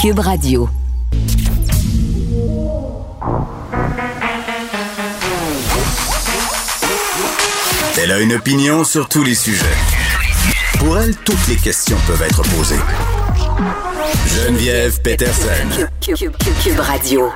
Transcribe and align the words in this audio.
Cube 0.00 0.20
Radio. 0.20 0.66
Elle 7.98 8.10
a 8.10 8.20
une 8.20 8.32
opinion 8.32 8.82
sur 8.84 9.10
tous 9.10 9.22
les 9.22 9.34
sujets. 9.34 9.66
Pour 10.78 10.96
elle, 10.96 11.14
toutes 11.16 11.46
les 11.48 11.56
questions 11.56 11.98
peuvent 12.06 12.22
être 12.22 12.40
posées. 12.56 12.80
Geneviève 14.26 15.02
Peterson. 15.02 15.68
Cube, 16.00 16.78
Radio. 16.78 17.30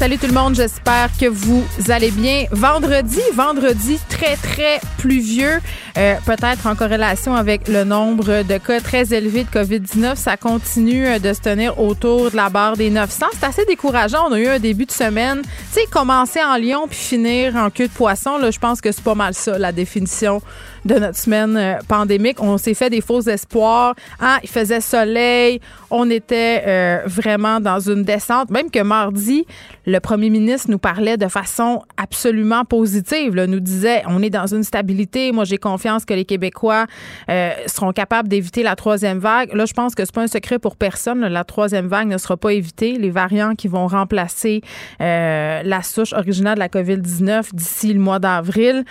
Salut 0.00 0.18
tout 0.18 0.26
le 0.26 0.32
monde, 0.32 0.56
j'espère 0.56 1.10
que 1.16 1.26
vous 1.26 1.62
allez 1.90 2.10
bien. 2.10 2.46
Vendredi, 2.50 3.20
vendredi 3.34 4.00
très 4.08 4.34
très 4.34 4.80
pluvieux, 4.96 5.60
euh, 5.98 6.14
peut-être 6.24 6.66
en 6.66 6.76
corrélation 6.76 7.34
avec 7.34 7.66
le 7.66 7.84
nombre 7.84 8.42
de 8.42 8.58
cas 8.58 8.80
très 8.80 9.12
élevés 9.12 9.44
de 9.44 9.48
COVID-19, 9.48 10.16
ça 10.16 10.36
continue 10.36 11.06
euh, 11.06 11.18
de 11.18 11.32
se 11.32 11.40
tenir 11.40 11.80
autour 11.80 12.30
de 12.30 12.36
la 12.36 12.48
barre 12.48 12.76
des 12.76 12.90
900. 12.90 13.26
C'est 13.32 13.44
assez 13.44 13.64
décourageant. 13.64 14.28
On 14.28 14.32
a 14.32 14.38
eu 14.38 14.46
un 14.46 14.58
début 14.60 14.86
de 14.86 14.92
semaine, 14.92 15.42
tu 15.42 15.48
sais, 15.72 15.86
commencer 15.90 16.40
en 16.42 16.56
lion 16.56 16.86
puis 16.88 16.98
finir 16.98 17.56
en 17.56 17.70
queue 17.70 17.88
de 17.88 17.92
poisson. 17.92 18.38
Là, 18.38 18.50
je 18.50 18.58
pense 18.58 18.80
que 18.80 18.92
c'est 18.92 19.02
pas 19.02 19.16
mal 19.16 19.34
ça 19.34 19.58
la 19.58 19.72
définition 19.72 20.40
de 20.84 20.94
notre 20.94 21.18
semaine 21.18 21.56
euh, 21.56 21.74
pandémique. 21.88 22.40
On 22.40 22.56
s'est 22.56 22.74
fait 22.74 22.90
des 22.90 23.00
faux 23.00 23.22
espoirs. 23.22 23.94
Ah, 24.20 24.38
il 24.42 24.48
faisait 24.48 24.80
soleil. 24.80 25.60
On 25.90 26.08
était 26.08 27.02
vraiment 27.06 27.58
dans 27.58 27.80
une 27.80 28.04
descente. 28.04 28.48
Même 28.50 28.70
que 28.70 28.80
mardi, 28.80 29.44
le 29.86 29.98
premier 29.98 30.30
ministre 30.30 30.70
nous 30.70 30.78
parlait 30.78 31.16
de 31.16 31.26
façon 31.26 31.82
absolument 31.96 32.64
positive. 32.64 33.34
Là, 33.34 33.48
nous 33.48 33.58
disait, 33.58 34.04
on 34.06 34.22
est 34.22 34.30
dans 34.30 34.46
une 34.46 34.62
stabilité. 34.62 35.32
Moi, 35.32 35.42
j'ai 35.44 35.58
confiance 35.58 35.79
que 35.80 36.14
les 36.14 36.24
Québécois 36.24 36.86
euh, 37.30 37.52
seront 37.66 37.92
capables 37.92 38.28
d'éviter 38.28 38.62
la 38.62 38.76
troisième 38.76 39.18
vague. 39.18 39.52
Là, 39.54 39.64
je 39.64 39.72
pense 39.72 39.94
que 39.94 40.04
c'est 40.04 40.14
pas 40.14 40.22
un 40.22 40.26
secret 40.26 40.58
pour 40.58 40.76
personne. 40.76 41.20
La 41.20 41.44
troisième 41.44 41.86
vague 41.86 42.08
ne 42.08 42.18
sera 42.18 42.36
pas 42.36 42.52
évitée. 42.52 42.98
Les 42.98 43.10
variants 43.10 43.54
qui 43.54 43.68
vont 43.68 43.86
remplacer 43.86 44.60
euh, 45.00 45.62
la 45.64 45.82
souche 45.82 46.12
originale 46.12 46.54
de 46.54 46.60
la 46.60 46.68
COVID-19 46.68 47.54
d'ici 47.54 47.92
le 47.92 48.00
mois 48.00 48.18
d'avril. 48.18 48.84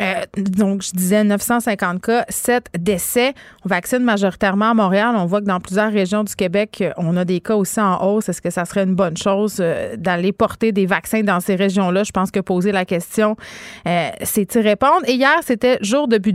Euh, 0.00 0.14
donc, 0.36 0.82
je 0.82 0.92
disais 0.92 1.22
950 1.24 2.00
cas, 2.00 2.24
7 2.28 2.68
décès. 2.78 3.34
On 3.64 3.68
vaccine 3.68 4.00
majoritairement 4.00 4.70
à 4.70 4.74
Montréal. 4.74 5.14
On 5.16 5.26
voit 5.26 5.40
que 5.40 5.46
dans 5.46 5.60
plusieurs 5.60 5.92
régions 5.92 6.24
du 6.24 6.34
Québec, 6.34 6.82
on 6.96 7.16
a 7.16 7.24
des 7.24 7.40
cas 7.40 7.54
aussi 7.54 7.80
en 7.80 8.02
hausse. 8.02 8.28
Est-ce 8.28 8.42
que 8.42 8.50
ça 8.50 8.64
serait 8.64 8.84
une 8.84 8.94
bonne 8.94 9.16
chose 9.16 9.62
d'aller 9.96 10.32
porter 10.32 10.72
des 10.72 10.86
vaccins 10.86 11.22
dans 11.22 11.40
ces 11.40 11.54
régions-là? 11.54 12.02
Je 12.04 12.12
pense 12.12 12.30
que 12.30 12.40
poser 12.40 12.72
la 12.72 12.84
question, 12.84 13.36
c'est 13.84 14.54
y 14.54 14.60
répondre. 14.60 15.02
Et 15.06 15.14
hier, 15.14 15.38
c'était 15.42 15.78
jour 15.82 16.08
de 16.08 16.16
budget. 16.18 16.29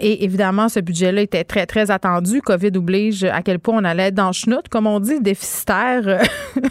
Et 0.00 0.24
évidemment, 0.24 0.68
ce 0.68 0.80
budget-là 0.80 1.22
était 1.22 1.44
très, 1.44 1.66
très 1.66 1.90
attendu. 1.90 2.40
COVID 2.40 2.72
oblige 2.74 3.24
à 3.24 3.42
quel 3.42 3.58
point 3.58 3.80
on 3.80 3.84
allait 3.84 4.10
dans 4.10 4.32
chenoute, 4.32 4.68
comme 4.68 4.86
on 4.86 4.98
dit, 4.98 5.20
déficitaire, 5.20 6.22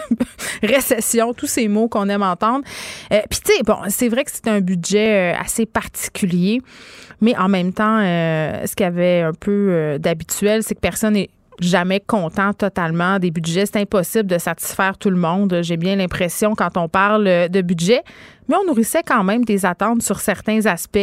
récession, 0.64 1.34
tous 1.34 1.48
ces 1.48 1.68
mots 1.68 1.88
qu'on 1.88 2.10
aime 2.10 2.24
entendre. 2.24 2.64
Euh, 3.14 3.20
Puis, 3.30 3.40
tu 3.46 3.54
sais, 3.54 3.64
bon, 3.64 3.78
c'est 3.90 4.10
vrai 4.10 4.26
que 4.26 4.32
c'est 4.34 4.48
un 4.48 4.62
budget 4.62 5.34
euh, 5.34 5.40
assez 5.40 5.68
particulier, 5.68 6.62
mais 7.22 7.38
en 7.38 7.50
même 7.50 7.72
temps, 7.72 8.00
euh, 8.00 8.66
ce 8.66 8.76
qu'il 8.76 8.86
y 8.86 8.88
avait 8.88 9.22
un 9.22 9.34
peu 9.34 9.98
d'habituel, 10.00 10.64
c'est 10.64 10.74
que 10.74 10.80
personne 10.80 11.14
n'est 11.14 11.30
jamais 11.62 12.00
content 12.00 12.54
totalement 12.54 13.20
des 13.20 13.32
budgets. 13.32 13.66
C'est 13.66 13.82
impossible 13.82 14.28
de 14.28 14.38
satisfaire 14.38 14.98
tout 14.98 15.10
le 15.10 15.18
monde. 15.18 15.60
J'ai 15.62 15.78
bien 15.78 15.96
l'impression 15.96 16.56
quand 16.56 16.78
on 16.78 16.88
parle 16.88 17.50
de 17.50 17.62
budget. 17.62 18.04
Mais 18.50 18.56
on 18.56 18.66
nourrissait 18.66 19.04
quand 19.06 19.24
même 19.24 19.46
des 19.46 19.64
attentes 19.64 20.02
sur 20.02 20.20
certains 20.20 20.66
aspects. 20.66 20.98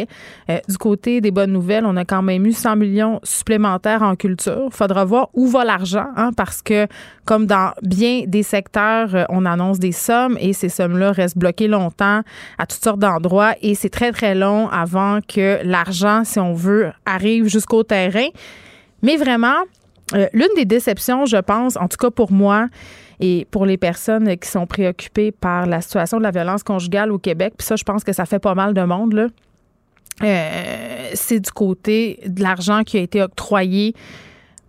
Euh, 0.51 0.59
du 0.69 0.77
côté 0.79 1.21
des 1.21 1.31
bonnes 1.31 1.53
nouvelles, 1.53 1.87
on 1.87 1.97
a 1.97 2.05
quand 2.05 2.21
même 2.21 2.45
eu 2.45 2.53
100 2.53 2.75
millions 2.75 3.21
supplémentaires 3.23 4.03
en 4.03 4.17
culture. 4.17 4.69
Faudra 4.73 5.05
voir 5.05 5.29
où 5.33 5.47
va 5.47 5.65
l'argent, 5.65 6.09
hein, 6.17 6.33
parce 6.37 6.61
que 6.61 6.89
comme 7.25 7.47
dans 7.47 7.71
bien 7.83 8.25
des 8.27 8.43
secteurs, 8.43 9.15
euh, 9.15 9.25
on 9.29 9.47
annonce 9.47 9.79
des 9.79 9.93
sommes 9.93 10.37
et 10.41 10.53
ces 10.53 10.69
sommes-là 10.69 11.12
restent 11.12 11.39
bloquées 11.39 11.69
longtemps 11.69 12.23
à 12.59 12.67
toutes 12.67 12.83
sortes 12.83 12.99
d'endroits 12.99 13.55
et 13.62 13.77
c'est 13.77 13.91
très, 13.91 14.11
très 14.11 14.34
long 14.34 14.69
avant 14.69 15.21
que 15.21 15.61
l'argent, 15.62 16.25
si 16.25 16.41
on 16.41 16.53
veut, 16.53 16.91
arrive 17.05 17.47
jusqu'au 17.47 17.84
terrain. 17.84 18.27
Mais 19.03 19.17
vraiment, 19.17 19.62
euh, 20.15 20.27
l'une 20.33 20.49
des 20.56 20.65
déceptions, 20.65 21.27
je 21.27 21.37
pense, 21.37 21.77
en 21.77 21.89
tout 21.89 21.97
cas 21.97 22.11
pour 22.11 22.33
moi, 22.33 22.69
et 23.19 23.47
pour 23.50 23.67
les 23.67 23.77
personnes 23.77 24.37
qui 24.37 24.49
sont 24.49 24.67
préoccupées 24.67 25.33
par 25.33 25.67
la 25.67 25.81
situation 25.81 26.19
de 26.19 26.22
la 26.22 26.31
violence 26.31 26.62
conjugale 26.62 27.11
au 27.11 27.19
Québec, 27.19 27.55
puis 27.59 27.67
ça, 27.67 27.77
je 27.77 27.84
pense 27.84 28.05
que 28.05 28.12
ça 28.12 28.27
fait 28.27 28.39
pas 28.39 28.55
mal 28.55 28.75
de 28.75 28.83
monde, 28.83 29.15
là. 29.15 29.28
Euh, 30.22 31.11
c'est 31.12 31.41
du 31.41 31.50
côté 31.50 32.21
de 32.27 32.43
l'argent 32.43 32.84
qui 32.84 32.97
a 32.97 33.00
été 33.00 33.21
octroyé 33.21 33.94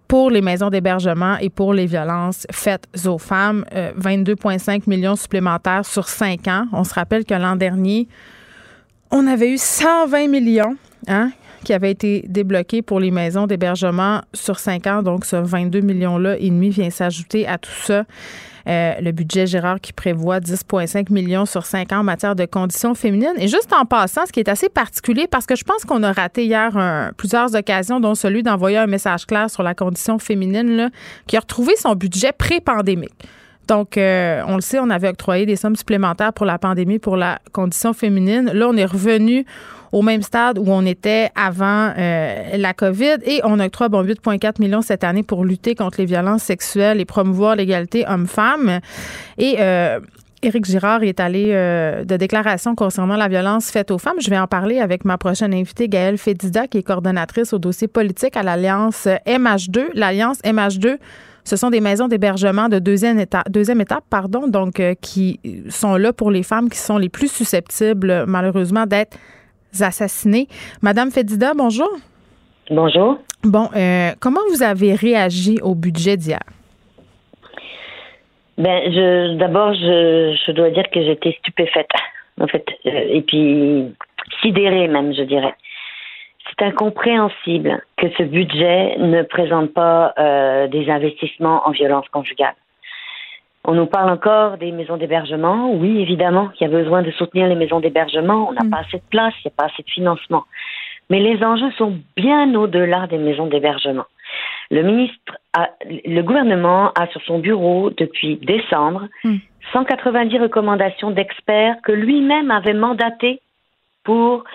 pour 0.07 0.29
les 0.29 0.41
maisons 0.41 0.69
d'hébergement 0.69 1.37
et 1.37 1.49
pour 1.49 1.73
les 1.73 1.85
violences 1.85 2.45
faites 2.51 2.87
aux 3.05 3.17
femmes. 3.17 3.65
22,5 3.73 4.69
euh, 4.69 4.79
millions 4.87 5.15
supplémentaires 5.15 5.85
sur 5.85 6.07
cinq 6.07 6.47
ans. 6.47 6.65
On 6.73 6.83
se 6.83 6.93
rappelle 6.93 7.25
que 7.25 7.33
l'an 7.33 7.55
dernier, 7.55 8.07
on 9.11 9.27
avait 9.27 9.51
eu 9.51 9.57
120 9.57 10.27
millions 10.27 10.75
hein, 11.07 11.31
qui 11.63 11.73
avait 11.73 11.91
été 11.91 12.23
débloqué 12.27 12.81
pour 12.81 12.99
les 12.99 13.11
maisons 13.11 13.47
d'hébergement 13.47 14.21
sur 14.33 14.59
cinq 14.59 14.87
ans. 14.87 15.03
Donc, 15.03 15.25
ce 15.25 15.35
22 15.35 15.81
millions-là 15.81 16.37
et 16.39 16.49
demi 16.49 16.69
vient 16.69 16.89
s'ajouter 16.89 17.47
à 17.47 17.57
tout 17.57 17.71
ça. 17.83 18.03
Euh, 18.67 18.95
le 18.99 19.11
budget 19.13 19.47
Gérard 19.47 19.79
qui 19.79 19.93
prévoit 19.93 20.39
10,5 20.39 21.11
millions 21.11 21.45
sur 21.45 21.65
cinq 21.65 21.93
ans 21.93 21.99
en 21.99 22.03
matière 22.03 22.35
de 22.35 22.45
conditions 22.45 22.95
féminines. 22.95 23.33
Et 23.37 23.47
juste 23.47 23.71
en 23.73 23.85
passant, 23.85 24.25
ce 24.25 24.33
qui 24.33 24.41
est 24.41 24.49
assez 24.49 24.67
particulier, 24.67 25.25
parce 25.25 25.45
que 25.45 25.55
je 25.55 25.63
pense 25.63 25.85
qu'on 25.85 26.03
a 26.03 26.11
raté 26.11 26.45
hier 26.45 27.11
plusieurs 27.15 27.55
occasions, 27.55 28.01
dont 28.01 28.13
celui 28.13 28.43
d'envoyer 28.43 28.77
un 28.77 28.87
message 28.87 29.25
clair 29.25 29.49
sur 29.49 29.63
la 29.63 29.73
condition 29.73 30.19
féminine, 30.19 30.75
là, 30.75 30.89
qui 31.27 31.37
a 31.37 31.39
retrouvé 31.39 31.75
son 31.77 31.95
budget 31.95 32.33
pré-pandémique. 32.33 33.13
Donc, 33.67 33.97
euh, 33.97 34.41
on 34.47 34.55
le 34.55 34.61
sait, 34.61 34.79
on 34.79 34.89
avait 34.89 35.09
octroyé 35.09 35.45
des 35.45 35.57
sommes 35.57 35.75
supplémentaires 35.75 36.33
pour 36.33 36.45
la 36.45 36.57
pandémie, 36.57 36.99
pour 36.99 37.17
la 37.17 37.39
condition 37.51 37.93
féminine. 37.93 38.49
Là, 38.53 38.67
on 38.69 38.77
est 38.77 38.85
revenu 38.85 39.45
au 39.91 40.01
même 40.01 40.21
stade 40.21 40.59
où 40.59 40.65
on 40.67 40.85
était 40.85 41.29
avant 41.35 41.93
euh, 41.97 42.57
la 42.57 42.73
COVID 42.73 43.17
et 43.23 43.41
on 43.43 43.59
octroie 43.59 43.89
bon 43.89 44.03
8,4 44.03 44.59
millions 44.59 44.81
cette 44.81 45.03
année 45.03 45.23
pour 45.23 45.45
lutter 45.45 45.75
contre 45.75 45.99
les 45.99 46.05
violences 46.05 46.43
sexuelles 46.43 46.99
et 46.99 47.05
promouvoir 47.05 47.55
l'égalité 47.55 48.05
homme-femme. 48.07 48.79
Et 49.37 49.55
euh, 49.59 49.99
Éric 50.43 50.65
Girard 50.65 51.03
est 51.03 51.19
allé 51.19 51.47
euh, 51.49 52.03
de 52.03 52.15
déclaration 52.15 52.75
concernant 52.75 53.15
la 53.15 53.27
violence 53.27 53.71
faite 53.71 53.91
aux 53.91 53.97
femmes. 53.97 54.17
Je 54.19 54.29
vais 54.29 54.37
en 54.37 54.47
parler 54.47 54.79
avec 54.79 55.03
ma 55.03 55.17
prochaine 55.17 55.53
invitée, 55.53 55.87
Gaëlle 55.87 56.17
Fédida, 56.17 56.67
qui 56.67 56.77
est 56.77 56.83
coordonnatrice 56.83 57.53
au 57.53 57.59
dossier 57.59 57.87
politique 57.87 58.37
à 58.37 58.43
l'Alliance 58.43 59.07
MH2. 59.25 59.87
L'Alliance 59.93 60.37
MH2, 60.43 60.97
ce 61.43 61.55
sont 61.55 61.69
des 61.69 61.81
maisons 61.81 62.07
d'hébergement 62.07 62.69
de 62.69 62.77
deuxième 62.77 63.19
étape, 63.19 63.49
deuxième 63.49 63.81
étape 63.81 64.03
pardon, 64.09 64.47
donc 64.47 64.81
qui 65.01 65.39
sont 65.69 65.95
là 65.95 66.13
pour 66.13 66.29
les 66.29 66.43
femmes 66.43 66.69
qui 66.69 66.77
sont 66.77 66.97
les 66.97 67.09
plus 67.09 67.31
susceptibles, 67.31 68.25
malheureusement, 68.27 68.85
d'être 68.85 69.17
assassinés. 69.83 70.47
Madame 70.81 71.11
Fedida, 71.11 71.53
bonjour. 71.55 71.89
Bonjour. 72.69 73.17
Bon, 73.43 73.69
euh, 73.75 74.11
comment 74.19 74.41
vous 74.51 74.63
avez 74.63 74.93
réagi 74.93 75.59
au 75.61 75.75
budget 75.75 76.17
d'hier? 76.17 76.39
Ben, 78.57 78.91
je, 78.91 79.37
d'abord, 79.37 79.73
je, 79.73 80.51
dois 80.51 80.71
dire 80.71 80.89
que 80.91 81.01
j'étais 81.03 81.31
stupéfaite, 81.39 81.91
en 82.41 82.47
fait, 82.47 82.65
euh, 82.87 82.89
et 83.09 83.21
puis 83.21 83.93
sidérée 84.41 84.87
même, 84.87 85.13
je 85.13 85.21
dirais. 85.21 85.53
C'est 86.49 86.65
incompréhensible 86.65 87.83
que 87.97 88.07
ce 88.17 88.23
budget 88.23 88.97
ne 88.97 89.21
présente 89.21 89.73
pas 89.73 90.13
euh, 90.17 90.67
des 90.67 90.89
investissements 90.89 91.67
en 91.67 91.71
violence 91.71 92.07
conjugale. 92.09 92.55
On 93.69 93.73
nous 93.73 93.85
parle 93.85 94.09
encore 94.09 94.57
des 94.57 94.71
maisons 94.71 94.95
d'hébergement. 94.95 95.71
Oui, 95.73 96.01
évidemment, 96.01 96.49
il 96.55 96.63
y 96.63 96.65
a 96.65 96.69
besoin 96.69 97.01
de 97.01 97.11
soutenir 97.11 97.47
les 97.47 97.55
maisons 97.55 97.81
d'hébergement. 97.81 98.47
On 98.49 98.53
n'a 98.53 98.63
mm. 98.63 98.69
pas 98.69 98.77
assez 98.77 98.97
de 98.97 99.09
place, 99.09 99.33
il 99.43 99.47
n'y 99.47 99.51
a 99.51 99.57
pas 99.57 99.65
assez 99.65 99.83
de 99.83 99.89
financement. 99.89 100.45
Mais 101.09 101.19
les 101.19 101.43
enjeux 101.43 101.71
sont 101.77 101.99
bien 102.15 102.55
au-delà 102.55 103.07
des 103.07 103.17
maisons 103.17 103.47
d'hébergement. 103.47 104.05
Le 104.71 104.83
ministre, 104.83 105.37
le 105.83 106.21
gouvernement 106.21 106.91
a 106.95 107.07
sur 107.07 107.21
son 107.23 107.39
bureau 107.39 107.89
depuis 107.89 108.37
décembre 108.37 109.07
190 109.73 110.37
mm. 110.37 110.41
recommandations 110.41 111.11
d'experts 111.11 111.75
que 111.83 111.91
lui-même 111.91 112.51
avait 112.51 112.73
mandatés 112.73 113.41
pour 114.05 114.45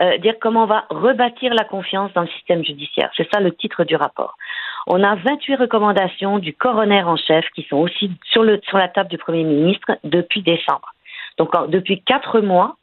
euh, 0.00 0.16
dire 0.18 0.36
comment 0.40 0.62
on 0.62 0.66
va 0.66 0.86
rebâtir 0.88 1.52
la 1.52 1.64
confiance 1.64 2.10
dans 2.14 2.22
le 2.22 2.28
système 2.28 2.64
judiciaire. 2.64 3.10
C'est 3.18 3.28
ça 3.30 3.40
le 3.40 3.52
titre 3.52 3.84
du 3.84 3.96
rapport. 3.96 4.38
On 4.86 5.02
a 5.02 5.14
28 5.14 5.56
recommandations 5.56 6.38
du 6.38 6.52
coroner 6.54 7.02
en 7.02 7.16
chef 7.16 7.44
qui 7.54 7.62
sont 7.68 7.76
aussi 7.76 8.10
sur, 8.24 8.44
la 8.44 8.88
table 8.88 9.10
du 9.10 9.18
Premier 9.18 9.44
ministre 9.44 9.92
depuis 10.04 10.42
décembre. 10.42 10.92
Donc 11.38 11.50
depuis 11.70 12.02
quatre 12.02 12.40
mois, 12.40 12.76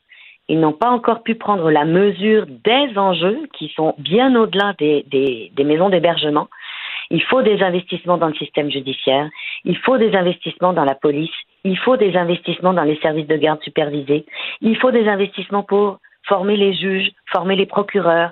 ils 0.47 0.59
n'ont 0.59 0.73
pas 0.73 0.89
encore 0.89 1.23
pu 1.23 1.35
prendre 1.35 1.69
la 1.69 1.85
mesure 1.85 2.45
des 2.47 2.97
enjeux 2.97 3.47
qui 3.53 3.71
sont 3.75 3.93
bien 3.99 4.35
au-delà 4.35 4.73
des 4.79 5.51
maisons 5.63 5.89
d'hébergement. 5.89 6.47
Il 7.11 7.23
faut 7.23 7.41
des 7.41 7.61
investissements 7.63 8.17
dans 8.17 8.27
le 8.27 8.35
système 8.35 8.69
judiciaire, 8.69 9.29
il 9.65 9.77
faut 9.77 9.97
des 9.97 10.15
investissements 10.15 10.73
dans 10.73 10.85
la 10.85 10.93
police, 10.93 11.33
il 11.63 11.77
faut 11.77 11.97
des 11.97 12.15
investissements 12.15 12.73
dans 12.73 12.83
les 12.83 12.99
services 12.99 13.27
de 13.27 13.35
garde 13.35 13.61
supervisés, 13.63 14.25
il 14.61 14.77
faut 14.77 14.91
des 14.91 15.07
investissements 15.07 15.63
pour 15.63 15.97
former 16.27 16.55
les 16.55 16.73
juges, 16.73 17.09
former 17.31 17.55
les 17.55 17.65
procureurs. 17.65 18.31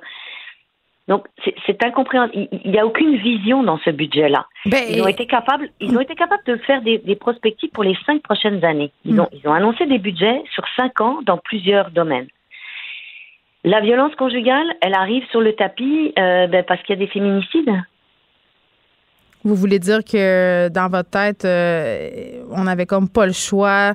Donc 1.07 1.25
c'est 1.65 1.83
incompréhensible. 1.83 2.47
Il 2.65 2.71
n'y 2.71 2.79
a 2.79 2.85
aucune 2.85 3.15
vision 3.17 3.63
dans 3.63 3.77
ce 3.79 3.91
budget-là. 3.91 4.45
Ben, 4.65 4.83
ils 4.89 5.01
ont 5.01 5.07
été 5.07 5.25
capables, 5.25 5.69
ils 5.79 5.95
ont 5.95 6.01
été 6.01 6.15
capables 6.15 6.43
de 6.45 6.57
faire 6.57 6.81
des, 6.81 6.97
des 6.97 7.15
prospectives 7.15 7.69
pour 7.69 7.85
les 7.85 7.97
cinq 8.05 8.21
prochaines 8.21 8.63
années. 8.65 8.91
Ils 9.05 9.15
hmm. 9.15 9.21
ont, 9.21 9.29
ils 9.31 9.47
ont 9.47 9.53
annoncé 9.53 9.85
des 9.85 9.99
budgets 9.99 10.43
sur 10.53 10.65
cinq 10.75 10.99
ans 10.99 11.19
dans 11.25 11.37
plusieurs 11.37 11.91
domaines. 11.91 12.27
La 13.63 13.81
violence 13.81 14.15
conjugale, 14.15 14.67
elle 14.81 14.93
arrive 14.93 15.23
sur 15.31 15.41
le 15.41 15.53
tapis 15.53 16.13
euh, 16.19 16.47
ben, 16.47 16.63
parce 16.67 16.81
qu'il 16.83 16.95
y 16.95 17.01
a 17.01 17.05
des 17.05 17.11
féminicides. 17.11 17.71
Vous 19.43 19.55
voulez 19.55 19.79
dire 19.79 20.03
que 20.03 20.67
dans 20.69 20.89
votre 20.89 21.09
tête, 21.09 21.45
euh, 21.45 22.43
on 22.51 22.65
n'avait 22.65 22.85
comme 22.85 23.07
pas 23.07 23.25
le 23.25 23.33
choix 23.33 23.93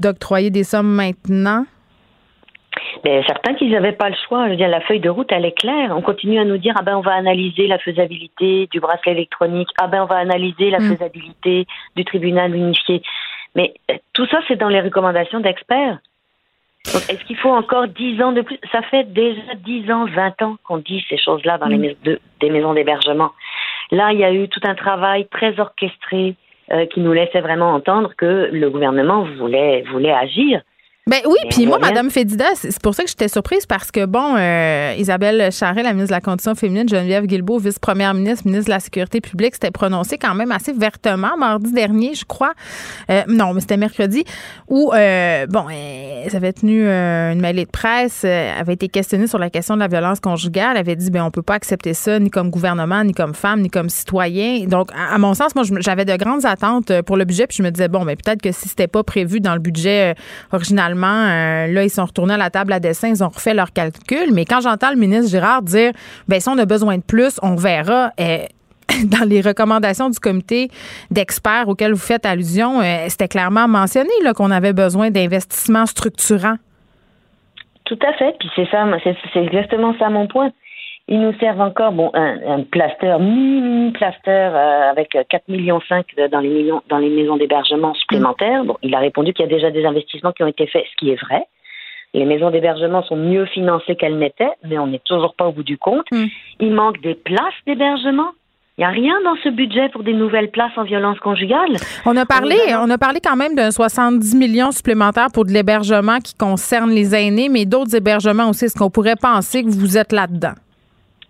d'octroyer 0.00 0.50
des 0.50 0.64
sommes 0.64 0.94
maintenant? 0.94 1.66
Ben, 3.02 3.22
certains 3.26 3.54
qu'ils 3.54 3.70
n'avaient 3.70 3.92
pas 3.92 4.08
le 4.08 4.16
choix. 4.28 4.46
Je 4.46 4.50
veux 4.50 4.56
dire, 4.56 4.68
la 4.68 4.80
feuille 4.80 5.00
de 5.00 5.10
route, 5.10 5.30
elle 5.30 5.44
est 5.44 5.58
claire. 5.58 5.94
On 5.96 6.02
continue 6.02 6.38
à 6.38 6.44
nous 6.44 6.58
dire, 6.58 6.74
ah 6.78 6.82
ben, 6.82 6.96
on 6.96 7.00
va 7.00 7.12
analyser 7.12 7.66
la 7.66 7.78
faisabilité 7.78 8.68
du 8.70 8.80
bracelet 8.80 9.12
électronique. 9.12 9.68
Ah 9.78 9.86
ben, 9.86 10.02
on 10.02 10.06
va 10.06 10.16
analyser 10.16 10.70
la 10.70 10.78
mm. 10.78 10.96
faisabilité 10.96 11.66
du 11.96 12.04
tribunal 12.04 12.54
unifié. 12.54 13.02
Mais 13.54 13.74
euh, 13.90 13.94
tout 14.12 14.26
ça, 14.26 14.40
c'est 14.48 14.56
dans 14.56 14.68
les 14.68 14.80
recommandations 14.80 15.40
d'experts. 15.40 15.98
Donc, 16.92 17.02
est-ce 17.08 17.24
qu'il 17.24 17.36
faut 17.36 17.50
encore 17.50 17.88
10 17.88 18.22
ans 18.22 18.32
de 18.32 18.42
plus? 18.42 18.58
Ça 18.70 18.82
fait 18.82 19.04
déjà 19.04 19.54
10 19.64 19.90
ans, 19.90 20.06
20 20.06 20.42
ans 20.42 20.56
qu'on 20.64 20.78
dit 20.78 21.04
ces 21.08 21.16
choses-là 21.16 21.58
dans 21.58 21.66
les 21.66 21.78
mm. 21.78 21.80
maisons 21.80 22.18
des 22.40 22.50
maisons 22.50 22.74
d'hébergement. 22.74 23.30
Là, 23.90 24.12
il 24.12 24.18
y 24.18 24.24
a 24.24 24.32
eu 24.32 24.48
tout 24.48 24.60
un 24.64 24.74
travail 24.74 25.26
très 25.28 25.58
orchestré 25.58 26.34
euh, 26.72 26.86
qui 26.86 27.00
nous 27.00 27.12
laissait 27.12 27.40
vraiment 27.40 27.74
entendre 27.74 28.12
que 28.16 28.48
le 28.50 28.70
gouvernement 28.70 29.26
voulait, 29.38 29.82
voulait 29.90 30.12
agir. 30.12 30.62
Ben 31.06 31.18
oui, 31.26 31.36
puis 31.50 31.66
moi, 31.66 31.78
Madame 31.78 32.08
Fédida, 32.08 32.46
c'est 32.54 32.80
pour 32.80 32.94
ça 32.94 33.02
que 33.02 33.10
j'étais 33.10 33.28
surprise 33.28 33.66
parce 33.66 33.90
que, 33.90 34.06
bon, 34.06 34.36
euh, 34.38 34.94
Isabelle 34.96 35.52
Charret, 35.52 35.82
la 35.82 35.92
ministre 35.92 36.12
de 36.12 36.16
la 36.16 36.22
Condition 36.22 36.54
féminine, 36.54 36.88
Geneviève 36.88 37.26
Guilbeault, 37.26 37.58
vice-première 37.58 38.14
ministre, 38.14 38.46
ministre 38.46 38.68
de 38.68 38.70
la 38.70 38.80
Sécurité 38.80 39.20
publique, 39.20 39.52
s'était 39.52 39.70
prononcée 39.70 40.16
quand 40.16 40.34
même 40.34 40.50
assez 40.50 40.72
vertement 40.72 41.36
mardi 41.36 41.72
dernier, 41.72 42.14
je 42.14 42.24
crois. 42.24 42.54
Euh, 43.10 43.20
non, 43.28 43.52
mais 43.52 43.60
c'était 43.60 43.76
mercredi, 43.76 44.24
où, 44.66 44.94
euh, 44.94 45.46
bon, 45.46 45.66
elle 45.68 46.34
avait 46.34 46.54
tenu 46.54 46.88
une 46.88 47.38
mêlée 47.38 47.66
de 47.66 47.70
presse, 47.70 48.24
avait 48.24 48.72
été 48.72 48.88
questionnée 48.88 49.26
sur 49.26 49.38
la 49.38 49.50
question 49.50 49.74
de 49.74 49.80
la 49.80 49.88
violence 49.88 50.20
conjugale, 50.20 50.70
elle 50.70 50.78
avait 50.78 50.96
dit, 50.96 51.10
ben 51.10 51.22
on 51.22 51.30
peut 51.30 51.42
pas 51.42 51.56
accepter 51.56 51.92
ça 51.92 52.18
ni 52.18 52.30
comme 52.30 52.48
gouvernement, 52.48 53.04
ni 53.04 53.12
comme 53.12 53.34
femme, 53.34 53.60
ni 53.60 53.68
comme 53.68 53.90
citoyen. 53.90 54.64
Donc, 54.64 54.88
à, 54.94 55.18
mon 55.18 55.34
sens, 55.34 55.54
moi, 55.54 55.64
j'avais 55.80 56.06
de 56.06 56.16
grandes 56.16 56.46
attentes 56.46 57.02
pour 57.02 57.18
le 57.18 57.26
budget, 57.26 57.46
puis 57.46 57.58
je 57.58 57.62
me 57.62 57.70
disais, 57.70 57.88
bon, 57.88 58.06
mais 58.06 58.16
peut-être 58.16 58.40
que 58.40 58.52
si 58.52 58.70
c'était 58.70 58.88
pas 58.88 59.02
prévu 59.02 59.40
dans 59.40 59.52
le 59.52 59.60
budget 59.60 60.14
original 60.50 60.93
euh, 61.02 61.66
là, 61.66 61.82
ils 61.82 61.90
sont 61.90 62.04
retournés 62.04 62.34
à 62.34 62.38
la 62.38 62.50
table 62.50 62.72
à 62.72 62.80
dessin, 62.80 63.08
ils 63.08 63.24
ont 63.24 63.28
refait 63.28 63.54
leurs 63.54 63.72
calculs. 63.72 64.32
Mais 64.32 64.44
quand 64.44 64.60
j'entends 64.60 64.90
le 64.90 64.96
ministre 64.96 65.30
Girard 65.30 65.62
dire, 65.62 65.92
ben 66.28 66.40
si 66.40 66.48
on 66.48 66.58
a 66.58 66.66
besoin 66.66 66.98
de 66.98 67.02
plus, 67.02 67.38
on 67.42 67.56
verra. 67.56 68.12
Euh, 68.20 68.38
dans 69.06 69.26
les 69.26 69.40
recommandations 69.40 70.10
du 70.10 70.18
comité 70.18 70.68
d'experts 71.10 71.68
auxquels 71.68 71.92
vous 71.92 71.98
faites 71.98 72.26
allusion, 72.26 72.80
euh, 72.80 73.06
c'était 73.08 73.28
clairement 73.28 73.66
mentionné 73.66 74.10
qu'on 74.36 74.50
avait 74.50 74.74
besoin 74.74 75.10
d'investissements 75.10 75.86
structurants. 75.86 76.56
Tout 77.84 77.98
à 78.06 78.12
fait. 78.14 78.36
Puis 78.38 78.50
c'est 78.56 78.68
ça, 78.70 78.86
c'est 79.32 79.42
exactement 79.42 79.94
ça 79.98 80.10
mon 80.10 80.26
point. 80.26 80.50
Ils 81.06 81.20
nous 81.20 81.34
servent 81.38 81.60
encore 81.60 81.92
bon 81.92 82.10
un, 82.14 82.38
un 82.46 82.62
plaster, 82.62 83.16
mini 83.20 83.92
plaster 83.92 84.30
euh, 84.30 84.90
avec 84.90 85.10
4 85.28 85.48
millions 85.48 85.80
5 85.86 86.06
dans 86.32 86.40
les 86.40 86.48
millions 86.48 86.82
dans 86.88 86.96
les 86.96 87.10
maisons 87.10 87.36
d'hébergement 87.36 87.92
supplémentaires. 87.94 88.64
Bon, 88.64 88.78
il 88.82 88.94
a 88.94 89.00
répondu 89.00 89.34
qu'il 89.34 89.44
y 89.44 89.48
a 89.48 89.50
déjà 89.50 89.70
des 89.70 89.84
investissements 89.84 90.32
qui 90.32 90.42
ont 90.42 90.48
été 90.48 90.66
faits, 90.66 90.84
ce 90.90 90.96
qui 90.96 91.10
est 91.10 91.20
vrai. 91.20 91.46
Les 92.14 92.24
maisons 92.24 92.50
d'hébergement 92.50 93.02
sont 93.02 93.16
mieux 93.16 93.44
financées 93.46 93.96
qu'elles 93.96 94.18
n'étaient, 94.18 94.52
mais 94.62 94.78
on 94.78 94.86
n'est 94.86 95.02
toujours 95.04 95.34
pas 95.34 95.46
au 95.46 95.52
bout 95.52 95.64
du 95.64 95.76
compte. 95.76 96.06
Mm. 96.12 96.24
Il 96.60 96.72
manque 96.72 97.00
des 97.02 97.14
places 97.14 97.52
d'hébergement. 97.66 98.30
Il 98.78 98.80
n'y 98.80 98.86
a 98.86 98.90
rien 98.90 99.14
dans 99.24 99.36
ce 99.42 99.50
budget 99.50 99.88
pour 99.90 100.04
des 100.04 100.14
nouvelles 100.14 100.50
places 100.50 100.76
en 100.76 100.84
violence 100.84 101.18
conjugale. 101.18 101.76
On 102.06 102.16
a 102.16 102.24
parlé, 102.24 102.56
on 102.76 102.90
a 102.90 102.98
parlé 102.98 103.20
quand 103.22 103.36
même 103.36 103.54
d'un 103.54 103.70
70 103.70 104.34
millions 104.36 104.72
supplémentaires 104.72 105.28
pour 105.32 105.44
de 105.44 105.50
l'hébergement 105.50 106.18
qui 106.18 106.34
concerne 106.34 106.90
les 106.90 107.14
aînés, 107.14 107.48
mais 107.48 107.66
d'autres 107.66 107.94
hébergements 107.94 108.48
aussi. 108.48 108.64
Est-ce 108.64 108.76
qu'on 108.76 108.90
pourrait 108.90 109.16
penser 109.20 109.62
que 109.62 109.68
vous 109.68 109.98
êtes 109.98 110.12
là-dedans? 110.12 110.54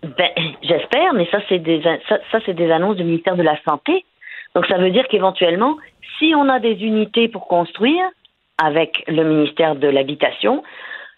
Ben, 0.03 0.29
j'espère, 0.61 1.13
mais 1.13 1.27
ça 1.31 1.39
c'est 1.49 1.59
des 1.59 1.81
ça, 1.81 2.39
c'est 2.45 2.53
des 2.53 2.71
annonces 2.71 2.97
du 2.97 3.03
ministère 3.03 3.35
de 3.35 3.43
la 3.43 3.59
santé. 3.63 4.05
Donc 4.53 4.65
ça 4.67 4.77
veut 4.77 4.91
dire 4.91 5.07
qu'éventuellement, 5.07 5.77
si 6.17 6.33
on 6.35 6.47
a 6.49 6.59
des 6.59 6.83
unités 6.83 7.27
pour 7.27 7.47
construire 7.47 8.03
avec 8.57 9.03
le 9.07 9.23
ministère 9.23 9.75
de 9.75 9.87
l'habitation, 9.87 10.63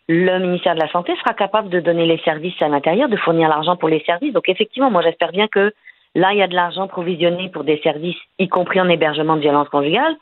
le 0.07 0.39
ministère 0.39 0.75
de 0.75 0.79
la 0.79 0.89
santé 0.89 1.13
sera 1.17 1.33
capable 1.33 1.69
de 1.69 1.79
donner 1.79 2.05
les 2.05 2.17
services 2.19 2.59
à 2.61 2.69
l'intérieur, 2.69 3.09
de 3.09 3.17
fournir 3.17 3.49
l'argent 3.49 3.75
pour 3.75 3.89
les 3.89 4.01
services. 4.05 4.33
Donc 4.33 4.47
effectivement, 4.47 4.89
moi 4.89 5.01
j'espère 5.01 5.31
bien 5.31 5.47
que 5.47 5.73
là 6.15 6.33
il 6.33 6.39
y 6.39 6.41
a 6.41 6.47
de 6.47 6.55
l'argent 6.55 6.87
provisionné 6.87 7.49
pour 7.49 7.63
des 7.63 7.79
services, 7.79 8.17
y 8.39 8.47
compris 8.47 8.79
en 8.79 8.89
hébergement 8.89 9.35
de 9.35 9.41
violence 9.41 9.69
conjugale. 9.69 10.15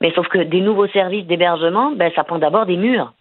Mais 0.00 0.12
sauf 0.12 0.28
que 0.28 0.38
des 0.38 0.60
nouveaux 0.60 0.88
services 0.88 1.26
d'hébergement, 1.26 1.92
ben 1.92 2.12
ça 2.14 2.24
prend 2.24 2.38
d'abord 2.38 2.66
des 2.66 2.76
murs 2.76 3.12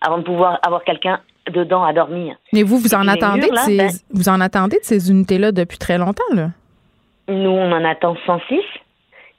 avant 0.00 0.18
de 0.18 0.22
pouvoir 0.22 0.58
avoir 0.64 0.84
quelqu'un 0.84 1.20
dedans 1.50 1.84
à 1.84 1.92
dormir. 1.92 2.36
Mais 2.52 2.62
vous, 2.62 2.78
vous 2.78 2.94
en 2.94 3.06
attendez 3.08 3.48
de 3.48 3.56
ces, 3.56 3.76
ben 3.76 3.90
vous 4.10 4.28
en 4.28 4.40
attendez 4.40 4.78
de 4.78 4.84
ces 4.84 5.10
unités-là 5.10 5.52
depuis 5.52 5.78
très 5.78 5.98
longtemps, 5.98 6.22
là? 6.32 6.50
Nous, 7.28 7.50
on 7.50 7.72
en 7.72 7.84
attend 7.84 8.16
106. 8.26 8.60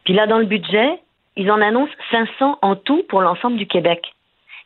Puis 0.05 0.13
là, 0.13 0.27
dans 0.27 0.39
le 0.39 0.45
budget, 0.45 0.99
ils 1.35 1.51
en 1.51 1.61
annoncent 1.61 1.91
500 2.11 2.59
en 2.61 2.75
tout 2.75 3.03
pour 3.09 3.21
l'ensemble 3.21 3.57
du 3.57 3.67
Québec. 3.67 4.01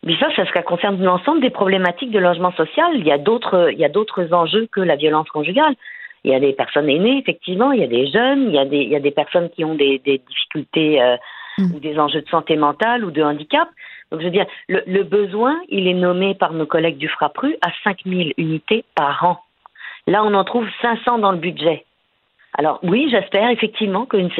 Mais 0.03 0.17
ça, 0.17 0.27
ça, 0.35 0.45
ça 0.53 0.61
concerne 0.61 1.01
l'ensemble 1.03 1.41
des 1.41 1.49
problématiques 1.49 2.11
de 2.11 2.19
logement 2.19 2.53
social. 2.53 2.91
Il 2.95 3.05
y 3.05 3.11
a 3.11 3.17
d'autres, 3.17 3.69
il 3.71 3.79
y 3.79 3.85
a 3.85 3.89
d'autres 3.89 4.33
enjeux 4.33 4.67
que 4.71 4.79
la 4.79 4.95
violence 4.95 5.27
conjugale. 5.29 5.75
Il 6.23 6.31
y 6.31 6.35
a 6.35 6.39
des 6.39 6.53
personnes 6.53 6.89
aînées, 6.89 7.17
effectivement. 7.17 7.71
Il 7.71 7.81
y 7.81 7.83
a 7.83 7.87
des 7.87 8.07
jeunes. 8.07 8.49
Il 8.49 8.55
y 8.55 8.59
a 8.59 8.65
des, 8.65 8.77
il 8.77 8.89
y 8.89 8.95
a 8.95 8.99
des 8.99 9.11
personnes 9.11 9.49
qui 9.49 9.65
ont 9.65 9.75
des, 9.75 9.99
des 9.99 10.21
difficultés 10.29 11.01
euh, 11.01 11.17
mmh. 11.57 11.75
ou 11.75 11.79
des 11.79 11.99
enjeux 11.99 12.21
de 12.21 12.29
santé 12.29 12.55
mentale 12.55 13.03
ou 13.03 13.11
de 13.11 13.21
handicap. 13.21 13.67
Donc, 14.11 14.21
je 14.21 14.25
veux 14.25 14.31
dire, 14.31 14.45
le, 14.67 15.03
besoin, 15.03 15.59
il 15.69 15.87
est 15.87 15.93
nommé 15.93 16.33
par 16.33 16.53
nos 16.53 16.65
collègues 16.65 16.97
du 16.97 17.07
FRAPRU 17.07 17.55
à 17.61 17.69
5000 17.83 18.33
unités 18.37 18.83
par 18.95 19.23
an. 19.23 19.39
Là, 20.07 20.23
on 20.23 20.33
en 20.33 20.43
trouve 20.43 20.67
500 20.81 21.19
dans 21.19 21.31
le 21.31 21.37
budget. 21.37 21.85
Alors, 22.57 22.79
oui, 22.81 23.07
j'espère 23.11 23.49
effectivement 23.49 24.05
qu'une 24.05 24.31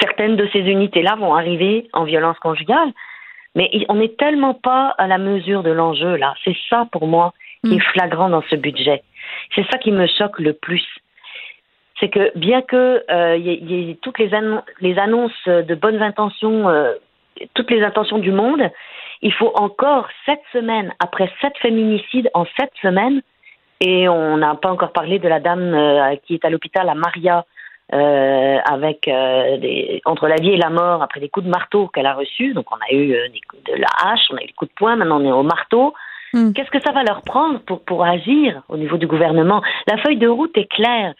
certaines 0.00 0.36
de 0.36 0.46
ces 0.52 0.60
unités-là 0.60 1.16
vont 1.16 1.34
arriver 1.34 1.88
en 1.92 2.04
violence 2.04 2.38
conjugale, 2.38 2.92
mais 3.54 3.70
on 3.88 3.94
n'est 3.94 4.14
tellement 4.16 4.54
pas 4.54 4.94
à 4.98 5.06
la 5.06 5.18
mesure 5.18 5.62
de 5.62 5.70
l'enjeu, 5.70 6.16
là. 6.16 6.34
C'est 6.44 6.56
ça, 6.68 6.86
pour 6.92 7.06
moi, 7.06 7.32
qui 7.64 7.74
est 7.74 7.78
mm. 7.78 7.92
flagrant 7.92 8.28
dans 8.28 8.42
ce 8.50 8.56
budget. 8.56 9.02
C'est 9.54 9.66
ça 9.70 9.78
qui 9.78 9.92
me 9.92 10.06
choque 10.06 10.38
le 10.38 10.52
plus. 10.52 10.84
C'est 11.98 12.08
que 12.08 12.36
bien 12.38 12.62
que 12.62 13.04
euh, 13.10 13.36
y, 13.36 13.90
ait 13.90 13.98
toutes 14.00 14.18
les, 14.18 14.30
les, 14.80 14.98
annonces 14.98 15.46
de 15.46 15.74
bonnes 15.74 16.02
intentions 16.02 16.68
euh, 16.68 16.94
toutes 17.54 17.70
les 17.70 17.82
intentions 17.82 18.18
du 18.18 18.32
monde, 18.32 18.62
il 19.22 19.32
faut 19.32 19.52
encore 19.54 20.08
sept 20.26 20.40
semaines, 20.52 20.92
après 20.98 21.30
sept 21.40 21.56
féminicides 21.58 22.30
en 22.34 22.44
sept 22.58 22.70
semaines, 22.82 23.22
et 23.80 24.08
on 24.08 24.36
n'a 24.36 24.54
pas 24.54 24.70
encore 24.70 24.92
parlé 24.92 25.18
de 25.18 25.28
la 25.28 25.40
dame 25.40 25.74
euh, 25.74 26.16
qui 26.24 26.34
est 26.34 26.44
à 26.44 26.50
l'hôpital 26.50 26.88
à 26.88 26.94
Maria, 26.94 27.44
euh, 27.92 28.58
avec 28.64 29.08
euh, 29.08 29.56
des, 29.56 30.00
entre 30.04 30.28
la 30.28 30.36
vie 30.36 30.50
et 30.50 30.56
la 30.56 30.70
mort 30.70 31.02
après 31.02 31.18
des 31.18 31.28
coups 31.28 31.46
de 31.46 31.50
marteau 31.50 31.88
qu'elle 31.88 32.06
a 32.06 32.14
reçus. 32.14 32.52
Donc 32.52 32.66
on 32.70 32.76
a 32.76 32.94
eu 32.94 33.08
des 33.08 33.40
coups 33.48 33.64
de 33.64 33.74
la 33.74 33.88
hache, 34.04 34.26
on 34.30 34.36
a 34.36 34.42
eu 34.42 34.46
des 34.46 34.52
coups 34.52 34.70
de 34.70 34.76
poing, 34.76 34.96
maintenant 34.96 35.20
on 35.20 35.24
est 35.24 35.32
au 35.32 35.42
marteau. 35.42 35.94
Hmm. 36.32 36.52
Qu'est-ce 36.52 36.70
que 36.70 36.80
ça 36.80 36.92
va 36.92 37.02
leur 37.02 37.22
prendre 37.22 37.58
pour, 37.60 37.82
pour 37.84 38.04
agir 38.04 38.62
au 38.68 38.76
niveau 38.76 38.96
du 38.96 39.08
gouvernement? 39.08 39.62
La 39.88 39.96
feuille 39.98 40.18
de 40.18 40.28
route 40.28 40.56
est 40.56 40.70
claire. 40.70 41.14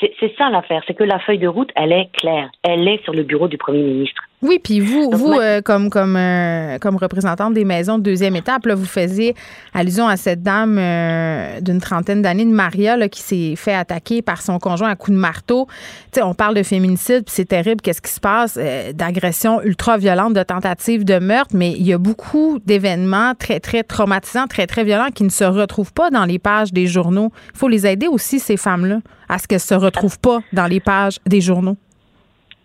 C'est 0.00 0.34
ça 0.36 0.50
l'affaire, 0.50 0.82
c'est 0.86 0.94
que 0.94 1.04
la 1.04 1.18
feuille 1.20 1.38
de 1.38 1.46
route, 1.46 1.70
elle 1.76 1.92
est 1.92 2.10
claire. 2.12 2.50
Elle 2.62 2.88
est 2.88 3.02
sur 3.04 3.12
le 3.12 3.22
bureau 3.22 3.46
du 3.46 3.58
premier 3.58 3.82
ministre. 3.82 4.22
Oui, 4.44 4.60
puis 4.62 4.78
vous, 4.78 5.10
vous 5.10 5.32
euh, 5.32 5.62
comme 5.62 5.88
comme 5.88 6.16
euh, 6.18 6.78
comme 6.78 6.96
représentante 6.96 7.54
des 7.54 7.64
maisons 7.64 7.96
de 7.96 8.02
deuxième 8.02 8.36
étape, 8.36 8.66
là, 8.66 8.74
vous 8.74 8.84
faisiez 8.84 9.34
allusion 9.72 10.06
à 10.06 10.18
cette 10.18 10.42
dame 10.42 10.76
euh, 10.78 11.62
d'une 11.62 11.80
trentaine 11.80 12.20
d'années, 12.20 12.44
de 12.44 12.50
Maria, 12.50 13.08
qui 13.08 13.22
s'est 13.22 13.54
fait 13.56 13.72
attaquer 13.72 14.20
par 14.20 14.42
son 14.42 14.58
conjoint 14.58 14.90
à 14.90 14.96
coups 14.96 15.16
de 15.16 15.20
marteau. 15.20 15.66
sais, 16.12 16.20
on 16.20 16.34
parle 16.34 16.54
de 16.56 16.62
féminicide, 16.62 17.24
puis 17.24 17.34
c'est 17.34 17.46
terrible, 17.46 17.80
qu'est-ce 17.80 18.02
qui 18.02 18.10
se 18.10 18.20
passe, 18.20 18.58
d'agressions 18.92 19.62
ultra 19.62 19.96
violentes, 19.96 20.34
de 20.34 20.42
tentatives 20.42 21.06
de 21.06 21.18
meurtre, 21.18 21.56
mais 21.56 21.70
il 21.70 21.86
y 21.86 21.94
a 21.94 21.98
beaucoup 21.98 22.58
d'événements 22.66 23.32
très 23.34 23.60
très 23.60 23.82
traumatisants, 23.82 24.46
très 24.46 24.66
très 24.66 24.84
violents 24.84 25.08
qui 25.14 25.24
ne 25.24 25.30
se 25.30 25.44
retrouvent 25.44 25.94
pas 25.94 26.10
dans 26.10 26.26
les 26.26 26.38
pages 26.38 26.70
des 26.70 26.86
journaux. 26.86 27.32
Il 27.54 27.58
faut 27.58 27.68
les 27.68 27.86
aider 27.86 28.08
aussi 28.08 28.40
ces 28.40 28.58
femmes-là 28.58 28.98
à 29.26 29.38
ce 29.38 29.48
qu'elles 29.48 29.60
se 29.60 29.74
retrouvent 29.74 30.18
pas 30.18 30.40
dans 30.52 30.66
les 30.66 30.80
pages 30.80 31.18
des 31.26 31.40
journaux. 31.40 31.78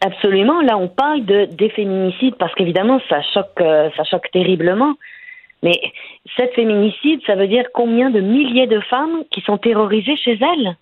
Absolument. 0.01 0.61
Là, 0.61 0.77
on 0.77 0.87
parle 0.87 1.25
de 1.25 1.67
féminicides 1.75 2.35
parce 2.35 2.53
qu'évidemment, 2.55 2.99
ça 3.09 3.21
choque, 3.33 3.59
euh, 3.61 3.89
ça 3.97 4.03
choque 4.03 4.31
terriblement. 4.31 4.95
Mais 5.61 5.79
cette 6.37 6.53
féminicide, 6.53 7.19
ça 7.27 7.35
veut 7.35 7.47
dire 7.47 7.65
combien 7.73 8.09
de 8.09 8.21
milliers 8.21 8.67
de 8.67 8.79
femmes 8.81 9.23
qui 9.29 9.41
sont 9.41 9.57
terrorisées 9.57 10.15
chez 10.15 10.39
elles, 10.39 10.77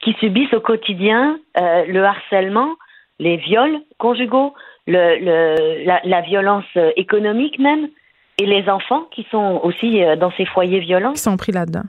qui 0.00 0.12
subissent 0.20 0.54
au 0.54 0.60
quotidien 0.60 1.40
euh, 1.58 1.84
le 1.86 2.04
harcèlement, 2.04 2.74
les 3.18 3.36
viols 3.36 3.80
conjugaux, 3.98 4.54
le, 4.86 5.18
le, 5.18 5.84
la, 5.84 6.00
la, 6.04 6.20
violence 6.20 6.64
économique 6.96 7.58
même, 7.58 7.88
et 8.40 8.46
les 8.46 8.68
enfants 8.68 9.06
qui 9.10 9.26
sont 9.30 9.60
aussi 9.62 10.02
euh, 10.02 10.16
dans 10.16 10.32
ces 10.32 10.46
foyers 10.46 10.80
violents. 10.80 11.12
Qui 11.12 11.20
sont 11.20 11.36
pris 11.36 11.52
là-dedans. 11.52 11.82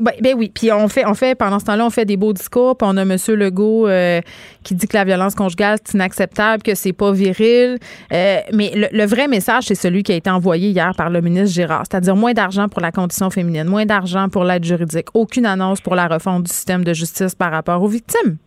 Ben, 0.00 0.14
ben, 0.20 0.34
oui, 0.36 0.50
puis 0.54 0.72
on 0.72 0.88
fait, 0.88 1.06
on 1.06 1.14
fait 1.14 1.36
pendant 1.36 1.58
ce 1.58 1.66
temps-là, 1.66 1.84
on 1.84 1.90
fait 1.90 2.04
des 2.04 2.16
beaux 2.16 2.32
discours, 2.32 2.76
puis 2.76 2.88
on 2.90 2.96
a 2.96 3.02
M. 3.02 3.16
Legault 3.28 3.86
euh, 3.86 4.20
qui 4.62 4.74
dit 4.74 4.88
que 4.88 4.96
la 4.96 5.04
violence 5.04 5.34
conjugale 5.34 5.78
c'est 5.84 5.94
inacceptable, 5.94 6.62
que 6.62 6.74
c'est 6.74 6.92
pas 6.92 7.12
viril. 7.12 7.78
Euh, 8.12 8.36
mais 8.52 8.70
le, 8.74 9.06
vrai 9.06 9.28
message, 9.28 9.64
c'est 9.64 9.74
celui 9.74 10.02
qui 10.02 10.12
a 10.12 10.14
été 10.14 10.30
envoyé 10.30 10.70
hier 10.70 10.92
par 10.96 11.10
le 11.10 11.20
ministre 11.20 11.54
Gérard, 11.54 11.84
c'est-à-dire 11.90 12.16
moins 12.16 12.32
d'argent 12.32 12.68
pour 12.68 12.80
la 12.80 12.92
condition 12.92 13.30
féminine, 13.30 13.64
moins 13.64 13.84
d'argent 13.84 14.28
pour 14.28 14.44
l'aide 14.44 14.64
juridique, 14.64 15.06
aucune 15.12 15.46
annonce 15.46 15.80
pour 15.80 15.94
la 15.94 16.06
refonte 16.06 16.44
du 16.44 16.52
système 16.52 16.84
de 16.84 16.94
justice 16.94 17.34
par 17.34 17.50
rapport 17.50 17.82
aux 17.82 17.88
victimes. 17.88 18.38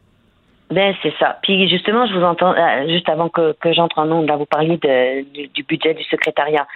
Ben 0.71 0.93
c'est 1.01 1.13
ça. 1.19 1.37
Puis 1.43 1.69
justement, 1.69 2.07
je 2.07 2.13
vous 2.13 2.23
entends 2.23 2.53
euh, 2.53 2.87
juste 2.87 3.07
avant 3.09 3.29
que, 3.29 3.53
j'entre 3.71 3.99
en 3.99 4.11
ondes, 4.11 4.27
là 4.27 4.35
vous 4.35 4.45
parliez 4.45 4.77
de, 4.77 5.47
du, 5.53 5.63
budget 5.63 5.93
du 5.93 6.03
secrétariat. 6.03 6.67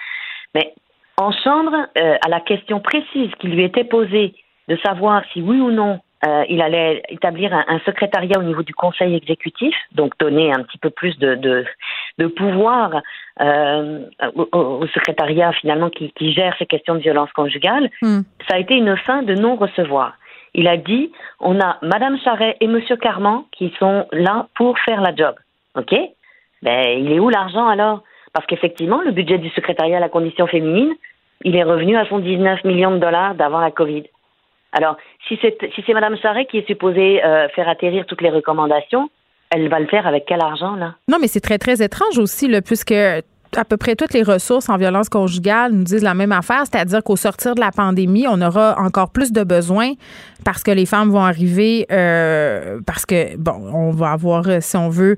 Mais 0.53 0.73
en 1.17 1.31
chambre, 1.31 1.75
à 1.95 2.29
la 2.29 2.39
question 2.39 2.79
précise 2.79 3.29
qui 3.39 3.47
lui 3.47 3.63
était 3.63 3.83
posée 3.83 4.33
de 4.67 4.77
savoir 4.77 5.23
si 5.33 5.41
oui 5.41 5.59
ou 5.59 5.71
non 5.71 5.99
euh, 6.27 6.43
il 6.49 6.61
allait 6.61 7.01
établir 7.09 7.51
un, 7.51 7.79
secrétariat 7.79 8.37
au 8.37 8.43
niveau 8.43 8.61
du 8.61 8.75
conseil 8.75 9.15
exécutif, 9.15 9.73
donc 9.93 10.15
donner 10.19 10.53
un 10.53 10.61
petit 10.61 10.77
peu 10.77 10.91
plus 10.91 11.17
de, 11.17 11.33
de, 11.33 12.27
pouvoir 12.27 13.01
euh, 13.41 14.01
au, 14.51 14.85
secrétariat 14.93 15.51
finalement 15.53 15.89
qui, 15.89 16.13
gère 16.31 16.55
ces 16.59 16.67
questions 16.67 16.93
de 16.93 16.99
violence 16.99 17.31
conjugale. 17.31 17.89
Hmm. 18.03 18.21
Ça 18.47 18.55
a 18.55 18.59
été 18.59 18.75
une 18.75 18.95
fin 18.97 19.23
de 19.23 19.33
non-recevoir. 19.33 20.13
Il 20.53 20.67
a 20.67 20.77
dit 20.77 21.11
on 21.39 21.59
a 21.59 21.79
Madame 21.81 22.19
Charret 22.19 22.55
et 22.59 22.67
Monsieur 22.67 22.97
Carman 22.97 23.43
qui 23.51 23.73
sont 23.79 24.05
là 24.11 24.47
pour 24.55 24.77
faire 24.77 25.01
la 25.01 25.15
job. 25.15 25.33
Ok? 25.75 25.95
Ben 26.61 26.99
il 26.99 27.11
est 27.11 27.19
où 27.19 27.29
l'argent 27.29 27.67
alors? 27.67 28.03
Parce 28.33 28.45
qu'effectivement, 28.45 29.01
le 29.01 29.11
budget 29.11 29.39
du 29.39 29.49
secrétariat 29.49 29.97
à 29.97 29.99
la 29.99 30.09
condition 30.09 30.45
féminine, 30.45 30.93
il 31.43 31.55
est 31.55 31.63
revenu 31.63 31.97
à 31.97 32.05
son 32.05 32.19
19 32.19 32.63
millions 32.63 32.91
de 32.91 32.99
dollars 32.99 33.33
d'avant 33.33 33.59
la 33.59 33.71
Covid. 33.71 34.03
Alors, 34.73 34.97
si 35.27 35.37
c'est 35.41 35.57
si 35.75 35.83
c'est 35.85 35.93
Madame 35.93 36.15
qui 36.49 36.57
est 36.57 36.67
supposée 36.67 37.23
euh, 37.23 37.47
faire 37.49 37.67
atterrir 37.67 38.05
toutes 38.05 38.21
les 38.21 38.29
recommandations, 38.29 39.09
elle 39.49 39.67
va 39.69 39.79
le 39.79 39.87
faire 39.87 40.07
avec 40.07 40.25
quel 40.25 40.41
argent 40.41 40.75
là? 40.75 40.95
Non, 41.09 41.17
mais 41.19 41.27
c'est 41.27 41.41
très 41.41 41.57
très 41.57 41.83
étrange 41.83 42.17
aussi, 42.17 42.47
là, 42.47 42.61
puisque 42.61 42.93
à 42.93 43.65
peu 43.65 43.75
près 43.75 43.97
toutes 43.97 44.13
les 44.13 44.23
ressources 44.23 44.69
en 44.69 44.77
violence 44.77 45.09
conjugale 45.09 45.73
nous 45.73 45.83
disent 45.83 46.03
la 46.03 46.13
même 46.13 46.31
affaire, 46.31 46.63
c'est-à-dire 46.65 47.03
qu'au 47.03 47.17
sortir 47.17 47.53
de 47.53 47.59
la 47.59 47.71
pandémie, 47.71 48.25
on 48.29 48.41
aura 48.41 48.79
encore 48.79 49.11
plus 49.11 49.33
de 49.33 49.43
besoins 49.43 49.91
parce 50.45 50.63
que 50.63 50.71
les 50.71 50.85
femmes 50.85 51.09
vont 51.09 51.23
arriver, 51.23 51.85
euh, 51.91 52.79
parce 52.87 53.05
que, 53.05 53.35
bon, 53.35 53.51
on 53.73 53.91
va 53.91 54.11
avoir, 54.11 54.47
euh, 54.47 54.59
si 54.61 54.77
on 54.77 54.87
veut, 54.87 55.17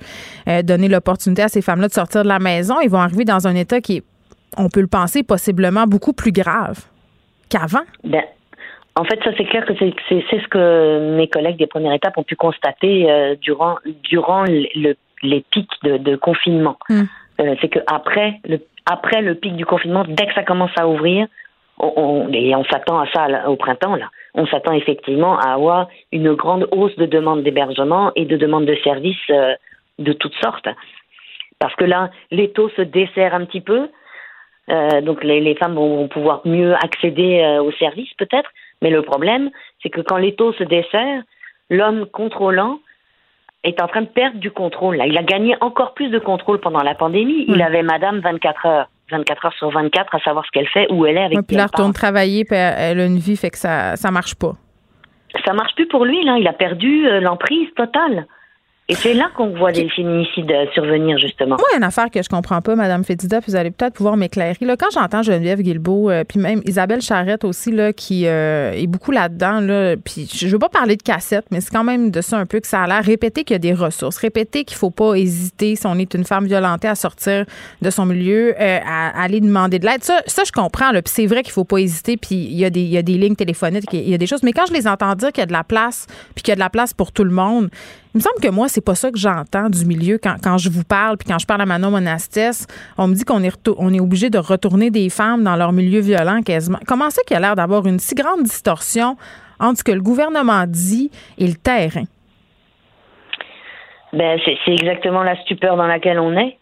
donner 0.63 0.87
l'opportunité 0.87 1.43
à 1.43 1.47
ces 1.47 1.61
femmes-là 1.61 1.89
de 1.89 1.93
sortir 1.93 2.23
de 2.23 2.27
la 2.27 2.39
maison. 2.39 2.79
Ils 2.81 2.89
vont 2.89 3.01
arriver 3.01 3.23
dans 3.23 3.47
un 3.47 3.53
état 3.53 3.81
qui 3.81 3.97
est, 3.97 4.03
on 4.57 4.67
peut 4.67 4.81
le 4.81 4.87
penser, 4.87 5.21
possiblement 5.21 5.85
beaucoup 5.85 6.13
plus 6.13 6.31
grave 6.31 6.79
qu'avant. 7.49 7.83
Ben, 8.03 8.23
en 8.95 9.03
fait, 9.05 9.19
ça 9.23 9.31
c'est 9.37 9.45
clair 9.45 9.65
que 9.65 9.73
c'est 9.77 9.93
ce 10.09 10.47
que 10.47 11.15
mes 11.15 11.27
collègues 11.27 11.57
des 11.57 11.67
premières 11.67 11.93
étapes 11.93 12.17
ont 12.17 12.23
pu 12.23 12.35
constater 12.35 13.09
euh, 13.09 13.35
durant 13.41 13.77
durant 14.03 14.43
le, 14.43 14.95
les 15.23 15.41
pics 15.41 15.71
de, 15.83 15.97
de 15.97 16.15
confinement. 16.15 16.77
Hmm. 16.89 17.03
Euh, 17.41 17.55
c'est 17.61 17.69
que 17.69 17.79
après 17.87 18.39
le 18.45 18.59
après 18.85 19.21
le 19.21 19.35
pic 19.35 19.55
du 19.55 19.65
confinement, 19.65 20.05
dès 20.07 20.27
que 20.27 20.33
ça 20.33 20.43
commence 20.43 20.71
à 20.77 20.87
ouvrir, 20.87 21.27
on, 21.79 22.29
et 22.31 22.55
on 22.55 22.63
s'attend 22.65 22.99
à 22.99 23.07
ça 23.11 23.49
au 23.49 23.55
printemps 23.55 23.95
là, 23.95 24.09
on 24.35 24.45
s'attend 24.45 24.73
effectivement 24.73 25.39
à 25.39 25.53
avoir 25.53 25.87
une 26.11 26.33
grande 26.33 26.67
hausse 26.71 26.95
de 26.97 27.07
demandes 27.07 27.43
d'hébergement 27.43 28.11
et 28.15 28.25
de 28.25 28.37
demandes 28.37 28.65
de 28.65 28.75
services 28.83 29.17
euh, 29.31 29.55
de 29.97 30.13
toutes 30.13 30.35
sortes. 30.35 30.67
Parce 31.59 31.75
que 31.75 31.85
là, 31.85 32.11
les 32.29 32.51
taux 32.51 32.69
se 32.69 32.81
desserrent 32.81 33.35
un 33.35 33.45
petit 33.45 33.61
peu. 33.61 33.89
Euh, 34.69 35.01
donc 35.01 35.23
les, 35.23 35.41
les, 35.41 35.55
femmes 35.55 35.75
vont, 35.75 36.07
pouvoir 36.07 36.41
mieux 36.45 36.73
accéder 36.75 37.41
euh, 37.41 37.61
aux 37.61 37.71
services 37.73 38.13
peut-être, 38.17 38.49
mais 38.83 38.89
le 38.89 39.01
problème, 39.01 39.49
c'est 39.81 39.89
que 39.89 40.01
quand 40.01 40.17
les 40.17 40.35
taux 40.35 40.53
se 40.53 40.63
desserrent, 40.63 41.23
l'homme 41.69 42.05
contrôlant 42.05 42.79
est 43.63 43.81
en 43.81 43.87
train 43.87 44.01
de 44.01 44.07
perdre 44.07 44.39
du 44.39 44.51
contrôle. 44.51 44.97
Là. 44.97 45.07
Il 45.07 45.17
a 45.17 45.23
gagné 45.23 45.55
encore 45.61 45.93
plus 45.93 46.09
de 46.09 46.19
contrôle 46.19 46.59
pendant 46.59 46.83
la 46.83 46.93
pandémie. 46.93 47.45
Il 47.47 47.61
avait 47.61 47.81
madame 47.81 48.19
24 48.19 48.65
heures. 48.65 48.89
24 49.11 49.45
heures 49.45 49.53
sur 49.53 49.69
24 49.69 50.15
à 50.15 50.19
savoir 50.19 50.45
ce 50.45 50.51
qu'elle 50.51 50.67
fait, 50.67 50.87
où 50.91 51.05
elle 51.05 51.17
est 51.17 51.23
avec 51.23 51.37
ouais, 51.37 51.43
Puis 51.45 51.57
elle 51.57 51.63
retourne 51.63 51.93
travailler, 51.93 52.45
puis 52.45 52.55
elle 52.55 52.99
a 52.99 53.05
une 53.05 53.19
vie, 53.19 53.35
fait 53.35 53.49
que 53.49 53.57
ça 53.57 53.95
ça 53.95 54.11
marche 54.11 54.33
pas. 54.33 54.53
Ça 55.45 55.53
marche 55.53 55.75
plus 55.75 55.87
pour 55.87 56.05
lui, 56.05 56.23
là. 56.23 56.37
Il 56.39 56.47
a 56.47 56.53
perdu 56.53 57.05
euh, 57.05 57.19
l'emprise 57.19 57.67
totale. 57.75 58.25
Et 58.93 58.95
c'est 58.95 59.13
là 59.15 59.31
qu'on 59.35 59.47
voit 59.47 59.71
des 59.71 59.89
féminicides 59.89 60.51
euh, 60.51 60.65
survenir, 60.71 61.17
justement. 61.17 61.55
Moi, 61.57 61.67
une 61.75 61.83
affaire 61.83 62.11
que 62.11 62.21
je 62.21 62.29
comprends 62.29 62.61
pas, 62.61 62.75
Madame 62.75 63.03
Fédida, 63.03 63.41
puis 63.41 63.51
vous 63.51 63.57
allez 63.57 63.71
peut-être 63.71 63.95
pouvoir 63.95 64.17
m'éclairer. 64.17 64.55
Là, 64.61 64.77
quand 64.77 64.91
j'entends 64.93 65.23
Geneviève 65.23 65.61
Guilbeault, 65.61 66.11
euh, 66.11 66.23
puis 66.23 66.39
même 66.39 66.61
Isabelle 66.65 67.01
Charrette 67.01 67.43
aussi, 67.43 67.71
là, 67.71 67.91
qui 67.91 68.27
euh, 68.27 68.71
est 68.73 68.85
beaucoup 68.85 69.09
là-dedans, 69.09 69.61
là, 69.61 69.95
puis 69.97 70.29
je 70.31 70.47
veux 70.47 70.59
pas 70.59 70.69
parler 70.69 70.95
de 70.95 71.01
cassette, 71.01 71.45
mais 71.49 71.59
c'est 71.59 71.71
quand 71.71 71.83
même 71.83 72.11
de 72.11 72.21
ça 72.21 72.37
un 72.37 72.45
peu 72.45 72.59
que 72.59 72.67
ça 72.67 72.83
a 72.83 72.87
l'air. 72.87 73.03
Répéter 73.03 73.43
qu'il 73.43 73.55
y 73.55 73.57
a 73.57 73.59
des 73.59 73.73
ressources, 73.73 74.17
répéter 74.17 74.63
qu'il 74.63 74.77
faut 74.77 74.91
pas 74.91 75.15
hésiter, 75.15 75.75
si 75.75 75.87
on 75.87 75.95
est 75.95 76.13
une 76.13 76.23
femme 76.23 76.45
violentée, 76.45 76.87
à 76.87 76.93
sortir 76.93 77.45
de 77.81 77.89
son 77.89 78.05
milieu, 78.05 78.53
à, 78.59 79.23
aller 79.23 79.41
demander 79.41 79.79
de 79.79 79.87
l'aide. 79.87 80.03
Ça, 80.03 80.21
ça, 80.27 80.43
je 80.45 80.51
comprends, 80.51 80.91
là, 80.91 81.01
puis 81.01 81.11
c'est 81.11 81.25
vrai 81.25 81.41
qu'il 81.41 81.53
faut 81.53 81.65
pas 81.65 81.79
hésiter, 81.79 82.15
puis 82.15 82.35
il 82.35 82.59
y, 82.59 82.63
a 82.63 82.69
des, 82.69 82.81
il 82.81 82.89
y 82.89 82.97
a 82.99 83.01
des 83.01 83.17
lignes 83.17 83.35
téléphoniques, 83.35 83.85
il 83.91 84.07
y 84.07 84.13
a 84.13 84.19
des 84.19 84.27
choses. 84.27 84.43
Mais 84.43 84.53
quand 84.53 84.67
je 84.67 84.73
les 84.73 84.87
entends 84.87 85.15
dire 85.15 85.31
qu'il 85.31 85.41
y 85.41 85.45
a 85.45 85.47
de 85.47 85.51
la 85.51 85.63
place, 85.63 86.05
puis 86.35 86.43
qu'il 86.43 86.51
y 86.51 86.53
a 86.53 86.55
de 86.55 86.59
la 86.59 86.69
place 86.69 86.93
pour 86.93 87.11
tout 87.11 87.23
le 87.23 87.31
monde, 87.31 87.71
il 88.13 88.19
me 88.19 88.21
semble 88.21 88.39
que 88.41 88.49
moi, 88.49 88.67
c'est 88.67 88.85
pas 88.85 88.93
ça 88.93 89.11
que 89.11 89.17
j'entends 89.17 89.69
du 89.69 89.85
milieu 89.85 90.19
quand, 90.21 90.35
quand, 90.43 90.59
je 90.59 90.69
vous 90.69 90.83
parle, 90.83 91.17
puis 91.17 91.27
quand 91.27 91.39
je 91.39 91.47
parle 91.47 91.61
à 91.61 91.65
Manon 91.65 91.89
Monastès, 91.89 92.67
on 92.97 93.07
me 93.07 93.15
dit 93.15 93.25
qu'on 93.25 93.41
est, 93.41 93.69
on 93.77 93.91
est 93.91 93.99
obligé 93.99 94.29
de 94.29 94.37
retourner 94.37 94.91
des 94.91 95.09
femmes 95.09 95.43
dans 95.43 95.55
leur 95.55 95.71
milieu 95.71 95.99
violent 95.99 96.41
quasiment. 96.43 96.77
Comment 96.87 97.09
ça 97.09 97.23
qu'il 97.23 97.33
y 97.33 97.37
a 97.37 97.39
l'air 97.39 97.55
d'avoir 97.55 97.87
une 97.87 97.97
si 97.97 98.13
grande 98.13 98.43
distorsion 98.43 99.15
entre 99.59 99.79
ce 99.79 99.83
que 99.83 99.91
le 99.91 100.01
gouvernement 100.01 100.65
dit 100.67 101.09
et 101.39 101.47
le 101.47 101.55
terrain? 101.55 102.03
Ben, 104.13 104.39
c'est 104.45 104.71
exactement 104.71 105.23
la 105.23 105.35
stupeur 105.41 105.75
dans 105.75 105.87
laquelle 105.87 106.19
on 106.19 106.37
est. 106.37 106.57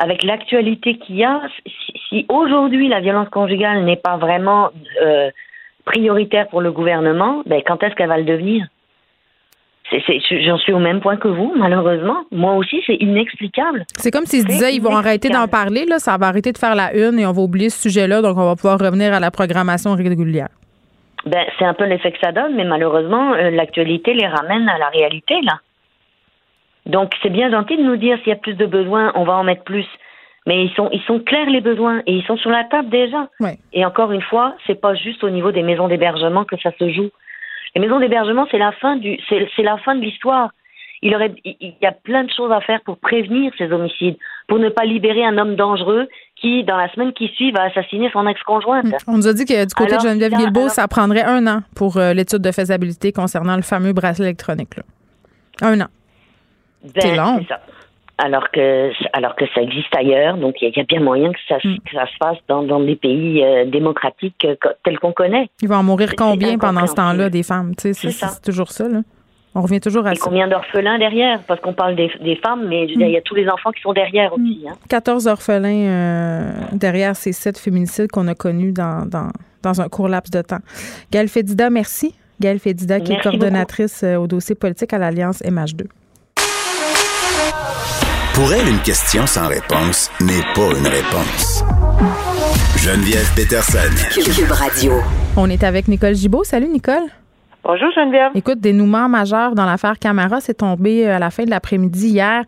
Avec 0.00 0.24
l'actualité 0.24 0.98
qu'il 0.98 1.16
y 1.16 1.24
a, 1.24 1.40
si, 2.08 2.26
aujourd'hui 2.28 2.88
la 2.88 3.00
violence 3.00 3.28
conjugale 3.28 3.84
n'est 3.84 3.96
pas 3.96 4.16
vraiment 4.16 4.70
euh, 5.00 5.30
prioritaire 5.84 6.48
pour 6.48 6.60
le 6.60 6.72
gouvernement, 6.72 7.42
ben, 7.46 7.62
quand 7.64 7.80
est-ce 7.84 7.94
qu'elle 7.94 8.08
va 8.08 8.18
le 8.18 8.24
devenir? 8.24 8.66
J'en 9.90 10.58
suis 10.58 10.72
au 10.72 10.78
même 10.78 11.00
point 11.00 11.16
que 11.16 11.28
vous, 11.28 11.52
malheureusement. 11.56 12.24
Moi 12.32 12.54
aussi, 12.54 12.82
c'est 12.86 12.96
inexplicable. 12.96 13.84
C'est 13.96 14.10
comme 14.10 14.26
s'ils 14.26 14.42
se 14.42 14.46
disaient 14.46 14.74
ils 14.74 14.82
vont 14.82 14.96
arrêter 14.96 15.28
d'en 15.28 15.46
parler, 15.46 15.84
là, 15.86 15.98
ça 15.98 16.16
va 16.16 16.26
arrêter 16.26 16.52
de 16.52 16.58
faire 16.58 16.74
la 16.74 16.92
une 16.94 17.18
et 17.18 17.26
on 17.26 17.32
va 17.32 17.42
oublier 17.42 17.70
ce 17.70 17.88
sujet-là, 17.88 18.20
donc 18.20 18.36
on 18.36 18.44
va 18.44 18.56
pouvoir 18.56 18.78
revenir 18.78 19.12
à 19.12 19.20
la 19.20 19.30
programmation 19.30 19.94
régulière. 19.94 20.48
Ben, 21.24 21.44
c'est 21.58 21.64
un 21.64 21.74
peu 21.74 21.84
l'effet 21.84 22.12
que 22.12 22.18
ça 22.20 22.32
donne, 22.32 22.54
mais 22.54 22.64
malheureusement, 22.64 23.32
euh, 23.34 23.50
l'actualité 23.50 24.14
les 24.14 24.26
ramène 24.26 24.68
à 24.68 24.78
la 24.78 24.88
réalité, 24.88 25.34
là. 25.42 25.60
Donc, 26.86 27.14
c'est 27.20 27.30
bien 27.30 27.50
gentil 27.50 27.76
de 27.76 27.82
nous 27.82 27.96
dire 27.96 28.16
s'il 28.18 28.28
y 28.28 28.32
a 28.32 28.36
plus 28.36 28.54
de 28.54 28.66
besoins, 28.66 29.10
on 29.16 29.24
va 29.24 29.34
en 29.34 29.44
mettre 29.44 29.64
plus. 29.64 29.86
Mais 30.46 30.64
ils 30.64 30.72
sont, 30.74 30.88
ils 30.92 31.02
sont 31.02 31.18
clairs 31.18 31.50
les 31.50 31.60
besoins 31.60 32.02
et 32.06 32.12
ils 32.12 32.24
sont 32.24 32.36
sur 32.36 32.50
la 32.50 32.62
table 32.62 32.88
déjà. 32.88 33.28
Et 33.72 33.84
encore 33.84 34.12
une 34.12 34.22
fois, 34.22 34.54
c'est 34.66 34.80
pas 34.80 34.94
juste 34.94 35.24
au 35.24 35.30
niveau 35.30 35.50
des 35.50 35.64
maisons 35.64 35.88
d'hébergement 35.88 36.44
que 36.44 36.56
ça 36.60 36.70
se 36.78 36.88
joue. 36.90 37.10
Les 37.76 37.80
maisons 37.80 38.00
d'hébergement, 38.00 38.46
c'est 38.50 38.56
la 38.56 38.72
fin 38.72 38.96
du, 38.96 39.18
c'est 39.28 39.62
la 39.62 39.76
fin 39.76 39.94
de 39.94 40.00
l'histoire. 40.00 40.48
Il 41.02 41.14
aurait, 41.14 41.34
il 41.44 41.74
y 41.82 41.84
a 41.84 41.92
plein 41.92 42.24
de 42.24 42.30
choses 42.34 42.50
à 42.50 42.62
faire 42.62 42.80
pour 42.80 42.96
prévenir 42.96 43.52
ces 43.58 43.70
homicides, 43.70 44.16
pour 44.48 44.58
ne 44.58 44.70
pas 44.70 44.86
libérer 44.86 45.22
un 45.26 45.36
homme 45.36 45.56
dangereux 45.56 46.08
qui, 46.36 46.64
dans 46.64 46.78
la 46.78 46.90
semaine 46.94 47.12
qui 47.12 47.28
suit, 47.28 47.52
va 47.52 47.64
assassiner 47.64 48.08
son 48.14 48.26
ex-conjointe. 48.26 48.86
On 49.06 49.18
nous 49.18 49.28
a 49.28 49.34
dit 49.34 49.44
que 49.44 49.66
du 49.66 49.74
côté 49.74 49.94
de 49.94 50.00
Geneviève 50.00 50.32
Guilbeault, 50.32 50.70
ça 50.70 50.88
prendrait 50.88 51.24
un 51.24 51.46
an 51.46 51.60
pour 51.74 51.98
euh, 51.98 52.14
l'étude 52.14 52.40
de 52.40 52.50
faisabilité 52.50 53.12
concernant 53.12 53.56
le 53.56 53.62
fameux 53.62 53.92
bracelet 53.92 54.28
électronique. 54.28 54.70
Un 55.60 55.82
an. 55.82 55.88
Ben, 56.82 56.92
c'est 56.98 57.14
long. 57.14 57.44
Ça 57.46 57.60
alors 58.18 58.50
que 58.50 58.90
alors 59.12 59.36
que 59.36 59.44
ça 59.54 59.60
existe 59.60 59.94
ailleurs. 59.96 60.36
Donc 60.36 60.56
il 60.60 60.72
y, 60.74 60.80
a 60.80 60.84
bien 60.84 61.00
moyen 61.00 61.32
que 61.32 61.38
ça, 61.48 61.56
hmm. 61.56 61.76
que 61.84 61.92
ça 61.92 62.06
se 62.06 62.16
fasse 62.18 62.38
dans, 62.48 62.62
dans 62.62 62.80
des 62.80 62.96
pays 62.96 63.42
euh, 63.42 63.64
démocratiques 63.66 64.44
euh, 64.44 64.56
tels 64.84 64.98
qu'on 64.98 65.12
connaît. 65.12 65.48
Il 65.60 65.68
va 65.68 65.78
en 65.78 65.82
mourir 65.82 66.14
combien 66.16 66.58
pendant 66.58 66.86
ce 66.86 66.94
temps-là 66.94 67.28
des 67.28 67.42
femmes? 67.42 67.72
C'est 67.76 68.42
toujours 68.42 68.70
ça. 68.70 68.88
Là. 68.88 69.00
On 69.54 69.62
revient 69.62 69.80
toujours 69.80 70.06
à 70.06 70.12
Et 70.12 70.16
combien 70.18 70.48
d'orphelins 70.48 70.98
derrière? 70.98 71.40
Parce 71.46 71.60
qu'on 71.60 71.72
parle 71.72 71.96
des, 71.96 72.10
des, 72.20 72.36
femmes, 72.36 72.66
mais 72.68 72.84
il 72.84 73.00
y 73.00 73.16
a 73.16 73.20
hmm. 73.20 73.22
tous 73.24 73.34
les 73.34 73.48
enfants 73.48 73.72
qui 73.72 73.80
sont 73.80 73.92
derrière 73.92 74.32
aussi. 74.32 74.66
Hein. 74.68 74.74
14 74.88 75.26
orphelins 75.26 75.88
euh, 75.88 76.52
derrière 76.72 77.16
ces 77.16 77.32
sept 77.32 77.58
féminicides 77.58 78.10
qu'on 78.10 78.28
a 78.28 78.34
connus 78.34 78.72
dans, 78.72 79.06
dans, 79.06 79.30
dans, 79.62 79.80
un 79.80 79.88
court 79.88 80.08
laps 80.08 80.30
de 80.30 80.42
temps. 80.42 80.60
Gaëlle 81.10 81.28
Fédida, 81.28 81.70
merci. 81.70 82.14
Gaëlle 82.38 82.58
Fédida, 82.58 83.00
qui 83.00 83.14
est 83.14 83.22
coordonnatrice 83.22 84.04
au 84.04 84.26
dossier 84.26 84.54
politique 84.54 84.92
à 84.92 84.98
l'Alliance 84.98 85.40
MH2. 85.42 85.86
Pour 88.36 88.52
elle, 88.52 88.68
une 88.68 88.80
question 88.80 89.26
sans 89.26 89.48
réponse 89.48 90.10
n'est 90.20 90.42
pas 90.54 90.68
une 90.78 90.86
réponse. 90.86 91.64
Geneviève 92.76 93.32
Peterson. 93.34 93.78
Cube 94.12 94.50
Radio. 94.50 94.92
On 95.38 95.48
est 95.48 95.64
avec 95.64 95.88
Nicole 95.88 96.14
Gibault. 96.14 96.44
Salut, 96.44 96.68
Nicole. 96.68 97.06
Bonjour, 97.64 97.88
Geneviève. 97.96 98.32
Écoute, 98.34 98.60
dénouement 98.60 99.08
majeur 99.08 99.54
dans 99.54 99.64
l'affaire 99.64 99.98
Camara, 99.98 100.42
c'est 100.42 100.58
tombé 100.58 101.06
euh, 101.06 101.16
à 101.16 101.18
la 101.18 101.30
fin 101.30 101.44
de 101.44 101.50
l'après-midi 101.50 102.08
hier. 102.08 102.42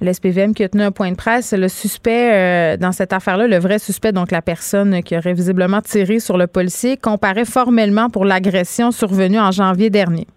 l'SPVM 0.00 0.54
qui 0.54 0.62
a 0.62 0.68
tenu 0.68 0.84
un 0.84 0.92
point 0.92 1.10
de 1.10 1.16
presse. 1.16 1.52
Le 1.52 1.66
suspect 1.66 2.76
dans 2.76 2.92
cette 2.92 3.12
affaire-là, 3.12 3.48
le 3.48 3.58
vrai 3.58 3.80
suspect, 3.80 4.12
donc 4.12 4.30
la 4.30 4.42
personne 4.42 5.02
qui 5.02 5.18
aurait 5.18 5.34
visiblement 5.34 5.80
tiré 5.80 6.20
sur 6.20 6.38
le 6.38 6.46
policier, 6.46 6.96
comparaît 6.96 7.44
formellement 7.44 8.10
pour 8.10 8.24
l'agression 8.24 8.92
survenue 8.92 9.40
en 9.40 9.50
janvier 9.50 9.90
dernier. 9.90 10.28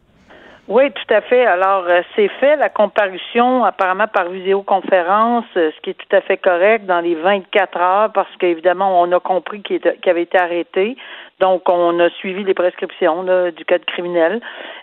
Oui, 0.69 0.83
tout 0.91 1.13
à 1.15 1.21
fait. 1.21 1.47
Alors, 1.47 1.85
euh, 1.89 2.01
c'est 2.15 2.27
fait, 2.27 2.55
la 2.55 2.69
comparution, 2.69 3.65
apparemment 3.65 4.05
par 4.05 4.29
vidéoconférence, 4.29 5.45
euh, 5.57 5.71
ce 5.75 5.81
qui 5.81 5.89
est 5.89 5.95
tout 5.95 6.15
à 6.15 6.21
fait 6.21 6.38
correct 6.38 6.85
dans 6.85 6.99
les 6.99 7.15
24 7.15 7.77
heures, 7.79 8.11
parce 8.13 8.29
qu'évidemment, 8.39 9.01
on 9.01 9.11
a 9.11 9.19
compris 9.19 9.63
qu'il 9.63 9.81
avait 10.05 10.21
été 10.21 10.38
arrêté. 10.38 10.95
Donc, 11.39 11.67
on 11.69 11.99
a 11.99 12.11
suivi 12.11 12.43
les 12.43 12.53
prescriptions 12.53 13.23
du 13.23 13.65
code 13.65 13.83
criminel. 13.85 14.41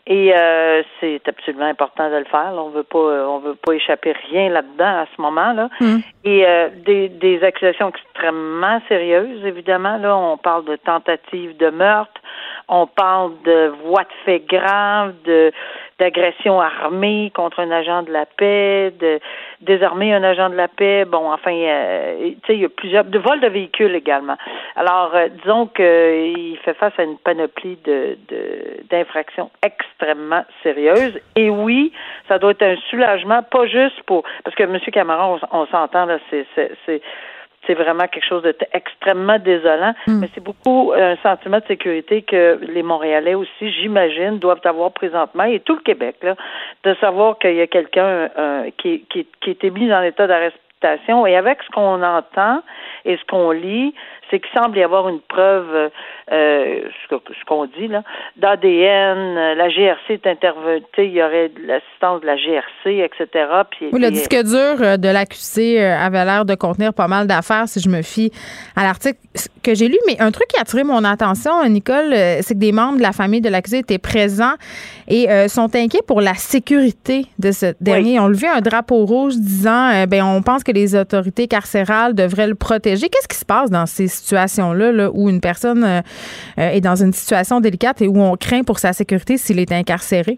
Et 0.08 0.34
euh, 0.34 0.82
c'est 0.98 1.20
absolument 1.28 1.66
important 1.66 2.10
de 2.10 2.16
le 2.16 2.24
faire. 2.24 2.52
On 2.56 2.70
veut 2.70 2.82
pas 2.82 2.98
on 2.98 3.38
veut 3.38 3.54
pas 3.54 3.74
échapper 3.74 4.12
rien 4.30 4.48
là-dedans 4.48 5.02
à 5.02 5.06
ce 5.14 5.22
moment-là. 5.22 5.68
Mm. 5.80 5.98
Et 6.24 6.46
des, 6.84 7.10
des 7.10 7.44
accusations 7.44 7.90
extrêmement 7.90 8.80
sérieuses, 8.88 9.44
évidemment. 9.44 9.98
Là, 9.98 10.16
on 10.16 10.38
parle 10.38 10.64
de 10.64 10.76
tentative 10.76 11.56
de 11.58 11.68
meurtre, 11.68 12.20
on 12.68 12.86
parle 12.86 13.32
de 13.44 13.72
voies 13.84 14.02
de 14.02 14.24
fait 14.24 14.40
graves, 14.40 15.14
de 15.24 15.52
d'agression 15.98 16.60
armée 16.60 17.32
contre 17.34 17.60
un 17.60 17.70
agent 17.70 18.02
de 18.02 18.12
la 18.12 18.26
paix, 18.26 18.92
de 19.00 19.18
désarmer 19.62 20.12
un 20.12 20.22
agent 20.24 20.50
de 20.50 20.54
la 20.54 20.68
paix. 20.68 21.06
Bon, 21.06 21.32
enfin, 21.32 21.52
euh, 21.54 22.32
tu 22.42 22.46
sais, 22.46 22.54
il 22.54 22.60
y 22.60 22.64
a 22.66 22.68
plusieurs 22.68 23.04
de 23.04 23.18
vols 23.18 23.40
de 23.40 23.48
véhicules 23.48 23.94
également. 23.94 24.36
Alors, 24.74 25.12
euh, 25.14 25.28
disons 25.28 25.68
qu'il 25.68 26.58
fait 26.64 26.74
face 26.74 26.92
à 26.98 27.02
une 27.02 27.16
panoplie 27.16 27.78
de 27.84 28.18
d'infractions 28.90 29.50
extrêmement 29.64 30.44
sérieuses. 30.62 31.18
Et 31.34 31.48
oui, 31.48 31.92
ça 32.28 32.38
doit 32.38 32.50
être 32.50 32.62
un 32.62 32.76
soulagement, 32.90 33.42
pas 33.42 33.66
juste 33.66 34.02
pour 34.02 34.22
parce 34.44 34.54
que 34.54 34.64
M. 34.64 34.78
Cameron, 34.92 35.38
on, 35.50 35.66
s'entend 35.66 36.04
là, 36.06 36.18
c'est 36.30 36.46
c'est 37.66 37.74
vraiment 37.74 38.06
quelque 38.08 38.26
chose 38.26 38.42
d'extrêmement 38.42 39.38
désolant, 39.38 39.94
hmm. 40.06 40.20
mais 40.20 40.28
c'est 40.34 40.42
beaucoup 40.42 40.92
un 40.96 41.16
sentiment 41.16 41.58
de 41.58 41.64
sécurité 41.66 42.22
que 42.22 42.58
les 42.62 42.82
Montréalais 42.82 43.34
aussi, 43.34 43.70
j'imagine, 43.72 44.38
doivent 44.38 44.60
avoir 44.64 44.92
présentement, 44.92 45.44
et 45.44 45.60
tout 45.60 45.74
le 45.74 45.82
Québec, 45.82 46.16
là, 46.22 46.34
de 46.84 46.94
savoir 47.00 47.38
qu'il 47.38 47.54
y 47.54 47.60
a 47.60 47.66
quelqu'un 47.66 48.28
euh, 48.38 48.70
qui, 48.78 49.04
qui, 49.10 49.26
qui 49.40 49.50
été 49.50 49.70
mis 49.70 49.92
en 49.92 50.02
état 50.02 50.26
d'arrestation. 50.26 50.66
Et 51.26 51.36
avec 51.36 51.62
ce 51.62 51.70
qu'on 51.70 52.02
entend 52.02 52.62
et 53.04 53.16
ce 53.16 53.24
qu'on 53.24 53.50
lit, 53.50 53.94
c'est 54.30 54.40
qu'il 54.40 54.50
semble 54.58 54.76
y 54.78 54.82
avoir 54.82 55.08
une 55.08 55.20
preuve, 55.20 55.90
euh, 56.32 56.80
ce 57.08 57.44
qu'on 57.46 57.66
dit 57.66 57.88
là, 57.88 58.02
d'ADN, 58.36 59.54
la 59.54 59.68
GRC 59.68 60.14
est 60.14 60.26
intervenue, 60.26 60.82
il 60.98 61.12
y 61.12 61.22
aurait 61.22 61.50
l'assistance 61.64 62.20
de 62.20 62.26
la 62.26 62.36
GRC, 62.36 63.04
etc. 63.04 63.46
Puis, 63.70 63.90
oui, 63.92 64.00
le 64.00 64.10
disque 64.10 64.34
dur 64.42 64.76
euh, 64.80 64.96
de 64.96 65.08
l'accusé 65.08 65.82
euh, 65.82 65.96
avait 65.96 66.24
l'air 66.24 66.44
de 66.44 66.54
contenir 66.54 66.92
pas 66.92 67.08
mal 67.08 67.26
d'affaires, 67.26 67.68
si 67.68 67.80
je 67.80 67.88
me 67.88 68.02
fie 68.02 68.32
à 68.74 68.82
l'article 68.82 69.18
que 69.62 69.74
j'ai 69.74 69.88
lu. 69.88 69.98
Mais 70.06 70.20
un 70.20 70.32
truc 70.32 70.48
qui 70.48 70.58
a 70.58 70.62
attiré 70.62 70.84
mon 70.84 71.04
attention, 71.04 71.64
Nicole, 71.68 72.12
c'est 72.40 72.54
que 72.54 72.58
des 72.58 72.72
membres 72.72 72.98
de 72.98 73.02
la 73.02 73.12
famille 73.12 73.40
de 73.40 73.48
l'accusé 73.48 73.78
étaient 73.78 73.98
présents 73.98 74.54
et 75.08 75.28
sont 75.48 75.74
inquiets 75.74 76.02
pour 76.06 76.20
la 76.20 76.34
sécurité 76.34 77.26
de 77.38 77.52
ce 77.52 77.74
dernier. 77.80 78.18
On 78.20 78.28
le 78.28 78.34
vu 78.34 78.46
un 78.46 78.60
drapeau 78.60 79.04
rouge 79.04 79.34
disant, 79.36 80.06
ben 80.06 80.24
on 80.24 80.42
pense 80.42 80.64
que 80.64 80.72
les 80.72 80.94
autorités 80.94 81.48
carcérales 81.48 82.14
devraient 82.14 82.46
le 82.46 82.54
protéger. 82.54 83.08
Qu'est-ce 83.08 83.28
qui 83.28 83.36
se 83.36 83.44
passe 83.44 83.70
dans 83.70 83.86
ces 83.86 84.08
situation-là 84.16 85.10
où 85.12 85.28
une 85.28 85.40
personne 85.40 85.84
euh, 85.84 86.00
euh, 86.58 86.70
est 86.70 86.80
dans 86.80 86.96
une 86.96 87.12
situation 87.12 87.60
délicate 87.60 88.02
et 88.02 88.08
où 88.08 88.20
on 88.20 88.36
craint 88.36 88.62
pour 88.62 88.78
sa 88.78 88.92
sécurité 88.92 89.38
s'il 89.38 89.58
est 89.58 89.72
incarcéré? 89.72 90.36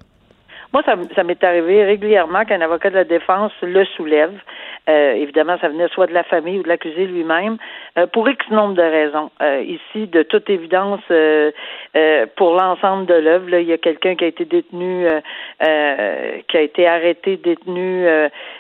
Moi, 0.72 0.82
ça, 0.84 0.96
ça 1.14 1.24
m'est 1.24 1.42
arrivé 1.42 1.84
régulièrement 1.84 2.44
qu'un 2.44 2.60
avocat 2.60 2.90
de 2.90 2.96
la 2.96 3.04
défense 3.04 3.52
le 3.62 3.84
soulève. 3.84 4.34
Euh, 4.88 5.12
évidemment, 5.12 5.56
ça 5.60 5.68
venait 5.68 5.88
soit 5.88 6.06
de 6.06 6.14
la 6.14 6.24
famille 6.24 6.58
ou 6.58 6.62
de 6.62 6.68
l'accusé 6.68 7.06
lui-même, 7.06 7.58
pour 8.12 8.28
X 8.28 8.48
nombre 8.50 8.74
de 8.74 8.82
raisons. 8.82 9.30
ici, 9.62 10.06
de 10.06 10.22
toute 10.22 10.48
évidence, 10.48 11.00
pour 12.36 12.54
l'ensemble 12.54 13.06
de 13.06 13.14
l'œuvre, 13.14 13.54
il 13.54 13.68
y 13.68 13.72
a 13.72 13.78
quelqu'un 13.78 14.14
qui 14.14 14.24
a 14.24 14.28
été 14.28 14.44
détenu, 14.44 15.06
qui 15.60 16.56
a 16.56 16.60
été 16.60 16.86
arrêté, 16.86 17.36
détenu, 17.36 18.06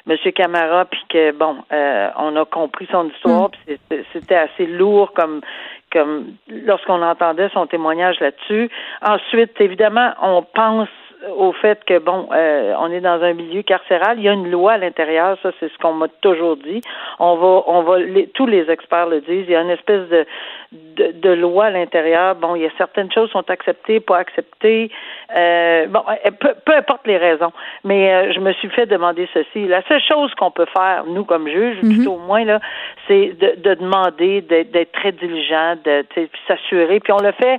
Monsieur 0.06 0.32
Camara, 0.32 0.84
puis 0.84 1.02
que 1.08 1.32
bon, 1.32 1.56
on 1.70 2.36
a 2.36 2.44
compris 2.44 2.86
son 2.90 3.08
histoire, 3.08 3.50
mm. 3.68 3.94
c'était 4.12 4.36
assez 4.36 4.66
lourd 4.66 5.12
comme 5.12 5.40
comme 5.92 6.34
lorsqu'on 6.48 7.02
entendait 7.02 7.48
son 7.50 7.66
témoignage 7.66 8.20
là-dessus. 8.20 8.68
Ensuite, 9.02 9.60
évidemment, 9.60 10.12
on 10.20 10.42
pense 10.42 10.88
au 11.36 11.52
fait 11.52 11.84
que 11.84 11.98
bon, 11.98 12.28
euh, 12.32 12.74
on 12.78 12.90
est 12.90 13.00
dans 13.00 13.22
un 13.22 13.32
milieu 13.32 13.62
carcéral, 13.62 14.18
il 14.18 14.24
y 14.24 14.28
a 14.28 14.32
une 14.32 14.50
loi 14.50 14.72
à 14.72 14.78
l'intérieur, 14.78 15.36
ça 15.42 15.50
c'est 15.58 15.70
ce 15.70 15.78
qu'on 15.78 15.92
m'a 15.92 16.08
toujours 16.20 16.56
dit. 16.56 16.80
On 17.18 17.36
va, 17.36 17.62
on 17.66 17.82
va, 17.82 17.96
tous 18.34 18.46
les 18.46 18.70
experts 18.70 19.06
le 19.06 19.20
disent. 19.20 19.46
Il 19.46 19.50
y 19.50 19.56
a 19.56 19.62
une 19.62 19.70
espèce 19.70 20.08
de, 20.08 20.26
de, 20.72 21.30
loi 21.30 21.66
à 21.66 21.70
l'intérieur. 21.70 22.34
Bon, 22.34 22.54
il 22.54 22.62
y 22.62 22.66
a 22.66 22.70
certaines 22.76 23.10
choses 23.10 23.30
sont 23.30 23.48
acceptées, 23.50 24.00
pas 24.00 24.18
acceptées. 24.18 24.90
Euh, 25.34 25.86
bon, 25.86 26.02
euh, 26.08 26.30
peu, 26.38 26.54
peu, 26.64 26.74
importe 26.74 27.06
les 27.06 27.16
raisons. 27.16 27.52
Mais 27.84 28.12
euh, 28.12 28.32
je 28.32 28.40
me 28.40 28.52
suis 28.54 28.68
fait 28.68 28.86
demander 28.86 29.28
ceci. 29.32 29.66
La 29.66 29.82
seule 29.88 30.02
chose 30.02 30.34
qu'on 30.34 30.50
peut 30.50 30.66
faire, 30.76 31.04
nous 31.06 31.24
comme 31.24 31.48
juges, 31.48 31.78
mm 31.82 32.04
tout 32.04 32.12
au 32.12 32.18
moins 32.18 32.44
là, 32.44 32.60
c'est 33.06 33.32
de, 33.38 33.54
de, 33.60 33.74
demander 33.74 34.42
d'être 34.42 34.92
très 34.92 35.12
diligent, 35.12 35.76
de 35.84 36.04
s'assurer. 36.46 37.00
Puis 37.00 37.12
on 37.12 37.22
le 37.22 37.32
fait 37.32 37.58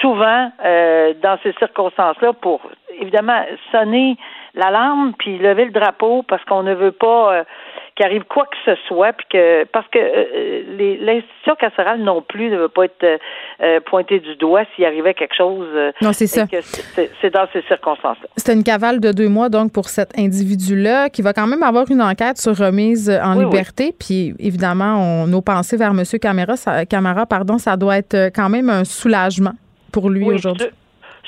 souvent 0.00 0.50
dans 1.22 1.38
ces 1.42 1.52
circonstances-là 1.52 2.32
pour 2.34 2.60
évidemment 3.00 3.44
sonner 3.70 4.16
l'alarme 4.54 5.12
puis 5.18 5.38
lever 5.38 5.66
le 5.66 5.70
drapeau 5.70 6.22
parce 6.22 6.44
qu'on 6.44 6.62
ne 6.62 6.74
veut 6.74 6.92
pas 6.92 7.44
qu'arrive 7.96 8.24
quoi 8.24 8.44
que 8.44 8.56
ce 8.64 8.78
soit, 8.86 9.12
puis 9.14 9.26
que 9.30 9.64
parce 9.64 9.88
que 9.88 9.98
euh, 9.98 10.96
l'institution 11.00 11.54
carcérale 11.58 12.00
non 12.00 12.22
plus 12.22 12.50
ne 12.50 12.58
veut 12.58 12.68
pas 12.68 12.84
être 12.84 13.20
euh, 13.62 13.80
pointée 13.80 14.20
du 14.20 14.36
doigt 14.36 14.62
s'il 14.74 14.84
arrivait 14.84 15.14
quelque 15.14 15.34
chose. 15.34 15.66
Euh, 15.74 15.92
non, 16.02 16.12
c'est 16.12 16.26
ça. 16.26 16.46
C'est 17.20 17.30
dans 17.30 17.46
ces 17.52 17.62
circonstances-là. 17.62 18.28
C'est 18.36 18.52
une 18.52 18.62
cavale 18.62 19.00
de 19.00 19.12
deux 19.12 19.28
mois 19.28 19.48
donc 19.48 19.72
pour 19.72 19.88
cet 19.88 20.16
individu-là 20.18 21.08
qui 21.08 21.22
va 21.22 21.32
quand 21.32 21.46
même 21.46 21.62
avoir 21.62 21.90
une 21.90 22.02
enquête 22.02 22.36
sur 22.36 22.56
remise 22.56 23.10
en 23.10 23.34
liberté. 23.34 23.94
Puis 23.98 24.34
évidemment, 24.38 25.22
on, 25.22 25.26
nos 25.26 25.40
pensées 25.40 25.78
vers 25.78 25.90
M. 25.90 26.02
Camara, 26.20 26.56
ça, 26.56 26.84
Camara, 26.84 27.24
pardon, 27.24 27.56
ça 27.56 27.76
doit 27.76 27.96
être 27.96 28.30
quand 28.34 28.50
même 28.50 28.68
un 28.68 28.84
soulagement 28.84 29.54
pour 29.90 30.10
lui 30.10 30.30
aujourd'hui. 30.30 30.68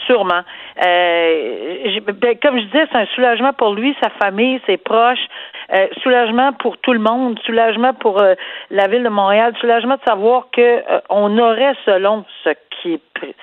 Sûrement. 0.09 0.41
Euh, 0.85 2.01
ben, 2.15 2.39
comme 2.43 2.59
je 2.59 2.65
disais, 2.65 2.87
c'est 2.91 2.99
un 2.99 3.07
soulagement 3.15 3.53
pour 3.53 3.75
lui, 3.75 3.95
sa 4.03 4.09
famille, 4.09 4.59
ses 4.67 4.79
proches, 4.79 5.27
euh, 5.75 5.87
soulagement 6.03 6.55
pour 6.55 6.79
tout 6.79 6.95
le 6.95 6.99
monde, 6.99 7.39
soulagement 7.45 7.93
pour 7.93 8.23
euh, 8.23 8.35
la 8.71 8.89
ville 8.89 9.03
de 9.03 9.11
Montréal, 9.11 9.53
soulagement 9.61 9.97
de 9.97 10.03
savoir 10.09 10.47
que 10.51 10.83
on 11.11 11.37
aurait, 11.37 11.75
selon 11.85 12.25
ce 12.43 12.51
qui 12.71 12.95
est 12.95 13.35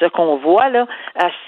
ce 0.00 0.06
qu'on 0.06 0.36
voit 0.36 0.68
là, 0.68 0.86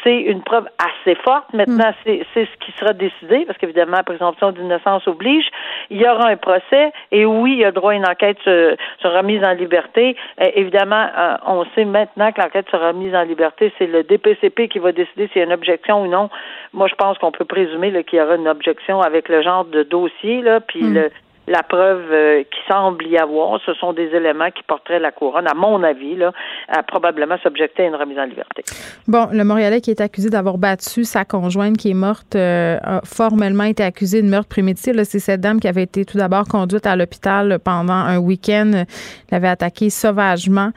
c'est 0.02 0.20
une 0.20 0.42
preuve 0.42 0.66
assez 0.78 1.14
forte. 1.16 1.52
Maintenant, 1.52 1.90
hmm. 2.04 2.22
c'est 2.34 2.44
ce 2.44 2.56
qui 2.64 2.72
sera 2.72 2.92
décidé, 2.92 3.44
parce 3.46 3.58
qu'évidemment, 3.58 3.98
la 3.98 4.02
présomption 4.02 4.52
d'innocence 4.52 5.06
oblige. 5.06 5.48
Il 5.90 6.00
y 6.00 6.08
aura 6.08 6.28
un 6.28 6.36
procès, 6.36 6.92
et 7.10 7.24
oui, 7.24 7.52
il 7.52 7.58
y 7.58 7.64
a 7.64 7.72
droit 7.72 7.92
à 7.92 7.94
une 7.94 8.06
enquête 8.06 8.38
sur, 8.42 9.12
remise 9.12 9.42
en 9.44 9.52
liberté. 9.52 10.16
Euh, 10.40 10.50
évidemment, 10.54 11.06
euh, 11.16 11.36
on 11.46 11.64
sait 11.74 11.84
maintenant 11.84 12.32
que 12.32 12.40
l'enquête 12.40 12.68
sur 12.68 12.80
remise 12.80 13.14
en 13.14 13.22
liberté, 13.22 13.72
c'est 13.78 13.86
le 13.86 14.02
DPCP 14.02 14.68
qui 14.68 14.78
va 14.78 14.92
décider 14.92 15.28
s'il 15.28 15.38
y 15.38 15.42
a 15.42 15.46
une 15.46 15.52
objection 15.52 16.02
ou 16.02 16.06
non. 16.06 16.30
Moi, 16.72 16.86
je 16.88 16.94
pense 16.94 17.18
qu'on 17.18 17.32
peut 17.32 17.44
présumer 17.44 17.92
qu'il 18.04 18.18
y 18.18 18.22
aura 18.22 18.36
une 18.36 18.48
objection 18.48 19.00
avec 19.00 19.28
le 19.28 19.42
genre 19.42 19.64
de 19.64 19.82
dossier, 19.82 20.42
là, 20.42 20.60
puis 20.60 20.82
hmm. 20.82 20.94
le 20.94 21.10
la 21.46 21.62
preuve 21.62 22.04
euh, 22.12 22.42
qui 22.44 22.60
semble 22.68 23.06
y 23.06 23.18
avoir, 23.18 23.60
ce 23.64 23.74
sont 23.74 23.92
des 23.92 24.08
éléments 24.14 24.50
qui 24.50 24.62
porteraient 24.62 25.00
la 25.00 25.10
couronne, 25.10 25.48
à 25.48 25.54
mon 25.54 25.82
avis, 25.82 26.16
là, 26.16 26.32
à 26.68 26.82
probablement 26.82 27.36
s'objecter 27.42 27.82
à 27.82 27.86
une 27.86 27.96
remise 27.96 28.18
en 28.18 28.24
liberté. 28.24 28.62
Bon, 29.08 29.28
le 29.32 29.42
Montréalais 29.44 29.80
qui 29.80 29.90
est 29.90 30.00
accusé 30.00 30.30
d'avoir 30.30 30.58
battu 30.58 31.04
sa 31.04 31.24
conjointe 31.24 31.76
qui 31.76 31.90
est 31.90 31.94
morte 31.94 32.36
euh, 32.36 32.78
a 32.82 33.00
formellement 33.04 33.64
été 33.64 33.82
accusé 33.82 34.22
de 34.22 34.28
meurtre 34.28 34.48
prémédité. 34.48 34.92
C'est 35.04 35.18
cette 35.18 35.40
dame 35.40 35.60
qui 35.60 35.68
avait 35.68 35.82
été 35.82 36.04
tout 36.04 36.18
d'abord 36.18 36.44
conduite 36.46 36.86
à 36.86 36.94
l'hôpital 36.94 37.58
pendant 37.58 37.92
un 37.94 38.18
week-end. 38.18 38.84
Elle 39.30 39.36
avait 39.36 39.48
attaqué 39.48 39.90
sauvagement. 39.90 40.70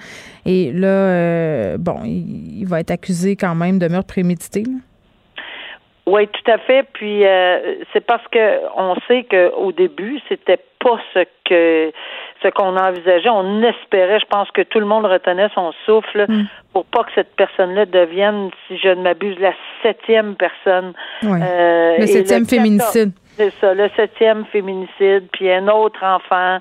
Et 0.45 0.71
là, 0.71 0.88
euh, 0.88 1.78
bon, 1.78 1.99
il, 2.04 2.65
va 2.65 2.80
être 2.80 2.91
accusé 2.91 3.36
quand 3.36 3.56
même 3.56 3.80
de 3.80 3.88
meurtre 3.88 4.08
prémédité. 4.08 4.63
Oui, 6.06 6.28
tout 6.28 6.52
à 6.52 6.58
fait. 6.58 6.86
Puis 6.94 7.26
euh, 7.26 7.76
c'est 7.94 8.06
parce 8.06 8.28
que 8.28 8.60
on 8.76 8.96
sait 9.08 9.24
qu'au 9.24 9.72
début, 9.72 10.20
c'était 10.28 10.60
pas 10.80 11.00
ce 11.13 11.26
que 11.46 11.94
ce 12.42 12.48
qu'on 12.50 12.76
envisageait. 12.76 13.30
On 13.30 13.63
espérait, 13.63 14.20
je 14.20 14.26
pense 14.26 14.52
que 14.52 14.62
tout 14.63 14.80
le 14.80 14.86
monde 14.86 15.06
retenait 15.06 15.48
son 15.56 15.72
souffle 15.86 16.26
mm. 16.28 16.46
pour 16.74 16.84
pas 16.86 17.06
que 17.06 17.12
cette 17.16 17.34
personne-là 17.38 17.86
devienne, 17.86 18.50
si 18.68 18.78
je 18.78 18.89
ne 18.89 19.02
m'abuse, 19.02 19.39
la 19.39 19.54
septième 19.82 20.36
personne. 20.36 20.94
Euh, 21.24 21.98
le 21.98 22.06
septième 22.06 22.46
féminicide. 22.46 23.13
C'est 23.36 23.52
ça, 23.62 23.74
le 23.74 23.89
septième 23.96 24.46
féminicide, 24.46 25.28
puis 25.32 25.52
un 25.52 25.68
autre 25.68 26.04
enfant. 26.04 26.60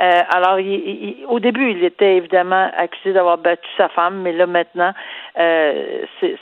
Euh, 0.00 0.22
alors, 0.30 0.58
au 1.28 1.40
début, 1.40 1.72
il 1.72 1.84
était 1.84 2.16
évidemment 2.16 2.70
accusé 2.78 3.12
d'avoir 3.12 3.38
battu 3.38 3.68
sa 3.76 3.88
femme, 3.88 4.22
mais 4.22 4.32
là 4.32 4.46
maintenant, 4.46 4.92
euh, 5.38 6.04
c'est 6.20 6.36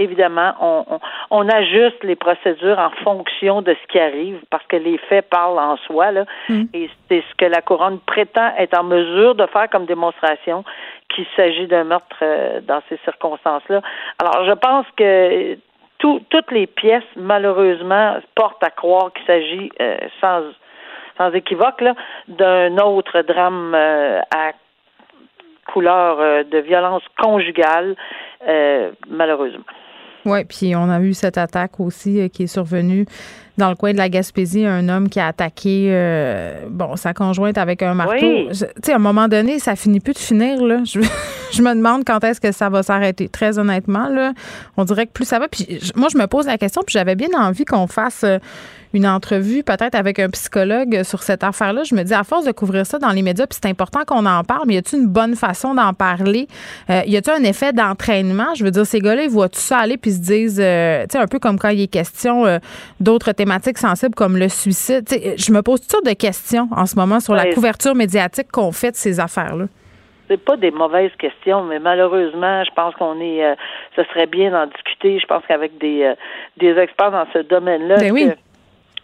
évidemment, 0.00 0.54
on, 0.60 0.98
on, 1.30 1.48
ajuste 1.48 2.02
les 2.02 2.16
procédures 2.16 2.78
en 2.78 2.90
fonction 3.04 3.62
de 3.62 3.74
ce 3.80 3.92
qui 3.92 4.00
arrive, 4.00 4.40
parce 4.50 4.66
que 4.66 4.76
les 4.76 4.98
faits 4.98 5.28
parlent 5.28 5.58
en 5.58 5.76
soi, 5.76 6.10
là, 6.10 6.24
mm. 6.48 6.64
et 6.74 6.90
c'est 7.08 7.22
ce 7.30 7.34
que 7.36 7.44
la 7.44 7.60
couronne 7.60 8.00
prétend 8.00 8.52
être 8.58 8.76
en 8.76 8.84
mesure 8.84 9.34
de 9.34 9.46
faire 9.46 9.68
comme 9.70 9.84
démonstration 9.86 10.64
qu'il 11.14 11.26
s'agit 11.36 11.66
d'un 11.66 11.84
meurtre 11.84 12.16
euh, 12.22 12.60
dans 12.62 12.80
ces 12.88 12.98
circonstances-là. 13.04 13.82
Alors, 14.18 14.44
je 14.46 14.52
pense 14.52 14.86
que 14.96 15.58
toutes 15.98 16.50
les 16.50 16.66
pièces, 16.66 17.04
malheureusement, 17.14 18.16
portent 18.34 18.64
à 18.64 18.70
croire 18.70 19.12
qu'il 19.12 19.26
s'agit 19.26 19.70
euh, 19.80 19.98
sans 20.20 20.42
sans 21.18 21.32
équivoque 21.32 21.84
d'un 22.28 22.78
autre 22.78 23.20
drame 23.20 23.74
euh, 23.74 24.20
à 24.34 24.52
couleur 25.66 26.44
de 26.44 26.58
violence 26.58 27.02
conjugale, 27.18 27.94
euh, 28.48 28.90
malheureusement. 29.08 29.64
Oui, 30.24 30.44
puis 30.44 30.76
on 30.76 30.90
a 30.90 31.00
eu 31.00 31.14
cette 31.14 31.38
attaque 31.38 31.80
aussi 31.80 32.28
qui 32.30 32.44
est 32.44 32.46
survenue 32.46 33.06
dans 33.56 33.68
le 33.68 33.74
coin 33.74 33.92
de 33.92 33.98
la 33.98 34.08
Gaspésie, 34.08 34.66
un 34.66 34.88
homme 34.88 35.08
qui 35.08 35.20
a 35.20 35.28
attaqué 35.28 35.90
bon 36.68 36.96
sa 36.96 37.14
conjointe 37.14 37.58
avec 37.58 37.82
un 37.82 37.94
marteau. 37.94 38.48
Tu 38.50 38.54
sais, 38.54 38.92
à 38.92 38.96
un 38.96 38.98
moment 38.98 39.28
donné, 39.28 39.58
ça 39.58 39.76
finit 39.76 40.00
plus 40.00 40.14
de 40.14 40.18
finir 40.18 40.62
là. 40.62 40.82
Je, 40.84 41.00
je 41.52 41.62
me 41.62 41.74
demande 41.74 42.04
quand 42.04 42.22
est-ce 42.24 42.40
que 42.40 42.52
ça 42.52 42.68
va 42.68 42.82
s'arrêter. 42.82 43.28
Très 43.28 43.58
honnêtement 43.58 44.08
là, 44.08 44.32
on 44.76 44.84
dirait 44.84 45.06
que 45.06 45.12
plus 45.12 45.24
ça 45.24 45.38
va. 45.38 45.48
Puis 45.48 45.80
moi, 45.96 46.08
je 46.12 46.18
me 46.18 46.26
pose 46.26 46.46
la 46.46 46.58
question, 46.58 46.82
puis 46.86 46.92
j'avais 46.92 47.14
bien 47.14 47.28
envie 47.36 47.64
qu'on 47.64 47.86
fasse 47.86 48.24
une 48.92 49.06
entrevue 49.06 49.62
peut-être 49.62 49.94
avec 49.94 50.18
un 50.18 50.28
psychologue 50.30 51.02
sur 51.04 51.22
cette 51.22 51.44
affaire-là. 51.44 51.84
Je 51.84 51.94
me 51.94 52.02
dis, 52.02 52.14
à 52.14 52.24
force 52.24 52.44
de 52.44 52.52
couvrir 52.52 52.86
ça 52.86 52.98
dans 52.98 53.10
les 53.10 53.22
médias, 53.22 53.46
puis 53.46 53.58
c'est 53.60 53.68
important 53.68 54.00
qu'on 54.06 54.26
en 54.26 54.42
parle, 54.44 54.64
mais 54.66 54.74
y 54.74 54.78
a-t-il 54.78 55.02
une 55.02 55.08
bonne 55.08 55.36
façon 55.36 55.74
d'en 55.74 55.94
parler? 55.94 56.48
Euh, 56.90 57.02
y 57.06 57.16
a-t-il 57.16 57.40
un 57.40 57.48
effet 57.48 57.72
d'entraînement? 57.72 58.54
Je 58.56 58.64
veux 58.64 58.70
dire, 58.70 58.86
ces 58.86 59.00
gars-là, 59.00 59.24
ils 59.24 59.30
voient 59.30 59.48
tout 59.48 59.60
ça 59.60 59.78
aller 59.78 59.96
puis 59.96 60.12
se 60.12 60.18
disent, 60.18 60.60
euh, 60.60 61.04
tu 61.04 61.12
sais, 61.12 61.18
un 61.18 61.26
peu 61.26 61.38
comme 61.38 61.58
quand 61.58 61.68
il 61.68 61.80
est 61.80 61.88
question 61.88 62.46
euh, 62.46 62.58
d'autres 62.98 63.32
thématiques 63.32 63.78
sensibles 63.78 64.14
comme 64.14 64.36
le 64.36 64.48
suicide. 64.48 65.06
je 65.08 65.52
me 65.52 65.62
pose 65.62 65.80
toutes 65.80 65.92
sortes 65.92 66.06
de 66.06 66.12
questions 66.12 66.68
en 66.72 66.86
ce 66.86 66.96
moment 66.96 67.20
sur 67.20 67.34
la 67.34 67.52
couverture 67.52 67.94
médiatique 67.94 68.50
qu'on 68.50 68.72
fait 68.72 68.92
de 68.92 68.96
ces 68.96 69.20
affaires-là 69.20 69.66
c'est 70.30 70.44
pas 70.44 70.56
des 70.56 70.70
mauvaises 70.70 71.10
questions, 71.18 71.64
mais 71.64 71.80
malheureusement, 71.80 72.62
je 72.64 72.70
pense 72.70 72.94
qu'on 72.94 73.20
est, 73.20 73.42
ce 73.96 74.04
serait 74.04 74.26
bien 74.26 74.52
d'en 74.52 74.66
discuter. 74.66 75.18
Je 75.18 75.26
pense 75.26 75.42
qu'avec 75.48 75.76
des 75.78 76.14
des 76.56 76.78
experts 76.78 77.10
dans 77.10 77.26
ce 77.32 77.38
domaine-là, 77.40 77.96
ben 77.96 78.12
oui. 78.12 78.30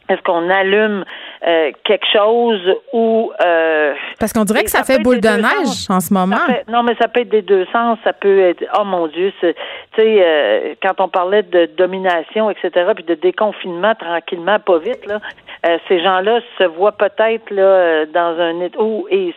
Est-ce 0.08 0.22
qu'on 0.22 0.48
allume 0.50 1.04
euh, 1.46 1.72
quelque 1.84 2.06
chose 2.12 2.60
ou 2.92 3.32
euh, 3.44 3.94
parce 4.20 4.32
qu'on 4.32 4.44
dirait 4.44 4.62
que 4.62 4.70
ça, 4.70 4.84
fait 4.84 5.02
boule 5.02 5.20
de 5.20 5.28
neige 5.28 5.90
en 5.90 6.00
ce 6.00 6.14
moment. 6.14 6.36
non, 6.68 6.82
mais 6.82 6.94
ça 7.00 7.08
peut 7.08 7.20
être 7.20 7.28
des 7.28 7.42
deux 7.42 7.66
sens. 7.72 7.98
Ça 8.04 8.12
peut 8.12 8.38
être 8.40 8.64
oh 8.78 8.84
mon 8.84 9.08
Dieu, 9.08 9.32
tu 9.40 9.52
sais 9.96 10.18
euh, 10.24 10.74
quand 10.80 11.00
on 11.00 11.08
parlait 11.08 11.42
de 11.42 11.68
domination, 11.76 12.50
etc. 12.50 12.70
Puis 12.94 13.04
de 13.04 13.14
déconfinement 13.14 13.94
tranquillement, 13.96 14.58
pas 14.60 14.78
vite 14.78 15.04
là. 15.06 15.20
Euh, 15.66 15.78
ces 15.88 16.00
gens-là 16.00 16.40
se 16.58 16.64
voient 16.64 16.92
peut-être 16.92 17.50
là 17.50 18.06
dans 18.06 18.40
un 18.40 18.54
où 18.78 19.06
et 19.10 19.34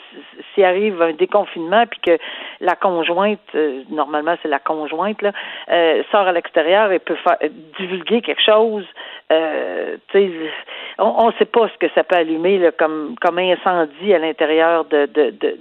s'il 0.53 0.63
arrive 0.63 1.01
un 1.01 1.13
déconfinement 1.13 1.85
puis 1.87 1.99
que 1.99 2.17
la 2.61 2.75
conjointe, 2.75 3.39
normalement 3.89 4.35
c'est 4.41 4.49
la 4.49 4.59
conjointe 4.59 5.21
là, 5.21 5.31
sort 6.11 6.27
à 6.27 6.31
l'extérieur 6.31 6.91
et 6.91 6.99
peut 6.99 7.15
faire 7.15 7.37
divulguer 7.79 8.21
quelque 8.21 8.41
chose. 8.41 8.85
tu 10.11 10.49
on 10.97 11.27
ne 11.27 11.33
sait 11.33 11.45
pas 11.45 11.69
ce 11.69 11.77
que 11.77 11.91
ça 11.93 12.03
peut 12.03 12.15
allumer 12.15 12.57
là, 12.57 12.71
comme, 12.71 13.15
comme 13.21 13.37
incendie 13.39 14.13
à 14.13 14.19
l'intérieur 14.19 14.85
de, 14.85 15.05
de, 15.05 15.31
de, 15.31 15.57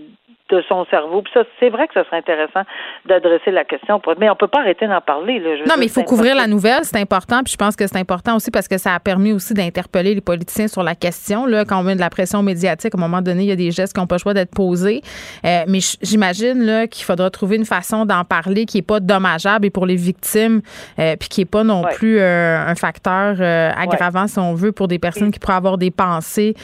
de 0.49 0.63
son 0.69 0.85
cerveau. 0.87 1.23
Puis 1.23 1.33
ça, 1.35 1.45
c'est 1.61 1.69
vrai 1.69 1.87
que 1.89 1.95
ça 1.95 2.05
serait 2.05 2.19
intéressant 2.19 2.63
d'adresser 3.07 3.51
la 3.51 3.65
question, 3.65 4.01
mais 4.19 4.31
on 4.31 4.37
peut 4.37 4.49
pas 4.49 4.61
arrêter 4.61 4.87
d'en 4.87 5.01
parler. 5.01 5.39
Là. 5.39 5.51
non, 5.67 5.75
mais 5.79 5.87
il 5.87 5.91
faut 5.91 6.03
couvrir 6.03 6.35
la 6.35 6.47
nouvelle, 6.47 6.85
c'est 6.85 7.01
important. 7.01 7.43
Puis 7.43 7.53
je 7.53 7.57
pense 7.57 7.77
que 7.77 7.87
c'est 7.87 7.99
important 7.99 8.37
aussi 8.37 8.51
parce 8.51 8.69
que 8.69 8.79
ça 8.79 8.95
a 8.95 9.01
permis 9.01 9.33
aussi 9.33 9.55
d'interpeller 9.55 10.15
les 10.15 10.21
politiciens 10.21 10.69
sur 10.69 10.83
la 10.83 10.95
question. 10.95 11.47
Là, 11.47 11.65
quand 11.65 11.79
on 11.79 11.83
met 11.83 11.95
de 11.95 12.01
la 12.01 12.11
pression 12.11 12.43
médiatique, 12.43 12.95
à 12.95 12.99
un 12.99 13.01
moment 13.01 13.21
donné, 13.21 13.43
il 13.43 13.49
y 13.49 13.53
a 13.53 13.57
des 13.57 13.71
gestes 13.71 13.95
qui 13.95 14.01
n'ont 14.01 14.07
pas 14.07 14.17
le 14.17 14.21
choix 14.21 14.35
d'être 14.35 14.55
posés. 14.55 15.03
Euh, 15.45 15.65
mais 15.69 15.81
j'imagine 16.03 16.65
là 16.65 16.87
qu'il 16.87 17.05
faudra 17.05 17.31
trouver 17.31 17.57
une 17.57 17.67
façon 17.67 18.05
d'en 18.05 18.25
parler 18.25 18.65
qui 18.65 18.79
est 18.79 18.83
pas 18.83 19.01
dommageable 19.01 19.67
et 19.67 19.71
pour 19.71 19.87
les 19.87 19.97
victimes, 19.97 20.63
euh, 20.99 21.17
puis 21.17 21.29
qui 21.29 21.41
est 21.43 21.51
pas 21.51 21.65
non 21.65 21.83
plus 21.95 22.19
euh, 22.19 22.59
un 22.59 22.75
facteur 22.75 23.41
aggravant, 23.77 24.27
si 24.27 24.39
on 24.39 24.55
veut, 24.55 24.73
pour 24.73 24.89
des 24.89 24.99
personnes 24.99 25.31
qui 25.31 25.39
pourraient 25.39 25.55
avoir 25.55 25.79
des 25.79 25.91
pensées 25.91 26.55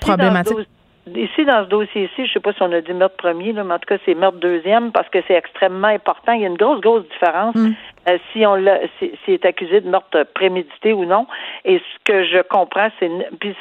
problématiques 0.00 0.68
Ici, 1.14 1.44
dans 1.44 1.64
ce 1.64 1.68
dossier-ci, 1.68 2.16
je 2.16 2.22
ne 2.22 2.26
sais 2.28 2.40
pas 2.40 2.52
si 2.52 2.62
on 2.62 2.72
a 2.72 2.80
dit 2.80 2.92
meurtre 2.92 3.16
premier, 3.16 3.52
là, 3.52 3.62
mais 3.62 3.74
en 3.74 3.78
tout 3.78 3.86
cas, 3.86 3.98
c'est 4.04 4.14
meurtre 4.14 4.38
deuxième 4.38 4.90
parce 4.90 5.08
que 5.08 5.18
c'est 5.28 5.34
extrêmement 5.34 5.88
important. 5.88 6.32
Il 6.32 6.40
y 6.40 6.44
a 6.44 6.48
une 6.48 6.56
grosse, 6.56 6.80
grosse 6.80 7.08
différence 7.08 7.54
mm. 7.54 7.74
Euh, 8.08 8.18
si 8.32 8.46
on 8.46 8.54
l'a, 8.54 8.78
si, 8.98 9.10
est 9.28 9.44
accusé 9.44 9.80
de 9.80 9.88
meurtre 9.88 10.24
prémédité 10.34 10.92
ou 10.92 11.04
non. 11.04 11.26
Et 11.64 11.78
ce 11.78 12.04
que 12.04 12.24
je 12.24 12.42
comprends, 12.42 12.88
c'est, 13.00 13.10
puis 13.40 13.54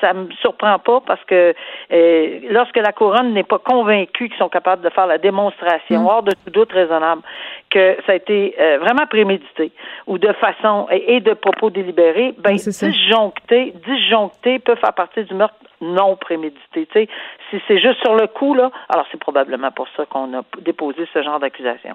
ça 0.00 0.12
me 0.12 0.30
surprend 0.40 0.78
pas 0.78 1.00
parce 1.00 1.22
que 1.24 1.54
euh, 1.92 2.40
lorsque 2.50 2.76
la 2.76 2.92
couronne 2.92 3.32
n'est 3.32 3.44
pas 3.44 3.58
convaincue 3.58 4.28
qu'ils 4.28 4.38
sont 4.38 4.48
capables 4.48 4.82
de 4.82 4.90
faire 4.90 5.06
la 5.06 5.18
démonstration 5.18 6.02
mm. 6.02 6.06
hors 6.06 6.22
de 6.22 6.32
tout 6.44 6.50
doute 6.50 6.72
raisonnable 6.72 7.22
que 7.70 7.96
ça 8.06 8.12
a 8.12 8.14
été 8.14 8.54
euh, 8.58 8.78
vraiment 8.78 9.06
prémédité 9.06 9.72
ou 10.06 10.18
de 10.18 10.32
façon 10.34 10.88
et, 10.90 11.20
de 11.20 11.34
propos 11.34 11.70
délibérés, 11.70 12.34
ben 12.38 12.54
disjoncté, 12.54 13.74
disjoncté 13.86 14.58
peut 14.58 14.74
faire 14.76 14.94
partie 14.94 15.24
du 15.24 15.34
meurtre 15.34 15.54
non 15.80 16.16
prémédité. 16.16 16.86
Tu 16.86 16.86
sais, 16.92 17.08
si 17.50 17.56
c'est 17.66 17.78
juste 17.80 18.00
sur 18.00 18.14
le 18.14 18.26
coup, 18.26 18.54
là, 18.54 18.70
alors 18.88 19.06
c'est 19.10 19.18
probablement 19.18 19.70
pour 19.70 19.86
ça 19.96 20.04
qu'on 20.06 20.36
a 20.38 20.42
déposé 20.60 21.08
ce 21.12 21.22
genre 21.22 21.40
d'accusation. 21.40 21.94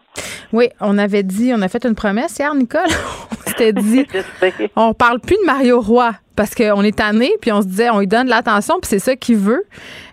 Oui, 0.53 0.69
on 0.81 0.97
avait 0.97 1.23
dit, 1.23 1.51
on 1.55 1.61
a 1.61 1.67
fait 1.67 1.85
une 1.85 1.94
promesse 1.95 2.38
hier, 2.38 2.53
Nicole? 2.53 2.81
on 3.31 3.49
s'était 3.49 3.73
dit, 3.73 4.05
on 4.75 4.93
parle 4.93 5.19
plus 5.19 5.38
de 5.38 5.45
Mario 5.45 5.81
Roy 5.81 6.12
parce 6.36 6.53
qu'on 6.53 6.84
est 6.84 6.97
tanné, 6.97 7.31
puis 7.41 7.51
on 7.51 7.62
se 7.62 7.67
disait, 7.67 7.89
on 7.89 7.99
lui 7.99 8.08
donne 8.08 8.25
de 8.25 8.29
l'attention, 8.29 8.75
puis 8.81 8.89
c'est 8.89 8.99
ça 8.99 9.15
qu'il 9.15 9.38
veut. 9.38 9.63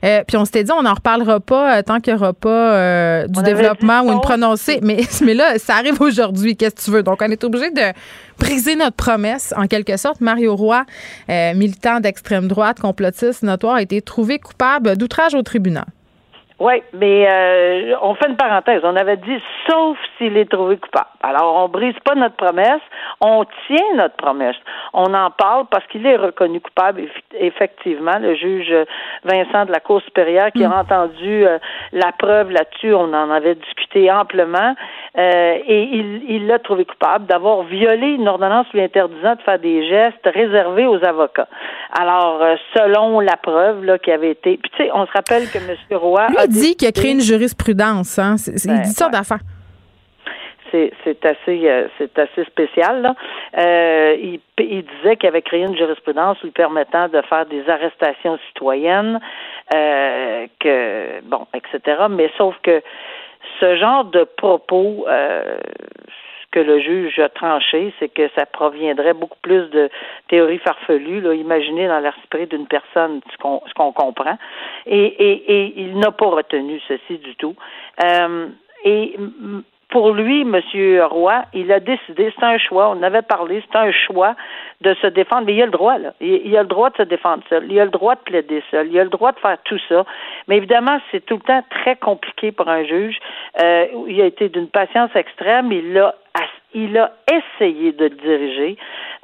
Euh, 0.05 0.23
puis 0.27 0.37
on 0.37 0.45
s'était 0.45 0.65
dit, 0.65 0.73
on 0.73 0.83
n'en 0.83 0.95
reparlera 0.95 1.41
pas 1.41 1.79
euh, 1.79 1.83
tant 1.83 2.01
qu'il 2.01 2.15
n'y 2.15 2.21
aura 2.21 2.33
pas 2.33 2.75
euh, 2.75 3.27
du 3.27 3.43
développement 3.43 4.03
ou 4.03 4.13
une 4.13 4.21
prononcée. 4.21 4.79
Mais, 4.83 5.01
mais 5.25 5.35
là, 5.35 5.59
ça 5.59 5.77
arrive 5.77 6.01
aujourd'hui. 6.01 6.57
Qu'est-ce 6.57 6.77
que 6.77 6.81
tu 6.83 6.91
veux? 6.91 7.03
Donc, 7.03 7.21
on 7.23 7.31
est 7.31 7.45
obligé 7.45 7.71
de 7.71 7.93
briser 8.39 8.77
notre 8.77 8.97
promesse, 8.97 9.53
en 9.57 9.67
quelque 9.67 9.97
sorte. 9.97 10.21
Mario 10.21 10.55
Roy, 10.55 10.85
militant 11.29 12.01
d'extrême 12.01 12.49
droite, 12.49 12.81
complotiste 12.81 13.43
notoire, 13.43 13.77
a 13.77 13.83
été 13.83 14.01
trouvé 14.01 14.39
coupable 14.39 14.97
d'outrage 14.97 15.35
au 15.35 15.43
tribunal. 15.43 15.87
Oui, 16.63 16.75
mais 16.93 17.27
euh, 17.29 17.97
on 18.03 18.15
fait 18.15 18.29
une 18.29 18.37
parenthèse. 18.37 18.83
On 18.85 18.95
avait 18.95 19.17
dit 19.17 19.43
sauf 19.69 19.99
s'il 20.17 20.37
est 20.37 20.49
trouvé 20.49 20.77
coupable. 20.77 21.09
Alors, 21.21 21.57
on 21.57 21.69
brise 21.69 21.99
pas 22.05 22.15
notre 22.15 22.37
promesse, 22.37 22.81
on 23.21 23.45
tient 23.67 23.97
notre 23.97 24.15
promesse. 24.15 24.55
On 24.93 25.13
en 25.13 25.33
parle 25.33 25.67
parce 25.73 25.85
qu'il 25.89 26.07
est 26.07 26.15
reconnu 26.15 26.61
coupable, 26.61 27.03
effectivement. 27.35 28.17
Le 28.21 28.37
juge 28.37 28.73
Vincent 29.25 29.65
de 29.65 29.73
la 29.73 29.81
Cour 29.81 30.03
supérieure 30.03 30.53
qui 30.55 30.63
a 30.63 30.69
mm. 30.69 30.73
entendu 30.73 31.45
euh, 31.45 31.59
la 31.93 32.13
preuve 32.13 32.53
là-dessus, 32.53 32.95
on 32.95 33.13
en 33.13 33.31
avait 33.33 33.57
discuté 33.57 34.13
amplement, 34.13 34.77
euh, 35.19 35.59
et 35.67 35.83
il 36.29 36.47
l'a 36.47 36.61
trouvé 36.61 36.85
coupable 36.85 37.27
d'avoir 37.27 37.63
violé 37.65 38.07
une 38.07 38.29
ordonnance 38.29 38.67
lui 38.73 38.83
interdisant 38.83 39.35
de 39.35 39.43
faire 39.43 39.59
des 39.59 39.89
gestes 39.89 40.29
réservés 40.33 40.87
aux 40.87 41.05
avocats. 41.05 41.49
Alors, 41.99 42.41
selon 42.77 43.19
la 43.19 43.37
preuve 43.37 43.85
là, 43.85 43.99
qui 43.99 44.13
avait 44.13 44.31
été... 44.31 44.59
Puis, 44.59 44.71
tu 44.77 44.85
sais, 44.85 44.91
on 44.95 45.07
se 45.07 45.13
rappelle 45.13 45.51
que 45.51 45.59
M. 45.59 45.99
Roy 45.99 46.29
dit 46.53 46.77
qu'il 46.77 46.89
a 46.89 46.93
créé 46.93 47.13
une 47.13 47.21
jurisprudence. 47.21 48.19
Hein? 48.19 48.37
il 48.47 48.67
ben, 48.67 48.83
dit 48.83 48.91
ça 48.91 49.09
d'affaires. 49.09 49.41
C'est 50.73 51.27
assez, 51.27 51.69
euh, 51.69 51.87
c'est 51.99 52.19
assez 52.19 52.45
spécial. 52.45 53.03
Là. 53.03 53.15
Euh, 53.59 54.17
il, 54.19 54.41
il, 54.59 54.85
disait 54.85 55.17
qu'il 55.17 55.29
avait 55.29 55.43
créé 55.43 55.61
une 55.61 55.77
jurisprudence 55.77 56.43
lui 56.43 56.51
permettant 56.51 57.09
de 57.09 57.21
faire 57.29 57.45
des 57.45 57.69
arrestations 57.69 58.39
citoyennes, 58.49 59.21
euh, 59.75 60.47
que 60.59 61.21
bon, 61.25 61.47
etc. 61.53 62.07
Mais 62.09 62.31
sauf 62.39 62.55
que 62.63 62.83
ce 63.61 63.77
genre 63.77 64.05
de 64.07 64.25
propos, 64.25 65.05
euh, 65.09 65.59
que 66.53 66.61
le 66.61 66.79
juge 66.81 67.19
a 67.19 67.29
tranché, 67.29 67.93
c'est 67.99 68.09
que 68.09 68.29
ça 68.37 68.47
proviendrait 68.47 69.15
beaucoup 69.15 69.39
plus 69.43 69.69
de 69.71 69.91
théories 70.29 70.59
farfelues, 70.59 71.21
là, 71.21 71.35
imaginées 71.35 71.89
dans 71.89 71.99
l'esprit 71.99 72.47
d'une 72.47 72.67
personne, 72.67 73.21
ce 73.33 73.75
qu'on 73.75 73.93
comprend. 73.93 74.39
Et, 74.87 75.05
et, 75.05 75.53
et 75.53 75.81
il 75.81 75.99
n'a 75.99 76.13
pas 76.13 76.29
retenu 76.29 76.81
ceci 76.87 77.19
du 77.19 77.35
tout. 77.37 77.57
Euh, 78.05 78.47
et 78.85 79.17
pour 79.93 80.11
lui, 80.13 80.41
M. 80.41 80.59
Roy, 81.11 81.45
il 81.53 81.71
a 81.71 81.79
décidé, 81.79 82.33
c'est 82.35 82.45
un 82.45 82.57
choix, 82.57 82.89
on 82.89 83.03
avait 83.03 83.21
parlé, 83.21 83.63
c'est 83.71 83.79
un 83.79 83.93
choix 83.93 84.35
de 84.81 84.95
se 84.95 85.07
défendre, 85.07 85.45
mais 85.45 85.55
il 85.55 85.61
a 85.61 85.67
le 85.67 85.71
droit, 85.71 85.99
là. 85.99 86.15
Il, 86.19 86.57
a 86.57 86.63
le 86.63 86.69
droit 86.69 86.89
de 86.89 86.97
se 86.97 87.03
défendre 87.03 87.43
seul, 87.51 87.71
il 87.71 87.79
a 87.79 87.85
le 87.85 87.91
droit 87.91 88.15
de 88.15 88.21
plaider 88.21 88.65
seul, 88.71 88.89
il 88.91 88.99
a 88.99 89.05
le 89.05 89.11
droit 89.11 89.33
de 89.33 89.39
faire 89.39 89.59
tout 89.65 89.79
ça. 89.91 90.07
Mais 90.49 90.57
évidemment, 90.57 90.99
c'est 91.11 91.25
tout 91.25 91.35
le 91.35 91.43
temps 91.43 91.63
très 91.69 91.97
compliqué 91.97 92.53
pour 92.53 92.69
un 92.69 92.85
juge. 92.85 93.19
Euh, 93.63 93.87
il 94.09 94.19
a 94.23 94.25
été 94.25 94.49
d'une 94.49 94.69
patience 94.69 95.11
extrême, 95.15 95.71
il 95.71 95.93
l'a 95.93 96.15
il 96.75 96.97
a 96.99 97.13
essayé 97.31 97.93
de 97.93 98.05
le 98.05 98.11
diriger, 98.11 98.77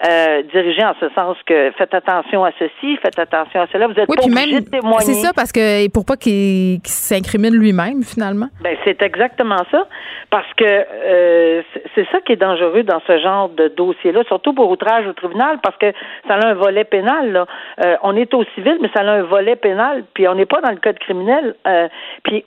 euh, 0.06 0.42
diriger 0.52 0.84
en 0.84 0.94
ce 1.00 1.08
sens 1.14 1.36
que 1.46 1.72
faites 1.76 1.94
attention 1.94 2.44
à 2.44 2.50
ceci, 2.58 2.96
faites 2.98 3.18
attention 3.18 3.62
à 3.62 3.66
cela. 3.72 3.86
Vous 3.86 3.98
êtes 3.98 4.06
pas 4.06 4.24
obligé 4.24 4.60
de 4.60 4.70
témoigner. 4.70 5.04
C'est 5.04 5.14
ça 5.14 5.32
parce 5.34 5.52
que 5.52 5.88
pour 5.90 6.04
pas 6.04 6.16
qu'il 6.16 6.80
s'incrimine 6.84 7.54
lui-même 7.54 8.02
finalement. 8.02 8.48
Ben 8.60 8.76
c'est 8.84 9.02
exactement 9.02 9.62
ça, 9.70 9.86
parce 10.30 10.52
que 10.54 10.64
euh, 10.64 11.62
c'est 11.94 12.06
ça 12.10 12.20
qui 12.20 12.32
est 12.32 12.36
dangereux 12.36 12.82
dans 12.82 13.00
ce 13.06 13.18
genre 13.18 13.48
de 13.48 13.68
dossier-là, 13.68 14.22
surtout 14.28 14.52
pour 14.52 14.70
outrage 14.70 15.06
au 15.06 15.12
tribunal, 15.12 15.58
parce 15.62 15.76
que 15.76 15.92
ça 16.26 16.34
a 16.34 16.46
un 16.46 16.54
volet 16.54 16.84
pénal. 16.84 17.32
Là. 17.32 17.46
Euh, 17.84 17.96
on 18.02 18.16
est 18.16 18.32
au 18.34 18.44
civil, 18.54 18.78
mais 18.80 18.90
ça 18.94 19.00
a 19.00 19.12
un 19.12 19.22
volet 19.22 19.56
pénal, 19.56 20.04
puis 20.14 20.28
on 20.28 20.34
n'est 20.34 20.46
pas 20.46 20.60
dans 20.60 20.70
le 20.70 20.78
code 20.78 20.98
criminel. 20.98 21.54
Euh, 21.66 21.88
puis 22.22 22.44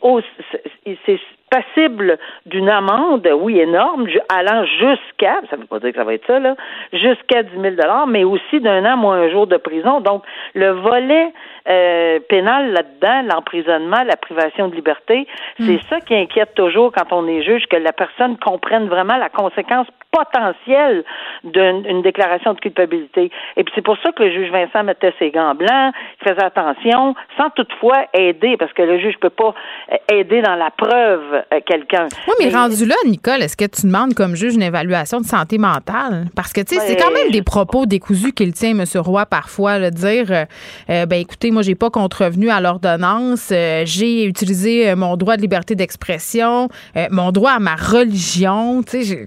c'est 1.06 1.20
passible 1.52 2.18
d'une 2.46 2.70
amende, 2.70 3.28
oui, 3.40 3.60
énorme, 3.60 4.08
allant 4.30 4.66
jusqu'à, 4.66 5.42
ça 5.50 5.58
ne 5.58 5.62
veut 5.62 5.68
pas 5.68 5.80
dire 5.80 5.92
que 5.92 5.98
ça 5.98 6.06
va 6.06 6.14
être 6.14 6.26
ça, 6.26 6.40
là, 6.40 6.56
jusqu'à 6.94 7.44
10 7.44 7.50
000 7.60 7.76
mais 8.08 8.24
aussi 8.24 8.62
d'un 8.62 8.86
an 8.86 8.96
moins 8.96 9.18
un 9.18 9.30
jour 9.30 9.48
de 9.48 9.58
prison. 9.58 10.00
Donc, 10.00 10.24
le 10.56 10.72
volet 10.72 11.34
euh, 11.68 12.20
pénal 12.30 12.72
là-dedans, 12.72 13.34
l'emprisonnement, 13.36 14.02
la 14.04 14.16
privation 14.16 14.70
de 14.70 14.76
liberté, 14.76 15.28
hmm. 15.60 15.66
c'est 15.66 15.82
ça 15.90 16.00
qui 16.00 16.16
inquiète 16.16 16.56
toujours 16.56 16.92
quand 16.92 17.12
on 17.12 17.28
est 17.28 17.44
juge, 17.44 17.66
que 17.68 17.76
la 17.76 17.94
personne 17.94 18.38
comprenne 18.38 18.88
vraiment 18.88 19.18
la 19.18 19.30
conséquence 19.30 19.88
potentielle 20.12 21.04
d'une 21.44 22.02
déclaration 22.02 22.54
de 22.54 22.60
culpabilité. 22.60 23.32
Et 23.58 23.64
puis 23.64 23.74
c'est 23.76 23.84
pour 23.84 23.98
ça 24.00 24.12
que 24.12 24.24
le 24.24 24.32
juge 24.32 24.52
Vincent 24.52 24.84
mettait 24.84 25.14
ses 25.20 25.32
gants 25.32 25.56
blancs, 25.56 25.94
il 26.22 26.30
faisait 26.30 26.44
attention, 26.44 27.16
sans 27.38 27.50
toutefois 27.52 28.06
aider, 28.14 28.58
parce 28.58 28.74
que 28.74 28.82
le 28.82 29.00
juge 29.00 29.18
peut 29.20 29.30
pas 29.30 29.54
euh, 29.92 29.96
aider 30.12 30.42
dans 30.42 30.56
la 30.56 30.72
preuve 30.72 31.41
euh, 31.54 31.60
quelqu'un. 31.66 32.08
Oui, 32.28 32.34
mais, 32.40 32.50
rendu 32.50 32.86
là, 32.86 32.96
Nicole, 33.06 33.42
est-ce 33.42 33.58
que 33.58 33.66
tu 33.66 33.86
demandes 33.86 34.14
comme 34.14 34.36
juge 34.36 34.56
une 34.56 34.64
évaluation 34.64 35.22
de 35.22 35.26
santé 35.26 35.58
mentale? 35.58 36.28
Parce 36.36 36.54
que, 36.54 36.62
tu 36.62 36.76
sais, 36.76 36.82
c'est 36.86 36.96
quand 36.96 37.12
même 37.12 37.32
des 37.32 37.42
propos 37.42 37.86
décousus 37.86 38.34
qu'il 38.34 38.54
tient, 38.54 38.72
M. 38.72 38.84
Roy, 38.96 39.26
parfois, 39.26 39.80
le 39.80 39.92
dire, 39.92 40.46
ben 40.88 41.14
écoutez, 41.14 41.52
moi, 41.52 41.62
j'ai 41.62 41.76
pas 41.76 41.90
contrevenu 41.90 42.50
à 42.50 42.62
l'ordonnance. 42.62 43.50
Euh, 43.52 43.84
j'ai 43.86 44.26
utilisé 44.26 44.90
euh, 44.90 44.96
mon 44.96 45.18
droit 45.18 45.38
de 45.38 45.42
liberté 45.42 45.76
d'expression, 45.76 46.70
euh, 46.96 47.08
mon 47.12 47.32
droit 47.32 47.52
à 47.52 47.60
ma 47.60 47.76
religion. 47.76 48.84
Tu 48.84 49.04
sais, 49.04 49.26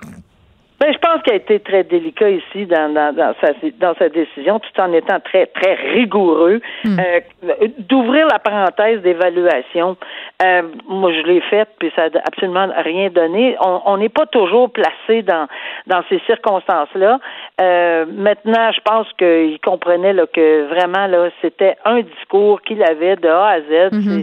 ben, 0.81 0.93
je 0.93 0.99
pense 0.99 1.23
qu'il 1.23 1.33
a 1.33 1.37
été 1.37 1.61
très 1.61 1.85
délicat 1.85 2.31
ici 2.31 2.67
dans, 2.67 2.93
dans, 2.93 3.15
dans, 3.15 3.35
sa, 3.41 3.53
dans 3.79 3.95
sa 3.95 4.09
décision, 4.09 4.59
tout 4.59 4.81
en 4.81 4.93
étant 4.93 5.21
très, 5.21 5.47
très 5.47 5.75
rigoureux, 5.75 6.61
hmm. 6.85 6.99
euh, 6.99 7.69
d'ouvrir 7.79 8.27
la 8.27 8.39
parenthèse 8.41 9.01
d'évaluation. 9.03 9.97
Euh, 10.45 10.63
moi, 10.89 11.13
je 11.13 11.23
l'ai 11.23 11.41
faite, 11.43 11.69
puis 11.79 11.93
ça 11.95 12.11
n'a 12.11 12.21
absolument 12.27 12.69
rien 12.77 13.09
donné. 13.09 13.57
On 13.61 13.97
n'est 13.97 14.09
pas 14.09 14.27
toujours 14.27 14.71
placé 14.73 15.23
dans, 15.23 15.47
dans 15.87 16.03
ces 16.09 16.21
circonstances-là. 16.27 17.21
Euh, 17.61 18.05
maintenant, 18.09 18.73
je 18.73 18.81
pense 18.81 19.07
qu'il 19.17 19.59
comprenait 19.61 20.13
là, 20.13 20.27
que 20.27 20.67
vraiment, 20.67 21.07
là, 21.07 21.31
c'était 21.41 21.77
un 21.85 22.01
discours 22.01 22.61
qu'il 22.63 22.83
avait 22.83 23.17
de 23.17 23.29
A 23.29 23.47
à 23.47 23.61
Z. 23.61 23.93
Hmm. 23.93 24.23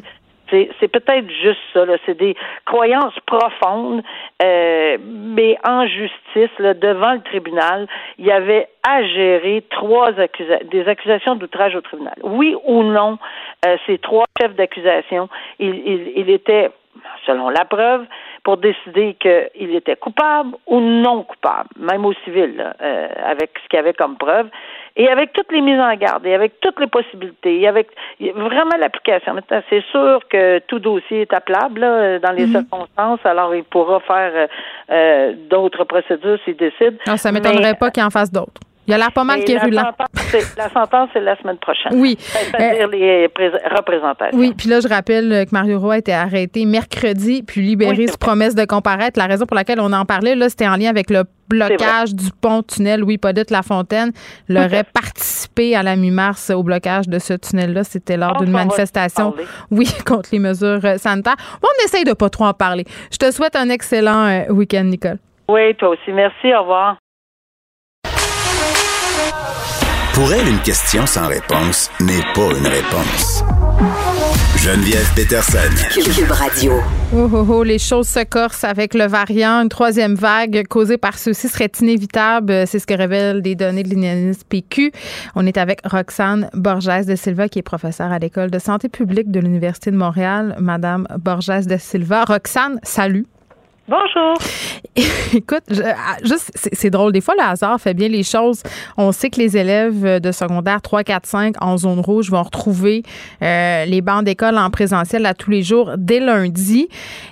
C'est 0.52 0.88
peut-être 0.88 1.30
juste 1.30 1.60
ça. 1.74 1.86
C'est 2.06 2.18
des 2.18 2.36
croyances 2.66 3.18
profondes, 3.26 4.04
euh, 4.44 4.98
mais 5.02 5.58
en 5.66 5.88
justice, 5.88 6.56
devant 6.60 7.14
le 7.14 7.22
tribunal, 7.22 7.88
il 8.18 8.26
y 8.26 8.32
avait 8.32 8.68
à 8.88 9.04
gérer 9.04 9.64
trois 9.70 10.12
des 10.12 10.88
accusations 10.88 11.36
d'outrage 11.36 11.76
au 11.76 11.82
tribunal. 11.82 12.16
Oui 12.24 12.56
ou 12.66 12.84
non, 12.84 13.18
euh, 13.66 13.78
ces 13.86 13.98
trois 13.98 14.26
chefs 14.40 14.56
d'accusation, 14.56 15.30
il, 15.60 15.76
il, 15.86 16.14
il 16.16 16.30
était 16.30 16.70
selon 17.25 17.49
la 17.49 17.65
preuve, 17.65 18.06
pour 18.43 18.58
décider 18.58 19.15
qu'il 19.19 19.75
était 19.75 19.95
coupable 19.95 20.56
ou 20.67 20.80
non 20.80 21.23
coupable, 21.23 21.69
même 21.77 22.06
au 22.06 22.13
civil, 22.25 22.73
euh, 22.82 23.08
avec 23.23 23.51
ce 23.63 23.69
qu'il 23.69 23.77
y 23.77 23.80
avait 23.80 23.93
comme 23.93 24.17
preuve, 24.17 24.47
et 24.95 25.08
avec 25.08 25.32
toutes 25.34 25.51
les 25.51 25.62
mises 25.62 25.80
en 25.80 25.95
garde, 25.95 26.25
et 26.25 26.34
avec 26.34 26.60
toutes 26.60 26.80
les 26.80 26.88
possibilités, 26.88 27.62
et 27.62 27.67
avec 27.67 27.89
vraiment 28.19 28.77
l'application. 28.80 29.34
Maintenant, 29.34 29.62
c'est 29.69 29.84
sûr 29.91 30.21
que 30.30 30.60
tout 30.67 30.80
dossier 30.80 31.21
est 31.21 31.34
appelable 31.34 31.82
dans 31.82 32.32
les 32.32 32.47
mhm. 32.47 32.51
circonstances, 32.51 33.19
alors 33.23 33.54
il 33.56 33.63
pourra 33.63 33.99
faire 34.01 34.32
euh, 34.34 34.47
euh, 34.91 35.34
d'autres 35.49 35.84
procédures 35.84 36.39
s'il 36.43 36.58
décide. 36.58 36.97
Non, 37.08 37.17
ça 37.17 37.32
m'étonnerait 37.32 37.75
pas 37.75 37.91
qu'il 37.91 38.04
en 38.04 38.10
fasse 38.10 38.32
d'autres. 38.32 38.62
Il 38.88 38.91
y 38.91 38.94
a 38.94 38.98
l'air 38.98 39.12
pas 39.12 39.24
mal 39.24 39.44
qui 39.44 39.52
est 39.52 39.76
La 39.76 40.70
sentence, 40.74 41.10
c'est 41.13 41.20
la 41.20 41.38
semaine 41.38 41.58
prochaine. 41.58 41.94
Oui. 41.94 42.17
C'est-à-dire 42.20 42.88
euh, 42.88 42.91
les 42.91 43.30
représentations. 43.76 44.38
Oui, 44.38 44.54
puis 44.58 44.70
là, 44.70 44.80
je 44.80 44.88
rappelle 44.88 45.46
que 45.46 45.52
Mario 45.52 45.80
Roy 45.80 45.96
a 45.96 45.98
été 45.98 46.13
arrêté 46.13 46.65
mercredi, 46.65 47.44
puis 47.44 47.62
libéré 47.62 48.08
sous 48.08 48.17
promesse 48.17 48.56
de 48.56 48.65
comparaître. 48.65 49.20
La 49.20 49.28
raison 49.28 49.46
pour 49.46 49.56
laquelle 49.56 49.80
on 49.80 49.94
en 49.94 50.06
parlait, 50.06 50.36
là, 50.36 50.50
c'était 50.50 50.67
en 50.67 50.76
lien 50.76 50.89
avec 50.89 51.10
le 51.10 51.24
blocage 51.48 52.15
du 52.15 52.32
pont-tunnel 52.41 53.02
Louis 53.02 53.20
La 53.50 53.62
Fontaine. 53.62 54.12
Il 54.50 54.58
aurait 54.58 54.84
participé 54.84 55.76
à 55.76 55.84
la 55.84 55.96
mi-mars 55.96 56.50
au 56.50 56.63
blocage 56.63 57.08
de 57.08 57.20
ce 57.20 57.34
tunnel-là. 57.34 57.84
C'était 57.84 58.17
lors 58.17 58.38
d'une 58.38 58.52
manifestation, 58.52 59.34
oui, 59.70 59.88
contre 60.06 60.30
les 60.32 60.39
mesures 60.39 60.84
euh, 60.84 60.98
sanitaires. 60.98 61.36
on 61.62 61.86
essaye 61.86 62.04
de 62.04 62.13
pas 62.13 62.30
trop 62.30 62.46
en 62.46 62.54
parler. 62.54 62.86
Je 63.12 63.17
te 63.17 63.32
souhaite 63.32 63.56
un 63.56 63.70
excellent 63.70 64.26
euh, 64.26 64.52
week-end, 64.52 64.86
Nicole. 64.86 65.17
Oui, 65.50 65.76
toi 65.76 65.89
aussi. 65.89 66.12
Merci. 66.12 66.54
Au 66.54 66.62
revoir. 66.62 66.98
Pour 70.13 70.34
elle, 70.34 70.45
une 70.45 70.60
question 70.60 71.06
sans 71.06 71.28
réponse 71.28 71.89
n'est 72.02 72.21
pas 72.36 72.50
une 72.58 72.67
réponse. 72.67 73.43
Geneviève 74.58 75.10
Peterson. 75.15 75.58
Cube 75.89 76.32
Radio. 76.32 76.74
Oh, 77.15 77.30
oh, 77.34 77.45
oh, 77.50 77.63
les 77.63 77.80
choses 77.80 78.10
se 78.10 78.24
corsent 78.26 78.65
avec 78.65 78.93
le 78.93 79.06
variant. 79.06 79.62
Une 79.62 79.69
troisième 79.69 80.15
vague 80.15 80.67
causée 80.67 80.97
par 80.97 81.17
ceci 81.17 81.47
serait 81.47 81.71
inévitable. 81.80 82.67
C'est 82.67 82.80
ce 82.80 82.86
que 82.86 82.93
révèlent 82.93 83.41
des 83.41 83.56
données 83.56 83.84
de 83.84 83.95
l'INSPQ. 83.95 84.91
PQ. 84.91 84.91
On 85.36 85.45
est 85.45 85.58
avec 85.58 85.80
Roxane 85.86 86.50
Borges 86.54 87.06
de 87.06 87.15
Silva, 87.15 87.47
qui 87.47 87.60
est 87.60 87.63
professeure 87.63 88.12
à 88.12 88.19
l'École 88.19 88.52
de 88.52 88.60
santé 88.60 88.89
publique 88.89 89.32
de 89.32 89.39
l'Université 89.39 89.91
de 89.91 89.97
Montréal. 89.97 90.56
Madame 90.60 91.08
Borges 91.19 91.65
de 91.65 91.78
Silva. 91.78 92.26
Roxane, 92.26 92.80
salut. 92.84 93.26
Bonjour. 93.91 94.38
Écoute, 95.34 95.63
ah, 95.84 96.15
juste, 96.23 96.49
c'est 96.54 96.89
drôle. 96.89 97.12
Des 97.12 97.19
fois, 97.19 97.34
le 97.38 97.43
hasard 97.43 97.77
fait 97.82 97.93
bien 97.93 98.08
les 98.08 98.23
choses. 98.23 98.63
On 98.95 99.12
sait 99.12 99.30
que 99.30 99.38
les 99.38 99.58
élèves 99.58 100.21
de 100.21 100.32
secondaire 100.32 100.82
3, 100.82 101.04
4, 101.04 101.25
5 101.25 101.56
en 101.62 101.75
zone 101.77 101.99
rouge 101.99 102.32
vont 102.32 102.41
retrouver 102.41 103.04
euh, 103.41 103.84
les 103.84 103.99
bancs 103.99 104.23
d'école 104.23 104.58
en 104.58 104.69
présentiel 104.69 105.25
à 105.25 105.34
tous 105.34 105.51
les 105.51 105.62
jours 105.62 105.91
dès 105.97 106.21
lundi. 106.21 106.88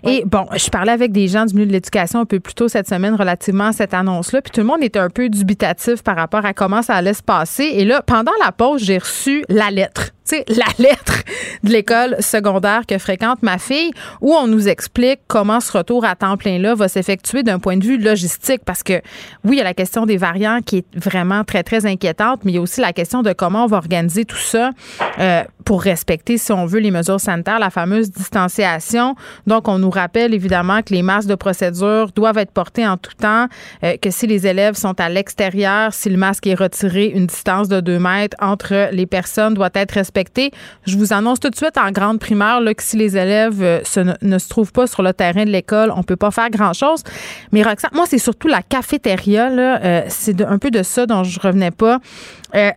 Et 0.05 0.23
bon, 0.25 0.47
je 0.53 0.69
parlais 0.69 0.91
avec 0.91 1.13
des 1.13 1.29
gens 1.29 1.45
du 1.45 1.53
milieu 1.53 1.67
de 1.67 1.71
l'éducation 1.71 2.19
un 2.19 2.25
peu 2.25 2.41
plus 2.41 2.55
tôt 2.55 2.67
cette 2.67 2.89
semaine 2.89 3.15
relativement 3.15 3.67
à 3.67 3.71
cette 3.71 3.93
annonce-là. 3.93 4.41
Puis 4.41 4.51
tout 4.51 4.59
le 4.59 4.67
monde 4.67 4.83
était 4.83 4.99
un 4.99 5.09
peu 5.09 5.29
dubitatif 5.29 6.03
par 6.03 6.17
rapport 6.17 6.45
à 6.45 6.53
comment 6.53 6.81
ça 6.81 6.95
allait 6.95 7.13
se 7.13 7.23
passer. 7.23 7.63
Et 7.63 7.85
là, 7.85 8.01
pendant 8.01 8.33
la 8.43 8.51
pause, 8.51 8.83
j'ai 8.83 8.97
reçu 8.97 9.45
la 9.47 9.71
lettre 9.71 10.11
la 10.47 10.65
lettre 10.77 11.23
de 11.63 11.71
l'école 11.71 12.15
secondaire 12.19 12.85
que 12.87 12.97
fréquente 12.97 13.41
ma 13.41 13.57
fille, 13.57 13.91
où 14.21 14.33
on 14.33 14.47
nous 14.47 14.67
explique 14.67 15.19
comment 15.27 15.59
ce 15.59 15.77
retour 15.77 16.05
à 16.05 16.15
temps 16.15 16.37
plein-là 16.37 16.75
va 16.75 16.87
s'effectuer 16.87 17.43
d'un 17.43 17.59
point 17.59 17.77
de 17.77 17.83
vue 17.83 17.97
logistique. 17.97 18.61
Parce 18.65 18.83
que, 18.83 19.01
oui, 19.43 19.55
il 19.55 19.57
y 19.57 19.61
a 19.61 19.63
la 19.63 19.73
question 19.73 20.05
des 20.05 20.17
variants 20.17 20.59
qui 20.65 20.77
est 20.77 20.85
vraiment 20.95 21.43
très, 21.43 21.63
très 21.63 21.85
inquiétante, 21.85 22.41
mais 22.43 22.51
il 22.51 22.55
y 22.55 22.57
a 22.57 22.61
aussi 22.61 22.81
la 22.81 22.93
question 22.93 23.21
de 23.21 23.33
comment 23.33 23.65
on 23.65 23.67
va 23.67 23.77
organiser 23.77 24.25
tout 24.25 24.37
ça 24.37 24.71
euh, 25.19 25.43
pour 25.65 25.81
respecter, 25.81 26.37
si 26.37 26.51
on 26.51 26.65
veut, 26.65 26.79
les 26.79 26.91
mesures 26.91 27.19
sanitaires, 27.19 27.59
la 27.59 27.69
fameuse 27.69 28.11
distanciation. 28.11 29.15
Donc, 29.47 29.67
on 29.67 29.79
nous 29.79 29.89
rappelle 29.89 30.33
évidemment 30.33 30.81
que 30.81 30.93
les 30.93 31.01
masques 31.01 31.29
de 31.29 31.35
procédure 31.35 32.11
doivent 32.15 32.37
être 32.37 32.51
portés 32.51 32.87
en 32.87 32.97
tout 32.97 33.13
temps, 33.19 33.47
euh, 33.83 33.97
que 33.97 34.11
si 34.11 34.27
les 34.27 34.47
élèves 34.47 34.75
sont 34.75 34.99
à 34.99 35.09
l'extérieur, 35.09 35.93
si 35.93 36.09
le 36.09 36.17
masque 36.17 36.47
est 36.47 36.55
retiré, 36.55 37.07
une 37.07 37.27
distance 37.27 37.67
de 37.67 37.79
deux 37.81 37.99
mètres 37.99 38.37
entre 38.39 38.89
les 38.91 39.05
personnes 39.05 39.53
doit 39.53 39.69
être 39.73 39.93
respectée 39.93 40.18
je 40.85 40.97
vous 40.97 41.13
annonce 41.13 41.39
tout 41.39 41.49
de 41.49 41.55
suite 41.55 41.77
en 41.77 41.91
grande 41.91 42.19
primaire 42.19 42.61
là, 42.61 42.73
que 42.73 42.83
si 42.83 42.97
les 42.97 43.17
élèves 43.17 43.61
euh, 43.61 43.81
ne, 44.21 44.37
se 44.37 44.49
trouvent 44.49 44.71
pas 44.71 44.87
sur 44.87 45.03
le 45.03 45.13
terrain 45.13 45.45
de 45.45 45.49
l'école, 45.49 45.91
on 45.95 46.03
peut 46.03 46.15
pas 46.15 46.31
faire 46.31 46.49
grand-chose. 46.49 47.03
Mais 47.51 47.63
Roxane, 47.63 47.91
moi, 47.93 48.05
c'est 48.07 48.17
surtout 48.17 48.47
la 48.47 48.61
cafétéria. 48.61 49.49
Euh, 49.49 50.03
c'est 50.07 50.41
un 50.41 50.57
peu 50.57 50.71
de 50.71 50.83
ça 50.83 51.05
dont 51.05 51.23
je 51.23 51.39
revenais 51.39 51.71
pas. 51.71 51.99
Euh, 52.55 52.71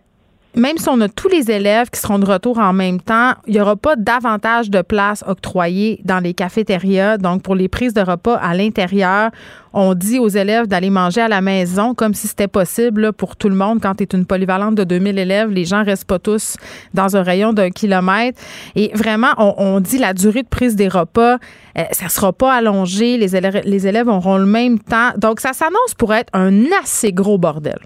même 0.54 0.76
si 0.76 0.88
on 0.88 1.00
a 1.00 1.08
tous 1.08 1.28
les 1.28 1.50
élèves 1.50 1.88
qui 1.90 1.98
seront 1.98 2.18
de 2.18 2.26
retour 2.26 2.58
en 2.58 2.72
même 2.72 3.00
temps, 3.00 3.32
il 3.46 3.54
n'y 3.54 3.60
aura 3.60 3.76
pas 3.76 3.96
davantage 3.96 4.70
de 4.70 4.82
places 4.82 5.24
octroyées 5.26 6.00
dans 6.04 6.18
les 6.18 6.34
cafétérias. 6.34 7.16
Donc, 7.16 7.42
pour 7.42 7.54
les 7.54 7.68
prises 7.68 7.94
de 7.94 8.02
repas 8.02 8.36
à 8.36 8.54
l'intérieur, 8.54 9.30
on 9.72 9.94
dit 9.94 10.18
aux 10.18 10.28
élèves 10.28 10.66
d'aller 10.66 10.90
manger 10.90 11.22
à 11.22 11.28
la 11.28 11.40
maison 11.40 11.94
comme 11.94 12.12
si 12.12 12.28
c'était 12.28 12.48
possible 12.48 13.12
pour 13.14 13.36
tout 13.36 13.48
le 13.48 13.54
monde. 13.54 13.80
Quand 13.80 13.94
tu 13.94 14.02
es 14.02 14.08
une 14.12 14.26
polyvalente 14.26 14.74
de 14.74 14.84
2000 14.84 15.18
élèves, 15.18 15.50
les 15.50 15.64
gens 15.64 15.82
restent 15.82 16.04
pas 16.04 16.18
tous 16.18 16.56
dans 16.92 17.16
un 17.16 17.22
rayon 17.22 17.54
d'un 17.54 17.70
kilomètre. 17.70 18.38
Et 18.74 18.90
vraiment, 18.94 19.32
on, 19.38 19.80
dit 19.80 19.98
la 19.98 20.12
durée 20.12 20.42
de 20.42 20.48
prise 20.48 20.76
des 20.76 20.88
repas, 20.88 21.38
euh, 21.78 21.82
ça 21.92 22.10
sera 22.10 22.32
pas 22.32 22.52
allongé. 22.52 23.16
Les 23.16 23.86
élèves 23.86 24.08
auront 24.08 24.36
le 24.36 24.46
même 24.46 24.78
temps. 24.78 25.12
Donc, 25.16 25.40
ça 25.40 25.54
s'annonce 25.54 25.94
pour 25.96 26.12
être 26.12 26.28
un 26.34 26.66
assez 26.82 27.12
gros 27.12 27.38
bordel. 27.38 27.78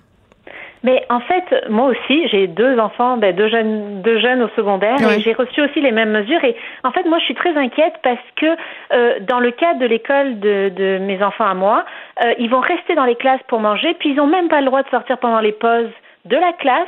Mais 0.86 1.04
en 1.10 1.18
fait, 1.18 1.68
moi 1.68 1.86
aussi, 1.86 2.28
j'ai 2.28 2.46
deux 2.46 2.78
enfants, 2.78 3.16
ben, 3.16 3.34
deux 3.34 3.48
jeunes, 3.48 4.02
deux 4.02 4.20
jeunes 4.20 4.40
au 4.40 4.48
secondaire, 4.54 4.96
et 5.00 5.20
j'ai 5.20 5.32
reçu 5.32 5.60
aussi 5.60 5.80
les 5.80 5.90
mêmes 5.90 6.12
mesures. 6.12 6.44
Et 6.44 6.54
en 6.84 6.92
fait, 6.92 7.02
moi, 7.02 7.18
je 7.18 7.24
suis 7.24 7.34
très 7.34 7.56
inquiète 7.56 7.94
parce 8.04 8.22
que 8.36 8.46
euh, 8.92 9.18
dans 9.22 9.40
le 9.40 9.50
cadre 9.50 9.80
de 9.80 9.86
l'école 9.86 10.38
de, 10.38 10.68
de, 10.68 10.98
mes 10.98 11.20
enfants 11.24 11.50
à 11.50 11.54
moi, 11.54 11.84
euh, 12.24 12.34
ils 12.38 12.48
vont 12.48 12.60
rester 12.60 12.94
dans 12.94 13.04
les 13.04 13.16
classes 13.16 13.40
pour 13.48 13.58
manger, 13.58 13.94
puis 13.98 14.10
ils 14.10 14.14
n'ont 14.14 14.28
même 14.28 14.46
pas 14.46 14.60
le 14.60 14.66
droit 14.66 14.84
de 14.84 14.88
sortir 14.90 15.18
pendant 15.18 15.40
les 15.40 15.50
pauses 15.50 15.90
de 16.24 16.36
la 16.36 16.52
classe. 16.52 16.86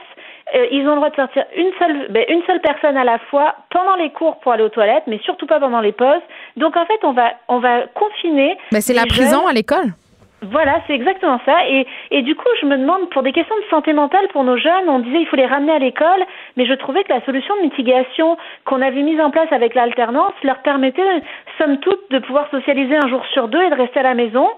Euh, 0.55 0.67
ils 0.71 0.87
ont 0.87 0.93
le 0.93 0.97
droit 0.99 1.11
de 1.11 1.17
sortir 1.17 1.45
une 1.57 1.73
seule, 1.81 2.07
ben, 2.11 2.25
une 2.29 2.43
seule 2.47 2.61
personne 2.61 2.97
à 2.97 3.03
la 3.03 3.19
fois 3.31 3.57
pendant 3.71 3.97
les 3.97 4.11
cours 4.11 4.39
pour 4.39 4.53
aller 4.53 4.63
aux 4.63 4.69
toilettes, 4.69 5.09
mais 5.09 5.19
surtout 5.25 5.47
pas 5.47 5.59
pendant 5.59 5.81
les 5.81 5.93
pauses. 5.93 6.23
Donc 6.57 6.77
en 6.77 6.87
fait, 6.87 7.01
on 7.03 7.15
va, 7.15 7.33
on 7.49 7.59
va 7.59 7.89
confiner. 7.95 8.57
Mais 8.73 8.81
c'est 8.81 8.95
la 8.95 9.07
prison 9.07 9.49
à 9.49 9.53
l'école. 9.53 9.91
Voilà, 10.43 10.81
c'est 10.87 10.95
exactement 10.95 11.41
ça. 11.45 11.67
Et, 12.11 12.23
du 12.23 12.37
coup, 12.37 12.49
je 12.61 12.67
me 12.67 12.77
demande, 12.77 13.11
pour 13.11 13.23
des 13.23 13.33
questions 13.33 13.57
de 13.57 13.65
santé 13.71 13.93
mentale 13.93 14.29
pour 14.29 14.45
nos 14.45 14.57
jeunes, 14.57 14.89
on 14.89 15.01
disait 15.01 15.21
il 15.21 15.27
faut 15.27 15.37
les 15.37 15.47
ramener 15.47 15.73
à 15.73 15.81
l'école, 15.81 16.25
mais 16.57 16.65
je 16.65 16.75
trouvais 16.75 17.03
que 17.03 17.13
la 17.13 17.25
solution 17.25 17.57
de 17.57 17.63
mitigation 17.63 18.37
qu'on 18.65 18.81
avait 18.81 19.03
mise 19.03 19.21
en 19.21 19.31
place 19.31 19.51
avec 19.51 19.75
l'alternance 19.75 20.35
leur 20.45 20.59
permettait, 20.63 21.23
somme 21.59 21.79
toute, 21.79 22.11
de 22.11 22.21
pouvoir 22.21 22.49
socialiser 22.51 22.97
un 22.97 23.09
jour 23.09 23.25
sur 23.33 23.49
deux 23.49 23.63
et 23.63 23.71
de 23.71 23.75
rester 23.75 23.99
à 23.99 24.05
la 24.05 24.15
maison. 24.15 24.49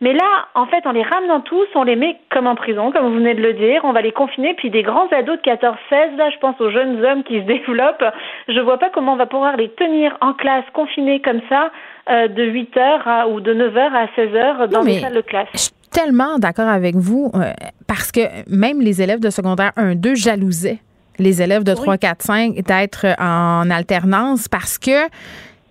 Mais 0.00 0.12
là, 0.12 0.46
en 0.54 0.66
fait, 0.66 0.86
en 0.86 0.92
les 0.92 1.02
ramenant 1.02 1.40
tous, 1.40 1.66
on 1.74 1.82
les 1.82 1.96
met 1.96 2.16
comme 2.30 2.46
en 2.46 2.54
prison, 2.54 2.92
comme 2.92 3.08
vous 3.08 3.16
venez 3.16 3.34
de 3.34 3.42
le 3.42 3.54
dire. 3.54 3.80
On 3.82 3.92
va 3.92 4.00
les 4.00 4.12
confiner. 4.12 4.54
Puis 4.54 4.70
des 4.70 4.82
grands 4.82 5.08
ados 5.08 5.38
de 5.38 5.42
14-16, 5.42 6.16
là, 6.16 6.30
je 6.30 6.38
pense 6.38 6.60
aux 6.60 6.70
jeunes 6.70 7.04
hommes 7.04 7.24
qui 7.24 7.40
se 7.40 7.46
développent. 7.46 8.04
Je 8.48 8.60
vois 8.60 8.78
pas 8.78 8.90
comment 8.90 9.14
on 9.14 9.16
va 9.16 9.26
pouvoir 9.26 9.56
les 9.56 9.70
tenir 9.70 10.16
en 10.20 10.34
classe, 10.34 10.64
confinés 10.72 11.20
comme 11.20 11.40
ça, 11.48 11.70
euh, 12.10 12.28
de 12.28 12.44
8 12.44 12.76
heures 12.76 13.28
ou 13.30 13.40
de 13.40 13.52
9 13.52 13.76
heures 13.76 13.94
à 13.94 14.06
16 14.14 14.34
heures 14.34 14.68
dans 14.68 14.82
les 14.82 15.00
salles 15.00 15.14
de 15.14 15.20
classe. 15.20 15.48
Je 15.52 15.58
suis 15.58 15.72
tellement 15.90 16.38
d'accord 16.38 16.68
avec 16.68 16.94
vous 16.94 17.32
euh, 17.34 17.52
parce 17.88 18.12
que 18.12 18.20
même 18.48 18.80
les 18.80 19.02
élèves 19.02 19.20
de 19.20 19.30
secondaire 19.30 19.72
1-2 19.76 20.14
jalousaient 20.14 20.78
les 21.18 21.42
élèves 21.42 21.64
de 21.64 21.74
3, 21.74 21.98
4, 21.98 22.22
5 22.22 22.54
d'être 22.62 23.06
en 23.18 23.68
alternance 23.70 24.46
parce 24.46 24.78
que 24.78 25.08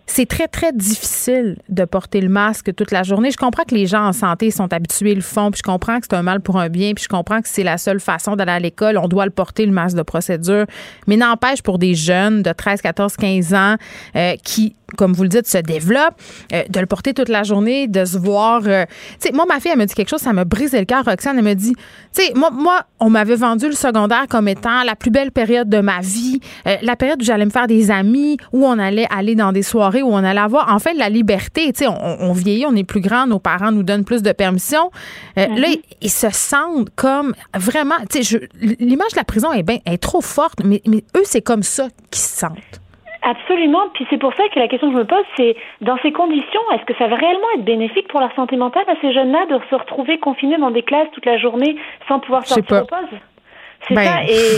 c'est 0.08 0.26
très, 0.26 0.48
très 0.48 0.72
difficile 0.72 1.58
de 1.70 1.86
porter 1.86 2.22
le 2.22 2.30
masque 2.30 2.74
toute 2.74 2.92
la 2.92 3.04
journée. 3.04 3.30
Je 3.30 3.38
comprends 3.38 3.64
que 3.64 3.76
les 3.76 3.86
gens 3.86 4.06
en 4.08 4.14
santé 4.14 4.52
sont 4.52 4.72
habitués, 4.74 5.14
le 5.14 5.22
font, 5.22 5.52
puis 5.52 5.60
je 5.60 5.70
comprends 5.70 6.00
que 6.00 6.08
c'est 6.10 6.16
un 6.16 6.24
mal 6.24 6.40
pour 6.40 6.58
un 6.58 6.70
bien, 6.70 6.94
puis 6.94 7.04
je 7.04 7.10
comprends 7.10 7.42
que 7.42 7.50
c'est 7.50 7.64
la 7.64 7.78
seule 7.78 8.00
façon 8.00 8.36
d'aller 8.36 8.54
à 8.54 8.60
l'école. 8.60 8.98
On 8.98 9.08
doit 9.08 9.26
le 9.26 9.32
porter, 9.32 9.66
le 9.66 9.74
masque 9.74 9.98
de 9.98 10.04
procédure. 10.04 10.66
Mais 11.08 11.18
n'empêche, 11.18 11.62
pour 11.62 11.78
des 11.78 11.94
jeunes 11.94 12.42
de 12.42 12.52
13, 12.52 12.82
14, 12.82 13.18
15 13.18 13.54
ans 13.54 13.76
euh, 14.16 14.36
qui 14.44 14.76
comme 14.96 15.12
vous 15.12 15.24
le 15.24 15.30
dites, 15.30 15.48
se 15.48 15.58
développent, 15.58 16.16
euh, 16.54 16.64
de 16.70 16.80
le 16.80 16.86
porter 16.86 17.14
toute 17.14 17.28
la 17.28 17.44
journée, 17.44 17.88
de 17.88 18.06
se 18.06 18.18
voir. 18.18 18.62
Euh, 18.66 18.86
tu 19.20 19.28
sais, 19.28 19.32
moi, 19.34 19.46
ma 19.46 19.60
fille, 19.60 19.72
elle 19.74 19.80
me 19.80 19.84
dit 19.84 19.94
quelque 19.94 20.08
chose, 20.08 20.22
ça 20.22 20.32
m'a 20.32 20.46
brisé 20.46 20.80
le 20.80 20.86
cœur. 20.86 21.04
Roxane, 21.04 21.38
elle 21.38 21.44
me 21.44 21.56
dit, 21.56 21.74
tu 22.16 22.24
sais, 22.24 22.32
moi, 22.36 22.52
moi, 22.52 22.84
on 23.02 23.10
m'avait 23.10 23.36
vendu 23.36 23.66
le 23.66 23.74
secondaire 23.74 24.28
comme 24.30 24.48
étant 24.48 24.84
la 24.84 24.96
plus 24.96 25.12
belle 25.12 25.32
période 25.32 25.68
de 25.68 25.82
ma 25.82 26.00
vie, 26.00 26.40
la 26.82 26.96
période 26.96 27.22
où 27.22 27.26
j'allais 27.26 27.44
me 27.44 27.50
faire 27.50 27.68
des 27.68 27.92
amis, 27.92 28.38
où 28.54 28.66
on 28.66 28.80
allait 28.80 29.08
aller 29.14 29.36
dans 29.36 29.52
des 29.52 29.62
soirées 29.62 29.97
où 30.02 30.10
on 30.10 30.24
allait 30.24 30.40
avoir 30.40 30.74
en 30.74 30.80
fait 30.80 30.94
la 30.94 31.10
liberté. 31.10 31.72
Tu 31.74 31.86
sais, 31.86 31.88
on, 31.88 32.34
vieillit, 32.34 32.66
on 32.66 32.76
est 32.76 32.84
plus 32.84 33.02
grand, 33.02 33.28
nos 33.28 33.40
parents 33.40 33.72
nous 33.72 33.84
donnent 33.84 34.06
plus 34.06 34.24
de 34.24 34.32
permission. 34.32 34.92
Euh, 35.38 35.48
là, 35.48 35.68
mm-hmm. 35.68 35.82
ils, 36.02 36.10
se 36.10 36.30
sentent 36.30 36.90
comme 36.96 37.34
vraiment. 37.54 37.96
Tu 38.10 38.24
sais, 38.24 38.50
l'image 38.80 39.12
de 39.12 39.18
la 39.18 39.24
prison 39.24 39.52
est, 39.52 39.64
bien, 39.64 39.78
est 39.86 40.02
trop 40.02 40.22
forte, 40.22 40.64
mais, 40.64 40.82
mais 40.86 41.04
eux, 41.16 41.24
c'est 41.24 41.42
comme 41.42 41.64
ça 41.64 41.88
qu'ils 42.12 42.22
se 42.22 42.40
sentent. 42.40 42.82
Absolument. 43.28 43.90
Puis 43.94 44.08
c'est 44.10 44.18
pour 44.18 44.34
ça 44.36 44.44
que 44.54 44.58
la 44.58 44.70
question 44.70 44.88
que 44.88 44.94
je 44.94 45.00
me 45.00 45.06
pose, 45.06 45.26
c'est 45.36 45.58
dans 45.82 45.98
ces 46.02 46.14
conditions, 46.14 46.62
est-ce 46.74 46.86
que 46.86 46.96
ça 46.98 47.08
va 47.08 47.16
réellement 47.18 47.48
être 47.56 47.66
bénéfique 47.66 48.08
pour 48.08 48.22
leur 48.22 48.34
santé 48.36 48.56
mentale 48.56 48.86
à 48.88 48.96
ces 49.02 49.12
jeunes-là 49.14 49.46
de 49.48 49.60
se 49.70 49.76
retrouver 49.76 50.18
confinés 50.18 50.58
dans 50.58 50.72
des 50.72 50.84
classes 50.84 51.10
toute 51.12 51.26
la 51.26 51.38
journée 51.38 51.76
sans 52.08 52.20
pouvoir 52.20 52.46
sortir 52.46 52.84
aux 52.84 52.86
pauses 52.86 53.20
C'est 53.88 53.96
ben, 53.96 54.04
ça. 54.06 54.24
Et 54.24 54.58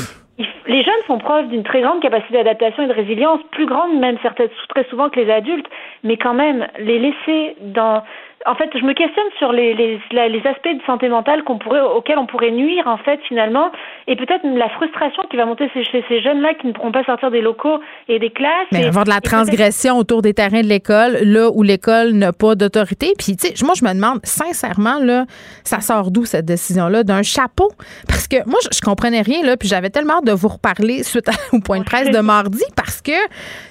les 0.67 0.84
jeunes 0.84 1.04
font 1.06 1.17
preuve 1.17 1.49
d'une 1.49 1.63
très 1.63 1.82
grande 1.82 2.02
capacité 2.02 2.34
d'adaptation 2.34 2.84
et 2.84 2.88
de 2.88 2.93
résilience, 2.93 3.41
plus 3.52 3.65
grande 3.65 3.99
même 3.99 4.17
certaines, 4.21 4.49
très 4.69 4.86
souvent 4.86 5.10
que 5.10 5.19
les 5.19 5.32
adultes, 5.32 5.67
mais 6.04 6.17
quand 6.17 6.34
même 6.34 6.67
les 6.80 6.99
laisser 6.99 7.56
dans 7.62 8.04
en 8.45 8.56
fait, 8.56 8.69
je 8.73 8.86
me 8.86 8.93
questionne 8.93 9.25
sur 9.38 9.52
les, 9.52 9.73
les, 9.73 9.99
les 10.12 10.47
aspects 10.47 10.73
de 10.73 10.82
santé 10.86 11.10
mentale 11.10 11.43
qu'on 11.43 11.58
pourrait, 11.58 11.82
auxquels 11.82 12.17
on 12.17 12.25
pourrait 12.25 12.52
nuire, 12.52 12.88
en 12.88 12.97
fait, 12.97 13.19
finalement, 13.28 13.71
et 14.08 14.15
peut-être 14.15 14.43
la 14.43 14.69
frustration 14.69 15.23
qui 15.30 15.36
va 15.36 15.45
monter 15.45 15.69
chez, 15.73 16.04
ces 16.08 16.21
jeunes-là 16.21 16.54
qui 16.54 16.67
ne 16.67 16.71
pourront 16.71 16.91
pas 16.91 17.04
sortir 17.04 17.32
des 17.32 17.41
locaux 17.41 17.80
et 18.08 18.17
des 18.17 18.30
classes. 18.30 18.67
Mais 18.71 18.86
avoir 18.86 19.04
de 19.04 19.10
la 19.10 19.19
transgression 19.19 19.97
autour 19.97 20.21
des 20.21 20.34
terrains 20.34 20.62
de 20.62 20.67
l'école, 20.67 21.17
là 21.23 21.49
où 21.54 21.63
l'école 21.63 22.13
n'a 22.13 22.32
pas 22.32 22.56
d'autorité. 22.56 23.13
Puis, 23.17 23.36
tu 23.36 23.47
sais, 23.47 23.65
moi, 23.65 23.73
je 23.78 23.84
me 23.84 23.93
demande, 23.93 24.19
sincèrement, 24.23 24.99
là, 24.99 25.25
ça 25.63 25.82
sort 25.82 26.10
d'où 26.10 26.23
cette 26.23 26.45
décision-là? 26.45 27.04
D'un 27.04 27.23
chapeau? 27.23 27.69
Parce 28.08 28.28
que 28.28 28.38
moi, 28.47 28.60
je, 28.63 28.69
je 28.78 28.82
comprenais 28.82 29.21
rien, 29.21 29.43
là, 29.43 29.58
puis 29.58 29.67
j'avais 29.67 29.89
tellement 29.89 30.19
hâte 30.19 30.25
de 30.25 30.32
vous 30.32 30.47
reparler 30.47 31.04
suite 31.04 31.30
au 31.52 31.60
point 31.60 31.80
de 31.80 31.84
presse 31.86 32.10
de 32.10 32.19
mardi 32.19 32.63
parce 32.75 33.02
que, 33.02 33.12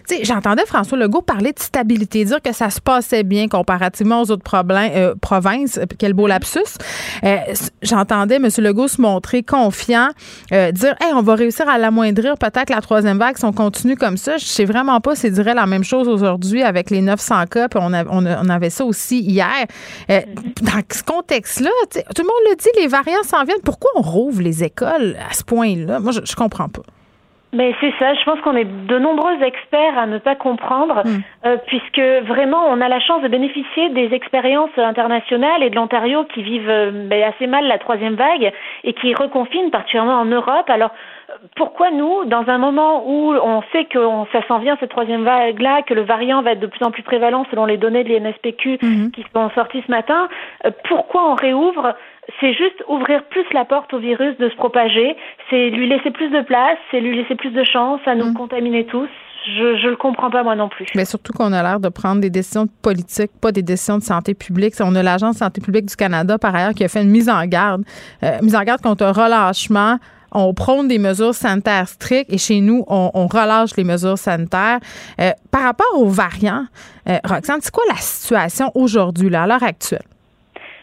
tu 0.06 0.16
sais, 0.16 0.24
j'entendais 0.24 0.66
François 0.66 0.98
Legault 0.98 1.22
parler 1.22 1.52
de 1.52 1.58
stabilité, 1.58 2.24
dire 2.24 2.42
que 2.42 2.52
ça 2.52 2.68
se 2.68 2.80
passait 2.80 3.22
bien 3.22 3.48
comparativement 3.48 4.20
aux 4.20 4.30
autres 4.30 4.44
euh, 4.68 5.14
province. 5.20 5.78
Quel 5.98 6.12
beau 6.12 6.26
lapsus. 6.26 6.58
Euh, 7.24 7.36
j'entendais 7.82 8.36
M. 8.36 8.48
Legault 8.58 8.88
se 8.88 9.00
montrer 9.00 9.42
confiant, 9.42 10.08
euh, 10.52 10.72
dire 10.72 10.94
hey, 11.00 11.12
on 11.14 11.22
va 11.22 11.34
réussir 11.34 11.68
à 11.68 11.78
l'amoindrir 11.78 12.36
peut-être 12.38 12.70
la 12.70 12.80
troisième 12.80 13.18
vague 13.18 13.36
si 13.36 13.44
on 13.44 13.52
continue 13.52 13.96
comme 13.96 14.16
ça. 14.16 14.36
Je 14.36 14.44
sais 14.44 14.64
vraiment 14.64 15.00
pas 15.00 15.14
s'il 15.14 15.32
dirait 15.32 15.54
la 15.54 15.66
même 15.66 15.84
chose 15.84 16.08
aujourd'hui 16.08 16.62
avec 16.62 16.90
les 16.90 17.00
900 17.00 17.46
cas, 17.46 17.68
puis 17.68 17.80
on, 17.82 17.92
on, 17.92 18.48
avait 18.48 18.70
ça 18.70 18.84
aussi 18.84 19.20
hier. 19.20 19.66
dans 20.08 20.82
ce 20.92 21.02
contexte-là, 21.02 21.70
tout 21.92 22.22
le 22.22 22.26
monde 22.26 22.50
le 22.50 22.56
dit, 22.56 22.68
les 22.80 22.86
variants 22.86 23.22
s'en 23.24 23.44
viennent. 23.44 23.60
Pourquoi 23.64 23.90
on 23.96 24.02
rouvre 24.02 24.42
les 24.42 24.64
écoles 24.64 25.16
à 25.28 25.34
ce 25.34 25.44
point-là? 25.44 26.00
Moi, 26.00 26.12
je, 26.12 26.20
je 26.24 26.34
comprends 26.34 26.68
pas. 26.68 26.82
Mais 27.52 27.74
c'est 27.80 27.94
ça, 27.98 28.12
je 28.14 28.22
pense 28.24 28.40
qu'on 28.40 28.56
est 28.56 28.64
de 28.64 28.98
nombreux 28.98 29.42
experts 29.42 29.98
à 29.98 30.06
ne 30.06 30.18
pas 30.18 30.34
comprendre, 30.34 31.02
hmm. 31.04 31.20
euh, 31.46 31.56
puisque 31.66 32.00
vraiment 32.26 32.66
on 32.68 32.80
a 32.82 32.88
la 32.88 33.00
chance 33.00 33.22
de 33.22 33.28
bénéficier 33.28 33.88
des 33.90 34.12
expériences 34.12 34.76
internationales 34.76 35.62
et 35.62 35.70
de 35.70 35.76
l'Ontario 35.76 36.24
qui 36.34 36.42
vivent 36.42 36.68
euh, 36.68 36.90
ben, 37.08 37.22
assez 37.22 37.46
mal 37.46 37.66
la 37.66 37.78
troisième 37.78 38.16
vague 38.16 38.52
et 38.84 38.92
qui 38.92 39.14
reconfinent 39.14 39.70
particulièrement 39.70 40.20
en 40.20 40.26
Europe. 40.26 40.68
Alors 40.68 40.90
pourquoi 41.56 41.90
nous, 41.90 42.24
dans 42.26 42.44
un 42.48 42.58
moment 42.58 43.04
où 43.06 43.32
on 43.32 43.62
sait 43.72 43.84
que 43.84 43.98
ça 44.32 44.46
s'en 44.48 44.58
vient 44.58 44.76
cette 44.80 44.90
troisième 44.90 45.24
vague-là, 45.24 45.82
que 45.82 45.94
le 45.94 46.02
variant 46.02 46.42
va 46.42 46.52
être 46.52 46.60
de 46.60 46.66
plus 46.66 46.84
en 46.84 46.90
plus 46.90 47.02
prévalent 47.02 47.44
selon 47.50 47.64
les 47.64 47.76
données 47.76 48.04
de 48.04 48.08
l'INSPQ 48.08 48.78
hmm. 48.80 49.10
qui 49.10 49.24
sont 49.32 49.50
sorties 49.50 49.82
ce 49.86 49.90
matin, 49.90 50.28
euh, 50.64 50.70
pourquoi 50.88 51.30
on 51.30 51.34
réouvre? 51.34 51.94
C'est 52.40 52.52
juste 52.52 52.84
ouvrir 52.88 53.24
plus 53.24 53.44
la 53.52 53.64
porte 53.64 53.92
au 53.94 53.98
virus 53.98 54.36
de 54.38 54.48
se 54.50 54.56
propager, 54.56 55.16
c'est 55.48 55.70
lui 55.70 55.88
laisser 55.88 56.10
plus 56.10 56.28
de 56.28 56.42
place, 56.42 56.78
c'est 56.90 57.00
lui 57.00 57.16
laisser 57.16 57.34
plus 57.34 57.50
de 57.50 57.64
chance 57.64 58.00
à 58.06 58.14
nous 58.14 58.30
mm. 58.30 58.34
contaminer 58.34 58.84
tous. 58.84 59.08
Je 59.56 59.86
ne 59.86 59.90
le 59.90 59.96
comprends 59.96 60.30
pas 60.30 60.42
moi 60.42 60.56
non 60.56 60.68
plus. 60.68 60.84
Mais 60.94 61.06
surtout 61.06 61.32
qu'on 61.32 61.52
a 61.52 61.62
l'air 61.62 61.80
de 61.80 61.88
prendre 61.88 62.20
des 62.20 62.28
décisions 62.28 62.66
politiques, 62.82 63.30
pas 63.40 63.50
des 63.50 63.62
décisions 63.62 63.96
de 63.96 64.02
santé 64.02 64.34
publique. 64.34 64.74
On 64.80 64.94
a 64.94 65.02
l'Agence 65.02 65.36
de 65.36 65.38
santé 65.38 65.60
publique 65.62 65.86
du 65.86 65.96
Canada, 65.96 66.36
par 66.38 66.54
ailleurs, 66.54 66.74
qui 66.74 66.84
a 66.84 66.88
fait 66.88 67.00
une 67.00 67.10
mise 67.10 67.30
en 67.30 67.46
garde, 67.46 67.82
euh, 68.22 68.38
mise 68.42 68.56
en 68.56 68.62
garde 68.62 68.82
contre 68.82 69.04
un 69.04 69.12
relâchement. 69.12 69.96
On 70.32 70.52
prône 70.54 70.88
des 70.88 70.98
mesures 70.98 71.34
sanitaires 71.34 71.88
strictes 71.88 72.32
et 72.32 72.38
chez 72.38 72.60
nous, 72.60 72.84
on, 72.86 73.26
relâche 73.26 73.76
les 73.76 73.84
mesures 73.84 74.18
sanitaires. 74.18 74.80
Euh, 75.20 75.32
par 75.50 75.62
rapport 75.62 75.94
aux 75.94 76.08
variants, 76.08 76.66
euh, 77.08 77.18
Roxane, 77.24 77.60
c'est 77.62 77.70
quoi 77.70 77.84
la 77.88 77.96
situation 77.96 78.70
aujourd'hui, 78.74 79.34
à 79.34 79.46
l'heure 79.46 79.62
actuelle? 79.62 80.02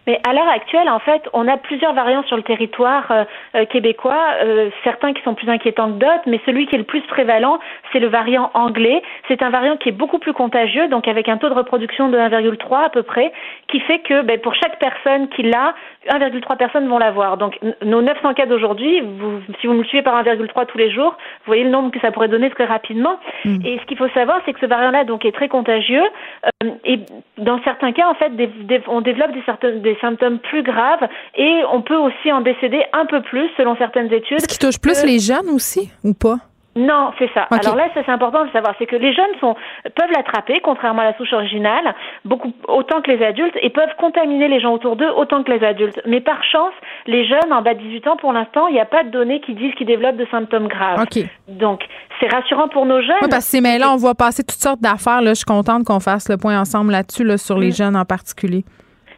Mais 0.07 0.19
à 0.27 0.33
l'heure 0.33 0.47
actuelle, 0.47 0.89
en 0.89 0.99
fait, 0.99 1.23
on 1.33 1.47
a 1.47 1.57
plusieurs 1.57 1.93
variants 1.93 2.23
sur 2.23 2.37
le 2.37 2.43
territoire 2.43 3.09
euh, 3.11 3.23
euh, 3.55 3.65
québécois, 3.65 4.23
euh, 4.43 4.69
certains 4.83 5.13
qui 5.13 5.21
sont 5.23 5.33
plus 5.33 5.49
inquiétants 5.49 5.91
que 5.91 5.97
d'autres, 5.97 6.23
mais 6.27 6.39
celui 6.45 6.67
qui 6.67 6.75
est 6.75 6.79
le 6.79 6.83
plus 6.83 7.01
prévalent, 7.01 7.59
c'est 7.91 7.99
le 7.99 8.07
variant 8.07 8.51
anglais. 8.53 9.01
C'est 9.27 9.41
un 9.41 9.49
variant 9.49 9.77
qui 9.77 9.89
est 9.89 9.93
beaucoup 9.93 10.19
plus 10.19 10.33
contagieux, 10.33 10.87
donc 10.87 11.07
avec 11.07 11.27
un 11.27 11.37
taux 11.37 11.49
de 11.49 11.53
reproduction 11.53 12.09
de 12.09 12.17
1,3 12.17 12.85
à 12.85 12.89
peu 12.89 13.03
près, 13.03 13.31
qui 13.67 13.79
fait 13.81 13.99
que 13.99 14.21
ben, 14.21 14.39
pour 14.39 14.53
chaque 14.55 14.79
personne 14.79 15.27
qui 15.29 15.43
l'a, 15.43 15.73
1,3 16.09 16.57
personnes 16.57 16.87
vont 16.87 16.99
l'avoir. 16.99 17.37
Donc 17.37 17.57
nos 17.81 18.01
900 18.01 18.33
cas 18.35 18.45
d'aujourd'hui, 18.45 19.01
vous, 19.01 19.41
si 19.59 19.67
vous 19.67 19.73
me 19.73 19.83
suivez 19.85 20.03
par 20.03 20.21
1,3 20.23 20.65
tous 20.67 20.77
les 20.77 20.91
jours, 20.91 21.11
vous 21.11 21.47
voyez 21.47 21.63
le 21.63 21.71
nombre 21.71 21.91
que 21.91 21.99
ça 21.99 22.11
pourrait 22.11 22.27
donner 22.27 22.49
très 22.51 22.65
rapidement. 22.65 23.19
Mm. 23.43 23.65
Et 23.65 23.79
ce 23.79 23.85
qu'il 23.85 23.97
faut 23.97 24.09
savoir, 24.09 24.41
c'est 24.45 24.53
que 24.53 24.59
ce 24.59 24.65
variant-là 24.67 25.03
donc 25.03 25.25
est 25.25 25.31
très 25.31 25.47
contagieux 25.49 26.03
et 26.83 26.99
dans 27.37 27.61
certains 27.63 27.91
cas, 27.91 28.07
en 28.09 28.15
fait, 28.15 28.31
on 28.87 29.01
développe 29.01 29.31
des, 29.31 29.43
certains, 29.45 29.71
des 29.77 29.97
symptômes 30.01 30.39
plus 30.39 30.63
graves 30.63 31.07
et 31.35 31.61
on 31.71 31.81
peut 31.81 31.97
aussi 31.97 32.31
en 32.31 32.41
décéder 32.41 32.83
un 32.93 33.05
peu 33.05 33.21
plus 33.21 33.49
selon 33.57 33.75
certaines 33.77 34.11
études. 34.11 34.41
Ce 34.41 34.47
qui 34.47 34.59
touche 34.59 34.79
plus 34.79 35.03
les 35.03 35.19
jeunes 35.19 35.49
aussi 35.49 35.89
ou 36.03 36.13
pas? 36.13 36.37
Non, 36.75 37.11
c'est 37.17 37.29
ça. 37.33 37.47
Alors 37.51 37.75
là, 37.75 37.87
ça 37.93 38.01
c'est 38.05 38.11
important 38.11 38.43
de 38.45 38.51
savoir, 38.51 38.75
c'est 38.77 38.85
que 38.85 38.97
les 38.97 39.13
jeunes 39.13 39.33
sont, 39.39 39.55
peuvent 39.95 40.11
l'attraper, 40.11 40.59
contrairement 40.61 41.03
à 41.03 41.05
la 41.05 41.17
souche 41.17 41.31
originale, 41.31 41.95
beaucoup 42.25 42.51
autant 42.67 43.01
que 43.01 43.11
les 43.11 43.23
adultes, 43.23 43.55
et 43.61 43.69
peuvent 43.69 43.95
contaminer 43.97 44.49
les 44.49 44.59
gens 44.59 44.73
autour 44.73 44.97
d'eux 44.97 45.09
autant 45.15 45.43
que 45.43 45.51
les 45.51 45.65
adultes. 45.65 46.01
Mais 46.05 46.19
par 46.19 46.43
chance, 46.43 46.73
les 47.07 47.25
jeunes 47.25 47.53
en 47.53 47.61
bas 47.61 47.75
de 47.75 47.79
18 47.79 48.07
ans, 48.07 48.17
pour 48.17 48.33
l'instant, 48.33 48.67
il 48.67 48.73
n'y 48.73 48.81
a 48.81 48.85
pas 48.85 49.03
de 49.03 49.09
données 49.09 49.39
qui 49.39 49.53
disent 49.53 49.73
qu'ils 49.75 49.87
développent 49.87 50.17
de 50.17 50.27
symptômes 50.29 50.67
graves. 50.67 51.05
Donc, 51.47 51.81
c'est 52.19 52.31
rassurant 52.31 52.67
pour 52.67 52.85
nos 52.85 53.01
jeunes. 53.01 53.15
Oui, 53.21 53.29
parce 53.29 53.49
que 53.49 53.61
mais 53.61 53.77
là, 53.79 53.91
on 53.91 53.95
voit 53.95 54.15
passer 54.15 54.43
toutes 54.43 54.61
sortes 54.61 54.81
d'affaires. 54.81 55.21
Là, 55.21 55.29
je 55.29 55.35
suis 55.35 55.45
contente 55.45 55.85
qu'on 55.85 56.01
fasse 56.01 56.29
le 56.29 56.37
point 56.37 56.59
ensemble 56.59 56.91
là-dessus, 56.91 57.23
là, 57.23 57.37
sur 57.37 57.57
les 57.57 57.69
mm. 57.69 57.75
jeunes 57.75 57.95
en 57.95 58.05
particulier. 58.05 58.65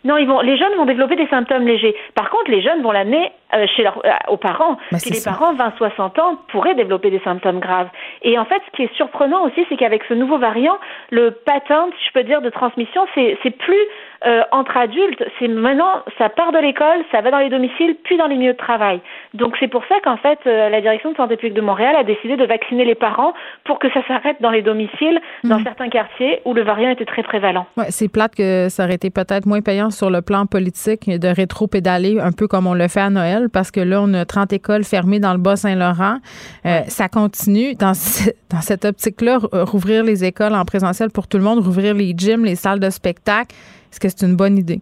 Non, 0.07 0.15
ils 0.15 0.25
vont, 0.25 0.39
les 0.39 0.57
jeunes 0.57 0.73
vont 0.77 0.85
développer 0.85 1.17
des 1.17 1.27
symptômes 1.27 1.67
légers. 1.67 1.93
Par 2.15 2.29
contre, 2.29 2.49
les 2.49 2.61
jeunes 2.61 2.81
vont 2.81 2.93
l'amener 2.93 3.29
euh, 3.53 3.67
chez 3.75 3.85
euh, 3.85 3.91
aux 4.29 4.37
parents. 4.37 4.77
Bah, 4.89 4.99
Puis 5.01 5.11
les 5.11 5.19
ça. 5.19 5.31
parents, 5.31 5.53
20-60 5.53 6.21
ans, 6.21 6.37
pourraient 6.47 6.75
développer 6.75 7.11
des 7.11 7.19
symptômes 7.19 7.59
graves. 7.59 7.89
Et 8.21 8.39
en 8.39 8.45
fait, 8.45 8.61
ce 8.67 8.75
qui 8.77 8.83
est 8.83 8.93
surprenant 8.95 9.43
aussi, 9.43 9.65
c'est 9.67 9.75
qu'avec 9.75 10.05
ce 10.05 10.13
nouveau 10.13 10.37
variant, 10.37 10.77
le 11.09 11.31
pattern, 11.31 11.89
si 11.99 12.07
je 12.07 12.13
peux 12.13 12.23
dire, 12.23 12.41
de 12.41 12.49
transmission, 12.49 13.05
c'est 13.15 13.57
plus 13.57 13.85
euh, 14.25 14.41
entre 14.51 14.75
adultes. 14.77 15.23
C'est 15.39 15.47
maintenant, 15.47 16.01
ça 16.17 16.29
part 16.29 16.51
de 16.51 16.57
l'école, 16.59 17.03
ça 17.11 17.21
va 17.21 17.31
dans 17.31 17.39
les 17.39 17.49
domiciles, 17.49 17.95
puis 18.03 18.17
dans 18.17 18.27
les 18.27 18.35
milieux 18.35 18.53
de 18.53 18.57
travail. 18.57 18.99
Donc 19.33 19.55
c'est 19.59 19.67
pour 19.67 19.83
ça 19.87 19.95
qu'en 20.03 20.17
fait, 20.17 20.39
euh, 20.47 20.69
la 20.69 20.81
direction 20.81 21.11
de 21.11 21.17
santé 21.17 21.35
publique 21.35 21.53
de 21.55 21.61
Montréal 21.61 21.95
a 21.95 22.03
décidé 22.03 22.35
de 22.37 22.45
vacciner 22.45 22.85
les 22.85 22.95
parents 22.95 23.33
pour 23.65 23.79
que 23.79 23.89
ça 23.91 23.99
s'arrête 24.07 24.37
dans 24.41 24.49
les 24.51 24.61
domiciles, 24.61 25.19
dans 25.43 25.61
certains 25.63 25.89
quartiers 25.89 26.41
où 26.45 26.53
le 26.53 26.63
variant 26.63 26.89
était 26.89 27.05
très 27.05 27.23
prévalent. 27.23 27.65
Ouais, 27.77 27.85
c'est 27.89 28.07
plate 28.11 28.35
que 28.35 28.69
ça 28.69 28.85
aurait 28.85 28.95
été 28.95 29.09
peut-être 29.09 29.45
moins 29.45 29.61
payant 29.61 29.89
sur 29.91 30.09
le 30.09 30.21
plan 30.21 30.45
politique 30.45 31.07
de 31.09 31.27
rétro-pédaler 31.27 32.19
un 32.19 32.31
peu 32.31 32.47
comme 32.47 32.67
on 32.67 32.73
le 32.73 32.87
fait 32.87 33.01
à 33.01 33.09
Noël 33.09 33.49
parce 33.51 33.71
que 33.71 33.79
là, 33.79 34.01
on 34.01 34.13
a 34.13 34.25
30 34.25 34.53
écoles 34.53 34.83
fermées 34.83 35.19
dans 35.19 35.33
le 35.33 35.39
Bas-Saint-Laurent. 35.39 36.17
Euh, 36.65 36.79
Ça 36.87 37.07
continue. 37.09 37.75
Dans, 37.75 37.93
ce- 37.93 38.29
dans 38.49 38.61
cette 38.61 38.85
optique-là, 38.85 39.37
rouvrir 39.53 40.03
les 40.03 40.23
écoles 40.25 40.53
en 40.53 40.65
présentiel 40.65 41.09
pour 41.11 41.27
tout 41.27 41.37
le 41.37 41.43
monde, 41.43 41.59
rouvrir 41.59 41.93
les 41.93 42.13
gyms, 42.15 42.45
les 42.45 42.55
salles 42.55 42.79
de 42.79 42.89
spectacle, 42.89 43.55
est-ce 43.91 43.99
que 43.99 44.09
c'est 44.09 44.25
une 44.25 44.35
bonne 44.35 44.57
idée? 44.57 44.81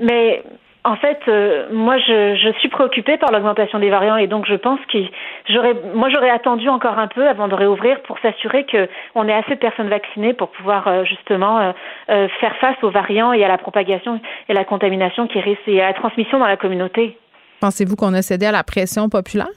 Mais 0.00 0.42
en 0.84 0.96
fait, 0.96 1.18
euh, 1.28 1.68
moi, 1.72 1.98
je, 1.98 2.36
je 2.36 2.58
suis 2.58 2.68
préoccupée 2.68 3.18
par 3.18 3.30
l'augmentation 3.32 3.78
des 3.78 3.90
variants 3.90 4.16
et 4.16 4.26
donc 4.26 4.46
je 4.46 4.54
pense 4.54 4.80
que 4.90 4.98
j'aurais, 5.48 5.74
moi, 5.94 6.08
j'aurais 6.08 6.30
attendu 6.30 6.68
encore 6.68 6.98
un 6.98 7.08
peu 7.08 7.28
avant 7.28 7.48
de 7.48 7.54
réouvrir 7.54 8.00
pour 8.02 8.18
s'assurer 8.20 8.64
que 8.64 8.88
on 9.14 9.28
ait 9.28 9.34
assez 9.34 9.56
de 9.56 9.60
personnes 9.60 9.88
vaccinées 9.88 10.32
pour 10.32 10.50
pouvoir 10.50 10.88
euh, 10.88 11.04
justement 11.04 11.58
euh, 11.58 11.72
euh, 12.08 12.28
faire 12.40 12.56
face 12.56 12.76
aux 12.82 12.90
variants 12.90 13.32
et 13.32 13.44
à 13.44 13.48
la 13.48 13.58
propagation 13.58 14.20
et 14.48 14.52
à 14.52 14.54
la 14.54 14.64
contamination 14.64 15.26
qui 15.26 15.40
risque 15.40 15.66
et 15.66 15.82
à 15.82 15.88
la 15.88 15.94
transmission 15.94 16.38
dans 16.38 16.46
la 16.46 16.56
communauté. 16.56 17.18
Pensez-vous 17.60 17.96
qu'on 17.96 18.14
a 18.14 18.22
cédé 18.22 18.46
à 18.46 18.52
la 18.52 18.64
pression 18.64 19.08
populaire? 19.08 19.48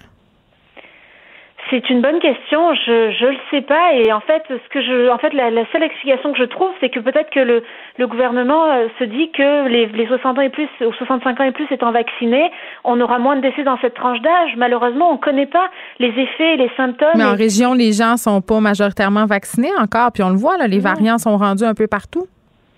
C'est 1.74 1.89
une 1.89 2.01
bonne 2.01 2.19
question. 2.19 2.76
Je 2.76 3.09
je 3.19 3.26
le 3.26 3.38
sais 3.49 3.61
pas 3.61 3.93
et 3.95 4.13
en 4.13 4.19
fait 4.19 4.43
ce 4.47 4.69
que 4.69 4.80
je 4.80 5.09
en 5.09 5.17
fait 5.17 5.34
la, 5.34 5.49
la 5.49 5.63
seule 5.71 5.82
explication 5.82 6.32
que 6.32 6.38
je 6.38 6.43
trouve 6.43 6.69
c'est 6.80 6.89
que 6.89 6.99
peut-être 6.99 7.32
que 7.32 7.39
le 7.39 7.63
le 7.97 8.05
gouvernement 8.05 8.65
euh, 8.65 8.88
se 8.99 9.05
dit 9.05 9.32
que 9.32 9.67
les 9.67 9.88
les 9.88 10.05
60 10.05 10.38
ans 10.38 10.41
et 10.41 10.49
plus 10.49 10.67
ou 10.82 10.93
65 10.93 11.39
ans 11.39 11.43
et 11.45 11.51
plus 11.51 11.65
étant 11.71 11.91
vaccinés, 11.91 12.51
on 12.84 13.01
aura 13.01 13.17
moins 13.17 13.38
de 13.38 13.41
décès 13.41 13.63
dans 13.63 13.80
cette 13.82 13.95
tranche 13.95 14.21
d'âge. 14.21 14.51
Malheureusement, 14.55 15.11
on 15.13 15.17
connaît 15.17 15.47
pas 15.47 15.67
les 15.97 16.09
effets 16.09 16.53
et 16.53 16.57
les 16.57 16.69
symptômes. 16.78 17.09
Mais 17.15 17.24
en 17.26 17.34
et- 17.34 17.38
région, 17.38 17.74
les 17.74 17.91
gens 17.91 18.17
sont 18.17 18.41
pas 18.41 18.59
majoritairement 18.59 19.26
vaccinés 19.26 19.71
encore, 19.80 20.11
puis 20.11 20.21
on 20.21 20.30
le 20.30 20.38
voit, 20.38 20.57
là, 20.57 20.67
les 20.67 20.80
variants 20.80 21.17
sont 21.17 21.38
rendus 21.38 21.63
un 21.63 21.74
peu 21.74 21.88
partout. 21.88 22.28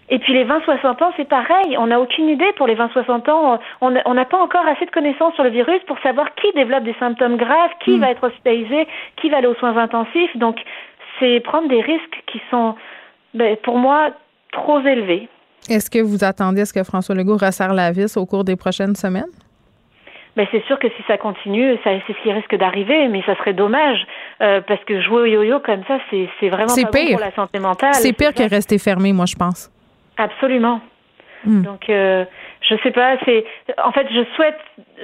Et 0.09 0.19
puis 0.19 0.33
les 0.33 0.45
20-60 0.45 1.03
ans, 1.03 1.11
c'est 1.17 1.27
pareil. 1.27 1.75
On 1.79 1.87
n'a 1.87 1.99
aucune 1.99 2.29
idée 2.29 2.51
pour 2.57 2.67
les 2.67 2.75
20-60 2.75 3.29
ans. 3.31 3.59
On 3.81 3.89
n'a 4.13 4.25
pas 4.25 4.37
encore 4.37 4.65
assez 4.67 4.85
de 4.85 4.91
connaissances 4.91 5.33
sur 5.33 5.43
le 5.43 5.49
virus 5.49 5.81
pour 5.87 5.97
savoir 5.99 6.33
qui 6.35 6.51
développe 6.53 6.83
des 6.83 6.95
symptômes 6.99 7.37
graves, 7.37 7.71
qui 7.83 7.97
va 7.97 8.11
être 8.11 8.23
hospitalisé, 8.23 8.87
qui 9.19 9.29
va 9.29 9.37
aller 9.37 9.47
aux 9.47 9.55
soins 9.55 9.75
intensifs. 9.77 10.35
Donc, 10.37 10.57
c'est 11.19 11.39
prendre 11.39 11.67
des 11.69 11.81
risques 11.81 12.23
qui 12.27 12.39
sont, 12.51 12.75
ben, 13.33 13.55
pour 13.63 13.77
moi, 13.77 14.11
trop 14.51 14.79
élevés. 14.81 15.27
Est-ce 15.69 15.89
que 15.89 15.99
vous 15.99 16.23
attendez 16.23 16.61
à 16.61 16.65
ce 16.65 16.73
que 16.73 16.83
François 16.83 17.15
Legault 17.15 17.37
resserre 17.37 17.73
la 17.73 17.91
vis 17.91 18.15
au 18.17 18.27
cours 18.27 18.43
des 18.43 18.55
prochaines 18.55 18.95
semaines? 18.95 19.31
Ben, 20.35 20.45
c'est 20.51 20.63
sûr 20.65 20.77
que 20.77 20.89
si 20.89 21.03
ça 21.07 21.17
continue, 21.17 21.77
ça, 21.83 21.91
c'est 22.05 22.13
ce 22.13 22.21
qui 22.21 22.31
risque 22.31 22.55
d'arriver, 22.55 23.07
mais 23.07 23.23
ça 23.25 23.35
serait 23.37 23.53
dommage 23.53 24.05
euh, 24.41 24.61
parce 24.67 24.83
que 24.83 25.01
jouer 25.01 25.21
au 25.21 25.25
yo-yo 25.25 25.59
comme 25.61 25.83
ça, 25.87 25.97
c'est, 26.11 26.27
c'est 26.39 26.49
vraiment 26.49 26.67
C'est 26.67 26.83
pas 26.83 26.91
bon 26.91 27.05
pire. 27.05 27.17
pour 27.17 27.25
la 27.25 27.31
santé 27.33 27.57
mentale. 27.59 27.93
C'est 27.95 28.13
pire 28.13 28.33
que 28.33 28.43
rester 28.47 28.77
fermé, 28.77 29.13
moi, 29.13 29.25
je 29.25 29.35
pense. 29.35 29.71
Absolument. 30.17 30.81
Hmm. 31.45 31.61
Donc, 31.61 31.89
euh, 31.89 32.25
je 32.67 32.75
sais 32.83 32.91
pas. 32.91 33.17
C'est 33.25 33.45
en 33.83 33.91
fait, 33.91 34.07
je 34.11 34.23
souhaite. 34.35 34.57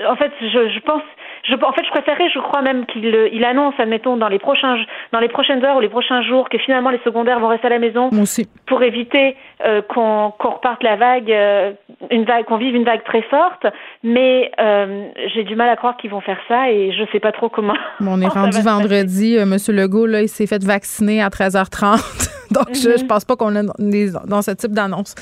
En 0.07 0.16
fait, 0.16 0.32
je, 0.41 0.70
je 0.70 0.80
pense. 0.80 1.03
Je, 1.43 1.55
en 1.55 1.72
fait, 1.74 1.84
je 1.84 1.89
préférerais, 1.89 2.30
je 2.34 2.39
crois 2.39 2.62
même 2.62 2.86
qu'il 2.86 3.05
euh, 3.16 3.28
il 3.32 3.43
annonce, 3.43 3.74
admettons, 3.80 4.16
dans 4.16 4.28
les 4.28 4.38
prochains, 4.38 4.78
dans 5.12 5.20
les 5.20 5.28
prochaines 5.28 5.64
heures 5.66 5.76
ou 5.76 5.80
les 5.80 5.89
prochains 5.89 6.22
jours, 6.22 6.49
que 6.49 6.57
finalement 6.59 6.91
les 6.91 6.99
secondaires 7.03 7.39
vont 7.39 7.47
rester 7.47 7.66
à 7.66 7.72
la 7.72 7.80
maison 7.80 8.09
Moi 8.12 8.24
aussi. 8.24 8.47
pour 8.68 8.84
éviter 8.84 9.36
euh, 9.66 9.82
qu'on 9.82 10.34
qu'on 10.38 10.51
reparte 10.51 10.84
la 10.84 10.97
vague, 10.97 11.32
euh, 11.32 11.72
une 12.12 12.26
vague, 12.26 12.45
qu'on 12.45 12.57
vive 12.57 12.76
une 12.76 12.84
vague 12.84 13.03
très 13.03 13.24
forte. 13.24 13.66
Mais 14.03 14.51
euh, 14.59 15.07
j'ai 15.34 15.43
du 15.43 15.55
mal 15.55 15.70
à 15.70 15.76
croire 15.76 15.97
qu'ils 15.97 16.12
vont 16.12 16.22
faire 16.22 16.39
ça 16.47 16.70
et 16.72 16.91
je 16.91 17.03
sais 17.12 17.20
pas 17.20 17.32
trop 17.32 17.49
comment. 17.49 17.78
Bon, 17.99 18.14
on 18.18 18.22
est 18.22 18.28
rendu 18.34 18.62
vendredi. 18.62 19.38
Euh, 19.38 19.45
Monsieur 19.45 19.74
Legault, 19.74 20.05
là, 20.05 20.22
il 20.22 20.30
s'est 20.30 20.47
fait 20.47 20.64
vacciner 20.64 21.24
à 21.24 21.30
13h30. 21.30 22.30
Donc, 22.62 22.74
je, 22.74 22.97
je 22.97 23.06
pense 23.06 23.24
pas 23.24 23.36
qu'on 23.36 23.56
est 23.56 24.10
dans, 24.28 24.41
ce 24.41 24.52
type 24.52 24.74
d'annonce. 24.74 25.16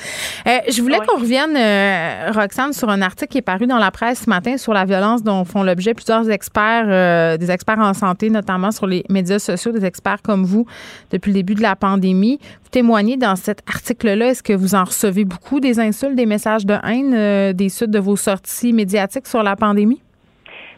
Euh, 0.47 0.57
je 0.69 0.81
voulais 0.81 0.97
qu'on 1.05 1.19
revienne, 1.19 1.55
euh, 1.55 2.31
Roxane, 2.33 2.73
sur 2.73 2.89
un 2.89 3.01
article 3.01 3.31
qui 3.31 3.37
est 3.37 3.43
paru 3.43 3.67
dans 3.67 3.77
la 3.77 3.91
presse 3.91 4.23
ce 4.25 4.29
matin 4.29 4.57
sur 4.57 4.73
la 4.73 4.85
violence 4.85 5.23
dont 5.23 5.45
font 5.45 5.61
l'objet 5.61 5.93
plusieurs 5.93 6.29
experts, 6.29 6.85
euh, 6.87 7.37
des 7.37 7.51
experts 7.51 7.79
en 7.79 7.93
santé, 7.93 8.29
notamment 8.29 8.71
sur 8.71 8.87
les 8.87 9.05
médias 9.09 9.39
sociaux, 9.39 9.71
des 9.71 9.85
experts 9.85 10.21
comme 10.23 10.43
vous, 10.43 10.65
depuis 11.11 11.29
le 11.29 11.35
début 11.35 11.55
de 11.55 11.61
la 11.61 11.75
pandémie. 11.75 12.39
Vous 12.63 12.69
témoignez 12.71 13.17
dans 13.17 13.35
cet 13.35 13.61
article-là. 13.67 14.29
Est-ce 14.29 14.43
que 14.43 14.53
vous 14.53 14.73
en 14.73 14.85
recevez 14.85 15.25
beaucoup 15.25 15.59
des 15.59 15.79
insultes, 15.79 16.15
des 16.15 16.25
messages 16.25 16.65
de 16.65 16.75
haine 16.83 17.13
euh, 17.13 17.53
des 17.53 17.69
suites 17.69 17.91
de 17.91 17.99
vos 17.99 18.15
sorties 18.15 18.73
médiatiques 18.73 19.27
sur 19.27 19.43
la 19.43 19.55
pandémie? 19.55 20.01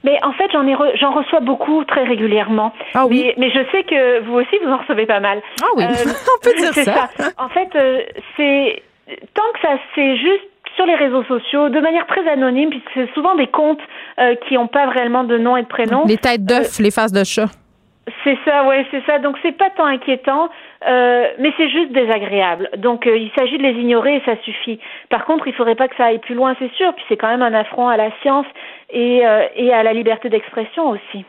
Mais 0.04 0.18
en 0.24 0.32
fait, 0.34 0.49
j'en 0.52 0.66
ai 0.68 0.74
re- 0.74 0.97
j'en 0.99 1.12
reçois 1.12 1.39
beaucoup 1.41 1.84
très 1.86 2.04
régulièrement. 2.04 2.74
Ah 2.95 3.06
oui. 3.06 3.24
Mais, 3.26 3.34
mais 3.38 3.52
je 3.52 3.60
sais 3.72 3.84
que 3.84 4.20
vous 4.22 4.34
aussi, 4.36 4.58
vous 4.64 4.72
en 4.72 4.78
recevez 4.78 5.06
pas 5.06 5.20
mal. 5.20 5.41
Ah 5.62 5.68
oui, 5.76 5.84
Euh, 5.84 5.88
on 6.38 6.43
peut 6.43 6.56
dire 6.58 6.74
ça. 6.74 7.10
En 7.38 7.49
fait, 7.49 7.70
euh, 7.76 8.02
c'est 8.38 8.82
tant 9.34 9.43
que 9.54 9.60
ça 9.62 9.78
c'est 9.95 10.18
juste 10.18 10.41
sur 10.76 10.86
les 10.86 10.95
réseaux 10.95 11.24
sociaux, 11.26 11.68
de 11.70 11.80
manière 11.82 12.08
très 12.08 12.26
anonyme, 12.30 12.70
puisque 12.70 12.89
c'est 12.93 13.14
souvent 13.14 13.36
des 13.36 13.47
comptes 13.47 13.82
euh, 14.20 14.36
qui 14.47 14.54
n'ont 14.56 14.68
pas 14.68 14.88
réellement 14.88 15.26
de 15.26 15.38
nom 15.38 15.58
et 15.58 15.64
de 15.64 15.68
prénom. 15.68 16.04
Les 16.08 16.18
têtes 16.18 16.45
d'œuf, 16.45 16.80
les 16.80 16.91
faces 16.91 17.12
de 17.12 17.24
chat. 17.26 17.47
C'est 18.24 18.38
ça, 18.45 18.64
ouais, 18.66 18.86
c'est 18.89 19.04
ça. 19.06 19.20
Donc 19.20 19.38
c'est 19.43 19.52
pas 19.52 19.70
tant 19.70 19.86
inquiétant, 19.86 20.49
euh, 20.88 21.28
mais 21.39 21.52
c'est 21.58 21.70
juste 21.70 21.91
désagréable. 21.91 22.70
Donc 22.78 23.06
euh, 23.06 23.16
il 23.16 23.32
s'agit 23.38 23.58
de 23.58 23.64
les 23.64 23.74
ignorer 23.80 24.16
et 24.16 24.22
ça 24.26 24.36
suffit. 24.43 24.80
Par 25.10 25.26
contre, 25.26 25.47
il 25.47 25.54
faudrait 25.54 25.76
pas 25.76 25.88
que 25.88 25.95
ça 25.97 26.06
aille 26.06 26.18
plus 26.20 26.34
loin, 26.36 26.56
c'est 26.58 26.72
sûr. 26.74 26.93
Puis 26.95 27.06
c'est 27.10 27.18
quand 27.18 27.28
même 27.30 27.43
un 27.43 27.54
affront 27.54 27.88
à 27.89 27.97
la 27.97 28.10
science 28.22 28.47
et, 28.92 29.26
euh, 29.26 29.48
et 29.56 29.74
à 29.74 29.84
la 29.84 29.94
liberté 29.94 30.30
d'expression 30.30 30.89
aussi. 30.89 31.26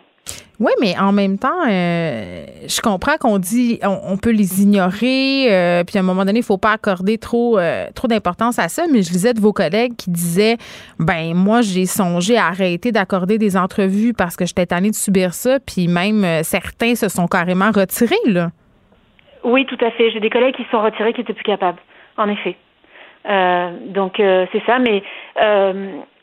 Oui, 0.60 0.70
mais 0.80 0.96
en 0.96 1.10
même 1.10 1.38
temps, 1.38 1.48
euh, 1.68 2.44
je 2.68 2.80
comprends 2.80 3.16
qu'on 3.18 3.38
dit 3.38 3.80
on, 3.82 4.12
on 4.12 4.16
peut 4.16 4.30
les 4.30 4.62
ignorer, 4.62 5.48
euh, 5.50 5.82
puis 5.82 5.98
à 5.98 6.02
un 6.02 6.04
moment 6.04 6.24
donné, 6.24 6.38
il 6.38 6.44
faut 6.44 6.56
pas 6.56 6.70
accorder 6.70 7.18
trop 7.18 7.58
euh, 7.58 7.86
trop 7.96 8.06
d'importance 8.06 8.60
à 8.60 8.68
ça. 8.68 8.84
Mais 8.86 9.02
je 9.02 9.10
lisais 9.10 9.34
de 9.34 9.40
vos 9.40 9.52
collègues 9.52 9.96
qui 9.96 10.10
disaient 10.10 10.58
ben 11.00 11.34
moi 11.34 11.62
j'ai 11.62 11.84
songé 11.86 12.36
à 12.36 12.46
arrêter 12.46 12.92
d'accorder 12.92 13.38
des 13.38 13.56
entrevues 13.56 14.12
parce 14.12 14.36
que 14.36 14.46
j'étais 14.46 14.66
tannée 14.66 14.90
de 14.90 14.94
subir 14.94 15.34
ça, 15.34 15.58
puis 15.58 15.88
même 15.88 16.24
certains 16.44 16.94
se 16.94 17.08
sont 17.08 17.26
carrément 17.26 17.72
retirés 17.72 18.14
là. 18.26 18.50
Oui, 19.42 19.66
tout 19.66 19.84
à 19.84 19.90
fait. 19.90 20.12
J'ai 20.12 20.20
des 20.20 20.30
collègues 20.30 20.54
qui 20.54 20.62
se 20.62 20.70
sont 20.70 20.82
retirés, 20.82 21.12
qui 21.12 21.22
étaient 21.22 21.32
plus 21.32 21.42
capables. 21.42 21.80
En 22.16 22.28
effet. 22.28 22.56
Donc 23.88 24.14
c'est 24.18 24.62
ça, 24.64 24.78
mais 24.78 25.02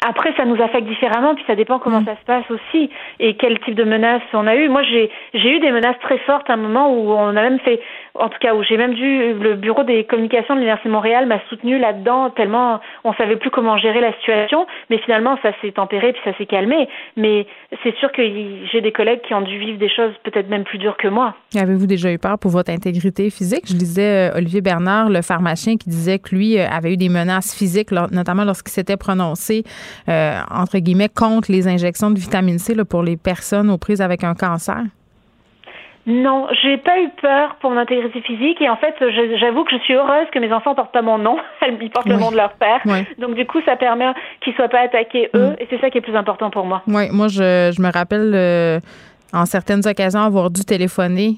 après 0.01 0.33
ça 0.37 0.45
nous 0.45 0.61
affecte 0.61 0.87
différemment, 0.87 1.35
puis 1.35 1.43
ça 1.45 1.55
dépend 1.55 1.79
comment 1.79 2.03
ça 2.05 2.15
se 2.15 2.25
passe 2.25 2.49
aussi 2.49 2.89
et 3.19 3.35
quel 3.35 3.59
type 3.59 3.75
de 3.75 3.83
menaces 3.83 4.21
on 4.33 4.47
a 4.47 4.55
eu. 4.55 4.69
Moi 4.69 4.83
j'ai 4.83 5.09
j'ai 5.33 5.57
eu 5.57 5.59
des 5.59 5.71
menaces 5.71 5.99
très 6.01 6.17
fortes 6.19 6.49
à 6.49 6.53
un 6.53 6.57
moment 6.57 6.93
où 6.93 7.11
on 7.11 7.35
a 7.35 7.41
même 7.41 7.59
fait, 7.59 7.81
en 8.15 8.29
tout 8.29 8.39
cas 8.39 8.55
où 8.55 8.63
j'ai 8.63 8.77
même 8.77 8.93
dû 8.93 9.33
le 9.33 9.55
bureau 9.55 9.83
des 9.83 10.03
communications 10.03 10.55
de 10.55 10.59
l'université 10.59 10.89
de 10.89 10.93
Montréal 10.93 11.25
m'a 11.25 11.39
soutenu 11.49 11.77
là-dedans 11.79 12.29
tellement 12.31 12.79
on 13.03 13.13
savait 13.13 13.37
plus 13.37 13.49
comment 13.49 13.77
gérer 13.77 14.01
la 14.01 14.13
situation, 14.13 14.65
mais 14.89 14.97
finalement 14.99 15.37
ça 15.41 15.51
s'est 15.61 15.71
tempéré 15.71 16.13
puis 16.13 16.21
ça 16.23 16.37
s'est 16.37 16.45
calmé. 16.45 16.87
Mais 17.15 17.45
c'est 17.83 17.95
sûr 17.97 18.11
que 18.11 18.21
j'ai 18.71 18.81
des 18.81 18.91
collègues 18.91 19.21
qui 19.21 19.33
ont 19.33 19.41
dû 19.41 19.57
vivre 19.57 19.77
des 19.77 19.89
choses 19.89 20.13
peut-être 20.23 20.49
même 20.49 20.63
plus 20.63 20.77
dures 20.77 20.97
que 20.97 21.07
moi. 21.07 21.35
Avez-vous 21.55 21.87
déjà 21.87 22.11
eu 22.11 22.17
peur 22.17 22.37
pour 22.39 22.51
votre 22.51 22.71
intégrité 22.71 23.29
physique? 23.29 23.65
Je 23.67 23.73
lisais 23.73 24.29
euh, 24.29 24.37
Olivier 24.37 24.61
Bernard, 24.61 25.09
le 25.09 25.21
pharmacien, 25.21 25.77
qui 25.77 25.89
disait 25.89 26.19
que 26.19 26.35
lui 26.35 26.57
euh, 26.57 26.67
avait 26.69 26.93
eu 26.93 26.97
des 26.97 27.09
menaces 27.09 27.55
physiques, 27.55 27.91
notamment 27.91 28.43
lorsqu'il 28.43 28.71
s'était 28.71 28.97
prononcé, 28.97 29.63
euh, 30.07 30.39
entre 30.51 30.77
guillemets, 30.79 31.09
contre 31.09 31.51
les 31.51 31.67
injections 31.67 32.11
de 32.11 32.19
vitamine 32.19 32.59
C 32.59 32.75
là, 32.75 32.85
pour 32.85 33.03
les 33.03 33.17
personnes 33.17 33.69
aux 33.69 33.77
prises 33.77 34.01
avec 34.01 34.23
un 34.23 34.33
cancer. 34.33 34.83
Non, 36.09 36.47
j'ai 36.63 36.77
pas 36.77 36.99
eu 36.99 37.09
peur 37.21 37.55
pour 37.61 37.69
mon 37.69 37.77
intégrité 37.77 38.21
physique 38.21 38.59
et 38.61 38.67
en 38.67 38.77
fait, 38.77 38.95
j'avoue 39.39 39.63
que 39.63 39.71
je 39.77 39.81
suis 39.83 39.93
heureuse 39.93 40.25
que 40.33 40.39
mes 40.39 40.51
enfants 40.51 40.73
portent 40.73 40.91
pas 40.91 41.03
mon 41.03 41.19
nom, 41.19 41.37
ils 41.81 41.89
portent 41.91 42.07
le 42.07 42.15
nom 42.17 42.31
de 42.31 42.35
leur 42.35 42.53
père. 42.53 42.81
Donc 43.19 43.35
du 43.35 43.45
coup, 43.45 43.59
ça 43.63 43.75
permet 43.75 44.11
qu'ils 44.41 44.53
soient 44.55 44.69
pas 44.69 44.81
attaqués 44.81 45.29
eux 45.35 45.55
et 45.59 45.67
c'est 45.69 45.79
ça 45.79 45.91
qui 45.91 45.99
est 45.99 46.01
plus 46.01 46.15
important 46.15 46.49
pour 46.49 46.65
moi. 46.65 46.81
Oui, 46.87 47.09
moi, 47.11 47.27
je, 47.27 47.71
je 47.75 47.79
me 47.79 47.91
rappelle 47.91 48.31
euh, 48.33 48.79
en 49.33 49.45
certaines 49.45 49.85
occasions 49.85 50.21
avoir 50.21 50.49
dû 50.49 50.65
téléphoner 50.65 51.35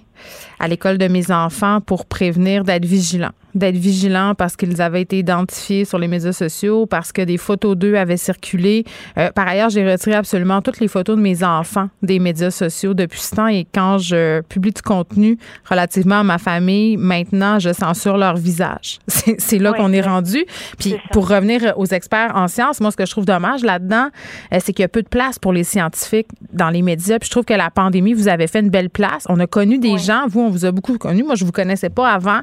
à 0.57 0.69
l'école 0.69 0.97
de 0.97 1.09
mes 1.09 1.31
enfants 1.31 1.79
pour 1.85 2.05
prévenir 2.05 2.63
d'être 2.63 2.85
vigilant. 2.85 3.31
D'être 3.55 3.75
vigilants 3.75 4.35
parce 4.35 4.55
qu'ils 4.55 4.81
avaient 4.81 5.01
été 5.01 5.19
identifiés 5.19 5.85
sur 5.85 5.97
les 5.99 6.07
médias 6.07 6.33
sociaux, 6.33 6.85
parce 6.85 7.11
que 7.11 7.21
des 7.21 7.37
photos 7.37 7.75
d'eux 7.75 7.95
avaient 7.95 8.17
circulé. 8.17 8.85
Euh, 9.17 9.31
par 9.31 9.47
ailleurs, 9.47 9.69
j'ai 9.69 9.89
retiré 9.89 10.15
absolument 10.15 10.61
toutes 10.61 10.79
les 10.79 10.87
photos 10.87 11.17
de 11.17 11.21
mes 11.21 11.43
enfants 11.43 11.89
des 12.01 12.19
médias 12.19 12.51
sociaux 12.51 12.93
depuis 12.93 13.19
ce 13.19 13.35
temps 13.35 13.47
et 13.47 13.65
quand 13.73 13.97
je 13.97 14.41
publie 14.41 14.71
du 14.71 14.81
contenu 14.81 15.37
relativement 15.69 16.19
à 16.19 16.23
ma 16.23 16.37
famille, 16.37 16.97
maintenant, 16.97 17.59
je 17.59 17.73
censure 17.73 18.17
leur 18.17 18.37
visage. 18.37 18.99
C'est 19.07 19.59
là 19.59 19.73
qu'on 19.73 19.93
est 19.93 20.01
rendu. 20.01 20.45
Puis 20.77 20.95
pour 21.11 21.29
revenir 21.29 21.73
aux 21.77 21.85
experts 21.85 22.31
en 22.35 22.47
sciences, 22.47 22.79
moi, 22.79 22.91
ce 22.91 22.97
que 22.97 23.05
je 23.05 23.11
trouve 23.11 23.25
dommage 23.25 23.63
là-dedans, 23.63 24.09
euh, 24.53 24.57
c'est 24.63 24.73
qu'il 24.73 24.83
y 24.83 24.85
a 24.85 24.89
peu 24.89 25.01
de 25.01 25.07
place 25.07 25.39
pour 25.39 25.53
les 25.53 25.63
scientifiques 25.63 26.27
dans 26.53 26.69
les 26.69 26.81
médias. 26.81 27.19
Puis 27.19 27.27
je 27.27 27.31
trouve 27.31 27.45
que 27.45 27.53
la 27.53 27.69
pandémie, 27.69 28.13
vous 28.13 28.27
avez 28.27 28.47
fait 28.47 28.59
une 28.59 28.69
belle 28.69 28.89
place. 28.89 29.25
On 29.29 29.39
a 29.39 29.47
connu 29.47 29.77
des 29.77 29.97
gens, 29.97 30.25
vous, 30.27 30.41
on 30.41 30.49
vous 30.49 30.65
a 30.65 30.71
beaucoup 30.71 30.97
connu. 30.97 31.23
Moi, 31.23 31.35
je 31.35 31.45
vous 31.45 31.51
connaissais 31.51 31.89
pas 31.89 32.09
avant. 32.09 32.39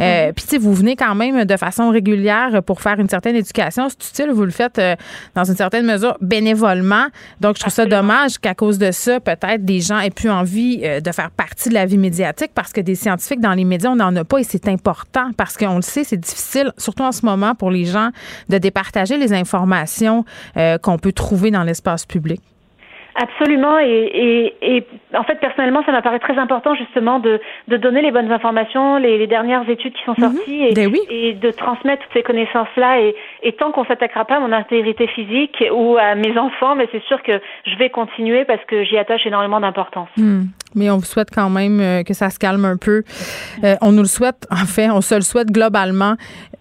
Euh, 0.00 0.30
mm-hmm. 0.30 0.32
Puis, 0.32 0.44
sais, 0.52 0.58
vous 0.58 0.74
venez 0.74 0.96
quand 0.96 1.14
même 1.14 1.44
de 1.44 1.56
façon 1.56 1.90
régulière 1.90 2.62
pour 2.62 2.80
faire 2.80 2.98
une 2.98 3.08
certaine 3.08 3.36
éducation. 3.36 3.88
C'est 3.88 4.08
utile, 4.08 4.32
vous 4.32 4.44
le 4.44 4.50
faites 4.50 4.78
euh, 4.78 4.96
dans 5.34 5.44
une 5.44 5.56
certaine 5.56 5.86
mesure 5.86 6.16
bénévolement. 6.20 7.06
Donc, 7.40 7.56
je 7.56 7.60
trouve 7.60 7.72
ça 7.72 7.86
dommage 7.86 8.38
qu'à 8.38 8.54
cause 8.54 8.78
de 8.78 8.90
ça, 8.90 9.20
peut-être 9.20 9.64
des 9.64 9.80
gens 9.80 9.98
aient 9.98 10.10
plus 10.10 10.30
envie 10.30 10.78
de 10.78 11.12
faire 11.12 11.30
partie 11.30 11.68
de 11.68 11.74
la 11.74 11.86
vie 11.86 11.98
médiatique 11.98 12.52
parce 12.54 12.72
que 12.72 12.80
des 12.80 12.94
scientifiques 12.94 13.40
dans 13.40 13.54
les 13.54 13.64
médias, 13.64 13.90
on 13.90 13.96
n'en 13.96 14.14
a 14.16 14.24
pas 14.24 14.38
et 14.38 14.44
c'est 14.44 14.68
important 14.68 15.30
parce 15.36 15.56
qu'on 15.56 15.76
le 15.76 15.82
sait, 15.82 16.04
c'est 16.04 16.16
difficile, 16.16 16.72
surtout 16.78 17.02
en 17.02 17.12
ce 17.12 17.24
moment, 17.24 17.54
pour 17.54 17.70
les 17.70 17.84
gens 17.84 18.10
de 18.48 18.58
départager 18.58 19.16
les 19.16 19.32
informations 19.32 20.24
qu'on 20.82 20.98
peut 20.98 21.12
trouver 21.12 21.50
dans 21.50 21.64
l'espace 21.64 22.06
public. 22.06 22.40
Absolument. 23.14 23.78
Et, 23.78 24.54
et, 24.62 24.86
en 25.14 25.22
fait, 25.24 25.36
personnellement, 25.36 25.82
ça 25.84 25.92
m'apparaît 25.92 26.18
très 26.18 26.38
important 26.38 26.74
justement 26.74 27.18
de, 27.18 27.40
de 27.68 27.76
donner 27.76 28.00
les 28.00 28.10
bonnes 28.10 28.32
informations, 28.32 28.96
les, 28.96 29.18
les 29.18 29.26
dernières 29.26 29.68
études 29.68 29.92
qui 29.92 30.02
sont 30.04 30.14
mhm. 30.16 30.32
sorties 30.32 30.62
et, 30.64 30.74
ben 30.74 30.90
et, 31.10 31.34
de 31.34 31.50
transmettre 31.50 32.02
toutes 32.04 32.12
ces 32.14 32.22
connaissances-là. 32.22 33.00
Et, 33.00 33.14
et 33.42 33.52
tant 33.52 33.70
qu'on 33.72 33.84
s'attaquera 33.84 34.24
pas 34.24 34.36
à 34.36 34.40
mon 34.40 34.52
intégrité 34.52 35.06
physique 35.08 35.62
ou 35.72 35.96
à 35.98 36.14
mes 36.14 36.36
enfants, 36.38 36.74
mais 36.74 36.88
c'est 36.92 37.02
sûr 37.04 37.22
que 37.22 37.40
je 37.66 37.76
vais 37.76 37.90
continuer 37.90 38.44
parce 38.44 38.64
que 38.64 38.84
j'y 38.84 38.96
attache 38.96 39.26
énormément 39.26 39.60
d'importance. 39.60 40.08
Hmm. 40.16 40.44
Mais 40.74 40.90
on 40.90 40.96
vous 40.96 41.04
souhaite 41.04 41.30
quand 41.30 41.50
même 41.50 41.80
euh, 41.80 42.02
que 42.02 42.14
ça 42.14 42.30
se 42.30 42.38
calme 42.38 42.64
un 42.64 42.76
peu. 42.76 43.02
Euh, 43.62 43.76
on 43.82 43.92
nous 43.92 44.02
le 44.02 44.08
souhaite, 44.08 44.46
en 44.50 44.66
fait, 44.66 44.90
on 44.90 45.02
se 45.02 45.14
le 45.14 45.20
souhaite 45.20 45.50
globalement. 45.50 46.14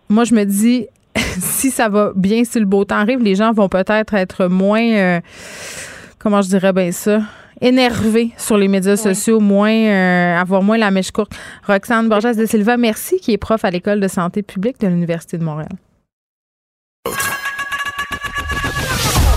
Moi, 0.10 0.26
je 0.26 0.36
me 0.36 0.44
dis, 0.44 0.88
si 1.16 1.70
ça 1.70 1.88
va 1.88 2.12
bien, 2.16 2.44
si 2.44 2.60
le 2.60 2.66
beau 2.66 2.84
temps 2.84 2.98
arrive, 2.98 3.22
les 3.24 3.36
gens 3.36 3.54
vont 3.54 3.70
peut-être 3.70 4.14
être 4.14 4.48
moins... 4.48 4.84
Euh, 4.84 5.20
comment 6.22 6.42
je 6.42 6.50
dirais 6.50 6.74
bien 6.74 6.92
ça, 6.92 7.22
énervé 7.60 8.32
sur 8.38 8.58
les 8.58 8.68
médias 8.68 8.96
sociaux, 8.96 9.40
moins 9.40 9.72
euh, 9.72 10.40
avoir 10.40 10.62
moins 10.62 10.78
la 10.78 10.92
mèche 10.92 11.12
courte. 11.12 11.32
Roxane 11.68 12.08
Borges 12.10 12.36
de 12.36 12.46
Silva, 12.46 12.78
merci, 12.78 13.20
qui 13.20 13.34
est 13.34 13.38
prof 13.38 13.64
à 13.66 13.72
l'école 13.72 14.00
de 14.00 14.08
santé 14.08 14.44
publique 14.44 14.80
de 14.80 14.88
l'Université 14.88 15.38
de 15.38 15.44
Montréal. 15.44 15.72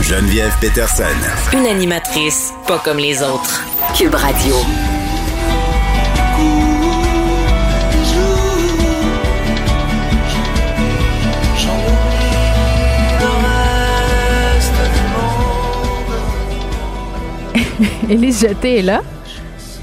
Geneviève 0.02 0.54
Peterson. 0.60 1.04
Une 1.54 1.66
animatrice 1.66 2.52
pas 2.68 2.78
comme 2.78 2.98
les 2.98 3.22
autres. 3.22 3.64
Cube 3.96 4.14
Radio. 4.14 4.54
Élise 18.08 18.40
Jeté 18.40 18.78
est 18.78 18.82
là. 18.82 19.00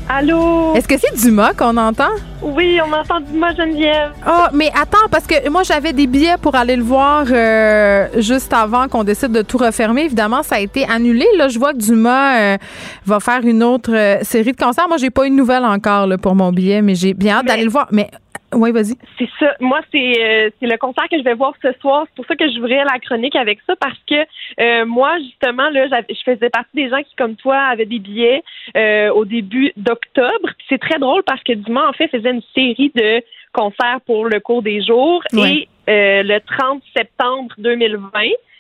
Allô? 0.10 0.74
Est-ce 0.76 0.88
que 0.88 0.96
c'est 0.98 1.16
Dumas 1.16 1.54
qu'on 1.54 1.78
entend? 1.78 2.10
Oui, 2.42 2.80
on 2.86 2.92
entend 2.92 3.22
Dumas 3.22 3.56
Geneviève. 3.56 4.12
Oh, 4.28 4.48
mais 4.52 4.70
attends, 4.70 5.08
parce 5.10 5.26
que 5.26 5.48
moi, 5.50 5.64
j'avais 5.64 5.94
des 5.94 6.06
billets 6.06 6.36
pour 6.42 6.56
aller 6.56 6.76
le 6.76 6.84
voir 6.84 7.26
euh, 7.32 8.08
juste 8.18 8.52
avant 8.52 8.88
qu'on 8.90 9.04
décide 9.06 9.32
de 9.32 9.42
tout 9.42 9.58
refermer. 9.58 10.04
Évidemment, 10.04 10.44
ça 10.44 10.56
a 10.56 10.60
été 10.60 10.86
annulé. 10.90 11.26
Là, 11.38 11.48
je 11.48 11.58
vois 11.60 11.72
que 11.72 11.78
Dumas 11.78 12.40
euh, 12.40 12.58
va 13.06 13.20
faire 13.22 13.42
une 13.44 13.64
autre 13.64 13.92
euh, 13.94 14.18
série 14.24 14.52
de 14.52 14.58
concerts. 14.58 14.88
Moi, 14.90 14.98
j'ai 14.98 15.12
pas 15.12 15.26
une 15.26 15.36
nouvelle 15.36 15.64
encore 15.64 16.08
pour 16.22 16.36
mon 16.36 16.52
billet, 16.52 16.82
mais 16.82 16.96
j'ai 16.96 17.14
bien 17.14 17.38
hâte 17.38 17.46
d'aller 17.46 17.64
le 17.64 17.72
voir. 17.72 17.88
Mais 17.92 18.10
oui, 18.54 18.72
vas-y. 18.72 18.96
C'est 19.18 19.30
ça. 19.40 19.56
Moi, 19.60 19.80
c'est 19.92 20.14
euh, 20.20 20.50
c'est 20.60 20.68
le 20.68 20.78
concert 20.78 21.08
que 21.10 21.18
je 21.18 21.24
vais 21.24 21.34
voir 21.34 21.54
ce 21.62 21.72
soir. 21.80 22.06
C'est 22.08 22.16
pour 22.16 22.26
ça 22.26 22.36
que 22.36 22.48
je 22.48 22.56
j'ouvrais 22.56 22.84
la 22.84 23.00
chronique 23.00 23.36
avec 23.36 23.60
ça 23.66 23.76
parce 23.78 23.98
que 24.10 24.16
euh, 24.60 24.86
moi, 24.86 25.18
justement, 25.20 25.70
là, 25.70 25.88
je 25.88 26.22
faisais 26.26 26.50
partie 26.50 26.76
des 26.76 26.90
gens 26.90 27.02
qui, 27.02 27.16
comme 27.16 27.36
toi, 27.36 27.58
avaient 27.58 27.86
des 27.86 28.00
billets 28.00 28.44
euh, 28.76 29.10
au 29.12 29.26
début 29.26 29.72
d'octobre. 29.78 30.50
C'est 30.68 30.80
très 30.80 31.00
drôle 31.00 31.24
parce 31.24 31.42
que 31.44 31.54
Dumas, 31.54 31.88
en 31.88 31.94
fait, 31.94 32.10
faisait 32.10 32.32
une 32.32 32.44
série 32.54 32.92
de 32.94 33.24
concerts 33.54 34.02
pour 34.06 34.26
le 34.26 34.40
cours 34.40 34.62
des 34.62 34.84
jours 34.84 35.24
et 35.34 35.68
le 35.88 36.40
30 36.40 36.82
septembre 36.96 37.54
2020, 37.58 38.10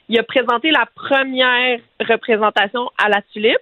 il 0.09 0.19
a 0.19 0.23
présenté 0.23 0.71
la 0.71 0.85
première 0.93 1.79
représentation 2.01 2.89
à 2.97 3.07
la 3.07 3.21
Tulipe. 3.33 3.57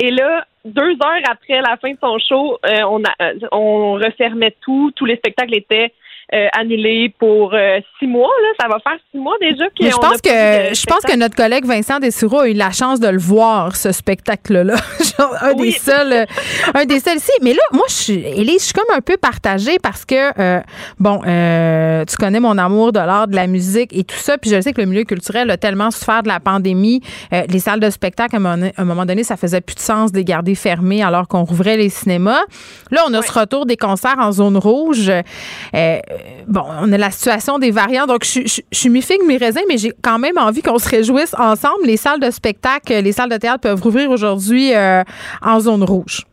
Et 0.00 0.10
là, 0.10 0.46
deux 0.68 0.92
heures 1.04 1.22
après 1.28 1.60
la 1.60 1.76
fin 1.76 1.92
de 1.92 1.98
son 2.00 2.18
show, 2.18 2.58
euh, 2.64 2.82
on, 2.88 3.02
a, 3.04 3.12
euh, 3.22 3.34
on 3.52 3.94
refermait 3.94 4.54
tout. 4.60 4.92
Tous 4.94 5.04
les 5.04 5.16
spectacles 5.16 5.54
étaient 5.54 5.92
euh, 6.34 6.46
annulé 6.52 7.14
pour 7.18 7.54
euh, 7.54 7.78
six 7.98 8.06
mois. 8.06 8.28
Là. 8.42 8.48
Ça 8.60 8.68
va 8.68 8.78
faire 8.80 8.98
six 9.10 9.16
mois 9.16 9.36
déjà. 9.40 9.64
je 9.80 9.96
pense 9.96 10.20
que 10.20 10.28
je 10.28 10.84
pense 10.84 11.00
que 11.00 11.16
notre 11.16 11.34
collègue 11.34 11.64
Vincent 11.64 12.00
Dessureau 12.00 12.40
a 12.40 12.48
eu 12.50 12.52
la 12.52 12.70
chance 12.70 13.00
de 13.00 13.08
le 13.08 13.16
voir 13.16 13.74
ce 13.74 13.92
spectacle-là. 13.92 14.74
un 15.40 15.54
des 15.54 15.70
seuls, 15.70 16.26
un 16.74 16.84
des 16.84 17.00
seuls. 17.00 17.18
Si, 17.18 17.32
mais 17.40 17.54
là, 17.54 17.62
moi, 17.72 17.84
je 17.88 17.94
suis, 17.94 18.12
Élise, 18.12 18.58
je 18.60 18.64
suis 18.64 18.72
comme 18.74 18.94
un 18.94 19.00
peu 19.00 19.16
partagée 19.16 19.78
parce 19.82 20.04
que 20.04 20.38
euh, 20.38 20.60
bon, 20.98 21.20
tu 22.06 22.16
connais 22.18 22.40
mon 22.40 22.58
amour 22.58 22.92
de 22.92 23.00
l'art, 23.00 23.26
de 23.26 23.34
la 23.34 23.46
musique 23.46 23.96
et 23.96 24.04
tout 24.04 24.16
ça, 24.16 24.36
puis 24.36 24.50
je 24.50 24.60
sais 24.60 24.74
que 24.74 24.82
le 24.82 24.86
milieu 24.86 25.04
culturel 25.04 25.50
a 25.50 25.56
tellement 25.56 25.90
souffert 25.90 26.22
de 26.22 26.28
la 26.28 26.40
pandémie. 26.40 27.00
les 27.32 27.58
salles 27.58 27.80
de 27.80 27.88
spectacle, 27.88 28.36
à 28.36 28.38
un 28.76 28.84
moment 28.84 29.06
donné, 29.06 29.24
ça 29.24 29.38
faisait 29.38 29.62
plus 29.62 29.76
de 29.76 29.80
sens 29.80 30.12
de 30.12 30.18
les 30.18 30.24
garder 30.24 30.54
fermées 30.54 31.02
alors 31.02 31.26
qu'on 31.26 31.44
rouvrait 31.44 31.78
les 31.78 31.88
cinémas. 31.88 32.42
Là, 32.90 33.04
on 33.08 33.14
a 33.14 33.22
ce 33.22 33.32
retour 33.32 33.64
des 33.64 33.78
concerts 33.78 34.18
en 34.18 34.30
zone 34.30 34.58
rouge 34.58 35.10
bon, 36.46 36.64
on 36.80 36.92
a 36.92 36.98
la 36.98 37.10
situation 37.10 37.58
des 37.58 37.70
variants. 37.70 38.06
Donc, 38.06 38.24
je, 38.24 38.60
suis 38.72 38.88
mi-figue, 38.88 39.22
mi-raisin, 39.26 39.60
mais 39.68 39.78
j'ai 39.78 39.92
quand 40.02 40.18
même 40.18 40.38
envie 40.38 40.62
qu'on 40.62 40.78
se 40.78 40.88
réjouisse 40.88 41.34
ensemble. 41.38 41.84
Les 41.86 41.96
salles 41.96 42.20
de 42.20 42.30
spectacle, 42.30 42.92
les 42.92 43.12
salles 43.12 43.30
de 43.30 43.36
théâtre 43.36 43.60
peuvent 43.60 43.82
rouvrir 43.82 44.10
aujourd'hui 44.10 44.74
euh, 44.74 45.02
en 45.42 45.60
zone 45.60 45.84
rouge. 45.84 46.24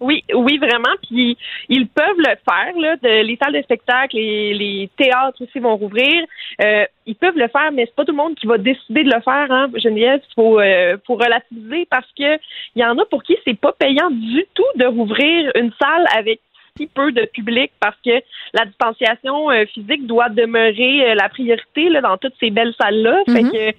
Oui, 0.00 0.24
oui, 0.34 0.56
vraiment. 0.56 0.96
Puis 1.06 1.36
ils 1.68 1.86
peuvent 1.86 2.16
le 2.16 2.34
faire. 2.48 2.74
Là, 2.78 2.96
les 3.22 3.38
salles 3.40 3.52
de 3.52 3.62
spectacle, 3.62 4.16
les, 4.16 4.54
les 4.54 4.90
théâtres 4.96 5.42
aussi 5.42 5.58
vont 5.58 5.76
rouvrir. 5.76 6.24
Euh, 6.62 6.86
ils 7.04 7.14
peuvent 7.14 7.36
le 7.36 7.48
faire, 7.48 7.70
mais 7.72 7.84
c'est 7.84 7.94
pas 7.94 8.04
tout 8.04 8.12
le 8.12 8.16
monde 8.16 8.34
qui 8.34 8.46
va 8.46 8.56
décider 8.56 9.04
de 9.04 9.12
le 9.14 9.20
faire. 9.20 9.46
Hein, 9.50 9.70
Geneviève, 9.74 10.20
faut 10.34 10.58
euh, 10.58 10.96
faut 11.06 11.16
relativiser 11.16 11.86
parce 11.90 12.08
que 12.18 12.36
il 12.74 12.82
y 12.82 12.84
en 12.84 12.96
a 12.98 13.04
pour 13.04 13.22
qui 13.22 13.36
c'est 13.44 13.58
pas 13.58 13.72
payant 13.72 14.10
du 14.10 14.44
tout 14.54 14.64
de 14.76 14.86
rouvrir 14.86 15.52
une 15.54 15.72
salle 15.78 16.06
avec 16.16 16.40
peu 16.86 17.12
de 17.12 17.24
public 17.26 17.72
parce 17.80 17.96
que 18.04 18.10
la 18.52 18.64
distanciation 18.64 19.50
euh, 19.50 19.64
physique 19.66 20.06
doit 20.06 20.28
demeurer 20.28 21.10
euh, 21.10 21.14
la 21.14 21.28
priorité 21.28 21.88
là, 21.88 22.00
dans 22.00 22.16
toutes 22.16 22.34
ces 22.40 22.50
belles 22.50 22.74
salles-là. 22.80 23.22
Fait 23.26 23.42
mhm. 23.42 23.52
que, 23.52 23.74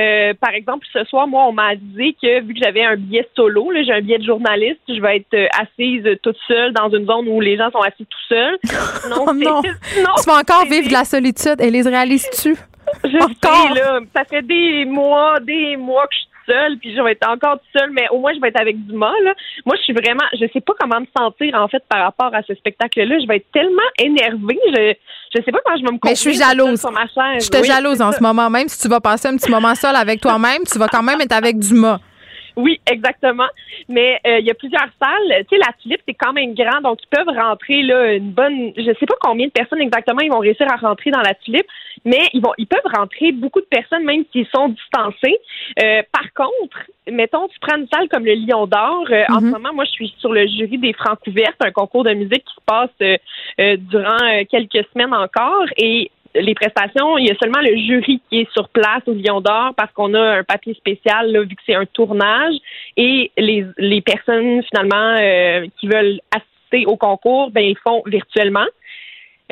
euh, 0.00 0.34
par 0.40 0.50
exemple, 0.50 0.86
ce 0.92 1.04
soir, 1.04 1.26
moi, 1.26 1.44
on 1.46 1.52
m'a 1.52 1.74
dit 1.76 2.16
que 2.20 2.40
vu 2.42 2.54
que 2.54 2.60
j'avais 2.62 2.84
un 2.84 2.96
billet 2.96 3.28
solo, 3.34 3.70
j'ai 3.74 3.92
un 3.92 4.00
billet 4.00 4.18
de 4.18 4.24
journaliste, 4.24 4.80
je 4.88 5.00
vais 5.00 5.18
être 5.18 5.48
assise 5.60 6.04
toute 6.22 6.38
seule 6.48 6.72
dans 6.72 6.88
une 6.90 7.06
zone 7.06 7.28
où 7.28 7.40
les 7.40 7.56
gens 7.56 7.70
sont 7.70 7.80
assis 7.80 8.06
tout 8.06 8.26
seuls. 8.28 8.58
Non, 9.10 9.26
oh 9.28 9.32
non. 9.32 9.62
Tu 9.94 10.26
vas 10.26 10.38
encore 10.38 10.64
vivre 10.64 10.88
de 10.88 10.92
la 10.92 11.04
solitude. 11.04 11.60
Et 11.60 11.70
les 11.70 11.82
réalises-tu? 11.82 12.56
Je 13.04 13.16
Encore? 13.16 13.74
sais, 13.74 13.80
là. 13.80 14.00
Ça 14.14 14.24
fait 14.24 14.42
des 14.42 14.84
mois, 14.84 15.38
des 15.40 15.76
mois 15.76 16.06
que 16.06 16.14
je 16.14 16.35
seule, 16.46 16.78
puis 16.78 16.94
je 16.94 17.00
vais 17.02 17.12
être 17.12 17.28
encore 17.28 17.58
seule, 17.76 17.90
mais 17.90 18.08
au 18.10 18.18
moins 18.18 18.32
je 18.34 18.40
vais 18.40 18.48
être 18.48 18.60
avec 18.60 18.84
Dumas. 18.86 19.12
Là. 19.22 19.34
Moi, 19.64 19.76
je 19.76 19.82
suis 19.82 19.92
vraiment, 19.92 20.24
je 20.32 20.46
sais 20.52 20.60
pas 20.60 20.72
comment 20.78 21.00
me 21.00 21.06
sentir 21.16 21.54
en 21.54 21.68
fait 21.68 21.82
par 21.88 22.02
rapport 22.02 22.34
à 22.34 22.42
ce 22.42 22.54
spectacle-là. 22.54 23.18
Je 23.20 23.26
vais 23.26 23.36
être 23.36 23.50
tellement 23.52 23.90
énervée. 23.98 24.58
Je, 24.74 24.94
je 25.34 25.44
sais 25.44 25.52
pas 25.52 25.58
comment 25.64 25.76
je 25.76 25.84
vais 25.84 25.92
me 25.92 25.98
Mais 26.04 26.14
je 26.14 26.20
suis 26.20 26.34
jalouse. 26.34 26.80
Sur 26.80 26.92
ma 26.92 27.06
chaise. 27.06 27.44
Je 27.44 27.50
te 27.50 27.62
jalouse 27.64 28.00
en 28.00 28.12
ce 28.12 28.22
moment. 28.22 28.48
Même 28.50 28.68
si 28.68 28.80
tu 28.80 28.88
vas 28.88 29.00
passer 29.00 29.28
un 29.28 29.36
petit 29.36 29.50
moment 29.50 29.74
seul 29.74 29.96
avec 29.96 30.20
toi-même, 30.20 30.62
tu 30.70 30.78
vas 30.78 30.88
quand 30.88 31.02
même 31.02 31.20
être 31.20 31.32
avec 31.32 31.58
Dumas. 31.58 31.98
Oui, 32.56 32.80
exactement. 32.90 33.48
Mais 33.88 34.18
euh, 34.26 34.38
il 34.38 34.46
y 34.46 34.50
a 34.50 34.54
plusieurs 34.54 34.88
salles. 35.00 35.44
Tu 35.48 35.56
sais, 35.56 35.58
la 35.58 35.72
tulipe, 35.82 36.00
c'est 36.08 36.14
quand 36.14 36.32
même 36.32 36.54
grand, 36.54 36.80
donc 36.80 36.98
ils 37.02 37.16
peuvent 37.16 37.28
rentrer 37.28 37.82
là 37.82 38.14
une 38.14 38.30
bonne. 38.30 38.72
Je 38.76 38.94
sais 38.98 39.06
pas 39.06 39.14
combien 39.20 39.46
de 39.46 39.52
personnes 39.52 39.82
exactement 39.82 40.20
ils 40.20 40.30
vont 40.30 40.38
réussir 40.38 40.66
à 40.72 40.76
rentrer 40.76 41.10
dans 41.10 41.20
la 41.20 41.34
tulipe, 41.34 41.66
mais 42.06 42.22
ils 42.32 42.40
vont, 42.40 42.52
ils 42.56 42.66
peuvent 42.66 42.80
rentrer 42.96 43.32
beaucoup 43.32 43.60
de 43.60 43.66
personnes 43.66 44.04
même 44.04 44.24
s'ils 44.32 44.46
sont 44.46 44.70
distancés. 44.70 45.38
Euh, 45.82 46.02
par 46.10 46.32
contre, 46.34 46.78
mettons, 47.10 47.48
tu 47.48 47.58
prends 47.60 47.76
une 47.76 47.88
salle 47.88 48.08
comme 48.08 48.24
le 48.24 48.34
Lion 48.34 48.66
d'Or. 48.66 49.04
Euh, 49.10 49.24
en 49.28 49.40
ce 49.40 49.44
mhm. 49.44 49.50
moment, 49.50 49.74
moi, 49.74 49.84
je 49.84 49.90
suis 49.90 50.14
sur 50.18 50.32
le 50.32 50.46
jury 50.46 50.78
des 50.78 50.94
Francs 50.94 51.18
ouvertes, 51.26 51.56
un 51.60 51.72
concours 51.72 52.04
de 52.04 52.14
musique 52.14 52.44
qui 52.44 52.54
se 52.54 52.64
passe 52.64 53.18
durant 53.78 54.44
quelques 54.48 54.86
semaines 54.92 55.12
encore, 55.12 55.66
et 55.76 56.10
les 56.40 56.54
prestations, 56.54 57.18
il 57.18 57.26
y 57.26 57.30
a 57.30 57.34
seulement 57.40 57.60
le 57.60 57.76
jury 57.76 58.20
qui 58.28 58.40
est 58.40 58.52
sur 58.52 58.68
place 58.68 59.02
au 59.06 59.12
Lion 59.12 59.40
d'Or 59.40 59.74
parce 59.76 59.92
qu'on 59.92 60.14
a 60.14 60.38
un 60.38 60.44
papier 60.44 60.74
spécial 60.74 61.32
là, 61.32 61.42
vu 61.42 61.54
que 61.54 61.62
c'est 61.66 61.74
un 61.74 61.86
tournage 61.86 62.54
et 62.96 63.30
les, 63.36 63.66
les 63.78 64.00
personnes 64.00 64.62
finalement 64.64 65.16
euh, 65.18 65.66
qui 65.78 65.88
veulent 65.88 66.20
assister 66.34 66.86
au 66.86 66.96
concours, 66.96 67.50
ben 67.50 67.64
ils 67.64 67.78
font 67.78 68.02
virtuellement. 68.06 68.66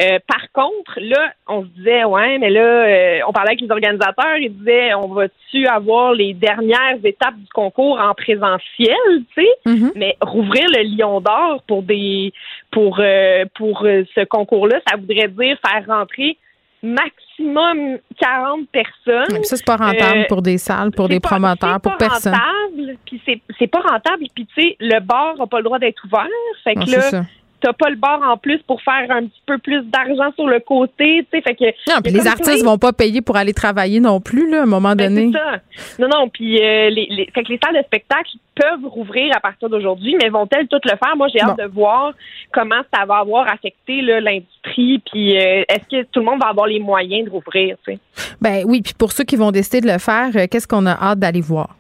Euh, 0.00 0.18
par 0.26 0.50
contre, 0.52 0.98
là, 1.00 1.32
on 1.46 1.62
se 1.62 1.68
disait, 1.68 2.02
ouais, 2.04 2.38
mais 2.38 2.50
là, 2.50 2.60
euh, 2.60 3.18
on 3.28 3.32
parlait 3.32 3.50
avec 3.50 3.60
les 3.60 3.70
organisateurs, 3.70 4.36
ils 4.40 4.52
disaient, 4.52 4.92
on 4.94 5.06
va-tu 5.06 5.66
avoir 5.68 6.12
les 6.14 6.34
dernières 6.34 6.98
étapes 7.04 7.36
du 7.36 7.46
concours 7.54 8.00
en 8.00 8.12
présentiel, 8.14 8.96
tu 9.36 9.42
sais, 9.44 9.48
Mhm. 9.70 9.92
mais 9.94 10.16
rouvrir 10.20 10.64
le 10.68 10.82
Lion 10.96 11.20
d'Or 11.20 11.62
pour 11.68 11.82
des, 11.84 12.32
pour 12.72 12.98
euh, 12.98 13.44
pour 13.54 13.84
euh, 13.84 14.02
ce 14.16 14.24
concours-là, 14.24 14.80
ça 14.88 14.96
voudrait 14.96 15.28
dire 15.28 15.56
faire 15.64 15.84
rentrer 15.86 16.38
maximum 16.82 17.98
40 18.20 18.68
personnes. 18.70 19.44
Ça, 19.44 19.56
c'est 19.56 19.64
pas 19.64 19.76
rentable 19.76 20.18
Euh, 20.20 20.24
pour 20.28 20.42
des 20.42 20.58
salles, 20.58 20.90
pour 20.90 21.06
C'est 21.06 21.14
des 21.14 21.20
pas- 21.20 21.28
promoteurs, 21.30 21.74
c'est 21.74 21.82
pour 21.82 21.92
pas 21.96 22.08
personne. 22.08 22.32
Rentable, 22.34 22.96
puis 23.06 23.20
c'est 23.24 23.40
c'est 23.58 23.66
pas 23.66 23.80
rentable, 23.80 24.24
puis 24.34 24.46
tu 24.54 24.60
sais, 24.62 24.76
le 24.80 25.00
bar 25.00 25.36
n'a 25.38 25.46
pas 25.46 25.58
le 25.58 25.64
droit 25.64 25.78
d'être 25.78 26.02
ouvert, 26.04 26.26
fait 26.62 26.74
que 26.74 26.84
c'est 26.86 27.12
là. 27.12 27.22
T'as 27.64 27.72
pas 27.72 27.88
le 27.88 27.96
bar 27.96 28.20
en 28.22 28.36
plus 28.36 28.58
pour 28.66 28.82
faire 28.82 29.06
un 29.10 29.22
petit 29.24 29.40
peu 29.46 29.56
plus 29.56 29.82
d'argent 29.84 30.30
sur 30.34 30.46
le 30.46 30.60
côté, 30.60 31.26
tu 31.32 31.38
sais, 31.38 31.42
fait 31.42 31.54
que 31.54 31.64
Non, 31.90 32.02
puis 32.02 32.12
les 32.12 32.26
artistes 32.26 32.62
vont 32.62 32.76
pas 32.76 32.92
payer 32.92 33.22
pour 33.22 33.36
aller 33.36 33.54
travailler 33.54 34.00
non 34.00 34.20
plus, 34.20 34.50
là, 34.50 34.60
à 34.60 34.62
un 34.64 34.66
moment 34.66 34.94
ben, 34.94 35.08
donné. 35.14 35.32
ça. 35.32 35.60
Non, 35.98 36.08
non, 36.08 36.28
puis 36.28 36.58
euh, 36.58 36.90
les, 36.90 37.06
les, 37.10 37.30
fait 37.34 37.42
que 37.42 37.48
les 37.52 37.58
salles 37.64 37.76
de 37.76 37.82
spectacle 37.86 38.32
peuvent 38.54 38.84
rouvrir 38.84 39.34
à 39.34 39.40
partir 39.40 39.70
d'aujourd'hui, 39.70 40.14
mais 40.22 40.28
vont-elles 40.28 40.68
toutes 40.68 40.84
le 40.84 40.90
faire? 40.98 41.16
Moi, 41.16 41.28
j'ai 41.32 41.40
hâte 41.40 41.56
Bon. 41.56 41.62
de 41.64 41.68
voir 41.70 42.12
comment 42.52 42.82
ça 42.92 43.06
va 43.06 43.16
avoir 43.16 43.48
affecté 43.50 44.02
l'industrie, 44.02 45.00
puis 45.10 45.36
euh, 45.38 45.62
est-ce 45.68 45.88
que 45.88 46.02
tout 46.12 46.20
le 46.20 46.26
monde 46.26 46.40
va 46.40 46.48
avoir 46.48 46.66
les 46.66 46.80
moyens 46.80 47.24
de 47.24 47.30
rouvrir, 47.30 47.76
tu 47.86 47.94
sais? 47.94 47.98
Ben 48.42 48.62
oui, 48.66 48.82
puis 48.82 48.92
pour 48.92 49.12
ceux 49.12 49.24
qui 49.24 49.36
vont 49.36 49.50
décider 49.52 49.80
de 49.80 49.90
le 49.90 49.98
faire, 49.98 50.30
euh, 50.36 50.46
qu'est-ce 50.50 50.68
qu'on 50.68 50.84
a 50.84 50.92
hâte 50.92 51.18
d'aller 51.18 51.40
voir? 51.40 51.74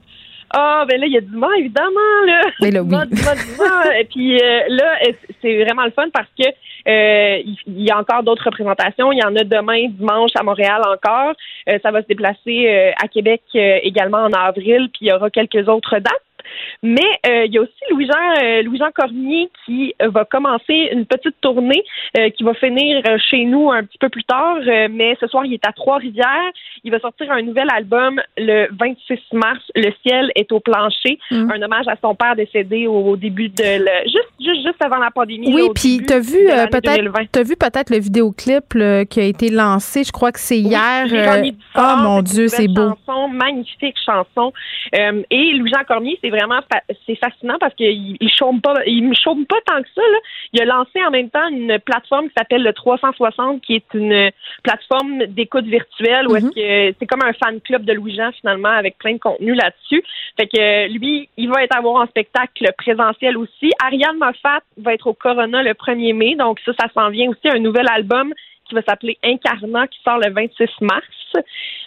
Ah, 0.50 0.84
ben 0.88 1.00
là, 1.00 1.06
il 1.06 1.12
y 1.12 1.18
a 1.18 1.20
du 1.20 1.38
vent, 1.38 1.52
évidemment, 1.52 1.90
là. 2.26 2.42
Mais 2.60 2.70
là, 2.70 2.82
Du 2.84 2.88
oui. 2.88 2.96
vent, 2.96 3.06
du 3.06 3.14
vent, 3.22 3.34
du 3.34 3.56
vent. 3.56 3.90
Et 3.98 4.04
puis 4.04 4.40
euh, 4.40 4.60
là, 4.68 4.98
c'est 5.42 5.64
vraiment 5.64 5.84
le 5.84 5.90
fun 5.90 6.08
parce 6.12 6.28
que 6.38 6.46
euh, 6.86 7.42
il 7.44 7.56
il 7.66 7.82
y 7.84 7.90
a 7.90 7.98
encore 7.98 8.22
d'autres 8.22 8.44
représentations. 8.46 9.12
Il 9.12 9.18
y 9.18 9.24
en 9.24 9.34
a 9.36 9.44
demain, 9.44 9.88
dimanche, 9.88 10.30
à 10.38 10.42
Montréal 10.42 10.80
encore. 10.86 11.34
Euh, 11.68 11.78
ça 11.82 11.90
va 11.90 12.02
se 12.02 12.06
déplacer 12.06 12.68
euh, 12.68 12.92
à 13.02 13.08
Québec 13.08 13.42
euh, 13.54 13.78
également 13.82 14.18
en 14.24 14.32
avril, 14.32 14.88
puis 14.92 15.06
il 15.06 15.08
y 15.08 15.12
aura 15.12 15.30
quelques 15.30 15.68
autres 15.68 15.98
dates. 15.98 16.12
Mais 16.82 17.00
euh, 17.26 17.46
il 17.46 17.52
y 17.52 17.58
a 17.58 17.62
aussi 17.62 17.72
Louis-Jean 17.90 18.42
euh, 18.42 18.62
Louis-Jean 18.62 18.90
Cormier 18.94 19.48
qui 19.64 19.94
euh, 20.02 20.08
va 20.10 20.24
commencer 20.24 20.88
une 20.92 21.06
petite 21.06 21.40
tournée 21.40 21.82
euh, 22.16 22.30
qui 22.30 22.42
va 22.44 22.54
finir 22.54 23.02
chez 23.30 23.44
nous 23.44 23.70
un 23.70 23.84
petit 23.84 23.98
peu 23.98 24.08
plus 24.08 24.24
tard. 24.24 24.58
Mais 24.90 25.16
ce 25.20 25.26
soir, 25.26 25.44
il 25.44 25.54
est 25.54 25.66
à 25.66 25.72
Trois-Rivières. 25.72 26.50
Il 26.84 26.90
va 26.90 26.98
sortir 27.00 27.30
un 27.30 27.42
nouvel 27.42 27.68
album 27.74 28.20
le 28.36 28.68
26 28.78 29.18
mars. 29.32 29.60
Le 29.74 29.90
ciel 30.06 30.30
est 30.34 30.50
au 30.52 30.60
plancher. 30.60 31.18
Mm. 31.30 31.50
Un 31.52 31.62
hommage 31.62 31.88
à 31.88 31.96
son 32.02 32.14
père 32.14 32.36
décédé 32.36 32.86
au, 32.86 32.94
au 32.94 33.16
début 33.16 33.48
de 33.48 33.62
le, 33.62 34.04
juste, 34.04 34.28
juste 34.40 34.62
juste 34.64 34.84
avant 34.84 34.98
la 34.98 35.10
pandémie. 35.10 35.52
Oui, 35.54 35.68
puis 35.74 36.00
t'as 36.06 36.20
vu 36.20 36.46
peut-être 36.70 36.96
2020. 36.96 37.20
t'as 37.32 37.42
vu 37.42 37.56
peut-être 37.56 37.90
le 37.90 37.98
vidéoclip 37.98 38.74
là, 38.74 39.04
qui 39.04 39.20
a 39.20 39.24
été 39.24 39.50
lancé, 39.50 40.04
je 40.04 40.12
crois 40.12 40.32
que 40.32 40.40
c'est 40.40 40.56
Oui, 40.56 40.70
hier. 40.70 41.54
oh 41.76 41.94
mon 41.98 42.22
Dieu, 42.22 42.48
c'est 42.48 42.68
beau. 42.68 42.94
Chanson, 43.06 43.28
magnifique 43.28 43.96
chanson. 44.04 44.52
Et 44.92 45.52
Louis-Jean 45.54 45.84
Cormier, 45.86 46.18
c'est 46.22 46.30
vraiment 46.30 46.43
fa- 46.70 46.82
c'est 47.06 47.16
fascinant 47.16 47.56
parce 47.58 47.74
qu'il 47.74 48.16
il 48.20 48.30
chôme 48.30 48.60
pas, 48.60 48.74
il 48.86 49.04
me 49.08 49.14
chôme 49.14 49.46
pas 49.46 49.56
tant 49.66 49.80
que 49.82 49.88
ça. 49.94 50.02
Là. 50.02 50.18
Il 50.52 50.62
a 50.62 50.64
lancé 50.64 51.04
en 51.06 51.10
même 51.10 51.30
temps 51.30 51.48
une 51.48 51.78
plateforme 51.78 52.28
qui 52.28 52.34
s'appelle 52.36 52.62
le 52.62 52.72
360, 52.72 53.60
qui 53.62 53.76
est 53.76 53.94
une 53.94 54.30
plateforme 54.62 55.26
d'écoute 55.26 55.64
virtuelle 55.66 56.28
où 56.28 56.36
est-ce 56.36 56.50
que 56.50 56.96
c'est 56.98 57.06
comme 57.06 57.22
un 57.24 57.32
fan 57.32 57.60
club 57.60 57.84
de 57.84 57.92
Louis-Jean 57.92 58.30
finalement 58.40 58.68
avec 58.68 58.98
plein 58.98 59.14
de 59.14 59.18
contenu 59.18 59.54
là-dessus. 59.54 60.02
Fait 60.38 60.46
que 60.46 60.92
lui, 60.92 61.28
il 61.36 61.48
va 61.48 61.62
être 61.62 61.76
à 61.76 61.80
voir 61.80 62.02
en 62.02 62.06
spectacle 62.06 62.70
présentiel 62.76 63.36
aussi. 63.36 63.72
Ariane 63.82 64.18
Moffat 64.18 64.60
va 64.78 64.94
être 64.94 65.06
au 65.06 65.14
Corona 65.14 65.62
le 65.62 65.72
1er 65.72 66.14
mai, 66.14 66.34
donc 66.36 66.60
ça, 66.64 66.72
ça 66.78 66.86
s'en 66.94 67.10
vient 67.10 67.28
aussi 67.30 67.48
un 67.48 67.58
nouvel 67.58 67.86
album 67.88 68.32
qui 68.68 68.74
va 68.74 68.82
s'appeler 68.82 69.18
Incarnat 69.24 69.86
qui 69.88 69.98
sort 70.04 70.18
le 70.18 70.32
26 70.32 70.68
mars. 70.80 71.04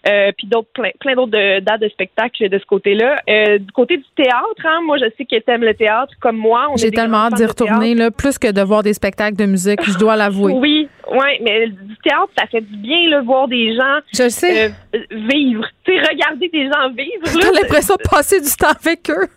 Euh, 0.07 0.31
puis 0.37 0.45
d'autres 0.47 0.67
plein, 0.73 0.89
plein 0.99 1.15
d'autres 1.15 1.59
dates 1.59 1.81
de 1.81 1.87
spectacle 1.89 2.49
de 2.49 2.59
ce 2.59 2.65
côté-là. 2.65 3.15
Euh, 3.29 3.57
du 3.57 3.71
côté 3.71 3.97
du 3.97 4.03
théâtre, 4.15 4.65
hein, 4.65 4.81
moi 4.85 4.97
je 4.97 5.05
sais 5.17 5.25
que 5.25 5.39
t'aimes 5.39 5.63
le 5.63 5.73
théâtre 5.73 6.13
comme 6.19 6.37
moi. 6.37 6.67
J'ai 6.75 6.91
tellement 6.91 7.25
hâte 7.25 7.35
d'y 7.35 7.45
retourner, 7.45 7.95
là, 7.95 8.11
plus 8.11 8.37
que 8.37 8.51
de 8.51 8.61
voir 8.61 8.83
des 8.83 8.93
spectacles 8.93 9.35
de 9.37 9.45
musique, 9.45 9.79
je 9.83 9.97
dois 9.97 10.15
l'avouer. 10.15 10.53
Oui, 10.53 10.87
ouais, 11.09 11.39
mais 11.41 11.67
du 11.67 11.95
théâtre, 12.03 12.29
ça 12.37 12.45
fait 12.47 12.61
du 12.61 12.75
bien 12.77 13.09
là, 13.09 13.21
voir 13.21 13.47
des 13.47 13.73
gens 13.75 13.99
Je 14.13 14.23
le 14.23 14.29
sais. 14.29 14.65
euh, 14.93 14.99
vivre. 15.11 15.65
Tu 15.85 15.93
sais, 15.93 15.99
regarder 16.01 16.49
des 16.49 16.65
gens 16.65 16.89
vivre. 16.89 17.25
c'est- 17.25 17.61
l'impression 17.61 17.95
de 17.95 18.09
passer 18.09 18.39
du 18.41 18.49
temps 18.57 18.73
avec 18.85 19.09
eux. 19.09 19.27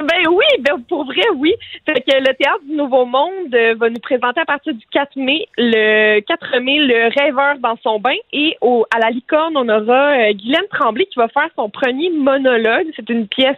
Ben 0.00 0.26
oui, 0.28 0.44
ben 0.60 0.82
pour 0.88 1.04
vrai, 1.04 1.22
oui. 1.36 1.54
Fait 1.86 2.00
que 2.00 2.18
le 2.18 2.34
Théâtre 2.34 2.64
du 2.68 2.74
Nouveau 2.76 3.04
Monde 3.06 3.54
euh, 3.54 3.74
va 3.78 3.88
nous 3.90 4.00
présenter 4.00 4.40
à 4.40 4.44
partir 4.44 4.74
du 4.74 4.84
4 4.92 5.16
mai, 5.16 5.46
le 5.56 6.20
4 6.20 6.58
mai, 6.58 6.78
le 6.78 7.08
rêveur 7.18 7.58
dans 7.58 7.76
son 7.82 8.00
bain. 8.00 8.16
Et 8.32 8.56
au, 8.60 8.84
à 8.94 8.98
la 8.98 9.10
licorne, 9.10 9.56
on 9.56 9.68
aura 9.68 10.12
euh, 10.12 10.32
Guylaine 10.32 10.66
Tremblay 10.70 11.06
qui 11.06 11.18
va 11.18 11.28
faire 11.28 11.48
son 11.56 11.70
premier 11.70 12.10
monologue. 12.10 12.86
C'est 12.96 13.08
une 13.08 13.28
pièce 13.28 13.56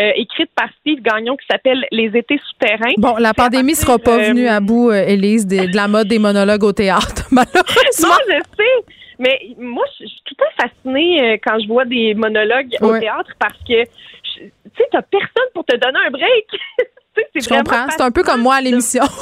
euh, 0.00 0.10
écrite 0.16 0.50
par 0.56 0.68
Steve 0.80 1.02
Gagnon 1.02 1.36
qui 1.36 1.46
s'appelle 1.50 1.84
Les 1.90 2.10
étés 2.16 2.40
souterrains. 2.48 2.94
Bon, 2.96 3.16
la 3.18 3.34
pandémie 3.34 3.72
partir, 3.72 3.86
sera 3.86 3.98
pas 3.98 4.18
euh, 4.18 4.28
venue 4.28 4.48
à 4.48 4.58
bout, 4.58 4.90
euh, 4.90 5.04
Élise, 5.06 5.46
de, 5.46 5.70
de 5.70 5.76
la 5.76 5.86
mode 5.86 6.08
des 6.08 6.18
monologues 6.18 6.64
au 6.64 6.72
théâtre, 6.72 7.26
malheureusement. 7.30 8.08
Non, 8.08 8.16
je 8.26 8.56
sais. 8.56 8.94
Mais 9.18 9.38
moi, 9.58 9.84
je 10.00 10.06
suis 10.06 10.22
tout 10.24 10.34
le 10.38 10.44
temps 10.44 10.66
fascinée 10.66 11.40
quand 11.44 11.60
je 11.60 11.68
vois 11.68 11.84
des 11.84 12.14
monologues 12.14 12.74
au 12.80 12.98
théâtre 12.98 13.30
parce 13.38 13.58
que, 13.68 13.84
tu 14.74 14.76
sais, 14.82 14.88
t'as 14.90 15.02
personne 15.02 15.48
pour 15.54 15.64
te 15.64 15.76
donner 15.76 15.98
un 16.06 16.10
break. 16.10 16.46
Je 17.34 17.48
comprends. 17.48 17.86
C'est 17.90 18.00
un 18.02 18.10
peu 18.10 18.22
comme 18.22 18.40
moi 18.42 18.56
à 18.56 18.60
l'émission. 18.60 19.04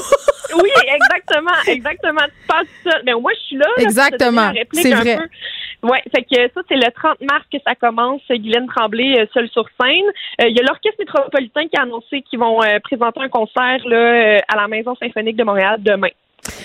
Oui, 0.52 0.68
exactement, 0.84 1.52
exactement. 1.68 2.22
Tu 2.26 2.46
passes 2.48 2.66
ça. 2.82 2.98
Mais 3.06 3.12
moi, 3.12 3.30
je 3.36 3.40
suis 3.40 3.56
là. 3.56 3.66
Exactement. 3.78 4.50
C'est 4.72 4.90
vrai. 4.94 5.16
peu. 5.18 5.88
Ouais, 5.88 6.02
fait 6.12 6.24
que 6.24 6.52
ça, 6.52 6.60
c'est 6.68 6.74
le 6.74 6.90
30 6.90 7.20
mars 7.20 7.44
que 7.52 7.58
ça 7.64 7.76
commence. 7.76 8.20
Guylaine 8.28 8.66
Tremblay, 8.66 9.20
euh, 9.20 9.26
seule 9.32 9.48
sur 9.50 9.64
scène. 9.80 10.02
Euh, 10.40 10.48
Il 10.48 10.56
y 10.56 10.58
a 10.58 10.64
l'Orchestre 10.64 10.96
métropolitain 10.98 11.68
qui 11.68 11.76
a 11.78 11.82
annoncé 11.82 12.22
qu'ils 12.22 12.40
vont 12.40 12.60
euh, 12.64 12.80
présenter 12.82 13.20
un 13.20 13.28
concert 13.28 13.78
là, 13.86 14.40
à 14.48 14.56
la 14.56 14.66
Maison 14.66 14.96
symphonique 14.96 15.36
de 15.36 15.44
Montréal 15.44 15.76
demain. 15.78 16.08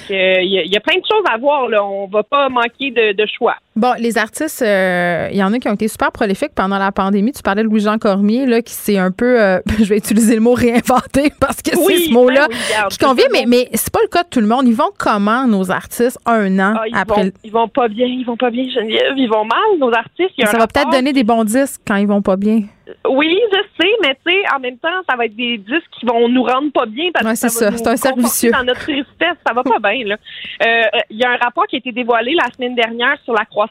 Euh, 0.10 0.42
Il 0.42 0.50
y, 0.52 0.58
a- 0.58 0.64
il 0.64 0.74
y 0.74 0.78
a 0.78 0.80
plein 0.80 0.96
de 1.00 1.06
choses 1.06 1.24
à 1.32 1.38
voir. 1.38 1.68
Là. 1.70 1.86
On 1.86 2.08
va 2.08 2.24
pas 2.24 2.50
manquer 2.50 2.90
de, 2.90 3.12
de 3.12 3.26
choix. 3.38 3.56
Bon, 3.76 3.92
les 4.00 4.18
artistes, 4.18 4.62
euh, 4.62 5.28
il 5.32 5.38
y 5.38 5.44
en 5.44 5.52
a 5.52 5.60
qui 5.60 5.68
ont 5.68 5.74
été 5.74 5.90
super 5.90 6.10
prolifiques 6.14 6.54
pendant 6.56 6.78
la 6.78 6.94
pandémie. 6.94 7.34
Tu 7.34 7.42
parlais 7.42 7.62
de 7.62 7.68
Louis-Jean 7.68 7.98
Cormier, 7.98 8.46
là, 8.46 8.62
qui 8.62 8.72
s'est 8.72 8.98
un 8.98 9.12
peu, 9.12 9.38
euh, 9.42 9.60
je 9.80 9.84
vais 9.84 9.98
utiliser 9.98 10.36
le 10.36 10.40
mot 10.42 10.54
réinventé 10.54 11.34
parce 11.42 11.62
que 11.62 11.72
c'est 11.76 11.98
ce 11.98 12.14
mot-là 12.14 12.48
ben 12.48 12.56
oui, 12.56 12.88
qui 12.90 12.98
convient, 13.00 13.26
mais, 13.34 13.44
mais 13.46 13.68
c'est 13.74 13.92
pas 13.92 14.00
le 14.02 14.08
cas 14.08 14.24
de 14.24 14.30
tout 14.30 14.40
le 14.40 14.48
monde. 14.48 14.66
Ils 14.66 14.76
vont 14.76 14.92
comment, 14.98 15.46
nos 15.46 15.72
artistes, 15.72 16.18
un 16.26 16.58
an 16.60 16.76
Ah, 16.80 16.84
ils, 16.88 16.96
après? 16.96 17.24
vont, 17.26 17.32
ils 17.44 17.52
vont 17.52 17.68
pas 17.68 17.90
bien, 17.90 18.06
ils 18.08 18.24
vont 18.26 18.38
pas 18.38 18.50
bien, 18.50 18.64
Geneviève. 18.70 19.14
Ils 19.18 19.28
vont 19.30 19.44
mal, 19.44 19.78
nos 19.78 19.92
artistes. 19.94 20.32
Il 20.38 20.44
y 20.44 20.48
a 20.48 20.52
Ça 20.52 20.58
va 20.58 20.68
peut-être 20.68 20.92
donner 20.92 21.12
des 21.12 21.26
bons 21.26 21.44
disques 21.44 21.82
quand 21.86 21.98
ils 21.98 22.08
vont 22.08 22.22
pas 22.22 22.38
bien. 22.38 22.62
Oui, 23.10 23.36
je 23.52 23.58
sais, 23.84 23.90
mais 24.04 24.16
tu 24.24 24.32
sais, 24.32 24.44
en 24.56 24.60
même 24.60 24.78
temps, 24.78 24.88
ça 25.10 25.16
va 25.18 25.26
être 25.26 25.36
des 25.36 25.58
disques 25.58 25.90
qui 26.00 26.06
vont 26.06 26.30
nous 26.30 26.44
rendre 26.44 26.72
pas 26.72 26.86
bien 26.86 27.06
parce 27.12 27.26
Ouais, 27.26 27.32
que 27.32 27.38
ça 27.40 27.50
c'est 27.50 27.66
va 27.66 27.72
ça. 27.72 27.72
nous 27.72 27.78
C'est 27.80 27.88
un 27.90 27.98
cercle 27.98 28.16
conforter 28.22 28.34
vicieux. 28.36 28.52
dans 28.52 28.64
notre 28.64 28.80
tristesse. 28.82 29.38
Ça 29.46 29.54
va 29.56 29.64
pas 29.64 29.80
bien, 29.92 30.06
là. 30.06 30.18
Euh, 30.64 31.00
Il 31.10 31.18
y 31.18 31.24
a 31.24 31.32
un 31.32 31.38
rapport 31.38 31.66
qui 31.66 31.78
a 31.78 31.80
été 31.80 31.92
dévoilé 31.92 32.36
la 32.36 32.46
semaine 32.54 32.76
dernière 32.76 33.18
sur 33.24 33.34
la 33.34 33.44
croissance 33.46 33.65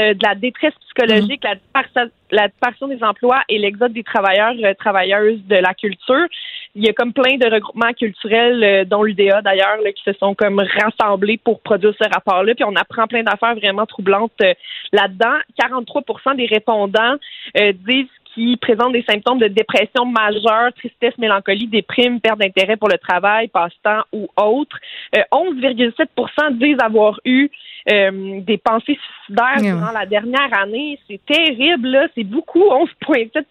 euh, 0.00 0.14
de 0.14 0.22
la 0.22 0.34
détresse 0.34 0.74
psychologique, 0.86 1.42
la, 1.44 1.54
dispersa- 1.54 2.10
la 2.30 2.48
dispersion 2.48 2.88
des 2.88 3.02
emplois 3.02 3.40
et 3.48 3.58
l'exode 3.58 3.92
des 3.92 4.02
travailleurs, 4.02 4.54
euh, 4.62 4.74
travailleuses 4.74 5.40
de 5.46 5.56
la 5.56 5.74
culture. 5.74 6.26
Il 6.74 6.84
y 6.84 6.88
a 6.88 6.92
comme 6.92 7.12
plein 7.12 7.36
de 7.36 7.52
regroupements 7.52 7.92
culturels, 7.92 8.62
euh, 8.62 8.84
dont 8.84 9.02
l'UDA 9.02 9.42
d'ailleurs, 9.42 9.78
qui 9.94 10.02
se 10.04 10.12
sont 10.14 10.34
comme 10.34 10.60
rassemblés 10.60 11.38
pour 11.38 11.60
produire 11.60 11.94
ce 12.00 12.08
rapport-là. 12.08 12.54
Puis 12.54 12.64
on 12.64 12.76
apprend 12.76 13.06
plein 13.06 13.22
d'affaires 13.22 13.54
vraiment 13.54 13.86
troublantes 13.86 14.32
euh, 14.42 14.54
là-dedans. 14.92 15.36
43% 15.60 16.36
des 16.36 16.46
répondants 16.46 17.16
disent 17.54 18.06
qui 18.34 18.56
présentent 18.56 18.92
des 18.92 19.04
symptômes 19.08 19.38
de 19.38 19.48
dépression 19.48 20.04
majeure, 20.04 20.72
tristesse, 20.76 21.16
mélancolie, 21.18 21.66
déprime, 21.66 22.20
perte 22.20 22.38
d'intérêt 22.38 22.76
pour 22.76 22.88
le 22.88 22.98
travail, 22.98 23.48
passe-temps 23.48 24.02
ou 24.12 24.28
autre. 24.36 24.76
Euh, 25.16 25.22
11,7% 25.32 26.58
disent 26.58 26.76
avoir 26.82 27.18
eu 27.24 27.48
euh, 27.90 28.40
des 28.40 28.58
pensées 28.58 28.98
suicidaires 29.26 29.56
Ouais. 29.60 29.70
durant 29.72 29.92
la 29.92 30.06
dernière 30.06 30.52
année. 30.58 30.98
C'est 31.08 31.20
terrible, 31.26 31.88
là. 31.88 32.06
C'est 32.14 32.24
beaucoup, 32.24 32.62
11,7% 32.62 33.42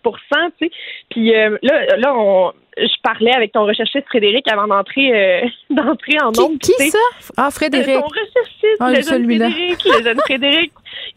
tu 0.60 0.68
sais. 0.68 0.72
Puis 1.10 1.36
euh, 1.36 1.58
là, 1.64 1.98
là 1.98 2.14
on, 2.16 2.52
je 2.78 3.02
parlais 3.04 3.34
avec 3.36 3.52
ton 3.54 3.66
recherchiste 3.66 4.06
Frédéric 4.08 4.48
avant 4.52 4.68
d'entrer 4.68 5.12
euh, 5.44 5.48
d'entrer 5.70 6.18
en 6.22 6.32
Qui, 6.32 6.40
nombre. 6.42 6.60
qui 6.60 6.72
ça? 6.90 6.98
Ah, 7.38 7.50
Frédéric. 7.52 7.96
Ton 7.96 8.08
recherchiste, 8.08 8.78
Ah, 8.80 8.90
le 8.90 8.96
jeune 8.96 9.24
celui-là. 9.24 9.50
Frédéric, 9.50 9.86
le 9.86 10.04
jeune 10.04 10.20
Frédéric, 10.26 10.72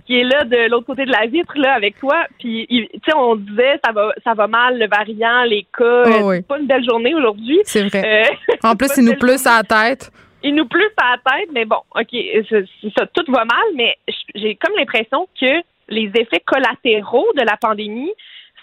qui 0.06 0.20
est 0.20 0.24
là 0.24 0.44
de 0.44 0.68
l'autre 0.70 0.86
côté 0.86 1.04
de 1.04 1.12
la 1.12 1.26
vitre, 1.26 1.52
là, 1.56 1.74
avec 1.74 1.98
toi. 1.98 2.26
Puis, 2.38 2.66
tu 2.68 3.00
sais, 3.04 3.14
on 3.16 3.36
disait, 3.36 3.78
ça 3.84 3.92
va, 3.92 4.12
ça 4.24 4.34
va 4.34 4.46
mal, 4.46 4.78
le 4.78 4.88
variant, 4.88 5.44
les 5.44 5.66
cas. 5.76 6.04
Oh, 6.06 6.08
euh, 6.08 6.22
oui. 6.22 6.36
C'est 6.36 6.46
pas 6.46 6.58
une 6.58 6.66
belle 6.66 6.84
journée 6.84 7.14
aujourd'hui. 7.14 7.58
C'est 7.64 7.86
vrai. 7.88 8.26
Euh, 8.26 8.54
En 8.68 8.76
plus, 8.76 8.90
il 8.96 9.04
nous 9.04 9.12
à 9.12 9.56
la 9.56 9.62
tête. 9.62 10.10
il 10.42 10.54
nous 10.54 10.64
à 10.96 11.16
la 11.16 11.38
tête, 11.38 11.48
mais 11.52 11.64
bon, 11.64 11.80
OK, 11.94 12.08
c'est 12.10 12.64
ça, 12.96 13.06
tout 13.14 13.24
va 13.28 13.44
mal, 13.44 13.66
mais 13.74 13.96
j'ai 14.34 14.54
comme 14.56 14.74
l'impression 14.76 15.28
que 15.40 15.62
les 15.88 16.10
effets 16.14 16.42
collatéraux 16.46 17.26
de 17.36 17.42
la 17.42 17.56
pandémie 17.56 18.12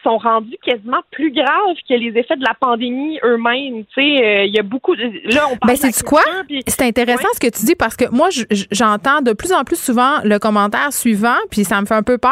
sont 0.03 0.17
rendus 0.17 0.57
quasiment 0.63 1.01
plus 1.11 1.31
graves 1.31 1.75
que 1.87 1.93
les 1.93 2.17
effets 2.19 2.35
de 2.35 2.43
la 2.43 2.53
pandémie 2.59 3.19
eux-mêmes. 3.23 3.85
Tu 3.85 3.93
sais, 3.95 4.23
euh, 4.23 4.45
il 4.45 4.53
y 4.53 4.59
a 4.59 4.63
beaucoup. 4.63 4.95
De, 4.95 5.03
là, 5.33 5.47
on 5.51 5.57
parle. 5.57 5.77
Ben, 5.79 5.91
c'est 5.91 6.03
quoi? 6.03 6.21
C'est 6.67 6.81
intéressant 6.83 7.27
ce 7.33 7.39
que 7.39 7.49
tu 7.49 7.65
dis 7.65 7.75
parce 7.75 7.95
que 7.95 8.05
moi, 8.11 8.29
j'entends 8.71 9.21
de 9.21 9.33
plus 9.33 9.51
en 9.51 9.63
plus 9.63 9.79
souvent 9.79 10.17
le 10.23 10.39
commentaire 10.39 10.91
suivant, 10.93 11.37
puis 11.49 11.63
ça 11.63 11.81
me 11.81 11.85
fait 11.85 11.95
un 11.95 12.03
peu 12.03 12.17
peur. 12.17 12.31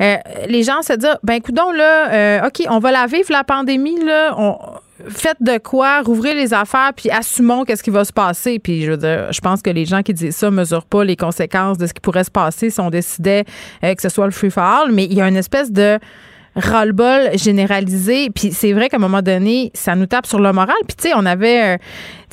Euh, 0.00 0.16
les 0.48 0.62
gens 0.62 0.82
se 0.82 0.94
disent, 0.94 1.18
ben, 1.22 1.40
coudons 1.40 1.72
là, 1.72 2.12
euh, 2.12 2.46
ok, 2.46 2.66
on 2.68 2.78
va 2.78 2.92
la 2.92 3.06
vivre 3.06 3.30
la 3.30 3.44
pandémie 3.44 4.02
là. 4.02 4.34
On, 4.38 4.58
faites 5.08 5.42
de 5.42 5.58
quoi, 5.58 6.02
rouvrez 6.02 6.34
les 6.34 6.54
affaires, 6.54 6.92
puis 6.94 7.10
assumons 7.10 7.64
qu'est-ce 7.64 7.82
qui 7.82 7.90
va 7.90 8.04
se 8.04 8.12
passer. 8.12 8.58
Puis 8.58 8.82
je 8.82 8.92
veux 8.92 8.96
dire, 8.96 9.32
je 9.32 9.40
pense 9.40 9.60
que 9.60 9.70
les 9.70 9.84
gens 9.84 10.02
qui 10.02 10.14
disent 10.14 10.36
ça 10.36 10.50
mesurent 10.50 10.86
pas 10.86 11.04
les 11.04 11.16
conséquences 11.16 11.78
de 11.78 11.86
ce 11.86 11.92
qui 11.92 12.00
pourrait 12.00 12.24
se 12.24 12.30
passer 12.30 12.70
si 12.70 12.80
on 12.80 12.90
décidait 12.90 13.44
que 13.82 14.00
ce 14.00 14.08
soit 14.08 14.26
le 14.26 14.30
free 14.30 14.50
for 14.50 14.62
all. 14.62 14.92
Mais 14.92 15.04
il 15.04 15.14
y 15.14 15.20
a 15.20 15.28
une 15.28 15.36
espèce 15.36 15.72
de 15.72 15.98
ras-le-bol 16.56 17.36
généralisé. 17.36 18.30
Puis 18.30 18.52
c'est 18.52 18.72
vrai 18.72 18.88
qu'à 18.88 18.96
un 18.96 19.00
moment 19.00 19.22
donné, 19.22 19.70
ça 19.74 19.94
nous 19.94 20.06
tape 20.06 20.26
sur 20.26 20.40
le 20.40 20.52
moral. 20.52 20.76
Puis 20.86 20.96
tu 20.96 21.08
sais, 21.08 21.14
on 21.14 21.26
avait... 21.26 21.78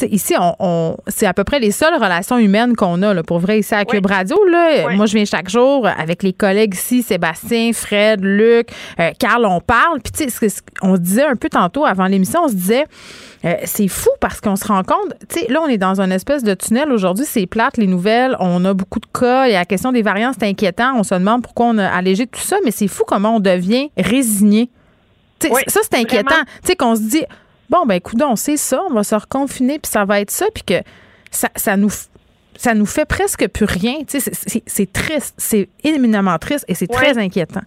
Ici, 0.09 0.35
on, 0.39 0.97
c'est 1.07 1.25
à 1.25 1.33
peu 1.33 1.43
près 1.43 1.59
les 1.59 1.71
seules 1.71 1.93
relations 1.95 2.37
humaines 2.37 2.75
qu'on 2.75 3.01
a, 3.01 3.13
là, 3.13 3.23
pour 3.23 3.39
vrai, 3.39 3.59
ici 3.59 3.73
à 3.73 3.85
Cube 3.85 4.05
Radio. 4.05 4.37
Là. 4.45 4.91
Moi, 4.95 5.05
je 5.05 5.15
viens 5.15 5.25
chaque 5.25 5.49
jour 5.49 5.87
avec 5.87 6.23
les 6.23 6.33
collègues 6.33 6.73
ici, 6.73 7.03
Sébastien, 7.03 7.71
Fred, 7.73 8.23
Luc, 8.23 8.69
euh, 8.99 9.11
Carl, 9.19 9.45
on 9.45 9.59
parle. 9.59 9.99
Puis 10.01 10.11
tu 10.11 10.29
sais, 10.29 10.47
on 10.81 10.95
se 10.95 11.01
disait 11.01 11.25
un 11.25 11.35
peu 11.35 11.49
tantôt 11.49 11.85
avant 11.85 12.05
l'émission, 12.05 12.41
on 12.45 12.47
se 12.47 12.55
disait 12.55 12.85
euh, 13.43 13.55
c'est 13.65 13.87
fou 13.87 14.09
parce 14.19 14.39
qu'on 14.39 14.55
se 14.55 14.67
rend 14.67 14.83
compte, 14.83 15.13
tu 15.27 15.39
sais, 15.39 15.47
là, 15.51 15.61
on 15.63 15.67
est 15.67 15.79
dans 15.79 15.99
une 15.99 16.11
espèce 16.11 16.43
de 16.43 16.53
tunnel. 16.53 16.91
Aujourd'hui, 16.91 17.25
c'est 17.27 17.47
plate, 17.47 17.77
les 17.77 17.87
nouvelles. 17.87 18.35
On 18.39 18.63
a 18.65 18.73
beaucoup 18.73 18.99
de 18.99 19.07
cas. 19.07 19.45
Et 19.45 19.53
la 19.53 19.65
question 19.65 19.91
des 19.91 20.03
variants, 20.03 20.31
c'est 20.37 20.47
inquiétant. 20.47 20.93
On 20.95 21.03
se 21.03 21.15
demande 21.15 21.41
pourquoi 21.41 21.67
on 21.67 21.77
a 21.77 21.87
allégé 21.87 22.27
tout 22.27 22.39
ça, 22.39 22.57
mais 22.63 22.71
c'est 22.71 22.87
fou 22.87 23.03
comment 23.05 23.37
on 23.37 23.39
devient 23.39 23.89
résigné. 23.97 24.69
ça, 25.39 25.81
c'est 25.89 25.97
inquiétant. 25.97 26.43
Tu 26.61 26.67
sais, 26.67 26.75
qu'on 26.75 26.95
se 26.95 27.01
dit, 27.01 27.25
bon, 27.71 27.85
ben, 27.85 27.95
écoute, 27.95 28.21
on 28.21 28.35
sait 28.35 28.57
ça, 28.57 28.81
on 28.89 28.93
va 28.93 29.03
se 29.03 29.15
reconfiner, 29.15 29.79
puis 29.79 29.89
ça 29.89 30.05
va 30.05 30.19
être 30.19 30.29
ça, 30.29 30.45
puis 30.53 30.63
que 30.63 30.83
ça, 31.31 31.49
ça 31.55 31.77
nous 31.77 31.89
ça 32.57 32.75
nous 32.75 32.85
fait 32.85 33.05
presque 33.05 33.47
plus 33.49 33.65
rien. 33.65 33.95
C'est 34.07 34.93
triste, 34.93 35.33
c'est 35.37 35.69
éminemment 35.83 36.37
triste 36.37 36.65
et 36.67 36.75
c'est 36.75 36.85
très 36.85 37.17
inquiétant. 37.17 37.61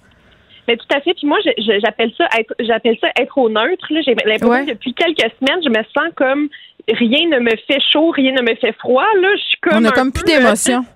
Mais 0.69 0.77
tout 0.77 0.87
à 0.95 1.01
fait. 1.01 1.15
Puis 1.15 1.27
moi, 1.27 1.39
j'appelle 1.59 2.13
ça 2.17 2.29
être, 2.39 2.55
j'appelle 2.61 2.97
ça 3.01 3.09
être 3.19 3.37
au 3.37 3.49
neutre. 3.49 3.87
J'ai 3.91 4.15
l'impression 4.15 4.67
que 4.67 4.71
depuis 4.71 4.95
quelques 4.95 5.33
semaines, 5.41 5.63
je 5.65 5.69
me 5.69 5.83
sens 5.97 6.13
comme 6.15 6.49
rien 6.89 7.29
ne 7.29 7.41
me 7.41 7.51
fait 7.67 7.81
chaud, 7.93 8.11
rien 8.11 8.33
ne 8.33 8.43
me 8.43 8.55
fait 8.55 8.73
froid. 8.79 9.07
Là, 9.21 9.29
je 9.37 9.43
suis 9.43 9.59
comme. 9.63 9.85
On 9.85 9.89
a 9.89 9.91
comme 9.91 10.13
plus 10.13 10.23
euh, 10.33 10.39
d'émotion. 10.39 10.85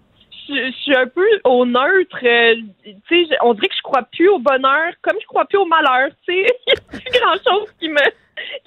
Je, 0.50 0.72
suis 0.80 0.96
un 0.96 1.06
peu 1.06 1.26
au 1.44 1.66
neutre. 1.66 2.16
Euh, 2.22 2.54
tu 2.82 3.26
sais, 3.26 3.36
on 3.42 3.52
dirait 3.52 3.68
que 3.68 3.74
je 3.76 3.82
crois 3.82 4.02
plus 4.10 4.30
au 4.30 4.38
bonheur, 4.38 4.94
comme 5.02 5.18
je 5.20 5.26
crois 5.26 5.44
plus 5.44 5.58
au 5.58 5.66
malheur. 5.66 6.08
Tu 6.26 6.32
sais, 6.32 6.46
il 6.66 6.72
n'y 6.72 6.72
a 6.72 6.80
plus 6.90 7.20
grand 7.20 7.34
chose 7.34 7.68
qui 7.78 7.90
me 7.90 8.00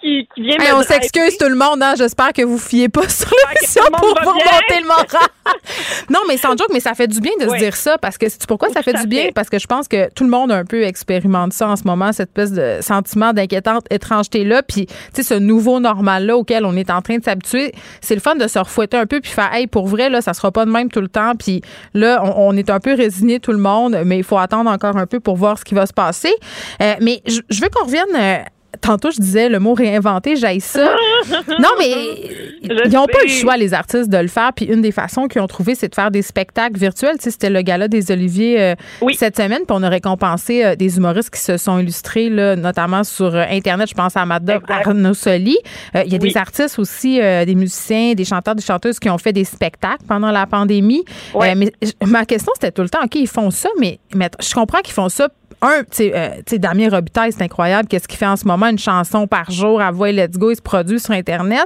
qui, 0.01 0.27
vient 0.37 0.57
On 0.75 0.83
s'excuse 0.83 1.37
tout 1.37 1.47
le 1.47 1.55
monde, 1.55 1.81
hein? 1.81 1.93
J'espère 1.97 2.33
que 2.33 2.41
vous 2.41 2.57
fiez 2.57 2.89
pas 2.89 3.07
sur 3.09 3.29
l'émission 3.29 3.83
pour 3.91 4.09
vous 4.09 4.29
remonter 4.29 4.79
le 4.81 4.87
moral. 4.87 5.29
non, 6.09 6.19
mais 6.27 6.37
sans 6.37 6.51
joke, 6.51 6.69
mais 6.73 6.79
ça 6.79 6.93
fait 6.93 7.07
du 7.07 7.19
bien 7.19 7.31
de 7.39 7.49
se 7.49 7.57
dire 7.57 7.75
ça 7.75 7.97
parce 7.97 8.17
que 8.17 8.29
c'est 8.29 8.45
pourquoi 8.47 8.69
ça 8.69 8.81
fait 8.81 8.93
du 8.93 9.07
bien? 9.07 9.29
Parce 9.33 9.49
que 9.49 9.59
je 9.59 9.67
pense 9.67 9.87
que 9.87 10.11
tout 10.13 10.23
le 10.23 10.29
monde 10.29 10.51
un 10.51 10.65
peu 10.65 10.83
expérimente 10.83 11.53
ça 11.53 11.67
en 11.67 11.75
ce 11.75 11.83
moment, 11.83 12.11
cette 12.11 12.29
espèce 12.29 12.51
de 12.51 12.79
sentiment 12.81 13.33
d'inquiétante 13.33 13.85
étrangeté-là. 13.89 14.63
Puis, 14.63 14.85
tu 14.87 14.93
sais, 15.13 15.23
ce 15.23 15.33
nouveau 15.33 15.79
normal-là 15.79 16.37
auquel 16.37 16.65
on 16.65 16.75
est 16.75 16.89
en 16.89 17.01
train 17.01 17.17
de 17.17 17.23
s'habituer, 17.23 17.73
c'est 18.01 18.15
le 18.15 18.21
fun 18.21 18.35
de 18.35 18.47
se 18.47 18.59
refouetter 18.59 18.97
un 18.97 19.05
peu 19.05 19.21
puis 19.21 19.31
faire, 19.31 19.53
hey, 19.53 19.67
pour 19.67 19.87
vrai, 19.87 20.09
là, 20.09 20.21
ça 20.21 20.33
sera 20.33 20.51
pas 20.51 20.65
de 20.65 20.71
même 20.71 20.89
tout 20.89 21.01
le 21.01 21.07
temps. 21.07 21.33
Puis 21.35 21.61
là, 21.93 22.23
on, 22.37 22.55
est 22.55 22.69
un 22.69 22.79
peu 22.79 22.93
résigné 22.93 23.39
tout 23.39 23.51
le 23.51 23.57
monde, 23.57 23.97
mais 24.05 24.17
il 24.17 24.23
faut 24.23 24.37
attendre 24.37 24.69
encore 24.69 24.97
un 24.97 25.05
peu 25.05 25.19
pour 25.19 25.35
voir 25.35 25.57
ce 25.57 25.63
qui 25.63 25.73
va 25.73 25.85
se 25.85 25.93
passer. 25.93 26.33
Euh, 26.81 26.95
mais 27.01 27.21
je 27.25 27.61
veux 27.61 27.69
qu'on 27.69 27.85
revienne 27.85 28.15
euh, 28.15 28.37
tantôt, 28.79 29.11
je 29.11 29.19
disais 29.19 29.49
le 29.49 29.59
mot 29.59 29.73
réinventer, 29.73 30.35
j'aille 30.35 30.61
ça. 30.61 30.85
non, 31.59 31.69
mais 31.77 31.91
ils 32.63 32.91
n'ont 32.91 33.07
pas 33.07 33.23
le 33.23 33.29
choix, 33.29 33.57
les 33.57 33.73
artistes, 33.73 34.09
de 34.09 34.17
le 34.17 34.27
faire. 34.27 34.53
Puis 34.53 34.65
une 34.65 34.81
des 34.81 34.91
façons 34.91 35.27
qu'ils 35.27 35.41
ont 35.41 35.47
trouvé, 35.47 35.75
c'est 35.75 35.89
de 35.89 35.95
faire 35.95 36.11
des 36.11 36.21
spectacles 36.21 36.77
virtuels. 36.77 37.17
Tu 37.17 37.23
sais, 37.23 37.31
c'était 37.31 37.49
le 37.49 37.61
gala 37.61 37.87
des 37.87 38.11
Oliviers 38.11 38.61
euh, 38.61 38.75
cette 39.17 39.35
semaine. 39.35 39.63
Puis 39.67 39.75
on 39.75 39.83
a 39.83 39.89
récompensé 39.89 40.63
euh, 40.63 40.75
des 40.75 40.97
humoristes 40.97 41.31
qui 41.31 41.41
se 41.41 41.57
sont 41.57 41.79
illustrés, 41.79 42.29
là, 42.29 42.55
notamment 42.55 43.03
sur 43.03 43.35
euh, 43.35 43.43
Internet. 43.49 43.89
Je 43.89 43.95
pense 43.95 44.15
à 44.15 44.25
Madame 44.25 44.61
Arnaud 44.67 45.13
Soli. 45.13 45.57
Il 45.93 46.11
y 46.11 46.15
a 46.15 46.19
des 46.19 46.37
artistes 46.37 46.79
aussi, 46.79 47.19
des 47.19 47.55
musiciens, 47.55 48.13
des 48.13 48.25
chanteurs, 48.25 48.55
des 48.55 48.63
chanteuses 48.63 48.99
qui 48.99 49.09
ont 49.09 49.17
fait 49.17 49.33
des 49.33 49.43
spectacles 49.43 50.05
pendant 50.07 50.31
la 50.31 50.45
pandémie. 50.45 51.03
mais 51.35 51.71
ma 52.05 52.25
question, 52.25 52.51
c'était 52.55 52.71
tout 52.71 52.81
le 52.81 52.89
temps, 52.89 53.03
OK, 53.03 53.15
ils 53.15 53.27
font 53.27 53.51
ça, 53.51 53.69
mais, 53.79 53.99
mais 54.15 54.29
je 54.39 54.53
comprends 54.53 54.79
qu'ils 54.79 54.93
font 54.93 55.09
ça 55.09 55.27
un, 55.61 55.83
tu 55.83 55.87
sais, 55.91 56.11
euh, 56.15 56.57
Damien 56.57 56.89
Robitaille, 56.89 57.31
c'est 57.31 57.43
incroyable. 57.43 57.87
Qu'est-ce 57.87 58.07
qu'il 58.07 58.17
fait 58.17 58.27
en 58.27 58.35
ce 58.35 58.45
moment? 58.45 58.67
Une 58.67 58.79
chanson 58.79 59.27
par 59.27 59.51
jour 59.51 59.81
à 59.81 59.91
voix 59.91 60.11
Let's 60.11 60.37
Go, 60.37 60.51
il 60.51 60.55
se 60.55 60.61
produit 60.61 60.99
sur 60.99 61.13
Internet. 61.13 61.65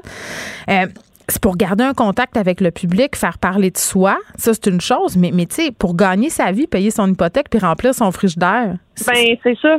Euh, 0.70 0.86
c'est 1.28 1.42
pour 1.42 1.58
garder 1.58 1.84
un 1.84 1.94
contact 1.94 2.38
avec 2.38 2.62
le 2.62 2.72
public, 2.72 3.16
faire 3.16 3.40
parler 3.40 3.72
de 3.72 3.78
soi. 3.78 4.18
Ça, 4.36 4.54
c'est 4.54 4.68
une 4.68 4.82
chose. 4.82 5.18
Mais, 5.18 5.32
mais 5.34 5.46
tu 5.46 5.56
sais, 5.56 5.72
pour 5.72 5.96
gagner 5.96 6.30
sa 6.30 6.52
vie, 6.52 6.68
payer 6.68 6.92
son 6.92 7.12
hypothèque 7.12 7.48
puis 7.50 7.60
remplir 7.60 7.94
son 7.96 8.12
frigidaire. 8.12 8.76
Ben, 9.08 9.38
c'est 9.44 9.58
ça. 9.60 9.78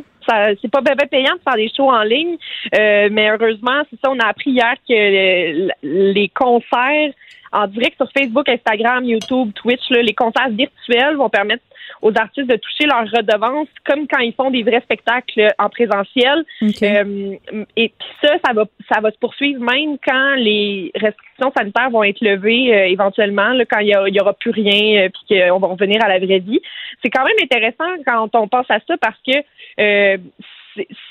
c'est 0.60 0.70
pas 0.70 0.80
bien 0.80 0.94
payant 1.08 1.34
de 1.34 1.40
faire 1.44 1.54
des 1.54 1.70
shows 1.76 1.90
en 1.90 2.02
ligne. 2.02 2.36
Euh, 2.74 3.08
mais 3.12 3.30
heureusement, 3.30 3.82
c'est 3.90 3.98
ça, 4.04 4.10
on 4.10 4.18
a 4.18 4.26
appris 4.26 4.50
hier 4.50 4.74
que 4.88 5.68
les 5.82 6.30
concerts 6.34 7.12
en 7.52 7.66
direct 7.68 7.96
sur 7.96 8.08
Facebook, 8.16 8.48
Instagram, 8.48 9.04
YouTube, 9.04 9.52
Twitch, 9.54 9.88
les 9.90 10.14
concerts 10.14 10.50
virtuels 10.50 11.16
vont 11.16 11.30
permettre 11.30 11.62
aux 12.02 12.12
artistes 12.16 12.48
de 12.48 12.56
toucher 12.56 12.86
leurs 12.86 13.10
redevances 13.10 13.68
comme 13.84 14.06
quand 14.06 14.18
ils 14.18 14.34
font 14.34 14.50
des 14.50 14.62
vrais 14.62 14.80
spectacles 14.80 15.52
en 15.58 15.68
présentiel. 15.68 16.44
Euh, 16.62 17.36
et 17.76 17.88
puis 17.88 18.08
ça, 18.22 18.34
ça 18.44 18.52
va, 18.52 18.64
ça 18.92 19.00
va 19.00 19.10
se 19.10 19.18
poursuivre 19.18 19.60
même 19.60 19.96
quand 20.06 20.34
les 20.36 20.90
restrictions 20.94 21.52
sanitaires 21.56 21.90
vont 21.90 22.04
être 22.04 22.20
levées 22.20 22.74
euh, 22.74 22.86
éventuellement, 22.86 23.50
là, 23.50 23.64
quand 23.64 23.80
il 23.80 23.88
y, 23.88 24.20
aura 24.20 24.34
plus 24.34 24.50
rien, 24.50 25.04
euh, 25.04 25.08
puis 25.08 25.38
qu'on 25.38 25.58
va 25.58 25.68
revenir 25.68 26.02
à 26.04 26.08
la 26.08 26.18
vraie 26.18 26.38
vie. 26.38 26.60
C'est 27.02 27.10
quand 27.10 27.24
même 27.24 27.36
intéressant 27.42 28.02
quand 28.06 28.40
on 28.40 28.48
pense 28.48 28.70
à 28.70 28.78
ça 28.86 28.96
parce 28.98 29.18
que 29.26 29.32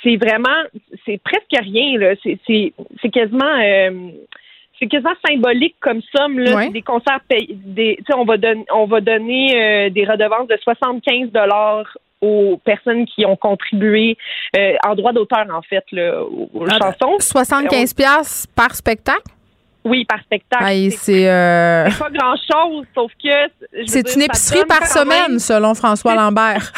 c'est 0.03 0.17
vraiment, 0.17 0.63
c'est 1.05 1.19
presque 1.21 1.55
rien. 1.59 1.97
Là. 1.97 2.15
C'est 2.23 3.09
quasiment 3.11 3.59
c'est 4.79 4.87
quasiment 4.87 5.13
symbolique 5.27 5.75
comme 5.79 6.01
somme 6.15 6.39
là, 6.39 6.67
des 6.69 6.81
concerts 6.81 7.21
payés. 7.27 7.57
Des, 7.65 7.97
on 8.15 8.25
va 8.25 8.37
donner, 8.37 8.65
on 8.73 8.85
va 8.85 9.01
donner 9.01 9.55
euh, 9.55 9.89
des 9.89 10.05
redevances 10.05 10.47
de 10.47 10.57
75 10.61 11.31
dollars 11.31 11.85
aux 12.21 12.59
personnes 12.63 13.05
qui 13.05 13.25
ont 13.25 13.35
contribué 13.35 14.17
euh, 14.57 14.73
en 14.85 14.95
droit 14.95 15.13
d'auteur 15.13 15.45
en 15.51 15.61
fait 15.61 15.83
là, 15.91 16.23
aux 16.23 16.65
ah, 16.69 16.91
chansons. 16.99 17.17
75 17.19 17.93
pièces 17.93 18.47
par 18.55 18.75
spectacle? 18.75 19.31
Oui, 19.83 20.03
par 20.03 20.19
spectacle. 20.21 20.65
c'est 20.97 21.29
euh, 21.29 21.87
pas 21.99 22.09
grand 22.09 22.35
chose, 22.35 22.85
sauf 22.95 23.11
que 23.23 23.85
c'est 23.85 24.15
une 24.15 24.23
épicerie 24.23 24.65
par 24.65 24.87
semaine, 24.87 25.37
selon 25.37 25.75
François 25.75 26.15
Lambert. 26.21 26.71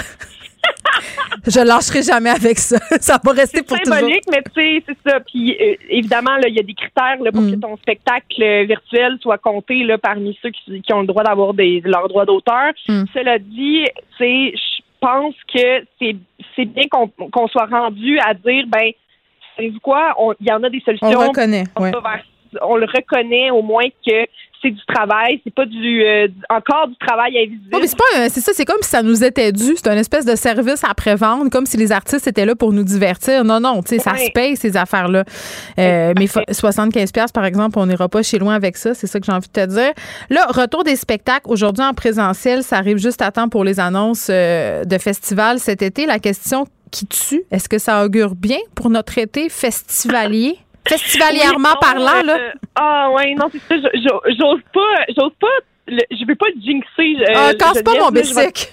je 1.48 1.60
lâcherai 1.66 2.02
jamais 2.02 2.30
avec 2.30 2.58
ça. 2.58 2.78
ça 3.02 3.20
va 3.24 3.32
rester 3.32 3.64
pour 3.64 3.78
toujours. 3.78 3.96
C'est 3.96 4.02
symbolique, 4.02 4.24
mais 4.30 4.44
tu 4.44 4.52
sais, 4.56 4.84
c'est 4.88 5.10
ça. 5.10 5.20
Puis 5.20 5.56
euh, 5.60 5.76
évidemment, 5.90 6.38
il 6.46 6.56
y 6.56 6.60
a 6.60 6.64
des 6.64 6.74
critères 6.74 7.22
là, 7.22 7.32
pour 7.32 7.42
que 7.42 7.56
mm. 7.56 7.60
ton 7.60 7.78
spectacle 7.78 8.42
euh, 8.42 8.64
virtuel 8.66 9.18
soit 9.22 9.38
compté 9.38 9.84
là, 9.84 9.98
parmi 9.98 10.38
ceux 10.42 10.52
qui, 10.52 10.94
ont 10.94 11.02
le 11.02 11.08
droit 11.08 11.24
d'avoir 11.24 11.54
des 11.54 11.82
leurs 11.84 12.08
droits 12.08 12.26
d'auteur. 12.26 12.74
Mm. 12.88 13.04
Cela 13.14 13.40
dit, 13.40 13.86
tu 14.18 14.54
je 14.56 14.82
pense 15.00 15.36
que 15.54 15.86
c'est 16.00 16.66
bien 16.66 16.86
qu'on 16.90 17.48
soit 17.48 17.68
rendu 17.68 18.18
à 18.20 18.34
dire, 18.34 18.66
ben, 18.68 18.92
savez-vous 19.56 19.80
quoi, 19.80 20.16
il 20.40 20.48
y 20.48 20.52
en 20.52 20.64
a 20.64 20.70
des 20.70 20.82
solutions. 20.82 21.08
On 21.08 21.28
reconnaît, 21.28 21.66
on 22.62 22.78
le 22.78 22.86
reconnaît 22.86 23.52
au 23.52 23.62
moins 23.62 23.88
que 24.06 24.26
c'est 24.62 24.72
du 24.72 24.86
travail, 24.88 25.42
c'est 25.44 25.54
pas 25.54 25.66
du 25.66 26.04
euh, 26.04 26.28
encore 26.50 26.88
du 26.88 26.96
travail 26.98 27.38
invisible. 27.38 27.70
mais 27.72 27.88
c'est 27.88 27.98
pas 27.98 28.30
c'est 28.30 28.42
ça, 28.42 28.52
c'est 28.54 28.66
comme 28.66 28.82
si 28.82 28.90
ça 28.90 29.04
nous 29.04 29.24
était 29.24 29.52
dû, 29.52 29.74
c'est 29.76 29.88
un 29.88 29.98
espèce 29.98 30.26
de 30.26 30.36
service 30.36 30.84
après 30.84 31.16
vendre, 31.16 31.50
comme 31.50 31.66
si 31.66 31.78
les 31.78 31.92
artistes 31.92 32.28
étaient 32.28 32.46
là 32.46 32.56
pour 32.56 32.74
nous 32.74 32.84
divertir. 32.84 33.44
Non 33.44 33.60
non, 33.60 33.82
tu 33.82 33.96
sais, 33.96 34.00
ça 34.00 34.16
se 34.16 34.32
paye 34.32 34.56
ces 34.56 34.78
affaires 34.78 35.08
là. 35.08 35.24
Euh, 35.80 36.14
mais 36.18 36.28
75 36.28 37.12
pièces 37.12 37.32
par 37.32 37.46
exemple, 37.46 37.78
on 37.80 37.86
n'ira 37.86 38.10
pas 38.10 38.24
chez 38.24 38.40
loin 38.40 38.56
avec 38.56 38.78
ça, 38.78 38.94
c'est 38.94 39.08
ça 39.08 39.20
que 39.20 39.26
j'ai 39.26 39.32
envie 39.32 39.48
de 39.48 39.54
te 39.54 39.66
dire. 39.66 39.92
Là, 40.30 40.46
retour 40.50 40.84
des 40.84 40.96
spectacles 40.96 41.46
aujourd'hui 41.46 41.84
en 41.84 41.94
présentiel, 41.94 42.64
ça 42.64 42.78
arrive 42.78 42.98
juste 42.98 43.22
à 43.22 43.32
temps 43.32 43.50
pour 43.50 43.64
les 43.64 43.80
annonces 43.80 44.28
euh, 44.30 44.84
de 44.84 44.98
festivals 44.98 45.60
cet 45.60 45.82
été. 45.82 46.06
La 46.06 46.20
question 46.20 46.66
qui 46.92 47.06
tue, 47.06 47.44
est-ce 47.52 47.70
que 47.70 47.78
ça 47.78 48.06
augure 48.06 48.36
bien 48.36 48.60
pour 48.76 48.90
notre 48.90 49.18
été 49.18 49.50
festivalier? 49.50 50.58
Festivalièrement 50.88 51.76
parlant, 51.80 52.22
là. 52.24 52.38
Euh, 52.38 52.52
ah, 52.76 53.10
ouais, 53.12 53.34
non, 53.36 53.50
c'est 53.52 53.60
ça. 53.60 53.90
J'ose 53.94 54.62
pas, 54.74 55.06
j'ose 55.16 55.34
pas, 55.40 55.48
je 55.88 56.28
veux 56.28 56.36
pas 56.36 56.48
le 56.56 56.62
jinxer. 56.62 57.26
ah, 57.36 57.54
casse 57.58 57.82
pas 57.84 58.00
mon 58.00 58.10
bicycle. 58.10 58.68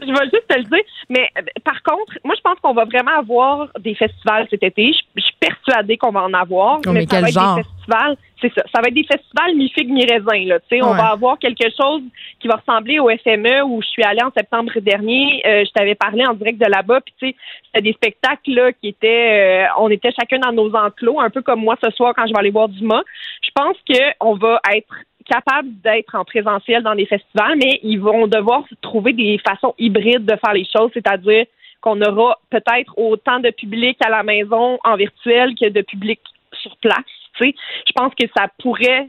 je 0.00 0.06
vais 0.06 0.30
juste 0.32 0.48
te 0.48 0.56
le 0.56 0.64
dire. 0.64 0.84
Mais 1.08 1.28
euh, 1.38 1.42
par 1.64 1.82
contre, 1.82 2.18
moi, 2.24 2.34
je 2.36 2.40
pense 2.42 2.58
qu'on 2.62 2.74
va 2.74 2.84
vraiment 2.84 3.18
avoir 3.18 3.68
des 3.80 3.94
festivals 3.94 4.46
cet 4.50 4.62
été. 4.62 4.92
Je, 5.16 5.20
suis 5.20 5.34
persuadée 5.38 5.96
qu'on 5.96 6.12
va 6.12 6.22
en 6.22 6.32
avoir. 6.32 6.80
Oh, 6.86 6.92
mais, 6.92 7.02
ça 7.02 7.06
quel 7.10 7.22
va 7.22 7.28
être 7.28 7.34
genre? 7.34 7.56
des 7.56 7.62
festivals. 7.62 8.16
C'est 8.40 8.52
ça. 8.54 8.62
Ça 8.74 8.80
va 8.80 8.88
être 8.88 8.94
des 8.94 9.04
festivals 9.04 9.54
mi-figue, 9.54 9.90
mi-raisin. 9.90 10.46
Là. 10.46 10.60
Tu 10.60 10.76
sais, 10.76 10.82
On 10.82 10.94
va 10.94 11.10
avoir 11.10 11.38
quelque 11.38 11.68
chose 11.80 12.02
qui 12.40 12.48
va 12.48 12.56
ressembler 12.56 12.98
au 12.98 13.08
FME 13.08 13.62
où 13.64 13.82
je 13.82 13.88
suis 13.88 14.02
allée 14.02 14.22
en 14.22 14.30
septembre 14.36 14.72
dernier. 14.80 15.42
Euh, 15.46 15.64
je 15.64 15.70
t'avais 15.72 15.94
parlé 15.94 16.24
en 16.24 16.34
direct 16.34 16.58
de 16.58 16.66
là-bas. 16.66 17.00
Puis 17.00 17.14
tu 17.18 17.28
sais, 17.28 17.36
c'était 17.66 17.82
des 17.82 17.92
spectacles 17.92 18.52
là, 18.52 18.72
qui 18.72 18.88
étaient. 18.88 19.66
euh, 19.66 19.72
on 19.78 19.90
était 19.90 20.12
chacun 20.18 20.38
dans 20.38 20.52
nos 20.52 20.74
enclos, 20.74 21.20
un 21.20 21.30
peu 21.30 21.42
comme 21.42 21.60
moi 21.60 21.76
ce 21.82 21.90
soir 21.90 22.14
quand 22.16 22.26
je 22.26 22.32
vais 22.32 22.38
aller 22.38 22.50
voir 22.50 22.68
Dumas. 22.68 23.02
Je 23.42 23.50
pense 23.54 23.76
qu'on 23.86 24.34
va 24.34 24.60
être 24.74 24.94
capable 25.28 25.68
d'être 25.84 26.14
en 26.14 26.24
présentiel 26.24 26.82
dans 26.82 26.94
les 26.94 27.06
festivals, 27.06 27.56
mais 27.56 27.78
ils 27.82 28.00
vont 28.00 28.26
devoir 28.26 28.64
trouver 28.80 29.12
des 29.12 29.38
façons 29.46 29.74
hybrides 29.78 30.24
de 30.24 30.36
faire 30.44 30.54
les 30.54 30.64
choses, 30.64 30.90
c'est-à-dire 30.92 31.44
qu'on 31.80 32.00
aura 32.02 32.38
peut-être 32.50 32.92
autant 32.96 33.38
de 33.40 33.50
public 33.50 33.96
à 34.04 34.10
la 34.10 34.22
maison 34.22 34.78
en 34.84 34.96
virtuel 34.96 35.54
que 35.54 35.68
de 35.68 35.82
public 35.82 36.20
sur 36.52 36.76
place. 36.78 37.19
Sais, 37.40 37.54
je 37.86 37.92
pense 37.94 38.12
que 38.14 38.26
ça 38.36 38.46
pourrait 38.62 39.08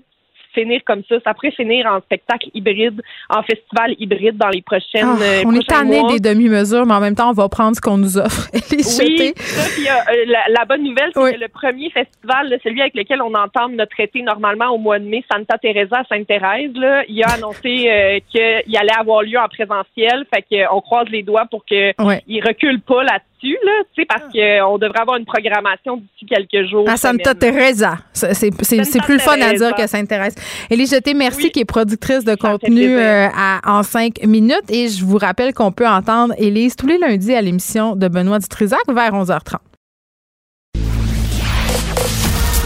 finir 0.54 0.82
comme 0.86 1.02
ça. 1.08 1.16
Ça 1.24 1.34
pourrait 1.34 1.52
finir 1.52 1.86
en 1.86 2.02
spectacle 2.02 2.50
hybride, 2.54 3.02
en 3.30 3.42
festival 3.42 3.96
hybride 4.00 4.36
dans 4.36 4.50
les 4.50 4.62
prochaines. 4.62 5.06
Ah, 5.06 5.22
euh, 5.22 5.44
on 5.46 5.54
est 5.56 5.66
tanné 5.66 6.02
des 6.12 6.20
demi-mesures, 6.20 6.86
mais 6.86 6.94
en 6.94 7.00
même 7.00 7.16
temps, 7.16 7.30
on 7.30 7.34
va 7.34 7.48
prendre 7.48 7.74
ce 7.74 7.80
qu'on 7.80 7.98
nous 7.98 8.18
offre 8.18 8.50
et 8.54 8.58
les 8.76 8.84
Oui, 9.00 9.34
ça, 9.38 9.64
puis, 9.74 9.88
euh, 9.88 10.26
la, 10.28 10.40
la 10.50 10.66
bonne 10.66 10.84
nouvelle, 10.84 11.10
c'est 11.14 11.22
Oui. 11.24 11.32
que 11.36 11.40
le 11.40 11.48
premier 11.48 11.90
festival, 11.92 12.50
là, 12.50 12.58
celui 12.66 12.82
avec 12.82 12.96
lequel 12.96 13.22
on 13.22 13.34
entame 13.34 13.78
notre 13.78 13.98
été 13.98 14.22
normalement 14.24 14.72
au 14.72 14.78
mois 14.78 15.00
de 15.00 15.06
mai, 15.06 15.24
Santa 15.32 15.58
Teresa 15.58 16.00
à 16.00 16.04
Sainte-Thérèse, 16.10 16.72
il 17.08 17.24
a 17.24 17.30
annoncé 17.34 17.88
euh, 17.90 18.20
qu'il 18.30 18.76
allait 18.78 19.00
avoir 19.00 19.22
lieu 19.24 19.40
en 19.40 19.48
présentiel. 19.48 20.26
Fait 20.36 20.44
qu'on 20.68 20.82
croise 20.82 21.08
les 21.08 21.24
doigts 21.24 21.46
pour 21.50 21.64
qu'il 21.64 21.94
Ouais. 21.98 22.22
recule 22.46 22.82
pas 22.82 23.04
là-dessus, 23.44 23.58
là, 23.66 23.72
tu 23.94 24.02
sais, 24.02 24.06
parce 24.08 24.24
qu'on 24.32 24.78
devrait 24.78 25.02
avoir 25.02 25.18
une 25.18 25.26
programmation 25.26 25.98
d'ici 25.98 26.26
quelques 26.28 26.70
jours. 26.70 26.88
À 26.90 26.98
Santa 26.98 27.32
semaines. 27.32 27.40
Teresa. 27.56 27.98
C'est 28.14 28.34
c'est- 28.34 28.52
c'est- 28.64 28.78
Santa 28.78 28.90
c'est 28.92 29.02
plus 29.04 29.14
le 29.16 29.20
fun 29.20 29.34
à 29.34 29.38
Teresa. 29.38 29.68
dire 29.68 29.76
que 29.76 29.88
Sainte-Thérèse. 29.88 30.36
Élie 30.70 30.86
Jeté, 30.88 31.14
merci, 31.14 31.44
Oui. 31.46 31.52
qui 31.52 31.60
est 31.62 31.66
productrice 31.66 32.24
de 32.24 32.32
Ça 32.32 32.38
contenu 32.38 32.98
euh, 32.98 33.28
à- 33.36 33.60
en 33.66 33.84
cinq 33.84 34.24
minutes. 34.26 34.70
Et 34.70 34.88
je 34.90 35.04
vous 35.04 35.18
rappelle 35.18 35.54
qu'on 35.54 35.72
peut 35.72 35.88
entendre 35.88 36.34
Élise 36.38 36.76
tous 36.76 36.88
les 36.88 36.98
lundis 36.98 37.34
à 37.34 37.42
l'émission 37.42 37.96
de 37.96 38.08
Benoît 38.08 38.40
Dutrisac 38.40 38.80
vers 38.90 39.14
11h30. 39.14 39.60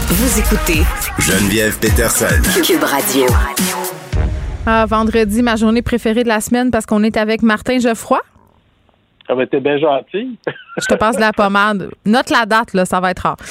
Vous 0.08 0.38
écoutez 0.40 0.82
Geneviève 1.18 1.78
Peterson. 1.78 2.26
Cube 2.64 2.82
Radio. 2.82 3.26
Ah, 4.66 4.86
vendredi, 4.86 5.42
ma 5.42 5.56
journée 5.56 5.82
préférée 5.82 6.22
de 6.24 6.28
la 6.28 6.40
semaine 6.40 6.70
parce 6.70 6.86
qu'on 6.86 7.02
est 7.02 7.16
avec 7.16 7.42
Martin 7.42 7.78
Geoffroy. 7.78 8.20
Ah 9.28 9.34
ben, 9.34 9.46
t'es 9.46 9.60
bien 9.60 9.78
gentil. 9.78 10.38
Je 10.76 10.86
te 10.86 10.94
passe 10.94 11.16
de 11.16 11.20
la 11.20 11.32
pommade. 11.32 11.90
Note 12.04 12.30
la 12.30 12.46
date, 12.46 12.74
là, 12.74 12.84
ça 12.84 13.00
va 13.00 13.10
être 13.10 13.20
rare. 13.20 13.36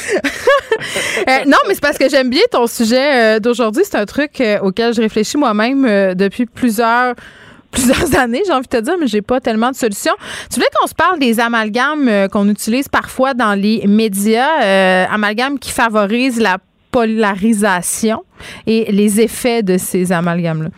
Euh, 1.28 1.46
non, 1.48 1.58
mais 1.68 1.74
c'est 1.74 1.82
parce 1.82 1.98
que 1.98 2.10
j'aime 2.10 2.30
bien 2.30 2.42
ton 2.52 2.68
sujet 2.68 3.38
euh, 3.38 3.40
d'aujourd'hui. 3.40 3.84
C'est 3.86 3.98
un 3.98 4.06
truc 4.06 4.42
euh, 4.42 4.60
auquel 4.60 4.94
je 4.94 5.02
réfléchis 5.02 5.38
moi-même 5.38 6.14
depuis 6.16 6.46
plusieurs 6.46 7.16
plusieurs 7.72 8.14
années, 8.20 8.42
j'ai 8.46 8.52
envie 8.52 8.68
de 8.68 8.78
te 8.78 8.82
dire, 8.82 8.96
mais 9.00 9.08
j'ai 9.08 9.22
pas 9.22 9.40
tellement 9.40 9.72
de 9.72 9.76
solutions. 9.76 10.16
Tu 10.50 10.56
voulais 10.56 10.68
qu'on 10.78 10.88
se 10.88 10.94
parle 10.94 11.18
des 11.18 11.40
amalgames 11.40 12.28
qu'on 12.30 12.50
utilise 12.50 12.90
parfois 12.90 13.34
dans 13.34 13.54
les 13.54 13.88
médias, 13.88 15.08
amalgames 15.10 15.58
qui 15.60 15.72
favorisent 15.72 16.42
la 16.42 16.58
polarisation 16.92 18.24
et 18.68 18.92
les 18.92 19.22
effets 19.22 19.64
de 19.64 19.78
ces 19.78 20.12
amalgames-là. 20.12 20.70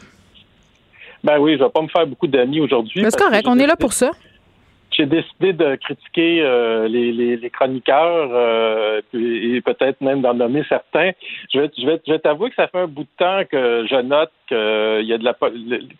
Ben 1.24 1.40
oui, 1.40 1.58
je 1.58 1.64
vais 1.64 1.70
pas 1.70 1.82
me 1.82 1.88
faire 1.88 2.08
beaucoup 2.08 2.28
d'amis 2.28 2.60
aujourd'hui. 2.60 3.02
Mais 3.02 3.12
C'est 3.12 3.20
correct, 3.20 3.46
on 3.48 3.58
est 3.60 3.68
là 3.68 3.76
pour 3.76 3.94
ça. 3.94 4.12
J'ai 4.98 5.06
décidé 5.06 5.54
de 5.54 5.76
critiquer 5.76 6.42
euh, 6.42 6.88
les, 6.88 7.12
les, 7.12 7.38
les 7.38 7.50
chroniqueurs 7.52 8.30
euh, 8.34 9.02
et 9.14 9.62
peut-être 9.62 10.02
même 10.02 10.22
d'en 10.22 10.34
nommer 10.34 10.64
certains. 10.68 11.12
Je 11.54 11.60
vais, 11.60 11.70
je 11.78 11.86
vais, 11.86 12.02
je 12.08 12.14
vais 12.14 12.20
t'avouer 12.20 12.50
que 12.50 12.56
ça 12.56 12.68
fait 12.68 12.80
un 12.80 12.88
bout 12.88 13.04
de 13.04 13.18
temps 13.18 13.42
que 13.50 13.86
je 13.88 14.02
note 14.02 14.32
que, 14.50 15.02
il 15.02 15.08
y 15.08 15.14
a 15.14 15.20
de 15.20 15.24
la, 15.24 15.36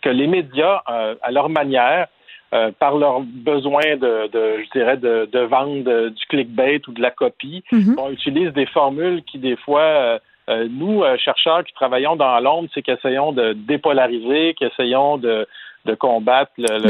que 0.02 0.08
les 0.08 0.26
médias, 0.26 0.82
euh, 0.90 1.14
à 1.22 1.30
leur 1.30 1.48
manière, 1.48 2.08
euh, 2.54 2.72
par 2.78 2.96
leur 2.96 3.20
besoin 3.20 3.96
de, 3.96 4.28
de 4.32 4.62
je 4.64 4.70
dirais, 4.78 4.96
de, 4.96 5.28
de 5.30 5.40
vendre 5.40 5.84
de- 5.84 6.08
du 6.08 6.24
clickbait 6.26 6.80
ou 6.88 6.92
de 6.92 7.02
la 7.02 7.10
copie, 7.12 7.62
Mhm. 7.70 7.94
on 7.98 8.10
utilise 8.10 8.52
des 8.52 8.66
formules 8.66 9.22
qui, 9.22 9.38
des 9.38 9.56
fois, 9.56 9.82
euh, 9.82 10.18
euh, 10.48 10.66
nous, 10.70 11.04
euh, 11.04 11.16
chercheurs 11.18 11.62
qui 11.62 11.74
travaillons 11.74 12.16
dans 12.16 12.40
l'ombre, 12.40 12.68
c'est 12.72 12.80
qu'essayons 12.82 13.32
de 13.32 13.52
dépolariser, 13.52 14.54
qu'essayons 14.54 15.18
de, 15.18 15.46
de 15.88 15.94
combattre 15.94 16.52
le, 16.58 16.78
le- 16.78 16.88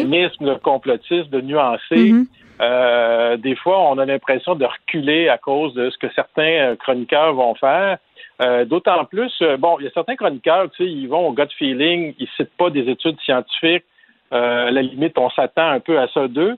l'extrémisme, 0.00 0.46
le 0.46 0.56
complotisme, 0.56 1.28
de 1.30 1.40
nuancer. 1.40 2.12
Mhm. 2.12 2.26
Euh, 2.62 3.36
des 3.36 3.56
fois, 3.56 3.78
on 3.90 3.96
a 3.98 4.04
l'impression 4.04 4.54
de 4.54 4.64
reculer 4.66 5.28
à 5.28 5.38
cause 5.38 5.72
de 5.74 5.88
ce 5.90 5.96
que 5.98 6.08
certains 6.14 6.42
euh, 6.72 6.76
chroniqueurs 6.76 7.32
vont 7.34 7.54
faire. 7.54 7.98
Euh, 8.42 8.64
D'autant 8.64 9.04
plus, 9.04 9.32
bon, 9.58 9.76
il 9.78 9.84
y 9.84 9.88
a 9.88 9.90
certains 9.92 10.16
chroniqueurs, 10.16 10.70
tu 10.70 10.84
sais, 10.84 10.90
ils 10.90 11.06
vont 11.08 11.28
au 11.28 11.32
gut 11.32 11.48
feeling, 11.58 12.14
ils 12.18 12.28
citent 12.36 12.56
pas 12.58 12.70
des 12.70 12.88
études 12.88 13.18
scientifiques. 13.20 13.84
Euh, 14.32 14.68
à 14.68 14.70
la 14.70 14.82
limite, 14.82 15.16
on 15.18 15.28
s'attend 15.30 15.68
un 15.70 15.80
peu 15.80 15.98
à 15.98 16.06
ça 16.08 16.28
d'eux. 16.28 16.56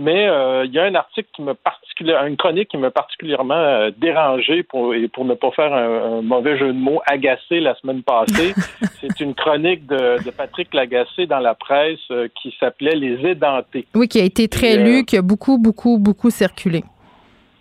Mais 0.00 0.26
euh, 0.28 0.64
il 0.64 0.72
y 0.72 0.78
a 0.78 0.84
un 0.84 0.94
article 0.94 1.28
qui 1.36 1.42
me 1.42 1.52
particulièrement, 1.52 2.26
une 2.26 2.38
chronique 2.38 2.68
qui 2.70 2.78
m'a 2.78 2.90
particulièrement 2.90 3.52
euh, 3.52 3.90
dérangé 3.94 4.62
pour 4.62 4.94
et 4.94 5.08
pour 5.08 5.26
ne 5.26 5.34
pas 5.34 5.50
faire 5.50 5.74
un, 5.74 6.20
un 6.20 6.22
mauvais 6.22 6.56
jeu 6.56 6.68
de 6.68 6.78
mots, 6.78 7.02
agacé 7.04 7.60
la 7.60 7.74
semaine 7.74 8.02
passée. 8.02 8.54
C'est 9.00 9.20
une 9.20 9.34
chronique 9.34 9.86
de, 9.86 10.24
de 10.24 10.30
Patrick 10.30 10.72
Lagacé 10.72 11.26
dans 11.26 11.38
la 11.38 11.54
presse 11.54 11.98
euh, 12.10 12.28
qui 12.40 12.56
s'appelait 12.58 12.96
Les 12.96 13.28
édentés. 13.28 13.86
Oui, 13.94 14.08
qui 14.08 14.18
a 14.18 14.24
été 14.24 14.48
très 14.48 14.76
Et, 14.76 14.78
lu, 14.78 15.04
qui 15.04 15.18
a 15.18 15.22
beaucoup, 15.22 15.58
beaucoup, 15.58 15.98
beaucoup 15.98 16.30
circulé. 16.30 16.82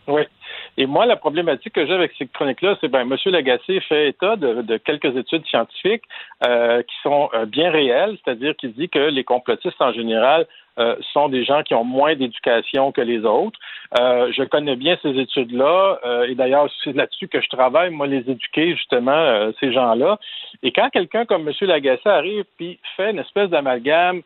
Oui. 0.07 0.21
Et 0.77 0.85
moi, 0.85 1.05
la 1.05 1.17
problématique 1.17 1.73
que 1.73 1.85
j'ai 1.85 1.93
avec 1.93 2.13
ces 2.17 2.25
chroniques-là, 2.27 2.77
c'est 2.79 2.87
ben, 2.87 3.01
M. 3.01 3.17
Lagacé 3.25 3.81
fait 3.81 4.07
état 4.07 4.37
de, 4.37 4.61
de 4.61 4.77
quelques 4.77 5.13
études 5.17 5.45
scientifiques 5.45 6.03
qui 6.41 6.95
sont 7.03 7.29
bien 7.47 7.69
réelles, 7.69 8.17
c'est-à-dire 8.23 8.55
qu'il 8.55 8.71
dit 8.71 8.87
que 8.87 8.99
les 8.99 9.25
complotistes 9.25 9.81
en 9.81 9.91
général 9.91 10.47
euh, 10.79 10.95
sont 11.13 11.27
des 11.27 11.43
gens 11.43 11.61
qui 11.63 11.73
ont 11.73 11.83
moins 11.83 12.15
d'éducation 12.15 12.91
que 12.91 13.01
les 13.01 13.25
autres. 13.25 13.59
Euh, 13.99 14.31
je 14.31 14.43
connais 14.43 14.75
bien 14.75 14.97
ces 15.01 15.17
études-là, 15.19 15.99
euh, 16.05 16.27
et 16.27 16.35
d'ailleurs, 16.35 16.69
c'est 16.83 16.95
là-dessus 16.95 17.27
que 17.27 17.41
je 17.41 17.49
travaille, 17.49 17.89
moi, 17.89 18.07
les 18.07 18.29
éduquer, 18.29 18.75
justement, 18.75 19.51
ces 19.59 19.73
gens-là. 19.73 20.19
Et 20.63 20.71
quand 20.71 20.89
quelqu'un 20.89 21.25
comme 21.25 21.47
M. 21.47 21.53
Lagacé 21.61 22.07
arrive 22.07 22.45
puis 22.57 22.79
fait 22.95 23.11
une 23.11 23.19
espèce 23.19 23.49
d'amalgame 23.49 24.21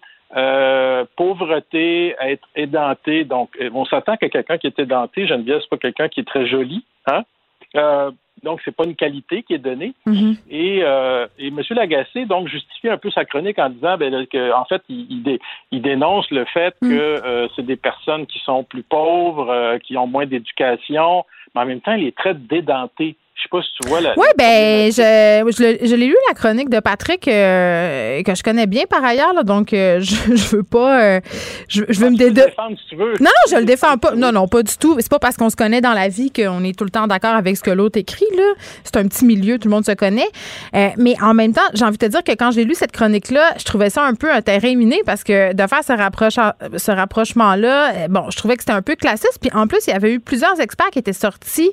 pauvreté, 1.15 2.15
être 2.19 2.47
édenté. 2.55 3.23
Donc, 3.23 3.51
on 3.73 3.85
s'attend 3.85 4.17
que 4.17 4.25
quelqu'un 4.25 4.57
qui 4.57 4.65
est 4.65 4.79
édenté, 4.79 5.27
Geneviève, 5.27 5.59
c'est 5.61 5.69
pas 5.69 5.77
quelqu'un 5.77 6.09
qui 6.09 6.21
est 6.21 6.27
très 6.27 6.47
joli, 6.47 6.83
hein? 7.05 7.23
Donc, 8.43 8.59
c'est 8.65 8.75
pas 8.75 8.83
une 8.83 8.95
qualité 8.95 9.43
qui 9.43 9.53
est 9.53 9.57
donnée. 9.57 9.93
Mhm. 10.05 10.35
Et, 10.49 10.79
euh, 10.83 11.27
et 11.39 11.47
M. 11.47 11.61
Lagacé, 11.71 12.25
donc, 12.25 12.47
justifie 12.47 12.89
un 12.89 12.97
peu 12.97 13.09
sa 13.11 13.25
chronique 13.25 13.57
en 13.59 13.69
disant 13.69 13.97
ben, 13.97 14.25
que, 14.27 14.51
en 14.53 14.65
fait, 14.65 14.81
il, 14.89 15.07
il 15.09 15.23
dé- 15.23 15.39
il 15.71 15.81
dénonce 15.81 16.29
le 16.31 16.45
fait 16.45 16.75
Mm. 16.81 16.89
que 16.89 16.93
euh, 17.25 17.47
c'est 17.55 17.65
des 17.65 17.75
personnes 17.75 18.25
qui 18.25 18.39
sont 18.39 18.63
plus 18.63 18.83
pauvres, 18.83 19.49
euh, 19.49 19.77
qui 19.79 19.95
ont 19.97 20.07
moins 20.07 20.25
d'éducation, 20.25 21.25
mais 21.55 21.61
en 21.61 21.65
même 21.65 21.81
temps, 21.81 21.93
il 21.93 22.03
les 22.03 22.11
traite 22.11 22.45
d'édentés. 22.47 23.15
Je 23.43 23.49
sais 23.49 23.49
pas 23.51 23.61
si 23.61 23.69
tu 23.81 23.89
vois 23.89 23.99
la. 23.99 24.13
Oui, 24.15 24.27
ben, 24.37 24.89
je, 24.89 25.51
je, 25.57 25.61
l'ai- 25.63 25.85
je 25.85 25.95
l'ai 25.95 26.07
lu 26.07 26.15
la 26.29 26.33
chronique 26.33 26.69
de 26.69 26.79
Patrick 26.79 27.27
euh, 27.27 28.23
que 28.23 28.35
je 28.35 28.41
connais 28.41 28.67
bien 28.67 28.83
par 28.89 29.03
ailleurs, 29.03 29.33
là, 29.33 29.43
donc 29.43 29.73
euh, 29.73 29.99
je, 30.01 30.15
je 30.33 30.55
veux 30.55 30.63
pas, 30.63 31.01
euh, 31.03 31.19
je, 31.67 31.83
je 31.89 31.99
veux 31.99 32.09
me 32.09 32.15
Tu 32.15 32.23
peux 32.23 32.29
le 32.29 32.33
dédo- 32.35 32.45
défendre 32.45 32.77
si 32.79 32.85
tu 32.87 32.95
veux. 32.95 33.11
Non, 33.19 33.25
non, 33.25 33.51
je 33.51 33.55
le 33.57 33.65
défends 33.65 33.97
pas. 33.97 34.15
Non, 34.15 34.31
non, 34.31 34.47
pas 34.47 34.63
du 34.63 34.77
tout. 34.77 34.95
C'est 34.99 35.09
pas 35.09 35.19
parce 35.19 35.35
qu'on 35.35 35.49
se 35.49 35.57
connaît 35.57 35.81
dans 35.81 35.91
la 35.91 36.07
vie 36.07 36.31
qu'on 36.31 36.63
est 36.63 36.77
tout 36.77 36.85
le 36.85 36.89
temps 36.89 37.05
d'accord 37.07 37.35
avec 37.35 37.57
ce 37.57 37.63
que 37.63 37.71
l'autre 37.71 37.99
écrit, 37.99 38.25
là. 38.37 38.53
C'est 38.85 38.95
un 38.95 39.05
petit 39.09 39.25
milieu, 39.25 39.59
tout 39.59 39.67
le 39.67 39.73
monde 39.75 39.85
se 39.85 39.91
connaît. 39.91 40.29
Mais 40.73 41.15
en 41.21 41.33
même 41.33 41.51
temps, 41.53 41.61
j'ai 41.73 41.83
envie 41.83 41.97
de 41.97 42.05
te 42.05 42.09
dire 42.11 42.23
que 42.23 42.31
quand 42.31 42.51
j'ai 42.51 42.63
lu 42.63 42.75
cette 42.75 42.93
chronique-là, 42.93 43.55
je 43.59 43.65
trouvais 43.65 43.89
ça 43.89 44.03
un 44.03 44.13
peu 44.13 44.31
un 44.31 44.41
terrain 44.41 44.73
miné 44.75 45.01
parce 45.05 45.25
que 45.25 45.51
de 45.53 45.67
faire 45.67 45.83
ce, 45.83 45.91
rapproche- 45.91 46.39
ce 46.77 46.91
rapprochement-là, 46.91 48.07
bon, 48.07 48.29
je 48.31 48.37
trouvais 48.37 48.55
que 48.55 48.61
c'était 48.61 48.71
un 48.71 48.81
peu 48.81 48.95
classiste. 48.95 49.39
Puis 49.41 49.51
en 49.53 49.67
plus, 49.67 49.79
il 49.87 49.89
y 49.89 49.93
avait 49.93 50.13
eu 50.13 50.19
plusieurs 50.21 50.59
experts 50.61 50.91
qui 50.91 50.99
étaient 50.99 51.11
sortis, 51.11 51.71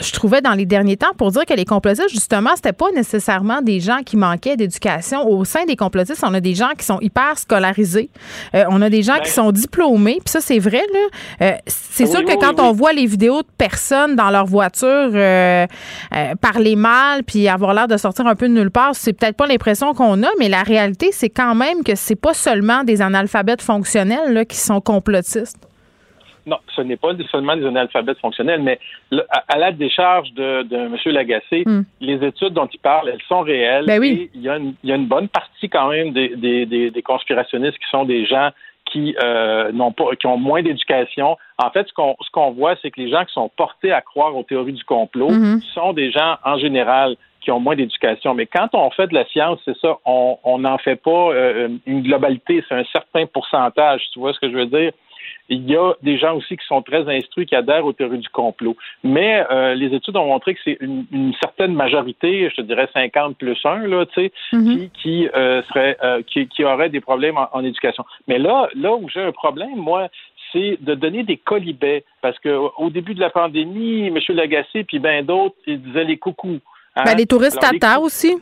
je 0.00 0.12
trouvais, 0.12 0.40
dans 0.40 0.52
les 0.52 0.66
derniers 0.66 0.96
temps 0.96 1.12
pour 1.16 1.30
dire 1.30 1.44
que 1.44 1.54
les 1.54 1.64
complotistes, 1.64 2.10
justement, 2.10 2.50
c'était 2.56 2.72
pas 2.72 2.90
nécessairement 2.94 3.62
des 3.62 3.80
gens 3.80 3.98
qui 4.04 4.16
manquaient 4.16 4.56
d'éducation. 4.56 5.28
Au 5.28 5.44
sein 5.44 5.64
des 5.66 5.76
complotistes, 5.76 6.22
on 6.26 6.34
a 6.34 6.40
des 6.40 6.54
gens 6.54 6.70
qui 6.76 6.84
sont 6.84 6.98
hyper 7.00 7.38
scolarisés. 7.38 8.10
Euh, 8.54 8.64
on 8.68 8.80
a 8.82 8.90
des 8.90 9.02
gens 9.02 9.14
Ben- 9.14 9.22
qui 9.22 9.30
sont 9.30 9.52
diplômés. 9.52 10.18
Puis 10.24 10.32
ça, 10.32 10.40
c'est 10.40 10.58
vrai, 10.58 10.82
là. 10.92 11.46
Euh, 11.46 11.52
c'est 11.66 12.04
Oui, 12.04 12.10
sûr 12.10 12.24
que 12.24 12.30
oui, 12.32 12.38
quand 12.40 12.54
oui, 12.58 12.60
on 12.68 12.72
voit 12.72 12.92
les 12.92 13.06
vidéos 13.06 13.42
de 13.42 13.48
personnes 13.58 14.16
dans 14.16 14.30
leur 14.30 14.46
voiture 14.46 14.88
euh, 15.14 15.66
euh, 16.16 16.34
parler 16.40 16.76
mal 16.76 17.22
puis 17.24 17.48
avoir 17.48 17.74
l'air 17.74 17.88
de 17.88 17.96
sortir 17.96 18.26
un 18.26 18.34
peu 18.34 18.48
de 18.48 18.54
nulle 18.54 18.70
part, 18.70 18.94
c'est 18.94 19.12
peut-être 19.12 19.36
pas 19.36 19.46
l'impression 19.46 19.94
qu'on 19.94 20.22
a, 20.22 20.28
mais 20.38 20.48
la 20.48 20.62
réalité, 20.62 21.10
c'est 21.12 21.28
quand 21.30 21.54
même 21.54 21.82
que 21.84 21.94
c'est 21.94 22.16
pas 22.16 22.34
seulement 22.34 22.84
des 22.84 23.02
analphabètes 23.02 23.62
fonctionnels 23.62 24.32
là, 24.32 24.44
qui 24.44 24.56
sont 24.56 24.80
complotistes. 24.80 25.56
Non, 26.46 26.58
ce 26.74 26.82
n'est 26.82 26.96
pas 26.96 27.12
seulement 27.30 27.56
des 27.56 27.66
analphabètes 27.66 28.18
fonctionnels, 28.18 28.62
mais 28.62 28.78
à, 29.48 29.58
la 29.58 29.72
décharge 29.72 30.32
de, 30.32 30.62
de 30.62 30.76
M. 30.76 30.96
Lagacé, 31.06 31.64
hmm. 31.66 31.82
les 32.00 32.24
études 32.26 32.52
dont 32.52 32.68
il 32.72 32.78
parle, 32.78 33.08
elles 33.08 33.22
sont 33.28 33.40
réelles. 33.40 33.86
Ben 33.86 34.00
oui. 34.00 34.30
il, 34.34 34.42
y 34.42 34.48
a 34.48 34.56
une, 34.56 35.06
bonne 35.06 35.28
partie 35.28 35.68
quand 35.68 35.88
même 35.88 36.12
des, 36.12 36.36
des, 36.66 37.02
conspirationnistes 37.02 37.78
qui 37.78 37.90
sont 37.90 38.04
des 38.04 38.26
gens 38.26 38.50
qui 38.86 39.14
euh, 39.22 39.70
n'ont 39.72 39.92
pas, 39.92 40.16
qui 40.18 40.26
ont 40.26 40.36
moins 40.36 40.62
d'éducation. 40.62 41.36
En 41.58 41.70
fait, 41.70 41.86
ce 41.86 41.92
qu'on 41.92 42.16
ce 42.20 42.30
qu'on 42.30 42.50
voit, 42.50 42.74
c'est 42.82 42.90
que 42.90 43.00
les 43.00 43.10
gens 43.10 43.24
qui 43.24 43.32
sont 43.32 43.48
portés 43.56 43.92
à 43.92 44.00
croire 44.00 44.36
aux 44.36 44.42
théories 44.42 44.72
du 44.72 44.84
complot 44.84 45.30
hmm. 45.30 45.60
sont 45.74 45.92
des 45.92 46.10
gens 46.10 46.36
en 46.44 46.58
général 46.58 47.16
qui 47.40 47.50
ont 47.50 47.60
moins 47.60 47.76
d'éducation. 47.76 48.34
Mais 48.34 48.46
quand 48.46 48.68
on 48.74 48.90
fait 48.90 49.06
de 49.06 49.14
la 49.14 49.24
science, 49.26 49.58
c'est 49.64 49.76
ça, 49.78 49.96
on 50.04 50.58
n'en 50.58 50.78
fait 50.78 50.96
pas 50.96 51.32
euh, 51.32 51.68
une 51.86 52.02
globalité, 52.02 52.62
c'est 52.68 52.74
un 52.74 52.84
certain 52.92 53.26
pourcentage. 53.26 54.02
Tu 54.12 54.18
vois 54.18 54.32
ce 54.34 54.40
que 54.40 54.50
je 54.50 54.56
veux 54.56 54.66
dire? 54.66 54.92
Il 55.50 55.68
y 55.68 55.76
a 55.76 55.92
des 56.02 56.18
gens 56.18 56.36
aussi 56.36 56.56
qui 56.56 56.66
sont 56.66 56.80
très 56.80 57.08
instruits, 57.14 57.44
qui 57.44 57.54
adhèrent 57.54 57.84
aux 57.84 57.92
théories 57.92 58.18
du 58.18 58.28
complot. 58.28 58.76
Mais 59.04 59.44
euh, 59.50 59.74
les 59.74 59.94
études 59.94 60.16
ont 60.16 60.26
montré 60.26 60.54
que 60.54 60.60
c'est 60.64 60.78
une, 60.80 61.04
certaine 61.40 61.74
majorité, 61.74 62.48
je 62.50 62.56
te 62.56 62.62
dirais 62.62 62.88
50 62.94 63.36
plus 63.36 63.58
1, 63.64 63.86
là, 63.88 64.06
tu 64.06 64.14
sais, 64.14 64.32
mm-hmm. 64.52 64.90
qui, 65.02 65.28
euh, 65.34 65.62
serait, 65.64 65.96
qui, 66.26 66.48
qui 66.48 66.64
aurait 66.64 66.88
des 66.88 67.00
problèmes 67.00 67.36
en, 67.52 67.64
éducation. 67.64 68.04
Mais 68.28 68.38
là, 68.38 68.68
là 68.74 68.94
où 68.94 69.08
j'ai 69.08 69.20
un 69.20 69.32
problème, 69.32 69.76
moi, 69.76 70.08
c'est 70.52 70.78
de 70.80 70.94
donner 70.94 71.22
des 71.22 71.36
colibets. 71.36 72.04
Parce 72.22 72.38
qu'au 72.38 72.90
début 72.90 73.14
de 73.14 73.20
la 73.20 73.30
pandémie, 73.30 74.06
M. 74.06 74.18
Lagacé 74.30 74.84
puis 74.84 74.98
bien 74.98 75.22
d'autres, 75.22 75.56
ils 75.66 75.80
disaient 75.80 76.04
les 76.04 76.16
coucous. 76.16 76.60
Hein? 76.96 77.02
Ben, 77.04 77.16
les 77.16 77.26
touristes 77.26 77.60
tata 77.60 78.00
aussi. 78.00 78.36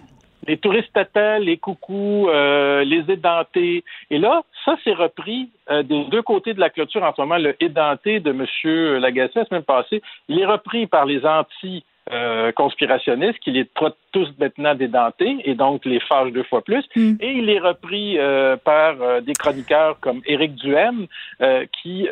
Les 0.46 0.56
touristes 0.56 0.96
les 1.40 1.56
coucous, 1.58 2.28
euh, 2.28 2.84
les 2.84 3.04
édentés. 3.10 3.84
Et 4.10 4.18
là, 4.18 4.42
ça, 4.64 4.76
c'est 4.84 4.94
repris 4.94 5.50
euh, 5.70 5.82
des 5.82 6.04
deux 6.04 6.22
côtés 6.22 6.54
de 6.54 6.60
la 6.60 6.70
clôture 6.70 7.02
en 7.02 7.12
ce 7.14 7.20
moment. 7.20 7.38
Le 7.38 7.56
édenté 7.62 8.20
de 8.20 8.30
M. 8.30 9.00
Lagacé 9.00 9.32
la 9.40 9.44
semaine 9.44 9.62
passée, 9.62 10.02
il 10.28 10.38
est 10.38 10.46
repris 10.46 10.86
par 10.86 11.04
les 11.06 11.24
anti- 11.26 11.84
euh, 12.12 12.52
conspirationnistes 12.52 13.38
qui 13.40 13.50
les 13.50 13.68
tous 14.12 14.28
maintenant 14.38 14.74
dédentés 14.74 15.36
et 15.44 15.54
donc 15.54 15.84
les 15.84 16.00
fâche 16.00 16.32
deux 16.32 16.44
fois 16.44 16.62
plus. 16.62 16.82
Hmm. 16.96 17.14
Et 17.20 17.32
il 17.32 17.50
est 17.50 17.58
repris 17.58 18.18
euh, 18.18 18.56
par 18.56 18.94
euh, 19.00 19.20
des 19.20 19.34
chroniqueurs 19.34 19.98
comme 20.00 20.22
Éric 20.26 20.54
Duhem 20.54 21.06
qui 21.82 22.08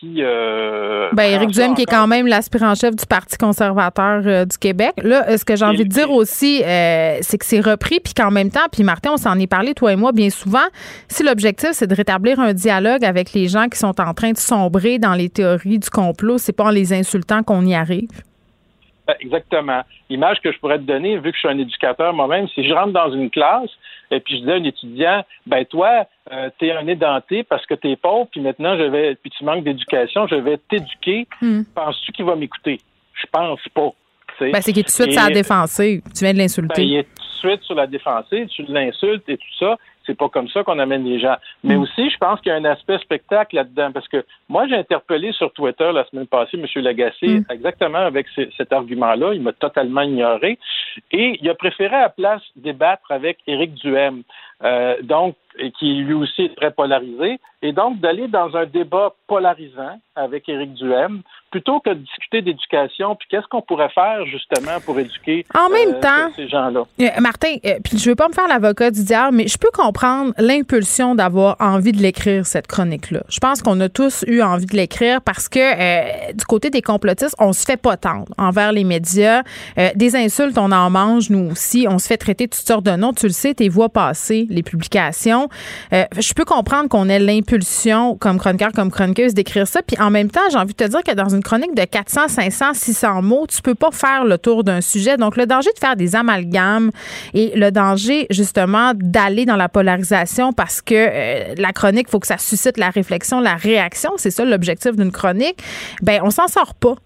qui 0.00 0.22
ben 0.22 1.22
Éric 1.22 1.50
Duhem 1.50 1.74
qui 1.74 1.82
est 1.82 1.90
quand 1.90 2.06
même 2.06 2.26
l'aspirant-chef 2.26 2.96
du 2.96 3.06
Parti 3.06 3.36
conservateur 3.36 4.46
du 4.46 4.58
Québec. 4.58 4.92
Là, 5.02 5.36
ce 5.36 5.44
que 5.44 5.56
j'ai 5.56 5.64
envie 5.64 5.84
de 5.84 5.90
dire 5.90 6.10
aussi, 6.10 6.62
c'est 6.62 7.38
que 7.38 7.44
c'est 7.44 7.60
repris 7.60 8.00
puis 8.00 8.14
qu'en 8.14 8.30
même 8.30 8.50
temps, 8.50 8.68
puis 8.72 8.82
Martin, 8.82 9.12
on 9.12 9.16
s'en 9.16 9.38
est 9.38 9.46
parlé 9.46 9.74
toi 9.74 9.92
et 9.92 9.96
moi 9.96 10.12
bien 10.12 10.30
souvent. 10.30 10.66
Si 11.08 11.22
l'objectif 11.22 11.70
c'est 11.72 11.86
de 11.86 11.94
rétablir 11.94 12.40
un 12.40 12.54
dialogue 12.54 13.04
avec 13.04 13.32
les 13.32 13.48
gens 13.48 13.68
qui 13.68 13.78
sont 13.78 14.00
en 14.00 14.14
train 14.14 14.32
de 14.32 14.38
sombrer 14.38 14.98
dans 14.98 15.14
les 15.14 15.28
théories 15.28 15.78
du 15.78 15.90
complot, 15.90 16.38
c'est 16.38 16.56
pas 16.56 16.64
en 16.64 16.70
les 16.70 16.92
insultant 16.92 17.42
qu'on 17.42 17.64
y 17.66 17.74
arrive. 17.74 18.08
Exactement. 19.20 19.82
L'image 20.08 20.40
que 20.40 20.52
je 20.52 20.58
pourrais 20.58 20.78
te 20.78 20.84
donner, 20.84 21.16
vu 21.18 21.30
que 21.30 21.36
je 21.36 21.40
suis 21.40 21.48
un 21.48 21.58
éducateur 21.58 22.12
moi-même, 22.12 22.48
si 22.48 22.66
je 22.66 22.72
rentre 22.72 22.92
dans 22.92 23.12
une 23.12 23.30
classe 23.30 23.70
et 24.10 24.20
puis 24.20 24.38
je 24.38 24.44
dis 24.44 24.50
à 24.50 24.54
un 24.54 24.64
étudiant, 24.64 25.24
ben 25.46 25.64
toi, 25.64 26.06
euh, 26.32 26.50
tu 26.58 26.66
es 26.66 26.72
un 26.72 26.86
édenté 26.86 27.42
parce 27.42 27.64
que 27.66 27.74
tu 27.74 27.90
es 27.90 27.96
pauvre, 27.96 28.28
puis 28.30 28.40
maintenant 28.40 28.76
je 28.76 28.84
vais, 28.84 29.14
puis 29.14 29.30
tu 29.30 29.44
manques 29.44 29.64
d'éducation, 29.64 30.26
je 30.26 30.36
vais 30.36 30.58
t'éduquer. 30.68 31.26
Hmm. 31.40 31.62
Penses-tu 31.74 32.12
qu'il 32.12 32.24
va 32.24 32.36
m'écouter? 32.36 32.80
Je 33.14 33.26
pense 33.30 33.60
pas. 33.74 33.92
Ben, 34.40 34.60
c'est 34.62 34.72
qu'il 34.72 34.80
est 34.80 34.84
tout 34.84 34.86
de 34.86 35.02
suite 35.02 35.12
sur 35.12 35.22
la 35.22 35.34
défensive. 35.34 36.02
Tu 36.14 36.24
viens 36.24 36.32
de 36.32 36.38
l'insulter. 36.38 36.74
Ben, 36.74 36.88
il 36.88 36.96
est 36.96 37.02
tout 37.04 37.46
de 37.46 37.50
suite 37.50 37.62
sur 37.62 37.74
la 37.74 37.86
défensive, 37.86 38.46
tu 38.48 38.62
l'insultes 38.68 39.28
et 39.28 39.36
tout 39.36 39.54
ça. 39.58 39.76
C'est 40.10 40.18
pas 40.18 40.28
comme 40.28 40.48
ça 40.48 40.64
qu'on 40.64 40.80
amène 40.80 41.04
les 41.04 41.20
gens. 41.20 41.36
Mais 41.62 41.76
mm. 41.76 41.82
aussi, 41.82 42.10
je 42.10 42.16
pense 42.18 42.40
qu'il 42.40 42.50
y 42.50 42.52
a 42.52 42.58
un 42.58 42.64
aspect 42.64 42.98
spectacle 42.98 43.54
là-dedans. 43.54 43.92
Parce 43.92 44.08
que 44.08 44.24
moi, 44.48 44.66
j'ai 44.66 44.74
interpellé 44.74 45.30
sur 45.30 45.52
Twitter 45.52 45.88
la 45.94 46.04
semaine 46.06 46.26
passée 46.26 46.58
M. 46.58 46.66
Lagacé 46.82 47.28
mm. 47.28 47.44
exactement 47.48 47.98
avec 47.98 48.26
cet 48.56 48.72
argument-là. 48.72 49.34
Il 49.34 49.42
m'a 49.42 49.52
totalement 49.52 50.00
ignoré. 50.00 50.58
Et 51.12 51.38
il 51.40 51.48
a 51.48 51.54
préféré 51.54 51.94
à 51.94 52.00
la 52.00 52.08
place 52.08 52.42
débattre 52.56 53.12
avec 53.12 53.38
Éric 53.46 53.74
Duhem. 53.74 54.24
Euh, 54.62 54.96
donc, 55.02 55.36
qui 55.78 55.94
lui 55.94 56.14
aussi 56.14 56.42
est 56.42 56.56
très 56.56 56.70
polarisé, 56.70 57.40
et 57.62 57.72
donc 57.72 57.98
d'aller 58.00 58.28
dans 58.28 58.56
un 58.56 58.66
débat 58.66 59.14
polarisant 59.26 60.00
avec 60.14 60.48
Éric 60.48 60.74
Duhem, 60.74 61.22
plutôt 61.50 61.80
que 61.80 61.90
de 61.90 61.98
discuter 61.98 62.40
d'éducation, 62.40 63.16
puis 63.16 63.26
qu'est-ce 63.28 63.46
qu'on 63.48 63.60
pourrait 63.60 63.88
faire 63.90 64.24
justement 64.26 64.80
pour 64.84 64.98
éduquer 64.98 65.44
en 65.54 65.68
même 65.68 65.96
euh, 65.96 66.00
temps, 66.00 66.32
ces 66.36 66.48
gens-là? 66.48 66.84
Euh, 67.00 67.20
Martin, 67.20 67.56
puis 67.82 67.98
je 67.98 68.10
veux 68.10 68.14
pas 68.14 68.28
me 68.28 68.32
faire 68.32 68.46
l'avocat 68.48 68.90
du 68.90 69.02
diable, 69.02 69.36
mais 69.36 69.48
je 69.48 69.58
peux 69.58 69.70
comprendre 69.72 70.32
l'impulsion 70.38 71.14
d'avoir 71.14 71.56
envie 71.58 71.92
de 71.92 71.98
l'écrire 71.98 72.46
cette 72.46 72.68
chronique-là. 72.68 73.22
Je 73.28 73.40
pense 73.40 73.60
qu'on 73.62 73.80
a 73.80 73.88
tous 73.88 74.24
eu 74.28 74.42
envie 74.42 74.66
de 74.66 74.76
l'écrire 74.76 75.20
parce 75.20 75.48
que 75.48 76.32
du 76.32 76.44
côté 76.44 76.70
des 76.70 76.82
complotistes, 76.82 77.36
on 77.40 77.52
se 77.52 77.64
fait 77.64 77.80
pas 77.80 77.96
tendre 77.96 78.32
envers 78.38 78.72
les 78.72 78.84
médias. 78.84 79.42
des 79.96 80.16
insultes, 80.16 80.56
on 80.56 80.70
en 80.70 80.90
mange 80.90 81.30
nous 81.30 81.50
aussi. 81.50 81.86
On 81.90 81.98
se 81.98 82.06
fait 82.06 82.16
traiter 82.16 82.46
toutes 82.46 82.66
sortes 82.66 82.84
de 82.84 82.92
noms. 82.92 83.12
Tu 83.12 83.26
le 83.26 83.32
sais, 83.32 83.54
tes 83.54 83.68
voix 83.68 83.88
passées 83.88 84.46
les 84.50 84.62
publications. 84.62 85.48
Euh, 85.92 86.04
je 86.18 86.32
peux 86.34 86.44
comprendre 86.44 86.88
qu'on 86.88 87.08
ait 87.08 87.18
l'impulsion, 87.18 88.16
comme 88.16 88.38
chroniqueur, 88.38 88.72
comme 88.72 88.90
chroniqueuse, 88.90 89.34
d'écrire 89.34 89.66
ça. 89.66 89.80
Puis 89.82 89.96
en 90.00 90.10
même 90.10 90.30
temps, 90.30 90.40
j'ai 90.50 90.58
envie 90.58 90.74
de 90.74 90.84
te 90.84 90.88
dire 90.88 91.02
que 91.02 91.12
dans 91.12 91.28
une 91.28 91.42
chronique 91.42 91.74
de 91.74 91.84
400, 91.84 92.28
500, 92.28 92.74
600 92.74 93.22
mots, 93.22 93.46
tu 93.46 93.62
peux 93.62 93.74
pas 93.74 93.90
faire 93.90 94.24
le 94.24 94.36
tour 94.38 94.64
d'un 94.64 94.80
sujet. 94.80 95.16
Donc, 95.16 95.36
le 95.36 95.46
danger 95.46 95.70
de 95.74 95.78
faire 95.78 95.96
des 95.96 96.16
amalgames 96.16 96.90
et 97.34 97.52
le 97.54 97.70
danger, 97.70 98.26
justement, 98.30 98.92
d'aller 98.94 99.46
dans 99.46 99.56
la 99.56 99.68
polarisation 99.68 100.52
parce 100.52 100.82
que 100.82 100.94
euh, 100.94 101.54
la 101.56 101.72
chronique, 101.72 102.06
il 102.08 102.10
faut 102.10 102.20
que 102.20 102.26
ça 102.26 102.38
suscite 102.38 102.76
la 102.76 102.90
réflexion, 102.90 103.40
la 103.40 103.54
réaction. 103.54 104.12
C'est 104.16 104.30
ça 104.30 104.44
l'objectif 104.44 104.96
d'une 104.96 105.12
chronique. 105.12 105.62
Ben, 106.02 106.20
on 106.22 106.30
s'en 106.30 106.48
sort 106.48 106.74
pas. 106.74 106.96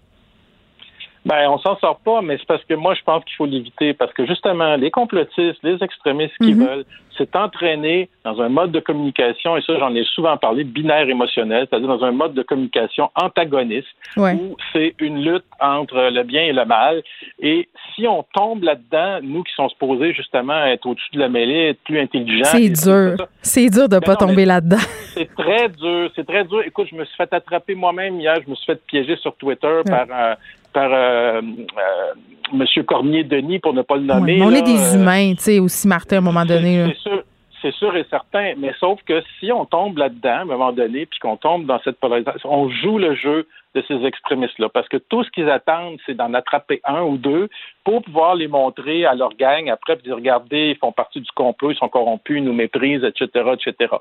Ben, 1.25 1.49
on 1.49 1.57
s'en 1.57 1.75
sort 1.79 1.99
pas, 1.99 2.21
mais 2.21 2.37
c'est 2.37 2.45
parce 2.45 2.63
que 2.65 2.75
moi, 2.75 2.93
je 2.93 3.01
pense 3.03 3.23
qu'il 3.25 3.35
faut 3.35 3.47
l'éviter. 3.47 3.93
Parce 3.93 4.13
que 4.13 4.27
justement, 4.27 4.75
les 4.75 4.91
complotistes, 4.91 5.59
les 5.63 5.81
extrémistes 5.81 6.35
qui 6.39 6.53
mhm. 6.53 6.65
veulent, 6.65 6.85
c'est 7.17 7.35
entraîner 7.35 8.09
dans 8.23 8.41
un 8.41 8.49
mode 8.49 8.71
de 8.71 8.79
communication, 8.79 9.55
et 9.57 9.61
ça, 9.61 9.77
j'en 9.79 9.95
ai 9.95 10.03
souvent 10.03 10.37
parlé, 10.37 10.63
binaire 10.63 11.07
émotionnel, 11.07 11.65
c'est-à-dire 11.69 11.87
dans 11.87 12.03
un 12.03 12.11
mode 12.11 12.33
de 12.33 12.43
communication 12.43 13.09
antagoniste, 13.15 13.87
où 14.17 14.55
c'est 14.73 14.93
une 14.99 15.23
lutte 15.23 15.45
entre 15.59 16.09
le 16.11 16.23
bien 16.23 16.43
et 16.43 16.53
le 16.53 16.65
mal. 16.65 17.01
Et 17.39 17.69
si 17.93 18.07
on 18.07 18.23
tombe 18.33 18.63
là-dedans, 18.63 19.19
nous 19.23 19.43
qui 19.43 19.53
sommes 19.53 19.69
supposés 19.69 20.13
justement 20.13 20.65
être 20.65 20.85
au-dessus 20.85 21.11
de 21.13 21.19
la 21.19 21.29
mêlée, 21.29 21.69
être 21.69 21.83
plus 21.83 21.99
intelligents. 21.99 22.45
C'est 22.45 22.69
dur. 22.69 23.27
C'est 23.41 23.69
dur 23.69 23.87
de 23.87 23.95
ne 23.95 23.99
pas 24.01 24.15
tomber 24.15 24.45
là-dedans. 24.45 24.77
C'est 25.13 25.33
très 25.33 25.69
dur. 25.69 26.11
C'est 26.15 26.27
très 26.27 26.43
dur. 26.43 26.61
Écoute, 26.65 26.87
je 26.91 26.95
me 26.95 27.05
suis 27.05 27.15
fait 27.15 27.31
attraper 27.33 27.75
moi-même 27.75 28.19
hier. 28.19 28.35
Je 28.43 28.49
me 28.49 28.55
suis 28.55 28.65
fait 28.65 28.81
piéger 28.85 29.15
sur 29.17 29.33
Twitter 29.37 29.81
par 29.85 30.07
un 30.11 30.35
par 30.75 30.91
euh, 30.91 31.41
euh, 31.41 32.13
M. 32.53 32.83
Cormier-Denis, 32.85 33.59
pour 33.59 33.73
ne 33.73 33.81
pas 33.81 33.95
le 33.95 34.03
nommer. 34.03 34.41
on 34.41 34.51
est 34.51 34.61
des 34.61 34.93
euh, 34.93 34.99
humains, 34.99 35.33
tu 35.35 35.43
sais, 35.43 35.59
aussi, 35.59 35.87
Martin, 35.87 36.17
à 36.17 36.19
un 36.19 36.21
moment 36.21 36.45
donné. 36.45 36.85
C'est 36.89 37.09
sûr, 37.09 37.23
c'est 37.61 37.73
sûr 37.73 37.95
et 37.95 38.05
certain, 38.09 38.53
mais 38.57 38.73
sauf 38.77 38.99
que 39.07 39.23
si 39.39 39.51
on 39.53 39.65
tombe 39.65 39.97
là-dedans, 39.97 40.39
à 40.39 40.41
un 40.41 40.45
moment 40.45 40.73
donné, 40.73 41.05
puis 41.05 41.17
qu'on 41.19 41.37
tombe 41.37 41.65
dans 41.65 41.79
cette 41.85 41.97
polarisation, 41.97 42.53
on 42.53 42.69
joue 42.69 42.97
le 42.97 43.15
jeu 43.15 43.47
de 43.75 43.83
ces 43.87 44.05
extrémistes-là, 44.05 44.69
parce 44.69 44.87
que 44.87 44.97
tout 44.97 45.23
ce 45.23 45.29
qu'ils 45.31 45.49
attendent, 45.49 45.97
c'est 46.05 46.15
d'en 46.15 46.33
attraper 46.33 46.79
un 46.85 47.03
ou 47.03 47.17
deux 47.17 47.49
pour 47.83 48.01
pouvoir 48.01 48.35
les 48.35 48.47
montrer 48.47 49.05
à 49.05 49.13
leur 49.13 49.35
gang 49.35 49.69
après, 49.69 49.97
puis 49.97 50.05
dire, 50.05 50.15
regardez, 50.15 50.71
ils 50.71 50.77
font 50.77 50.93
partie 50.93 51.19
du 51.19 51.29
complot, 51.35 51.71
ils 51.71 51.77
sont 51.77 51.89
corrompus, 51.89 52.37
ils 52.37 52.43
nous 52.43 52.53
méprisent, 52.53 53.03
etc., 53.03 53.51
etc. 53.53 53.93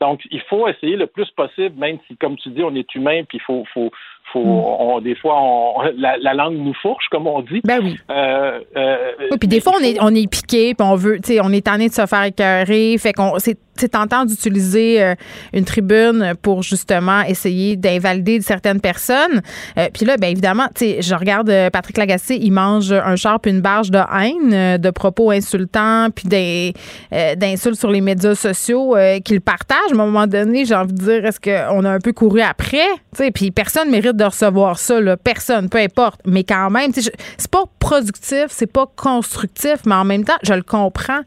Donc, 0.00 0.22
il 0.30 0.40
faut 0.48 0.66
essayer 0.66 0.96
le 0.96 1.06
plus 1.06 1.30
possible, 1.30 1.78
même 1.78 1.98
si, 2.08 2.16
comme 2.16 2.36
tu 2.36 2.48
dis, 2.48 2.62
on 2.62 2.74
est 2.74 2.92
humain, 2.94 3.22
puis 3.28 3.38
il 3.38 3.42
faut, 3.42 3.64
faut, 3.72 3.90
faut, 4.32 4.44
mm. 4.44 4.64
on, 4.80 5.00
des 5.00 5.14
fois, 5.14 5.36
on, 5.38 5.82
la, 5.96 6.34
langue 6.34 6.56
nous 6.56 6.74
fourche, 6.74 7.06
comme 7.10 7.26
on 7.26 7.42
dit. 7.42 7.60
Ben 7.64 7.80
oui. 7.82 7.96
Euh, 8.10 8.60
euh, 8.76 9.12
oui, 9.30 9.38
puis 9.38 9.48
des 9.48 9.60
fois, 9.60 9.74
on 9.78 9.84
est, 9.84 9.98
on 10.00 10.14
est 10.14 10.30
piqué, 10.30 10.74
puis 10.74 10.86
on 10.86 10.96
veut, 10.96 11.20
tu 11.20 11.34
sais, 11.34 11.40
on 11.42 11.50
est 11.50 11.64
tanné 11.64 11.88
de 11.88 11.94
se 11.94 12.06
faire 12.06 12.24
écœurer. 12.24 12.96
Fait 12.98 13.12
qu'on, 13.12 13.38
c'est, 13.38 13.58
tentant 13.86 14.24
d'utiliser 14.24 15.02
euh, 15.02 15.14
une 15.52 15.64
tribune 15.64 16.34
pour 16.42 16.62
justement 16.62 17.22
essayer 17.22 17.76
d'invalider 17.76 18.40
certaines 18.40 18.80
personnes. 18.80 19.42
puis 19.92 20.04
là, 20.04 20.16
bien 20.16 20.30
évidemment, 20.30 20.68
je 20.78 21.14
regarde 21.14 21.52
Patrick 21.72 21.96
Lagacé, 21.96 22.38
il 22.40 22.52
mange 22.52 22.92
un 22.92 23.16
char 23.16 23.40
puis 23.40 23.50
une 23.50 23.60
barge 23.60 23.90
de 23.90 23.98
haine, 23.98 24.78
de 24.78 24.90
propos 24.90 25.30
insultants, 25.30 26.08
puis 26.14 26.28
d'insultes 27.36 27.78
sur 27.78 27.90
les 27.90 28.00
médias 28.00 28.34
sociaux 28.34 28.96
qu'il 29.24 29.40
partage. 29.40 29.90
À 29.90 29.92
un 29.92 29.96
moment 29.96 30.26
donné, 30.26 30.64
j'ai 30.64 30.74
envie 30.74 30.92
de 30.92 30.98
dire, 30.98 31.24
est-ce 31.24 31.40
qu'on 31.40 31.84
a 31.84 31.90
un 31.90 32.00
peu 32.00 32.12
couru 32.12 32.40
après? 32.40 32.86
Puis 33.34 33.50
personne 33.50 33.90
mérite 33.90 34.16
de 34.16 34.24
recevoir 34.24 34.78
ça, 34.78 35.00
là. 35.00 35.16
personne, 35.16 35.68
peu 35.68 35.78
importe. 35.78 36.20
Mais 36.24 36.44
quand 36.44 36.70
même, 36.70 36.92
c'est 36.94 37.50
pas 37.50 37.64
productif, 37.78 38.46
c'est 38.48 38.70
pas 38.70 38.86
constructif, 38.96 39.76
mais 39.86 39.94
en 39.94 40.04
même 40.04 40.24
temps, 40.24 40.38
je 40.42 40.54
le 40.54 40.62
comprends 40.62 41.22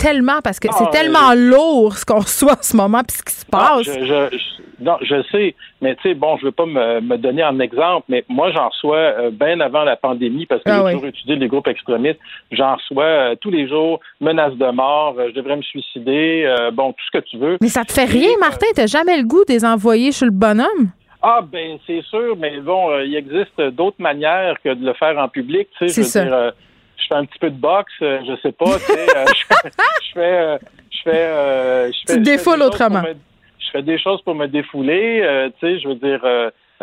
tellement 0.00 0.40
parce 0.42 0.58
que 0.58 0.68
c'est 0.72 0.84
ah, 0.86 0.90
tellement 0.90 1.34
lourd 1.34 1.96
ce 1.96 2.04
qu'on 2.04 2.20
reçoit 2.20 2.52
en 2.52 2.62
ce 2.62 2.76
moment 2.76 3.02
puis 3.06 3.16
ce 3.16 3.22
qui 3.22 3.34
se 3.34 3.46
passe. 3.46 3.84
je, 3.84 4.28
non, 4.80 4.96
je 5.02 5.22
sais, 5.30 5.54
mais 5.82 5.94
tu 5.96 6.02
sais, 6.02 6.14
bon, 6.14 6.38
je 6.38 6.46
veux 6.46 6.52
pas 6.52 6.66
me, 6.66 7.16
donner 7.16 7.42
un 7.42 7.58
exemple, 7.60 8.06
mais 8.08 8.24
moi, 8.28 8.50
j'en 8.50 8.68
reçois 8.68 8.96
euh, 8.96 9.30
bien 9.30 9.60
avant 9.60 9.84
la 9.84 9.96
pandémie 9.96 10.46
parce 10.46 10.62
que 10.62 10.70
ah 10.70 10.84
j'ai 10.86 10.94
toujours 10.94 11.08
étudié 11.08 11.36
les 11.36 11.48
groupes 11.48 11.68
extrémistes. 11.68 12.18
J'en 12.50 12.76
reçois 12.76 13.04
euh, 13.04 13.34
tous 13.40 13.50
les 13.50 13.68
jours 13.68 14.00
menaces 14.20 14.54
de 14.54 14.70
mort, 14.70 15.16
euh, 15.18 15.28
je 15.28 15.34
devrais 15.34 15.56
me 15.56 15.62
suicider, 15.62 16.48
bon, 16.72 16.92
tout 16.92 17.04
ce 17.12 17.18
que 17.18 17.24
tu 17.24 17.36
veux. 17.36 17.58
Mais 17.60 17.68
ça 17.68 17.84
te 17.84 17.92
fait 17.92 18.04
rien, 18.04 18.30
Martin? 18.40 18.66
T'as 18.74 18.86
jamais 18.86 19.18
le 19.18 19.24
goût 19.24 19.44
de 19.46 19.52
les 19.52 19.64
envoyer 19.64 20.12
chez 20.12 20.24
le 20.24 20.30
bonhomme? 20.30 20.90
Ah 21.22 21.40
ben 21.42 21.78
c'est 21.86 22.02
sûr, 22.04 22.34
mais 22.38 22.60
bon, 22.60 22.98
il 23.00 23.14
existe 23.14 23.60
d'autres 23.60 24.00
manières 24.00 24.56
que 24.64 24.72
de 24.72 24.86
le 24.86 24.94
faire 24.94 25.18
en 25.18 25.28
public. 25.28 25.68
Tu 25.78 25.88
sais, 25.88 26.02
je 26.02 26.18
veux 26.18 26.24
dire, 26.24 26.34
euh, 26.34 26.50
je 26.50 26.69
fais 27.10 27.20
un 27.20 27.24
petit 27.26 27.38
peu 27.38 27.50
de 27.50 27.60
boxe, 27.60 27.92
euh, 28.02 28.20
je 28.26 28.40
sais 28.40 28.52
pas. 28.52 28.78
Tu 28.78 28.92
sais, 28.92 29.06
je, 29.06 29.44
fais, 29.46 30.58
je 30.90 31.02
fais, 31.02 31.92
je 31.92 31.98
fais, 32.06 32.14
tu 32.14 32.20
défoules 32.20 32.62
autrement. 32.62 33.02
je 33.58 33.70
fais 33.70 33.82
des 33.82 33.98
choses 33.98 34.22
pour 34.22 34.34
me 34.34 34.46
défouler. 34.46 35.50
tu 35.60 35.66
sais, 35.66 35.80
je 35.80 35.88
veux 35.88 35.96
dire. 35.96 36.24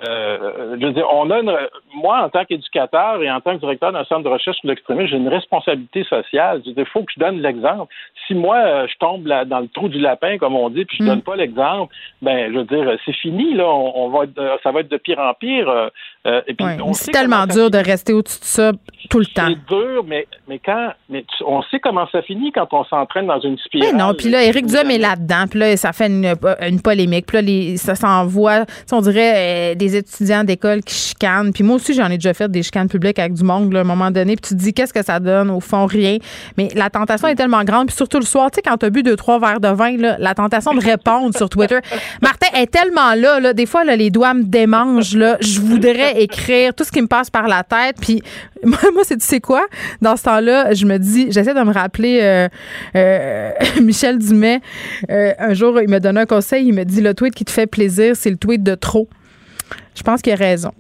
Euh, 0.05 0.77
je 0.79 0.85
veux 0.85 0.93
dire, 0.93 1.07
on 1.11 1.29
a 1.31 1.39
une, 1.39 1.51
moi, 1.95 2.23
en 2.23 2.29
tant 2.29 2.45
qu'éducateur 2.45 3.21
et 3.23 3.31
en 3.31 3.41
tant 3.41 3.55
que 3.55 3.61
directeur 3.61 3.91
d'un 3.91 4.05
centre 4.05 4.23
de 4.23 4.29
recherche 4.29 4.57
sur 4.57 4.69
l'extrémisme, 4.69 5.07
j'ai 5.07 5.17
une 5.17 5.27
responsabilité 5.27 6.03
sociale. 6.03 6.61
Il 6.65 6.85
faut 6.85 7.01
que 7.01 7.11
je 7.15 7.19
donne 7.19 7.41
l'exemple. 7.41 7.91
Si 8.27 8.35
moi, 8.35 8.57
euh, 8.57 8.87
je 8.87 8.95
tombe 8.99 9.23
dans 9.23 9.59
le 9.59 9.67
trou 9.69 9.89
du 9.89 9.99
lapin, 9.99 10.37
comme 10.37 10.55
on 10.55 10.69
dit, 10.69 10.85
puis 10.85 10.97
je 10.99 11.03
ne 11.03 11.09
donne 11.09 11.19
mm. 11.19 11.23
pas 11.23 11.35
l'exemple, 11.35 11.93
ben, 12.21 12.53
je 12.53 12.59
veux 12.59 12.65
dire, 12.65 12.97
c'est 13.05 13.15
fini, 13.15 13.55
là. 13.55 13.65
On, 13.67 14.09
va 14.09 14.25
ça 14.61 14.71
va 14.71 14.81
être 14.81 14.91
de 14.91 14.97
pire 14.97 15.19
en 15.19 15.33
pire. 15.33 15.67
Euh, 15.67 16.41
et 16.45 16.53
puis, 16.53 16.65
c'est 16.93 17.11
tellement 17.11 17.47
dur 17.47 17.71
de 17.71 17.77
rester 17.77 18.13
au-dessus 18.13 18.39
de 18.39 18.45
ça 18.45 18.71
tout 19.09 19.19
le 19.19 19.25
temps. 19.25 19.47
C'est 19.47 19.75
dur, 19.75 20.03
mais, 20.05 20.27
mais 20.47 20.59
quand, 20.59 20.91
mais 21.09 21.25
on 21.45 21.63
sait 21.63 21.79
comment 21.79 22.07
ça 22.11 22.21
finit 22.21 22.51
quand 22.51 22.67
on 22.71 22.83
s'entraîne 22.85 23.25
dans 23.25 23.39
une 23.39 23.57
spirale. 23.57 23.93
Mais 23.93 23.97
non, 23.97 24.13
puis 24.13 24.29
là, 24.29 24.43
Éric 24.43 24.67
Duhem 24.67 24.91
est 24.91 24.97
là-dedans, 24.99 25.45
puis 25.49 25.59
là, 25.59 25.77
ça 25.77 25.91
fait 25.91 26.07
une, 26.07 26.35
une 26.61 26.81
polémique, 26.81 27.25
puis 27.25 27.41
là, 27.41 27.77
ça 27.77 27.95
s'envoie, 27.95 28.65
on 28.91 29.01
dirait, 29.01 29.75
des 29.75 29.86
étudiants 29.95 30.43
d'école 30.43 30.81
qui 30.81 30.95
chicanent. 30.95 31.51
Puis 31.53 31.63
moi 31.63 31.75
aussi, 31.75 31.93
j'en 31.93 32.07
ai 32.07 32.17
déjà 32.17 32.33
fait 32.33 32.49
des 32.49 32.63
chicanes 32.63 32.87
publiques 32.87 33.19
avec 33.19 33.33
du 33.33 33.43
monde, 33.43 33.75
à 33.75 33.79
un 33.79 33.83
moment 33.83 34.11
donné. 34.11 34.35
Puis 34.35 34.49
tu 34.49 34.55
te 34.55 34.59
dis, 34.59 34.73
qu'est-ce 34.73 34.93
que 34.93 35.03
ça 35.03 35.19
donne? 35.19 35.49
Au 35.49 35.59
fond, 35.59 35.85
rien. 35.85 36.17
Mais 36.57 36.69
la 36.75 36.89
tentation 36.89 37.27
est 37.27 37.35
tellement 37.35 37.63
grande. 37.63 37.87
Puis 37.87 37.95
surtout 37.95 38.19
le 38.19 38.25
soir, 38.25 38.51
tu 38.51 38.55
sais, 38.55 38.61
quand 38.61 38.77
tu 38.77 38.85
as 38.85 38.89
bu 38.89 39.03
deux, 39.03 39.15
trois 39.15 39.39
verres 39.39 39.59
de 39.59 39.69
vin, 39.69 39.97
là, 39.97 40.17
la 40.19 40.33
tentation 40.33 40.73
de 40.73 40.83
répondre 40.83 41.35
sur 41.35 41.49
Twitter. 41.49 41.79
Martin 42.21 42.47
est 42.55 42.71
tellement 42.71 43.13
là, 43.15 43.39
là 43.39 43.53
des 43.53 43.65
fois, 43.65 43.83
là, 43.83 43.95
les 43.95 44.09
doigts 44.09 44.33
me 44.33 44.43
démangent. 44.43 45.15
Là, 45.15 45.37
je 45.41 45.59
voudrais 45.59 46.21
écrire 46.21 46.73
tout 46.73 46.83
ce 46.83 46.91
qui 46.91 47.01
me 47.01 47.07
passe 47.07 47.29
par 47.29 47.47
la 47.47 47.63
tête. 47.63 47.97
Puis 47.99 48.21
moi, 48.63 48.79
moi 48.93 49.03
c'est 49.03 49.17
tu 49.17 49.25
sais 49.25 49.39
quoi? 49.39 49.65
Dans 50.01 50.15
ce 50.15 50.23
temps-là, 50.23 50.73
je 50.73 50.85
me 50.85 50.97
dis, 50.97 51.31
j'essaie 51.31 51.53
de 51.53 51.61
me 51.61 51.73
rappeler 51.73 52.19
euh, 52.21 52.47
euh, 52.95 53.51
Michel 53.81 54.17
Dumais. 54.17 54.61
Euh, 55.09 55.33
un 55.39 55.53
jour, 55.53 55.79
il 55.81 55.89
me 55.89 55.99
donne 55.99 56.17
un 56.17 56.25
conseil. 56.25 56.67
Il 56.67 56.73
me 56.73 56.83
dit, 56.83 57.01
le 57.01 57.13
tweet 57.13 57.33
qui 57.33 57.45
te 57.45 57.51
fait 57.51 57.67
plaisir, 57.67 58.15
c'est 58.15 58.29
le 58.29 58.37
tweet 58.37 58.63
de 58.63 58.75
trop. 58.75 59.09
Je 59.95 60.03
pense 60.03 60.21
qu'il 60.21 60.33
a 60.33 60.35
raison. 60.35 60.71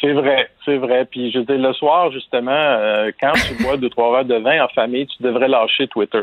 C'est 0.00 0.12
vrai, 0.12 0.50
c'est 0.64 0.76
vrai. 0.76 1.06
Puis 1.10 1.32
je 1.32 1.38
dis 1.40 1.56
le 1.56 1.72
soir, 1.72 2.12
justement, 2.12 2.50
euh, 2.52 3.10
quand 3.18 3.32
tu 3.32 3.62
bois 3.62 3.76
deux, 3.76 3.88
trois 3.88 4.12
verres 4.12 4.24
de 4.26 4.36
vin 4.36 4.62
en 4.62 4.68
famille, 4.68 5.06
tu 5.06 5.22
devrais 5.22 5.48
lâcher 5.48 5.88
Twitter. 5.88 6.20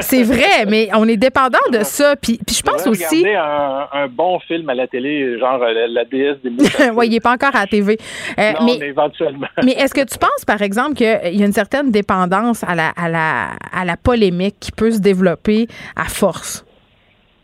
c'est 0.00 0.22
vrai, 0.22 0.66
mais 0.68 0.88
on 0.94 1.06
est 1.08 1.16
dépendant 1.16 1.58
de 1.72 1.80
ça. 1.82 2.14
Puis, 2.16 2.38
puis 2.46 2.54
je 2.54 2.62
pense 2.62 2.86
aussi. 2.86 3.24
Regarder 3.24 3.34
un, 3.34 3.88
un, 4.04 4.08
bon 4.08 4.38
film 4.40 4.68
à 4.70 4.74
la 4.74 4.86
télé, 4.86 5.38
genre 5.38 5.60
euh, 5.62 5.86
La, 5.88 6.04
déesse 6.04 6.36
des 6.44 6.50
Oui, 6.94 7.08
il 7.08 7.10
n'est 7.10 7.20
pas 7.20 7.32
encore 7.32 7.54
à 7.54 7.60
la 7.60 7.66
TV. 7.66 7.98
Euh, 8.38 8.52
non, 8.60 8.66
mais, 8.66 8.86
éventuellement. 8.86 9.48
mais 9.64 9.72
est-ce 9.72 9.94
que 9.94 10.04
tu 10.04 10.18
penses, 10.18 10.44
par 10.46 10.62
exemple, 10.62 10.94
qu'il 10.94 11.06
y 11.06 11.42
a 11.42 11.46
une 11.46 11.52
certaine 11.52 11.90
dépendance 11.90 12.62
à 12.64 12.74
la, 12.76 12.90
à, 12.90 13.08
la, 13.08 13.50
à 13.72 13.84
la 13.84 13.96
polémique 13.96 14.56
qui 14.60 14.70
peut 14.70 14.92
se 14.92 15.00
développer 15.00 15.66
à 15.96 16.04
force? 16.04 16.64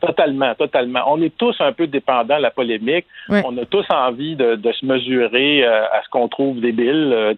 Totalement, 0.07 0.55
totalement. 0.55 1.03
On 1.07 1.21
est 1.23 1.37
tous 1.37 1.57
un 1.61 1.73
peu 1.73 1.87
dépendants 1.87 2.37
de 2.37 2.43
la 2.43 2.51
polémique. 2.51 3.07
On 3.29 3.57
a 3.59 3.65
tous 3.65 3.87
envie 3.91 4.37
de, 4.37 4.73
se 4.73 4.85
mesurer 4.85 5.65
euh, 5.65 5.85
à 5.87 6.03
ce 6.03 6.09
qu'on 6.09 6.29
trouve 6.29 6.61
débile. 6.61 7.13
Euh, 7.13 7.35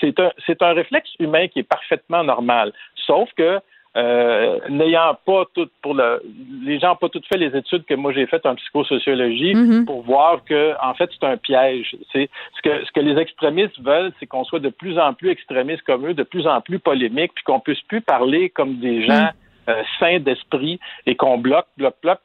c'est 0.00 0.20
un, 0.20 0.30
un 0.60 0.72
réflexe 0.72 1.10
humain 1.18 1.48
qui 1.48 1.60
est 1.60 1.68
parfaitement 1.68 2.24
normal. 2.24 2.72
Sauf 3.06 3.28
que 3.36 3.60
euh, 3.96 4.60
n'ayant 4.68 5.18
pas 5.26 5.46
tout 5.52 5.68
pour 5.82 5.94
le, 5.94 6.22
les 6.64 6.78
gens 6.78 6.90
n'ont 6.90 6.96
pas 6.96 7.08
tout 7.08 7.20
fait 7.28 7.38
les 7.38 7.56
études 7.56 7.84
que 7.86 7.94
moi 7.94 8.12
j'ai 8.12 8.24
faites 8.26 8.46
en 8.46 8.54
psychosociologie 8.54 9.52
mm-hmm. 9.52 9.84
pour 9.84 10.02
voir 10.02 10.44
que 10.44 10.74
en 10.80 10.94
fait 10.94 11.10
c'est 11.12 11.26
un 11.26 11.36
piège. 11.36 11.96
C'est 12.12 12.30
ce 12.56 12.62
que 12.62 12.84
ce 12.84 12.92
que 12.92 13.00
les 13.00 13.20
extrémistes 13.20 13.80
veulent, 13.80 14.12
c'est 14.20 14.26
qu'on 14.26 14.44
soit 14.44 14.60
de 14.60 14.68
plus 14.68 14.96
en 14.96 15.12
plus 15.12 15.30
extrémistes 15.30 15.82
comme 15.82 16.06
eux, 16.06 16.14
de 16.14 16.22
plus 16.22 16.46
en 16.46 16.60
plus 16.60 16.78
polémiques, 16.78 17.32
puis 17.34 17.42
qu'on 17.42 17.58
puisse 17.58 17.80
plus 17.82 18.00
parler 18.00 18.48
comme 18.50 18.76
des 18.76 19.04
gens. 19.04 19.24
Mm. 19.24 19.32
Euh, 19.70 19.82
sain 19.98 20.18
d'esprit 20.18 20.80
et 21.06 21.14
qu'on 21.14 21.38
bloque, 21.38 21.66
bloque, 21.76 21.96
bloque. 22.02 22.20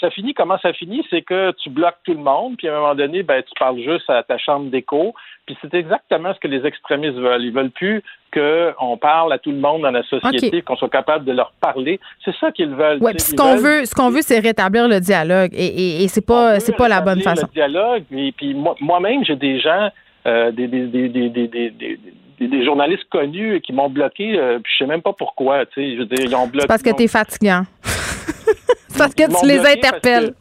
Ça, 0.00 0.10
finit, 0.10 0.34
comment 0.34 0.58
ça 0.58 0.72
finit? 0.72 1.06
C'est 1.08 1.22
que 1.22 1.52
tu 1.62 1.70
bloques 1.70 1.98
tout 2.04 2.12
le 2.12 2.20
monde, 2.20 2.56
puis 2.56 2.68
à 2.68 2.76
un 2.76 2.80
moment 2.80 2.94
donné, 2.94 3.22
ben, 3.22 3.42
tu 3.42 3.52
parles 3.58 3.78
juste 3.78 4.08
à 4.10 4.22
ta 4.22 4.38
chambre 4.38 4.70
d'écho. 4.70 5.14
Puis 5.46 5.56
c'est 5.60 5.72
exactement 5.74 6.34
ce 6.34 6.40
que 6.40 6.48
les 6.48 6.66
extrémistes 6.66 7.16
veulent. 7.16 7.44
Ils 7.44 7.52
veulent 7.52 7.70
plus 7.70 8.02
qu'on 8.32 8.96
parle 8.96 9.32
à 9.32 9.38
tout 9.38 9.50
le 9.50 9.58
monde 9.58 9.82
dans 9.82 9.90
la 9.90 10.02
société, 10.02 10.62
qu'on 10.62 10.76
soit 10.76 10.88
capable 10.88 11.24
de 11.24 11.32
leur 11.32 11.52
parler. 11.60 12.00
C'est 12.24 12.34
ça 12.36 12.50
qu'ils 12.50 12.74
veulent. 12.74 12.98
Oui, 13.00 13.12
ce 13.18 13.34
qu'on 13.34 13.56
veut, 13.56 13.84
ce 13.84 13.94
qu'on 13.94 14.10
veut, 14.10 14.22
c'est 14.22 14.40
rétablir 14.40 14.88
le 14.88 15.00
dialogue. 15.00 15.50
Et, 15.52 16.02
et, 16.02 16.08
c'est 16.08 16.26
pas, 16.26 16.60
c'est 16.60 16.76
pas 16.76 16.88
la 16.88 17.00
bonne 17.00 17.20
façon. 17.20 17.46
Le 17.46 17.52
dialogue. 17.52 18.04
Et 18.10 18.32
puis 18.32 18.54
moi-même, 18.80 19.24
j'ai 19.24 19.36
des 19.36 19.60
gens, 19.60 19.90
euh, 20.26 20.50
des, 20.50 20.66
des, 20.66 20.86
des, 20.86 21.28
des 21.28 21.98
des, 22.40 22.64
journalistes 22.64 23.08
connus 23.10 23.60
qui 23.60 23.72
m'ont 23.72 23.90
bloqué, 23.90 24.38
euh, 24.38 24.58
puis 24.58 24.72
je 24.72 24.84
sais 24.84 24.88
même 24.88 25.02
pas 25.02 25.12
pourquoi. 25.12 25.66
Tu 25.66 25.74
sais, 25.74 25.94
je 25.94 25.98
veux 26.00 26.06
dire, 26.06 26.24
ils 26.24 26.34
ont 26.34 26.46
bloqué. 26.46 26.66
parce 26.66 26.82
que 26.82 26.90
tu 26.90 27.04
es 27.04 27.08
fatigant. 27.08 27.62
parce 28.98 29.14
que 29.14 29.40
tu 29.40 29.46
les 29.46 29.60
interpelles. 29.60 30.34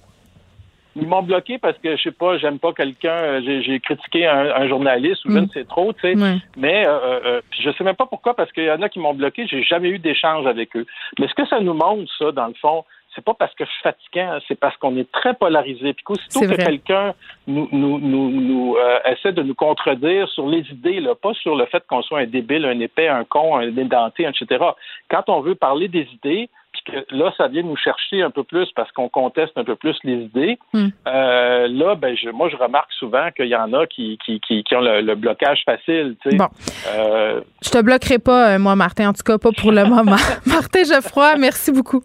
Ils 0.96 1.08
m'ont 1.08 1.22
bloqué 1.22 1.58
parce 1.60 1.78
que 1.78 1.96
je 1.96 2.02
sais 2.02 2.12
pas, 2.12 2.38
j'aime 2.38 2.60
pas 2.60 2.74
quelqu'un, 2.74 3.16
euh, 3.16 3.62
j'ai 3.64 3.80
critiqué 3.80 4.26
un, 4.26 4.68
journaliste 4.68 5.24
ou 5.26 5.32
je 5.32 5.38
ne 5.38 5.42
mm. 5.42 5.50
sais 5.54 5.64
trop, 5.66 5.94
tu 5.94 6.02
sais. 6.02 6.16
Mais 6.58 6.86
euh, 6.86 7.00
euh, 7.26 7.42
je 7.58 7.72
sais 7.72 7.84
même 7.84 7.96
pas 7.96 8.08
pourquoi 8.08 8.36
parce 8.36 8.52
qu'il 8.52 8.66
y 8.66 8.72
en 8.72 8.82
a 8.82 8.90
qui 8.90 9.00
m'ont 9.00 9.14
bloqué, 9.14 9.46
j'ai 9.48 9.64
jamais 9.64 9.90
eu 9.90 10.00
d'échange 10.00 10.46
avec 10.48 10.76
eux. 10.76 10.86
Mais 11.20 11.28
ce 11.28 11.34
que 11.36 11.48
ça 11.48 11.60
nous 11.60 11.74
montre, 11.74 12.12
ça, 12.18 12.32
dans 12.32 12.48
le 12.48 12.54
fond, 12.56 12.84
c'est 13.20 13.26
pas 13.26 13.34
parce 13.34 13.54
que 13.54 13.66
je 13.66 13.70
suis 13.70 13.82
fatiguant, 13.82 14.40
c'est 14.48 14.58
parce 14.58 14.78
qu'on 14.78 14.96
est 14.96 15.12
très 15.12 15.34
polarisé. 15.34 15.94
Puis 15.94 16.04
qu'aussitôt 16.04 16.40
que 16.40 16.56
quelqu'un 16.56 17.14
nous, 17.48 17.68
nous, 17.74 18.00
nous, 18.00 18.30
nous 18.30 18.76
euh, 18.78 19.00
essaie 19.12 19.34
de 19.34 19.44
nous 19.44 19.56
contredire 19.56 20.30
sur 20.30 20.48
les 20.48 20.62
idées, 20.72 21.02
là, 21.02 21.16
pas 21.16 21.34
sur 21.34 21.56
le 21.56 21.66
fait 21.66 21.84
qu'on 21.88 22.02
soit 22.02 22.20
un 22.20 22.28
débile, 22.28 22.64
un 22.64 22.80
épais, 22.80 23.10
un 23.10 23.26
con, 23.26 23.58
un 23.58 23.76
édenté, 23.76 24.26
etc. 24.26 24.64
Quand 25.10 25.28
on 25.28 25.42
veut 25.42 25.56
parler 25.56 25.90
des 25.90 26.08
idées, 26.14 26.50
puis 26.72 26.94
que 26.94 27.16
là, 27.16 27.34
ça 27.36 27.48
vient 27.48 27.64
nous 27.64 27.76
chercher 27.76 28.22
un 28.22 28.30
peu 28.30 28.44
plus 28.44 28.70
parce 28.74 28.90
qu'on 28.94 29.10
conteste 29.10 29.52
un 29.58 29.66
peu 29.66 29.76
plus 29.76 29.98
les 30.04 30.24
idées. 30.24 30.58
Hmm. 30.72 30.90
Euh, 31.08 31.68
là, 31.68 31.96
ben, 31.96 32.16
je, 32.16 32.30
moi, 32.30 32.48
je 32.48 32.56
remarque 32.56 32.94
souvent 32.94 33.32
qu'il 33.36 33.48
y 33.48 33.56
en 33.56 33.74
a 33.74 33.86
qui, 33.88 34.18
qui, 34.24 34.40
qui, 34.40 34.64
ont 34.76 34.82
le, 34.82 35.16
blocage 35.16 35.64
facile. 35.66 36.16
Tu 36.22 36.30
sais. 36.30 36.38
Bon. 36.38 36.48
Euh, 36.96 37.42
je 37.62 37.70
te 37.70 37.82
bloquerai 37.82 38.20
pas, 38.20 38.58
moi, 38.60 38.76
Martin, 38.76 39.10
en 39.10 39.14
tout 39.14 39.24
cas, 39.26 39.38
pas 39.38 39.52
pour 39.52 39.74
le 39.74 39.84
moment. 39.84 40.16
Martin 40.46 40.84
Geoffroy, 40.84 41.36
merci 41.38 41.72
beaucoup. 41.74 42.04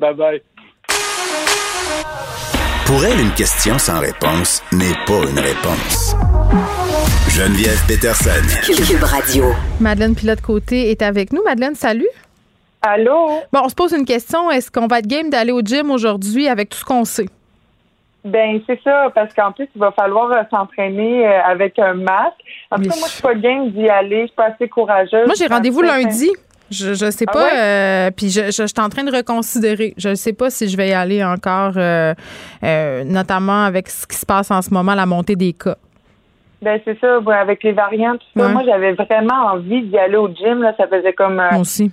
Bye 0.00 0.14
bye. 0.14 0.42
Pour 2.86 3.04
elle, 3.04 3.20
une 3.20 3.34
question 3.34 3.78
sans 3.78 4.00
réponse 4.00 4.62
n'est 4.72 4.96
pas 5.06 5.28
une 5.30 5.38
réponse. 5.38 6.16
Geneviève 7.28 7.78
Peterson. 7.86 8.30
Cube 8.64 9.02
Radio. 9.02 9.44
Madeleine 9.78 10.14
Pilote-Côté 10.14 10.90
est 10.90 11.02
avec 11.02 11.34
nous. 11.34 11.42
Madeleine, 11.44 11.74
salut. 11.74 12.08
Allô? 12.80 13.40
Bon, 13.52 13.60
on 13.62 13.68
se 13.68 13.74
pose 13.74 13.92
une 13.92 14.06
question. 14.06 14.50
Est-ce 14.50 14.70
qu'on 14.70 14.86
va 14.86 15.00
être 15.00 15.06
game 15.06 15.28
d'aller 15.28 15.52
au 15.52 15.60
gym 15.60 15.90
aujourd'hui 15.90 16.48
avec 16.48 16.70
tout 16.70 16.78
ce 16.78 16.84
qu'on 16.84 17.04
sait? 17.04 17.28
Ben 18.24 18.60
c'est 18.66 18.80
ça, 18.82 19.10
parce 19.14 19.32
qu'en 19.34 19.52
plus, 19.52 19.68
il 19.74 19.80
va 19.80 19.92
falloir 19.92 20.30
euh, 20.32 20.42
s'entraîner 20.50 21.26
euh, 21.26 21.42
avec 21.42 21.78
un 21.78 21.94
masque. 21.94 22.36
En 22.70 22.76
tout 22.76 22.88
cas, 22.88 22.96
moi, 22.96 23.08
je 23.08 23.12
suis 23.12 23.22
pas 23.22 23.34
game 23.34 23.70
d'y 23.70 23.88
aller. 23.88 24.22
Je 24.22 24.26
suis 24.26 24.34
pas 24.34 24.46
assez 24.46 24.68
courageuse. 24.68 25.26
Moi, 25.26 25.34
j'ai 25.38 25.46
rendez-vous 25.46 25.82
lundi. 25.82 26.30
Je 26.70 26.94
je 26.94 27.10
sais 27.10 27.24
ah 27.28 27.32
pas. 27.32 27.54
Euh, 27.54 28.10
puis 28.10 28.30
je, 28.30 28.46
je, 28.46 28.66
suis 28.66 28.80
en 28.80 28.88
train 28.88 29.04
de 29.04 29.14
reconsidérer. 29.14 29.94
Je 29.96 30.10
ne 30.10 30.14
sais 30.14 30.32
pas 30.32 30.50
si 30.50 30.68
je 30.68 30.76
vais 30.76 30.90
y 30.90 30.92
aller 30.92 31.24
encore, 31.24 31.72
euh, 31.76 32.14
euh, 32.62 33.04
notamment 33.04 33.64
avec 33.64 33.88
ce 33.88 34.06
qui 34.06 34.16
se 34.16 34.24
passe 34.24 34.50
en 34.50 34.62
ce 34.62 34.70
moment, 34.70 34.94
la 34.94 35.06
montée 35.06 35.36
des 35.36 35.52
cas. 35.52 35.76
Ben 36.62 36.80
c'est 36.84 36.98
ça, 37.00 37.18
avec 37.40 37.62
les 37.62 37.72
variantes, 37.72 38.20
tout 38.20 38.40
ça. 38.40 38.48
Moi, 38.48 38.62
j'avais 38.64 38.92
vraiment 38.92 39.52
envie 39.52 39.82
d'y 39.82 39.98
aller 39.98 40.16
au 40.16 40.28
gym. 40.28 40.62
Là. 40.62 40.74
Ça 40.76 40.86
faisait 40.86 41.14
comme 41.14 41.42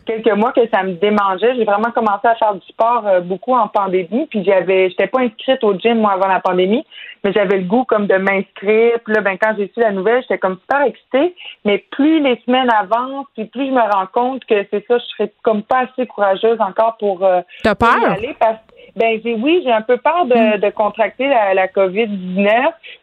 quelques 0.05 0.33
mois 0.33 0.51
que 0.51 0.67
ça 0.73 0.83
me 0.83 0.93
démangeait. 0.93 1.55
J'ai 1.55 1.63
vraiment 1.63 1.91
commencé 1.91 2.27
à 2.27 2.35
faire 2.35 2.53
du 2.53 2.67
sport 2.67 3.05
beaucoup 3.23 3.53
en 3.53 3.67
pandémie. 3.67 4.27
Puis 4.29 4.43
j'avais, 4.43 4.89
j'étais 4.89 5.07
pas 5.07 5.21
inscrite 5.21 5.63
au 5.63 5.73
gym 5.73 5.99
moi 5.99 6.13
avant 6.13 6.27
la 6.27 6.41
pandémie 6.41 6.85
mais 7.23 7.33
j'avais 7.33 7.57
le 7.57 7.63
goût 7.63 7.83
comme 7.83 8.07
de 8.07 8.15
m'inscrire. 8.15 8.99
Puis 9.03 9.13
là, 9.13 9.21
ben, 9.21 9.37
quand 9.41 9.53
j'ai 9.57 9.71
su 9.73 9.79
la 9.79 9.91
nouvelle, 9.91 10.21
j'étais 10.21 10.37
comme 10.37 10.57
super 10.61 10.81
excitée. 10.81 11.35
Mais 11.65 11.83
plus 11.91 12.21
les 12.21 12.41
semaines 12.45 12.69
avancent, 12.71 13.27
puis 13.35 13.45
plus 13.45 13.67
je 13.67 13.71
me 13.71 13.81
rends 13.81 14.07
compte 14.07 14.45
que 14.45 14.65
c'est 14.71 14.85
ça, 14.87 14.97
je 14.97 15.05
serais 15.15 15.33
comme 15.43 15.63
pas 15.63 15.85
assez 15.85 16.07
courageuse 16.07 16.59
encore 16.59 16.97
pour, 16.97 17.23
euh, 17.25 17.41
T'as 17.63 17.75
peur? 17.75 17.97
y 18.01 18.05
aller 18.05 18.35
parce 18.39 18.59
ben 18.97 19.19
j'ai 19.23 19.35
oui, 19.35 19.61
j'ai 19.63 19.71
un 19.71 19.81
peu 19.81 19.97
peur 19.97 20.25
de, 20.25 20.57
hmm. 20.57 20.59
de 20.59 20.69
contracter 20.71 21.27
la, 21.27 21.53
la 21.53 21.67
COVID-19. 21.67 22.49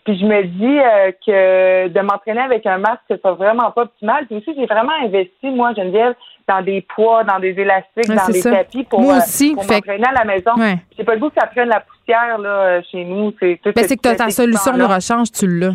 Puis 0.05 0.19
je 0.19 0.27
me 0.27 0.43
dis 0.43 0.79
euh, 0.81 1.13
que 1.25 1.89
de 1.89 2.01
m'entraîner 2.01 2.41
avec 2.41 2.67
un 2.67 2.79
masque, 2.79 3.03
c'est 3.09 3.23
vraiment 3.23 3.71
pas 3.71 3.83
optimal. 3.83 4.27
Puis 4.27 4.37
aussi, 4.37 4.55
j'ai 4.57 4.67
vraiment 4.67 4.93
investi, 5.03 5.51
moi, 5.51 5.73
Geneviève, 5.75 6.15
dans 6.49 6.63
des 6.63 6.83
poids, 6.83 7.23
dans 7.23 7.39
des 7.39 7.51
élastiques, 7.59 8.09
dans 8.09 8.27
des 8.27 8.43
tapis 8.43 8.85
pour, 8.85 9.01
moi 9.01 9.19
aussi, 9.19 9.53
euh, 9.53 9.55
pour 9.55 9.65
m'entraîner 9.65 10.07
à 10.07 10.13
la 10.13 10.25
maison. 10.25 10.53
J'ai 10.99 11.05
pas 11.05 11.15
le 11.15 11.21
goût 11.21 11.29
que 11.29 11.41
ça 11.41 11.47
prenne 11.47 11.69
la 11.69 11.81
poussière 11.81 12.39
là, 12.39 12.83
chez 12.83 13.05
nous. 13.05 13.33
C'est, 13.39 13.61
ben, 13.65 13.85
c'est 13.87 13.97
que 13.97 14.03
tu 14.03 14.09
as 14.09 14.17
ta 14.17 14.31
solution 14.31 14.77
de 14.77 14.83
rechange, 14.83 15.31
tu 15.31 15.47
l'as. 15.47 15.75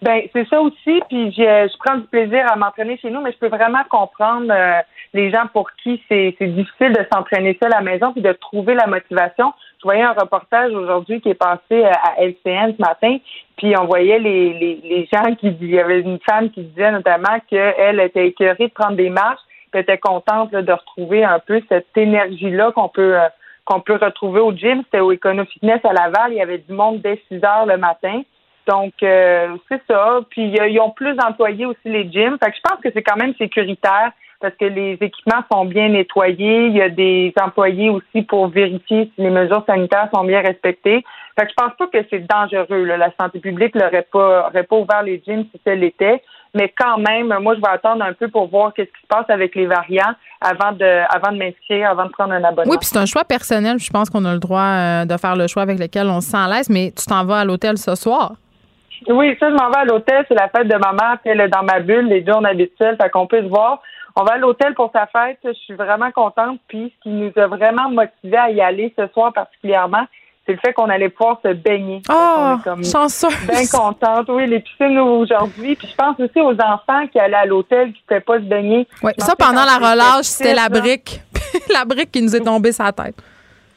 Ben 0.00 0.22
c'est 0.32 0.48
ça 0.48 0.60
aussi. 0.60 1.00
Puis 1.08 1.30
je, 1.30 1.42
je 1.42 1.78
prends 1.78 1.96
du 1.96 2.06
plaisir 2.08 2.44
à 2.50 2.56
m'entraîner 2.56 2.98
chez 2.98 3.08
nous, 3.08 3.20
mais 3.20 3.30
je 3.30 3.38
peux 3.38 3.46
vraiment 3.48 3.84
comprendre 3.88 4.50
euh, 4.50 4.80
les 5.14 5.30
gens 5.30 5.46
pour 5.52 5.70
qui 5.82 6.02
c'est 6.08 6.36
difficile 6.40 6.92
de 6.92 7.06
s'entraîner 7.12 7.58
seul 7.62 7.72
à 7.72 7.76
la 7.76 7.82
maison 7.82 8.12
puis 8.12 8.22
de 8.22 8.32
trouver 8.32 8.74
la 8.74 8.86
motivation. 8.86 9.52
Je 9.78 9.84
voyais 9.84 10.02
un 10.02 10.12
reportage 10.12 10.72
aujourd'hui 10.72 11.20
qui 11.20 11.30
est 11.30 11.34
passé 11.34 11.84
à 11.84 12.22
LCN 12.22 12.74
ce 12.76 12.80
matin, 12.80 13.18
puis 13.56 13.76
on 13.76 13.84
voyait 13.84 14.18
les, 14.18 14.52
les, 14.54 14.80
les 14.82 15.08
gens 15.12 15.34
qui 15.34 15.48
il 15.60 15.70
y 15.70 15.78
avait 15.78 16.00
une 16.00 16.18
femme 16.20 16.50
qui 16.50 16.62
disait 16.62 16.92
notamment 16.92 17.38
qu'elle 17.48 18.00
était 18.00 18.28
écœurée 18.28 18.68
de 18.68 18.72
prendre 18.72 18.96
des 18.96 19.10
marches, 19.10 19.40
puis 19.70 19.80
était 19.80 19.98
contente 19.98 20.52
de 20.52 20.72
retrouver 20.72 21.24
un 21.24 21.38
peu 21.38 21.60
cette 21.68 21.96
énergie-là 21.96 22.72
qu'on 22.72 22.88
peut 22.88 23.18
euh, 23.18 23.28
qu'on 23.64 23.80
peut 23.80 23.98
retrouver 24.00 24.40
au 24.40 24.52
gym. 24.52 24.82
C'était 24.84 25.00
au 25.00 25.12
Econo 25.12 25.44
Fitness 25.44 25.80
à 25.84 25.92
Laval. 25.92 26.32
Il 26.32 26.38
y 26.38 26.42
avait 26.42 26.58
du 26.58 26.72
monde 26.72 27.00
dès 27.00 27.22
6 27.28 27.44
heures 27.44 27.66
le 27.66 27.76
matin. 27.76 28.22
Donc, 28.66 28.92
euh, 29.02 29.56
c'est 29.68 29.80
ça. 29.88 30.20
Puis, 30.30 30.52
ils 30.52 30.80
ont 30.80 30.90
plus 30.90 31.14
d'employés 31.14 31.66
aussi, 31.66 31.78
les 31.84 32.10
gyms. 32.10 32.38
Fait 32.42 32.50
que 32.50 32.56
je 32.56 32.60
pense 32.62 32.80
que 32.80 32.90
c'est 32.92 33.02
quand 33.02 33.16
même 33.16 33.34
sécuritaire 33.34 34.12
parce 34.42 34.54
que 34.56 34.66
les 34.66 34.98
équipements 35.00 35.42
sont 35.50 35.64
bien 35.64 35.88
nettoyés. 35.88 36.66
Il 36.66 36.76
y 36.76 36.82
a 36.82 36.88
des 36.88 37.32
employés 37.40 37.88
aussi 37.88 38.22
pour 38.22 38.48
vérifier 38.48 39.10
si 39.14 39.22
les 39.22 39.30
mesures 39.30 39.64
sanitaires 39.66 40.08
sont 40.12 40.24
bien 40.24 40.42
respectées. 40.42 41.04
Fait 41.38 41.46
que 41.46 41.50
je 41.50 41.54
pense 41.54 41.72
pas 41.78 41.86
que 41.86 42.04
c'est 42.10 42.26
dangereux. 42.26 42.84
Là. 42.84 42.96
La 42.98 43.10
santé 43.18 43.40
publique 43.40 43.74
n'aurait 43.74 44.06
pas, 44.12 44.48
aurait 44.48 44.64
pas 44.64 44.76
ouvert 44.76 45.02
les 45.02 45.22
gyms 45.24 45.44
si 45.52 45.60
ça 45.64 45.74
l'était. 45.74 46.22
Mais 46.54 46.72
quand 46.76 46.98
même, 46.98 47.34
moi, 47.40 47.54
je 47.54 47.60
vais 47.60 47.68
attendre 47.68 48.04
un 48.04 48.12
peu 48.12 48.28
pour 48.28 48.48
voir 48.48 48.74
qu'est-ce 48.74 48.90
qui 48.90 49.00
se 49.00 49.06
passe 49.06 49.24
avec 49.30 49.54
les 49.54 49.64
variants 49.64 50.12
avant 50.42 50.72
de, 50.72 51.02
avant 51.08 51.32
de 51.32 51.38
m'inscrire, 51.38 51.88
avant 51.88 52.04
de 52.04 52.10
prendre 52.10 52.32
un 52.32 52.44
abonnement. 52.44 52.70
Oui, 52.70 52.76
puis 52.78 52.88
c'est 52.88 52.98
un 52.98 53.06
choix 53.06 53.24
personnel. 53.24 53.78
Je 53.78 53.90
pense 53.90 54.10
qu'on 54.10 54.24
a 54.26 54.34
le 54.34 54.38
droit 54.38 54.60
euh, 54.60 55.04
de 55.06 55.16
faire 55.16 55.34
le 55.34 55.46
choix 55.46 55.62
avec 55.62 55.78
lequel 55.78 56.08
on 56.08 56.20
se 56.20 56.30
sent 56.30 56.36
à 56.36 56.48
l'aise. 56.48 56.68
Mais 56.68 56.92
tu 56.94 57.06
t'en 57.06 57.24
vas 57.24 57.38
à 57.38 57.44
l'hôtel 57.46 57.78
ce 57.78 57.94
soir. 57.94 58.32
Oui, 59.08 59.34
ça, 59.40 59.48
je 59.48 59.54
m'en 59.54 59.70
vais 59.70 59.78
à 59.78 59.84
l'hôtel. 59.86 60.26
C'est 60.28 60.34
la 60.34 60.48
fête 60.48 60.68
de 60.68 60.76
ma 60.76 60.92
mère. 60.92 61.16
Puis 61.22 61.32
elle 61.32 61.40
est 61.40 61.48
dans 61.48 61.62
ma 61.62 61.80
bulle. 61.80 62.08
Les 62.08 62.20
deux, 62.20 62.32
on 62.34 62.44
habite. 62.44 62.72
Fait 62.76 63.10
qu'on 63.10 63.26
peut 63.26 63.42
se 63.42 63.48
voir. 63.48 63.80
On 64.14 64.24
va 64.24 64.34
à 64.34 64.38
l'hôtel 64.38 64.74
pour 64.74 64.90
sa 64.92 65.06
fête. 65.06 65.38
Je 65.44 65.52
suis 65.52 65.74
vraiment 65.74 66.10
contente. 66.10 66.58
Puis 66.68 66.92
ce 66.96 67.02
qui 67.02 67.08
nous 67.10 67.32
a 67.36 67.46
vraiment 67.46 67.90
motivé 67.90 68.36
à 68.36 68.50
y 68.50 68.60
aller 68.60 68.92
ce 68.98 69.06
soir 69.08 69.32
particulièrement, 69.32 70.06
c'est 70.44 70.52
le 70.52 70.58
fait 70.58 70.72
qu'on 70.72 70.88
allait 70.88 71.08
pouvoir 71.08 71.38
se 71.42 71.52
baigner. 71.52 72.02
Oh, 72.10 72.56
chanceuse. 72.82 73.34
Bien 73.46 73.66
contente. 73.70 74.26
Oui, 74.28 74.46
les 74.46 74.60
piscines 74.60 74.98
aujourd'hui. 74.98 75.76
Puis 75.76 75.88
je 75.88 75.94
pense 75.94 76.18
aussi 76.18 76.40
aux 76.40 76.54
enfants 76.54 77.06
qui 77.10 77.18
allaient 77.18 77.36
à 77.36 77.46
l'hôtel 77.46 77.92
qui 77.92 78.02
ne 78.02 78.06
pouvaient 78.06 78.20
pas 78.20 78.38
se 78.38 78.48
baigner. 78.48 78.86
Oui, 79.02 79.12
ça 79.18 79.34
pendant 79.36 79.64
la 79.64 79.76
relâche, 79.76 80.26
c'était 80.26 80.54
la 80.54 80.68
brique. 80.68 81.20
la 81.72 81.84
brique 81.84 82.10
qui 82.10 82.22
nous 82.22 82.34
est 82.34 82.40
tombée 82.40 82.72
sur 82.72 82.84
la 82.84 82.92
tête. 82.92 83.14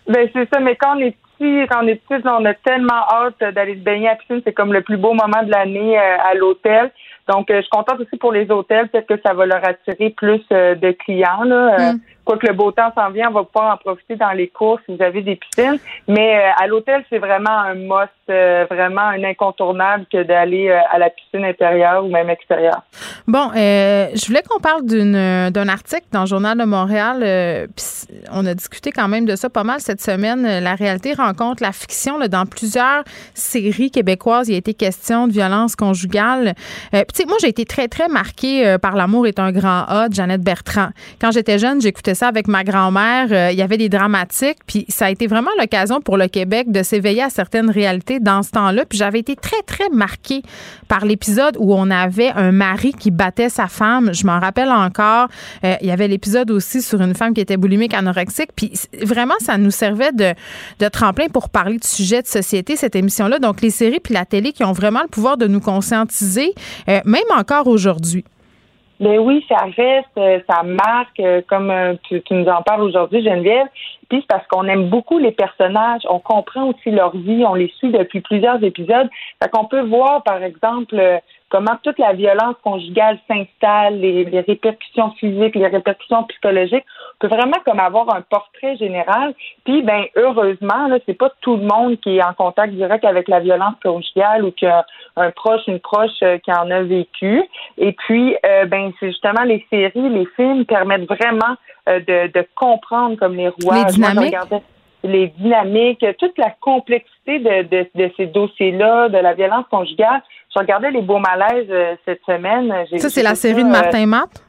Ben 0.07 0.29
c'est 0.33 0.47
ça, 0.51 0.59
mais 0.59 0.75
quand 0.75 0.97
on 0.97 0.99
est 0.99 1.15
petit, 1.37 1.67
quand 1.67 1.83
on 1.83 1.87
est 1.87 1.95
petit, 1.95 2.27
on 2.27 2.45
a 2.45 2.53
tellement 2.53 3.03
hâte 3.09 3.53
d'aller 3.53 3.75
se 3.75 3.79
baigner 3.79 4.07
à 4.07 4.11
la 4.11 4.17
piscine. 4.17 4.41
C'est 4.43 4.53
comme 4.53 4.73
le 4.73 4.81
plus 4.81 4.97
beau 4.97 5.13
moment 5.13 5.43
de 5.43 5.51
l'année 5.51 5.97
euh, 5.97 6.17
à 6.23 6.33
l'hôtel. 6.33 6.91
Donc, 7.27 7.49
euh, 7.49 7.57
je 7.57 7.61
suis 7.61 7.69
contente 7.69 7.99
aussi 7.99 8.17
pour 8.17 8.31
les 8.31 8.49
hôtels. 8.51 8.87
Peut-être 8.89 9.07
que 9.07 9.21
ça 9.25 9.33
va 9.33 9.45
leur 9.45 9.67
attirer 9.67 10.11
plus 10.11 10.43
euh, 10.51 10.75
de 10.75 10.91
clients. 10.91 11.43
Là. 11.43 11.93
Mm. 11.93 11.99
Quoique 12.25 12.47
le 12.47 12.53
beau 12.53 12.71
temps 12.71 12.91
s'en 12.95 13.11
vient, 13.11 13.29
on 13.29 13.33
va 13.33 13.43
pouvoir 13.43 13.75
en 13.75 13.77
profiter 13.77 14.15
dans 14.15 14.31
les 14.31 14.47
courses 14.47 14.81
si 14.87 14.95
vous 14.95 15.03
avez 15.03 15.21
des 15.21 15.35
piscines. 15.35 15.77
Mais 16.07 16.37
euh, 16.37 16.49
à 16.57 16.65
l'hôtel, 16.65 17.05
c'est 17.09 17.19
vraiment 17.19 17.51
un 17.51 17.75
must, 17.75 18.09
euh, 18.31 18.65
vraiment 18.69 19.01
un 19.01 19.23
incontournable 19.23 20.07
que 20.11 20.23
d'aller 20.23 20.69
euh, 20.69 20.79
à 20.91 20.97
la 20.97 21.11
piscine 21.11 21.45
intérieure 21.45 22.03
ou 22.03 22.09
même 22.09 22.31
extérieure. 22.31 22.81
Bon, 23.27 23.51
je 23.53 24.27
voulais 24.27 24.41
qu'on 24.41 24.59
parle 24.59 24.85
d'une 24.85 25.49
d'un 25.51 25.67
article 25.67 26.05
dans 26.11 26.21
le 26.21 26.25
Journal 26.25 26.57
de 26.57 26.63
Montréal. 26.63 27.69
on 28.31 28.45
a 28.45 28.53
discuté 28.53 28.91
quand 28.91 29.07
même 29.07 29.25
de 29.25 29.35
ça 29.35 29.49
pas 29.49 29.63
mal 29.63 29.79
cette 29.79 30.01
semaine. 30.01 30.41
La 30.41 30.73
réalité 30.75 31.13
rencontre 31.13 31.61
la 31.61 31.71
fiction 31.71 32.17
dans 32.27 32.45
plusieurs 32.45 33.03
séries 33.33 33.91
québécoises. 33.91 34.49
Il 34.49 34.55
a 34.55 34.57
été 34.57 34.73
question 34.73 35.27
de 35.27 35.33
violence 35.33 35.75
conjugale. 35.75 36.53
Puis, 36.91 37.25
moi, 37.27 37.37
j'ai 37.41 37.49
été 37.49 37.65
très, 37.65 37.87
très 37.87 38.07
marquée 38.07 38.77
par 38.81 38.95
L'amour 38.95 39.27
est 39.27 39.39
un 39.39 39.51
grand 39.51 39.85
A 39.87 40.09
de 40.09 40.13
Jeannette 40.13 40.41
Bertrand. 40.41 40.89
Quand 41.21 41.31
j'étais 41.31 41.59
jeune, 41.59 41.81
j'écoutais 41.81 42.14
ça 42.15 42.27
avec 42.27 42.47
ma 42.47 42.63
grand-mère. 42.63 43.27
Euh, 43.31 43.51
il 43.51 43.57
y 43.57 43.61
avait 43.61 43.77
des 43.77 43.89
dramatiques, 43.89 44.57
puis 44.65 44.85
ça 44.89 45.05
a 45.05 45.11
été 45.11 45.27
vraiment 45.27 45.51
l'occasion 45.59 46.01
pour 46.01 46.17
le 46.17 46.27
Québec 46.27 46.71
de 46.71 46.83
s'éveiller 46.83 47.23
à 47.23 47.29
certaines 47.29 47.69
réalités 47.69 48.19
dans 48.19 48.43
ce 48.43 48.51
temps-là. 48.51 48.85
Puis 48.85 48.97
j'avais 48.97 49.19
été 49.19 49.35
très, 49.35 49.61
très 49.65 49.89
marquée 49.89 50.41
par 50.87 51.05
l'épisode 51.05 51.55
où 51.59 51.73
on 51.73 51.91
avait 51.91 52.29
un 52.29 52.51
mari 52.51 52.93
qui 52.93 53.11
battait 53.11 53.49
sa 53.49 53.67
femme. 53.67 54.13
Je 54.13 54.25
m'en 54.25 54.39
rappelle 54.39 54.69
encore. 54.69 55.27
Euh, 55.63 55.75
il 55.81 55.87
y 55.87 55.91
avait 55.91 56.07
l'épisode 56.07 56.51
aussi 56.51 56.81
sur 56.81 57.01
une 57.01 57.15
femme 57.15 57.33
qui 57.33 57.41
était 57.41 57.57
boulimique 57.57 57.93
anorexique. 57.93 58.49
Puis 58.55 58.73
vraiment, 59.01 59.35
ça 59.39 59.57
nous 59.57 59.71
servait 59.71 60.11
de, 60.11 60.33
de 60.79 60.87
tremplin 60.87 61.27
pour 61.27 61.49
parler 61.49 61.77
de 61.77 61.83
sujets 61.83 62.21
de 62.21 62.27
société, 62.27 62.75
cette 62.75 62.95
émission-là. 62.95 63.39
Donc, 63.39 63.61
les 63.61 63.69
séries 63.69 63.99
puis 63.99 64.13
la 64.13 64.25
télé 64.25 64.51
qui 64.51 64.63
ont 64.63 64.73
vraiment 64.73 65.01
le 65.01 65.09
pouvoir 65.09 65.37
de 65.37 65.47
nous 65.47 65.59
conscientiser, 65.59 66.53
euh, 66.89 67.01
même 67.05 67.23
encore 67.37 67.67
aujourd'hui. 67.67 68.23
Ben 68.99 69.19
oui, 69.19 69.45
ça 69.49 69.65
reste, 69.75 70.17
euh, 70.17 70.39
ça 70.49 70.63
marque, 70.63 71.19
euh, 71.19 71.41
comme 71.47 71.69
euh, 71.69 71.95
tu, 72.03 72.21
nous 72.31 72.45
en 72.47 72.61
parles 72.61 72.81
aujourd'hui, 72.81 73.21
Geneviève. 73.21 73.67
Puis 74.09 74.19
c'est 74.21 74.27
parce 74.27 74.47
qu'on 74.47 74.65
aime 74.67 74.89
beaucoup 74.89 75.17
les 75.17 75.31
personnages, 75.31 76.03
on 76.09 76.19
comprend 76.19 76.69
aussi 76.69 76.91
leur 76.91 77.15
vie, 77.15 77.43
on 77.45 77.55
les 77.55 77.67
suit 77.77 77.91
depuis 77.91 78.21
plusieurs 78.21 78.63
épisodes. 78.63 79.09
Fait 79.43 79.49
qu'on 79.49 79.65
peut 79.65 79.81
voir, 79.81 80.23
par 80.23 80.41
exemple, 80.43 80.95
comment 81.49 81.75
toute 81.83 81.97
la 81.99 82.13
violence 82.13 82.55
conjugale 82.63 83.19
s'installe, 83.27 83.99
les, 83.99 84.23
les, 84.25 84.41
répercussions 84.41 85.11
physiques, 85.11 85.55
les 85.55 85.67
répercussions 85.67 86.23
psychologiques. 86.23 86.85
Peut 87.19 87.27
vraiment 87.27 87.57
comme 87.65 87.79
avoir 87.79 88.13
un 88.13 88.21
portrait 88.21 88.75
général. 88.77 89.33
Puis, 89.63 89.81
ben 89.83 90.03
heureusement, 90.15 90.87
là, 90.87 90.97
c'est 91.05 91.17
pas 91.17 91.31
tout 91.41 91.55
le 91.55 91.63
monde 91.63 91.99
qui 92.01 92.17
est 92.17 92.23
en 92.23 92.33
contact 92.33 92.73
direct 92.73 93.05
avec 93.05 93.27
la 93.27 93.39
violence 93.39 93.75
conjugale 93.81 94.43
ou 94.43 94.51
qui 94.51 94.65
a 94.65 94.85
un 95.15 95.31
proche, 95.31 95.61
une 95.67 95.79
proche 95.79 96.21
euh, 96.23 96.37
qui 96.39 96.51
en 96.51 96.69
a 96.71 96.81
vécu. 96.83 97.41
Et 97.77 97.93
puis, 97.93 98.35
euh, 98.45 98.65
ben 98.65 98.91
c'est 98.99 99.07
justement 99.07 99.43
les 99.43 99.65
séries, 99.69 100.09
les 100.09 100.27
films 100.35 100.65
permettent 100.65 101.07
vraiment 101.07 101.55
euh, 101.87 101.99
de, 101.99 102.31
de, 102.31 102.47
comprendre 102.55 103.17
comme 103.17 103.35
les 103.35 103.49
rois. 103.49 103.77
Les 103.77 103.85
dynamiques. 103.85 104.35
les 105.03 105.27
dynamiques, 105.37 106.05
toute 106.19 106.37
la 106.37 106.51
complexité 106.59 107.39
de, 107.39 107.63
de, 107.63 107.87
de 107.95 108.11
ces 108.17 108.25
dossiers-là, 108.25 109.09
de 109.09 109.17
la 109.17 109.33
violence 109.33 109.65
conjugale. 109.71 110.21
Je 110.53 110.59
regardais 110.59 110.91
les 110.91 111.01
beaux 111.01 111.19
malaises 111.19 111.97
cette 112.05 112.23
semaine. 112.25 112.73
Ça, 112.97 113.09
c'est 113.09 113.23
la 113.23 113.35
série 113.35 113.63
de 113.63 113.69
Martin 113.69 114.05
Matt? 114.05 114.44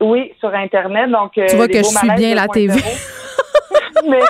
Oui, 0.00 0.32
sur 0.40 0.54
Internet. 0.54 1.10
Donc, 1.10 1.32
tu 1.32 1.56
vois 1.56 1.68
que 1.68 1.78
je 1.78 1.82
suis 1.82 2.10
bien 2.16 2.34
la 2.34 2.48
TV. 2.48 2.74
mais 4.08 4.20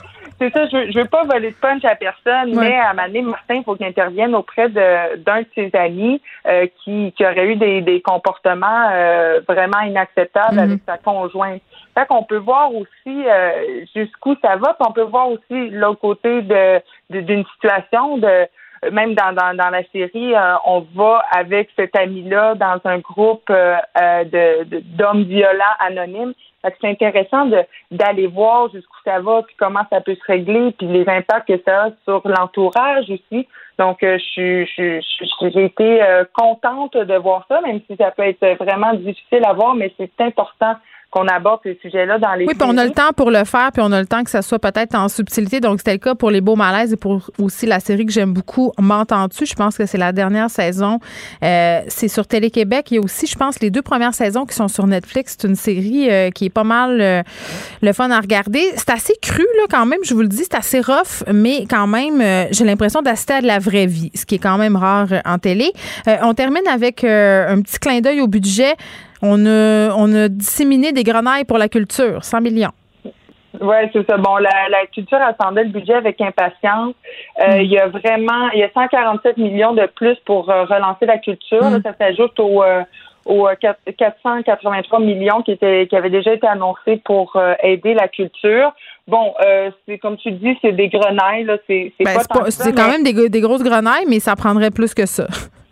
c'est 0.40 0.52
ça, 0.52 0.66
je 0.66 0.76
veux, 0.76 1.02
veux 1.02 1.08
pas 1.08 1.24
voler 1.24 1.50
de 1.50 1.56
punch 1.56 1.84
à 1.84 1.96
personne, 1.96 2.54
mais 2.54 2.78
à 2.78 2.94
donné, 2.94 3.22
Martin, 3.22 3.56
il 3.56 3.64
faut 3.64 3.74
qu'il 3.74 3.86
intervienne 3.86 4.34
auprès 4.36 4.68
de 4.68 5.16
d'un 5.16 5.40
de 5.40 5.46
ses 5.54 5.70
amis 5.74 6.22
euh, 6.46 6.66
qui, 6.84 7.12
qui 7.16 7.24
aurait 7.24 7.48
eu 7.48 7.56
des, 7.56 7.80
des 7.80 8.00
comportements 8.00 8.88
euh, 8.92 9.40
vraiment 9.48 9.80
inacceptables 9.80 10.56
mm-hmm. 10.56 10.62
avec 10.62 10.80
sa 10.86 10.96
conjointe. 10.98 11.62
Fait 11.96 12.06
qu'on 12.06 12.22
peut 12.22 12.38
voir 12.38 12.72
aussi 12.72 13.26
euh, 13.26 13.84
jusqu'où 13.96 14.36
ça 14.40 14.56
va, 14.56 14.74
puis 14.74 14.86
on 14.88 14.92
peut 14.92 15.02
voir 15.02 15.28
aussi 15.28 15.70
l'autre 15.70 16.00
côté 16.00 16.42
de 16.42 16.80
d'une 17.10 17.44
situation 17.54 18.18
de 18.18 18.46
même 18.92 19.14
dans, 19.14 19.32
dans, 19.32 19.56
dans 19.56 19.70
la 19.70 19.82
série, 19.92 20.34
on 20.64 20.86
va 20.94 21.22
avec 21.30 21.70
cet 21.76 21.96
ami-là 21.96 22.54
dans 22.54 22.80
un 22.84 22.98
groupe 22.98 23.48
de 23.48 24.64
d'hommes 24.96 25.24
violents 25.24 25.76
anonymes 25.80 26.34
c'est 26.80 26.88
intéressant 26.88 27.48
d'aller 27.90 28.26
voir 28.26 28.70
jusqu'où 28.70 28.96
ça 29.04 29.20
va, 29.20 29.42
puis 29.42 29.54
comment 29.58 29.84
ça 29.90 30.00
peut 30.00 30.14
se 30.14 30.24
régler, 30.26 30.72
puis 30.72 30.86
les 30.86 31.08
impacts 31.08 31.48
que 31.48 31.62
ça 31.64 31.84
a 31.84 31.90
sur 32.04 32.26
l'entourage 32.26 33.10
aussi. 33.10 33.46
Donc, 33.78 34.02
euh, 34.02 34.18
je 34.18 34.64
suis, 34.64 35.00
j'ai 35.52 35.64
été 35.64 36.02
euh, 36.02 36.24
contente 36.34 36.96
de 36.96 37.14
voir 37.14 37.46
ça, 37.48 37.60
même 37.60 37.80
si 37.88 37.96
ça 37.96 38.10
peut 38.10 38.24
être 38.24 38.56
vraiment 38.58 38.92
difficile 38.94 39.42
à 39.44 39.52
voir, 39.52 39.74
mais 39.74 39.92
c'est 39.96 40.20
important 40.20 40.74
qu'on 41.10 41.26
aborde 41.26 41.60
ces 41.62 41.78
sujets-là 41.80 42.18
dans 42.18 42.34
les. 42.34 42.44
Oui, 42.44 42.54
puis 42.54 42.68
on 42.68 42.76
a 42.76 42.84
le 42.84 42.90
temps 42.90 43.12
pour 43.16 43.30
le 43.30 43.44
faire, 43.44 43.70
puis 43.72 43.82
on 43.84 43.92
a 43.92 44.00
le 44.00 44.06
temps 44.06 44.22
que 44.24 44.30
ça 44.30 44.42
soit 44.42 44.58
peut-être 44.58 44.94
en 44.94 45.08
subtilité. 45.08 45.58
Donc, 45.60 45.78
c'était 45.78 45.92
le 45.92 45.98
cas 45.98 46.14
pour 46.14 46.30
les 46.30 46.42
beaux 46.42 46.56
malaises 46.56 46.92
et 46.92 46.96
pour 46.96 47.30
aussi 47.38 47.64
la 47.64 47.80
série 47.80 48.04
que 48.04 48.12
j'aime 48.12 48.34
beaucoup, 48.34 48.72
M'entends-tu? 48.78 49.46
Je 49.46 49.54
pense 49.54 49.76
que 49.78 49.86
c'est 49.86 49.98
la 49.98 50.12
dernière 50.12 50.50
saison. 50.50 51.00
Euh, 51.42 51.80
c'est 51.88 52.08
sur 52.08 52.26
Télé-Québec. 52.26 52.90
Il 52.90 52.94
y 52.96 52.98
a 52.98 53.00
aussi, 53.00 53.26
je 53.26 53.36
pense, 53.36 53.60
les 53.60 53.70
deux 53.70 53.82
premières 53.82 54.14
saisons 54.14 54.44
qui 54.44 54.54
sont 54.54 54.68
sur 54.68 54.86
Netflix. 54.86 55.36
C'est 55.38 55.48
une 55.48 55.56
série 55.56 56.10
euh, 56.10 56.30
qui 56.30 56.46
est 56.46 56.50
pas 56.50 56.64
mal 56.64 57.00
euh, 57.00 57.22
le 57.80 57.92
fun 57.92 58.10
à 58.10 58.20
regarder. 58.20 58.62
C'est 58.76 58.90
assez 58.90 59.14
cru, 59.22 59.46
là, 59.56 59.64
quand 59.70 59.86
même. 59.86 60.00
Je 60.04 60.14
vous 60.14 60.22
le 60.22 60.28
dis, 60.28 60.44
c'est 60.44 60.56
assez 60.56 60.80
rough, 60.80 61.24
mais 61.32 61.64
quand 61.68 61.86
même, 61.86 62.22
j'ai 62.50 62.64
l'impression 62.64 63.02
d'assister 63.02 63.34
à 63.34 63.40
de 63.40 63.46
la 63.46 63.58
vraie 63.58 63.86
vie, 63.86 64.10
ce 64.14 64.26
qui 64.26 64.36
est 64.36 64.40
quand 64.40 64.58
même 64.58 64.76
rare 64.76 65.08
en 65.24 65.38
télé. 65.38 65.72
on 66.22 66.34
termine 66.34 66.66
avec 66.68 67.04
un 67.04 67.60
petit 67.62 67.78
clin 67.78 68.00
d'œil 68.00 68.20
au 68.20 68.26
budget. 68.26 68.74
On 69.22 69.46
a, 69.46 69.94
on 69.96 70.14
a 70.14 70.28
disséminé 70.28 70.92
des 70.92 71.02
grenailles 71.02 71.44
pour 71.44 71.58
la 71.58 71.68
culture, 71.68 72.24
100 72.24 72.40
millions. 72.40 72.72
Oui, 73.60 73.76
c'est 73.92 74.06
ça. 74.08 74.16
Bon, 74.18 74.36
la, 74.36 74.86
culture 74.92 75.20
attendait 75.20 75.64
le 75.64 75.70
budget 75.70 75.94
avec 75.94 76.20
impatience. 76.20 76.94
Euh, 77.40 77.58
mm. 77.58 77.60
Il 77.62 77.72
y 77.72 77.78
a 77.78 77.88
vraiment, 77.88 78.50
il 78.52 78.60
y 78.60 78.62
a 78.62 78.70
147 78.72 79.36
millions 79.36 79.72
de 79.72 79.86
plus 79.96 80.16
pour 80.24 80.50
euh, 80.50 80.64
relancer 80.64 81.06
la 81.06 81.18
culture. 81.18 81.64
Mm. 81.64 81.82
ça 81.82 81.94
s'ajoute 81.98 82.38
aux, 82.38 82.62
euh, 82.62 82.82
aux 83.24 83.48
483 83.58 85.00
millions 85.00 85.42
qui 85.42 85.52
étaient 85.52 85.86
qui 85.88 85.96
avaient 85.96 86.10
déjà 86.10 86.32
été 86.32 86.46
annoncés 86.46 87.00
pour 87.04 87.36
aider 87.62 87.94
la 87.94 88.08
culture. 88.08 88.72
Bon, 89.06 89.34
c'est 89.86 89.98
comme 89.98 90.18
tu 90.18 90.30
dis, 90.32 90.56
c'est 90.62 90.72
des 90.72 90.88
grenailles. 90.88 91.46
C'est, 91.66 91.92
ben, 92.00 92.18
c'est 92.48 92.74
quand 92.74 92.88
même 92.88 93.02
des, 93.02 93.28
des 93.28 93.40
grosses 93.40 93.62
grenailles, 93.62 94.04
mais 94.06 94.20
ça 94.20 94.36
prendrait 94.36 94.70
plus 94.70 94.94
que 94.94 95.06
ça. 95.06 95.26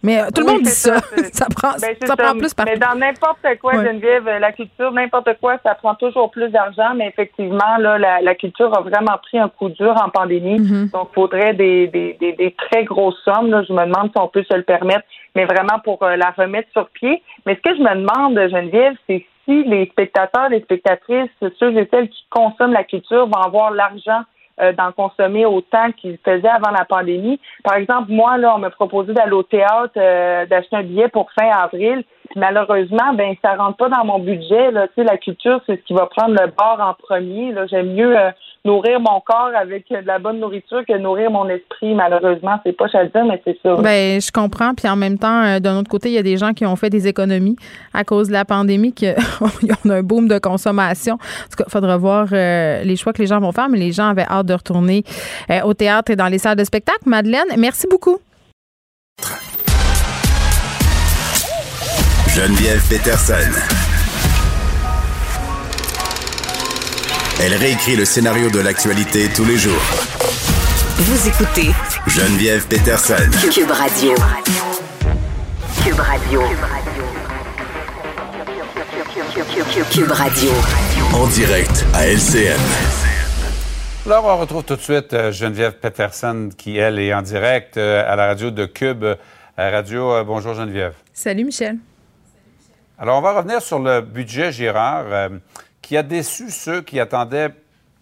Mais 0.06 0.22
tout 0.32 0.42
le 0.42 0.52
monde 0.52 0.62
dit 0.62 0.70
ça. 0.70 1.00
Ça, 1.32 1.46
prend, 1.54 1.72
ben, 1.80 1.96
ça, 2.06 2.16
prend 2.16 2.38
plus 2.38 2.54
Mais 2.64 2.76
dans 2.76 2.94
n'importe 2.94 3.44
quoi, 3.60 3.72
Geneviève, 3.74 4.24
la 4.24 4.52
culture, 4.52 4.92
n'importe 4.92 5.30
quoi, 5.40 5.58
ça 5.64 5.74
prend 5.74 5.94
toujours 5.96 6.30
plus 6.30 6.48
d'argent. 6.50 6.94
Mais 6.94 7.08
effectivement, 7.08 7.76
là, 7.78 7.98
la, 7.98 8.34
culture 8.36 8.72
a 8.76 8.80
vraiment 8.80 9.18
pris 9.20 9.38
un 9.38 9.48
coup 9.48 9.68
dur 9.68 9.94
en 10.02 10.08
pandémie. 10.08 10.60
Mm-hmm. 10.60 10.92
Donc, 10.92 11.08
il 11.10 11.14
faudrait 11.14 11.54
des, 11.54 11.88
des, 11.88 12.16
des, 12.20 12.54
très 12.56 12.84
grosses 12.84 13.20
sommes. 13.24 13.50
Là. 13.50 13.64
Je 13.64 13.72
me 13.72 13.84
demande 13.84 14.10
si 14.12 14.18
on 14.18 14.28
peut 14.28 14.44
se 14.48 14.54
le 14.54 14.62
permettre, 14.62 15.04
mais 15.34 15.44
vraiment 15.44 15.80
pour 15.82 16.02
euh, 16.02 16.16
la 16.16 16.30
remettre 16.30 16.68
sur 16.72 16.88
pied. 16.90 17.22
Mais 17.44 17.56
ce 17.56 17.60
que 17.68 17.76
je 17.76 17.82
me 17.82 17.94
demande, 17.94 18.38
Geneviève, 18.50 18.94
c'est 19.08 19.26
si 19.44 19.64
les 19.64 19.86
spectateurs, 19.86 20.48
les 20.50 20.60
spectatrices, 20.60 21.30
ceux 21.58 21.76
et 21.76 21.88
celles 21.90 22.08
qui 22.08 22.24
consomment 22.30 22.72
la 22.72 22.84
culture 22.84 23.26
vont 23.26 23.42
avoir 23.42 23.72
l'argent 23.72 24.22
euh, 24.60 24.72
d'en 24.72 24.92
consommer 24.92 25.44
autant 25.44 25.92
qu'ils 25.92 26.18
faisaient 26.24 26.48
avant 26.48 26.70
la 26.70 26.84
pandémie. 26.84 27.38
Par 27.62 27.74
exemple, 27.74 28.10
moi, 28.10 28.38
là, 28.38 28.54
on 28.54 28.58
m'a 28.58 28.70
proposé 28.70 29.12
d'aller 29.12 29.32
au 29.32 29.42
théâtre, 29.42 29.92
euh, 29.96 30.46
d'acheter 30.46 30.76
un 30.76 30.82
billet 30.82 31.08
pour 31.08 31.30
fin 31.38 31.48
avril. 31.48 32.04
malheureusement, 32.34 33.14
ben 33.14 33.34
ça 33.42 33.54
rentre 33.54 33.76
pas 33.76 33.88
dans 33.88 34.04
mon 34.04 34.18
budget. 34.18 34.70
Là. 34.70 34.88
Tu 34.88 34.94
sais, 34.96 35.04
la 35.04 35.16
culture, 35.18 35.60
c'est 35.66 35.76
ce 35.76 35.82
qui 35.82 35.94
va 35.94 36.06
prendre 36.06 36.34
le 36.40 36.48
bord 36.48 36.78
en 36.80 36.94
premier. 36.94 37.54
J'aime 37.68 37.92
mieux 37.94 38.18
euh, 38.18 38.30
nourrir 38.66 39.00
mon 39.00 39.20
corps 39.20 39.52
avec 39.58 39.88
de 39.88 40.06
la 40.06 40.18
bonne 40.18 40.40
nourriture 40.40 40.82
que 40.86 40.96
nourrir 40.98 41.30
mon 41.30 41.48
esprit. 41.48 41.94
Malheureusement, 41.94 42.58
c'est 42.64 42.76
pas 42.76 42.86
à 42.92 43.04
dire, 43.04 43.24
mais 43.24 43.40
c'est 43.44 43.58
ça. 43.62 43.76
Ben, 43.76 44.20
je 44.20 44.30
comprends. 44.30 44.74
Puis 44.74 44.88
en 44.88 44.96
même 44.96 45.18
temps, 45.18 45.58
d'un 45.60 45.78
autre 45.78 45.88
côté, 45.88 46.10
il 46.10 46.14
y 46.14 46.18
a 46.18 46.22
des 46.22 46.36
gens 46.36 46.52
qui 46.52 46.66
ont 46.66 46.76
fait 46.76 46.90
des 46.90 47.06
économies 47.06 47.56
à 47.94 48.04
cause 48.04 48.28
de 48.28 48.32
la 48.32 48.44
pandémie, 48.44 48.92
qui 48.92 49.06
ont 49.40 49.90
un 49.90 50.02
boom 50.02 50.28
de 50.28 50.38
consommation. 50.38 51.14
En 51.14 51.48
tout 51.50 51.56
cas, 51.56 51.64
il 51.66 51.70
faudra 51.70 51.96
voir 51.96 52.26
les 52.30 52.96
choix 52.96 53.12
que 53.12 53.22
les 53.22 53.26
gens 53.26 53.40
vont 53.40 53.52
faire, 53.52 53.68
mais 53.68 53.78
les 53.78 53.92
gens 53.92 54.08
avaient 54.08 54.26
hâte 54.28 54.46
de 54.46 54.54
retourner 54.54 55.04
euh, 55.50 55.60
au 55.62 55.74
théâtre 55.74 56.10
et 56.10 56.16
dans 56.16 56.28
les 56.28 56.38
salles 56.38 56.56
de 56.56 56.64
spectacle. 56.64 57.00
Madeleine, 57.06 57.46
merci 57.58 57.86
beaucoup. 57.88 58.18
Geneviève 62.28 62.82
Peterson. 62.88 63.85
Elle 67.38 67.54
réécrit 67.54 67.96
le 67.96 68.06
scénario 68.06 68.48
de 68.48 68.60
l'actualité 68.60 69.28
tous 69.28 69.44
les 69.44 69.58
jours. 69.58 69.82
Vous 70.96 71.28
écoutez 71.28 71.70
Geneviève 72.06 72.66
Peterson. 72.66 73.30
Cube 73.52 73.70
Radio. 73.70 74.14
Cube 75.84 75.98
Radio. 75.98 76.40
Cube 79.92 80.10
Radio. 80.10 80.50
En 81.12 81.26
direct 81.26 81.84
à 81.92 82.06
LCN. 82.06 82.58
Alors, 84.06 84.24
on 84.24 84.36
retrouve 84.38 84.64
tout 84.64 84.76
de 84.76 84.80
suite 84.80 85.12
euh, 85.12 85.30
Geneviève 85.30 85.74
Peterson, 85.74 86.48
qui, 86.56 86.78
elle, 86.78 86.98
est 86.98 87.12
en 87.12 87.20
direct 87.20 87.76
euh, 87.76 88.10
à 88.10 88.16
la 88.16 88.28
radio 88.28 88.50
de 88.50 88.64
Cube 88.64 89.04
euh, 89.04 89.16
Radio. 89.58 90.24
Bonjour, 90.24 90.54
Geneviève. 90.54 90.94
Salut, 91.12 91.44
Michel. 91.44 91.76
Alors, 92.98 93.18
on 93.18 93.20
va 93.20 93.32
revenir 93.32 93.60
sur 93.60 93.78
le 93.78 94.00
budget 94.00 94.52
Girard, 94.52 95.28
qui 95.86 95.96
a 95.96 96.02
déçu 96.02 96.50
ceux 96.50 96.82
qui 96.82 96.98
attendaient 96.98 97.50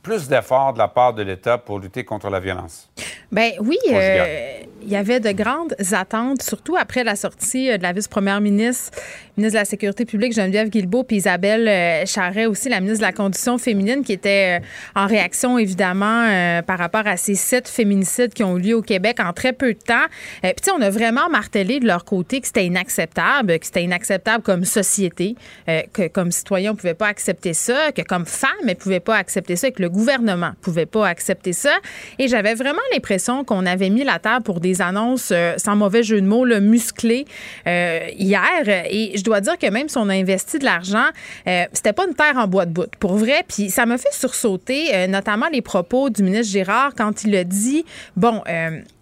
plus 0.02 0.26
d'efforts 0.26 0.72
de 0.72 0.78
la 0.78 0.88
part 0.88 1.12
de 1.12 1.22
l'État 1.22 1.58
pour 1.58 1.78
lutter 1.78 2.02
contre 2.02 2.30
la 2.30 2.40
violence. 2.40 2.90
Ben 3.30 3.52
oui, 3.60 3.76
euh, 3.90 4.60
il 4.80 4.88
y 4.88 4.96
avait 4.96 5.20
de 5.20 5.32
grandes 5.32 5.74
attentes, 5.92 6.40
surtout 6.40 6.76
après 6.78 7.04
la 7.04 7.14
sortie 7.14 7.70
euh, 7.70 7.76
de 7.76 7.82
la 7.82 7.92
vice-première 7.92 8.40
ministre, 8.40 8.98
ministre 9.36 9.54
de 9.54 9.60
la 9.60 9.64
Sécurité 9.64 10.04
publique 10.04 10.34
Geneviève 10.34 10.68
Guilbeault, 10.68 11.04
puis 11.04 11.16
Isabelle 11.16 11.68
euh, 11.68 12.06
Charret 12.06 12.46
aussi, 12.46 12.68
la 12.68 12.80
ministre 12.80 13.00
de 13.00 13.06
la 13.06 13.12
Condition 13.12 13.58
féminine, 13.58 14.02
qui 14.04 14.12
était 14.12 14.60
en 14.94 15.06
réaction 15.06 15.58
évidemment 15.58 16.62
par 16.66 16.78
rapport 16.78 17.06
à 17.06 17.16
ces 17.16 17.34
sept 17.34 17.68
féminicides 17.68 18.32
qui 18.32 18.42
ont 18.42 18.56
eu 18.58 18.60
lieu 18.60 18.74
au 18.76 18.82
Québec 18.82 19.18
en 19.20 19.32
très 19.32 19.52
peu 19.52 19.72
de 19.72 19.78
temps. 19.78 20.06
puis 20.42 20.52
tu 20.56 20.64
sais, 20.64 20.70
on 20.70 20.80
a 20.80 20.90
vraiment 20.90 21.28
martelé 21.30 21.80
de 21.80 21.86
leur 21.86 22.04
côté 22.04 22.40
que 22.40 22.46
c'était 22.46 22.66
inacceptable, 22.66 23.58
que 23.58 23.66
c'était 23.66 23.82
inacceptable 23.82 24.42
comme 24.42 24.64
société, 24.64 25.36
que 25.66 26.08
comme 26.08 26.30
citoyen 26.30 26.72
on 26.72 26.76
pouvait 26.76 26.94
pas 26.94 27.08
accepter 27.08 27.54
ça, 27.54 27.92
que 27.92 28.02
comme 28.02 28.26
femme 28.26 28.50
elle 28.66 28.76
pouvait 28.76 29.00
pas 29.00 29.16
accepter 29.16 29.56
ça, 29.56 29.70
que 29.70 29.82
le 29.82 29.88
gouvernement 29.88 30.52
pouvait 30.60 30.86
pas 30.86 31.06
accepter 31.06 31.52
ça. 31.52 31.72
Et 32.18 32.28
j'avais 32.28 32.54
vraiment 32.54 32.82
l'impression 32.92 33.44
qu'on 33.44 33.66
avait 33.66 33.90
mis 33.90 34.04
la 34.04 34.18
table 34.18 34.44
pour 34.44 34.60
des 34.60 34.82
annonces, 34.82 35.30
euh, 35.32 35.54
sans 35.56 35.76
mauvais 35.76 36.02
jeu 36.02 36.20
de 36.20 36.26
mots, 36.26 36.44
le 36.44 36.60
musclé 36.60 37.26
euh, 37.66 38.08
hier. 38.16 38.68
Et 38.90 39.12
je 39.16 39.23
dois 39.24 39.40
dire 39.40 39.58
que 39.58 39.66
même 39.66 39.88
si 39.88 39.98
on 39.98 40.08
a 40.08 40.14
investi 40.14 40.58
de 40.58 40.64
l'argent, 40.64 41.06
euh, 41.46 41.64
c'était 41.72 41.92
pas 41.92 42.06
une 42.06 42.14
terre 42.14 42.36
en 42.36 42.46
bois 42.46 42.66
de 42.66 42.72
bout, 42.72 42.90
pour 43.00 43.16
vrai. 43.16 43.44
Puis 43.46 43.70
ça 43.70 43.86
me 43.86 43.96
fait 43.96 44.12
sursauter, 44.12 45.06
notamment 45.08 45.46
les 45.52 45.62
propos 45.62 46.10
du 46.10 46.22
ministre 46.22 46.52
Gérard 46.52 46.92
quand 46.96 47.24
il 47.24 47.34
a 47.36 47.44
dit, 47.44 47.84
bon, 48.16 48.42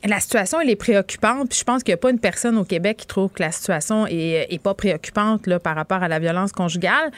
la 0.04 0.20
situation, 0.20 0.60
elle 0.60 0.70
est 0.70 0.76
préoccupante. 0.76 1.50
Puis 1.50 1.58
je 1.58 1.64
pense 1.64 1.82
qu'il 1.82 1.92
n'y 1.92 1.94
a 1.94 1.98
pas 1.98 2.10
une 2.10 2.18
personne 2.18 2.56
au 2.56 2.64
Québec 2.64 2.98
qui 2.98 3.06
trouve 3.06 3.30
que 3.30 3.42
la 3.42 3.52
situation 3.52 4.06
est, 4.06 4.62
pas 4.62 4.74
préoccupante 4.74 5.46
là, 5.46 5.58
par 5.58 5.74
rapport 5.74 6.02
à 6.02 6.08
la 6.08 6.18
violence 6.18 6.52
conjugale. 6.52 7.10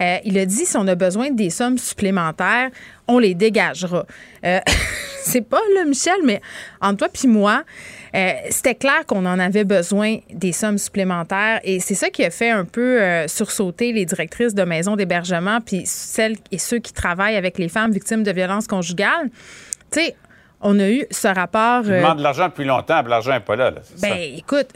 il 0.00 0.38
a 0.38 0.46
dit, 0.46 0.66
si 0.66 0.76
on 0.76 0.86
a 0.86 0.94
besoin 0.94 1.30
des 1.30 1.50
sommes 1.50 1.78
supplémentaires, 1.78 2.70
on 3.08 3.18
les 3.18 3.34
dégagera. 3.34 4.06
Euh, 4.44 4.60
c'est 5.22 5.42
pas 5.42 5.60
là, 5.74 5.84
Michel, 5.84 6.20
mais 6.24 6.40
entre 6.80 6.98
toi 6.98 7.08
puis 7.12 7.28
moi, 7.28 7.62
euh, 8.14 8.32
c'était 8.50 8.74
clair 8.74 9.06
qu'on 9.06 9.24
en 9.24 9.38
avait 9.38 9.64
besoin 9.64 10.18
des 10.30 10.52
sommes 10.52 10.78
supplémentaires 10.78 11.60
et 11.64 11.80
c'est 11.80 11.94
ça 11.94 12.10
qui 12.10 12.24
a 12.24 12.30
fait 12.30 12.50
un 12.50 12.64
peu 12.64 13.00
euh, 13.00 13.26
sursauter 13.26 13.92
les 13.92 14.04
directrices 14.04 14.54
de 14.54 14.64
maisons 14.64 14.96
d'hébergement 14.96 15.60
puis 15.60 15.82
celles 15.86 16.36
et 16.50 16.58
ceux 16.58 16.78
qui 16.78 16.92
travaillent 16.92 17.36
avec 17.36 17.58
les 17.58 17.68
femmes 17.68 17.90
victimes 17.90 18.22
de 18.22 18.30
violences 18.30 18.66
conjugales. 18.66 19.30
Tu 19.90 20.00
sais, 20.00 20.16
on 20.60 20.78
a 20.78 20.90
eu 20.90 21.06
ce 21.10 21.28
rapport. 21.28 21.82
Tu 21.82 21.90
demandes 21.90 22.18
de 22.18 22.22
l'argent 22.22 22.48
depuis 22.48 22.64
longtemps, 22.64 23.02
l'argent 23.02 23.32
n'est 23.32 23.40
pas 23.40 23.56
là. 23.56 23.70
là 23.70 23.80
ben, 24.00 24.16
écoute, 24.36 24.68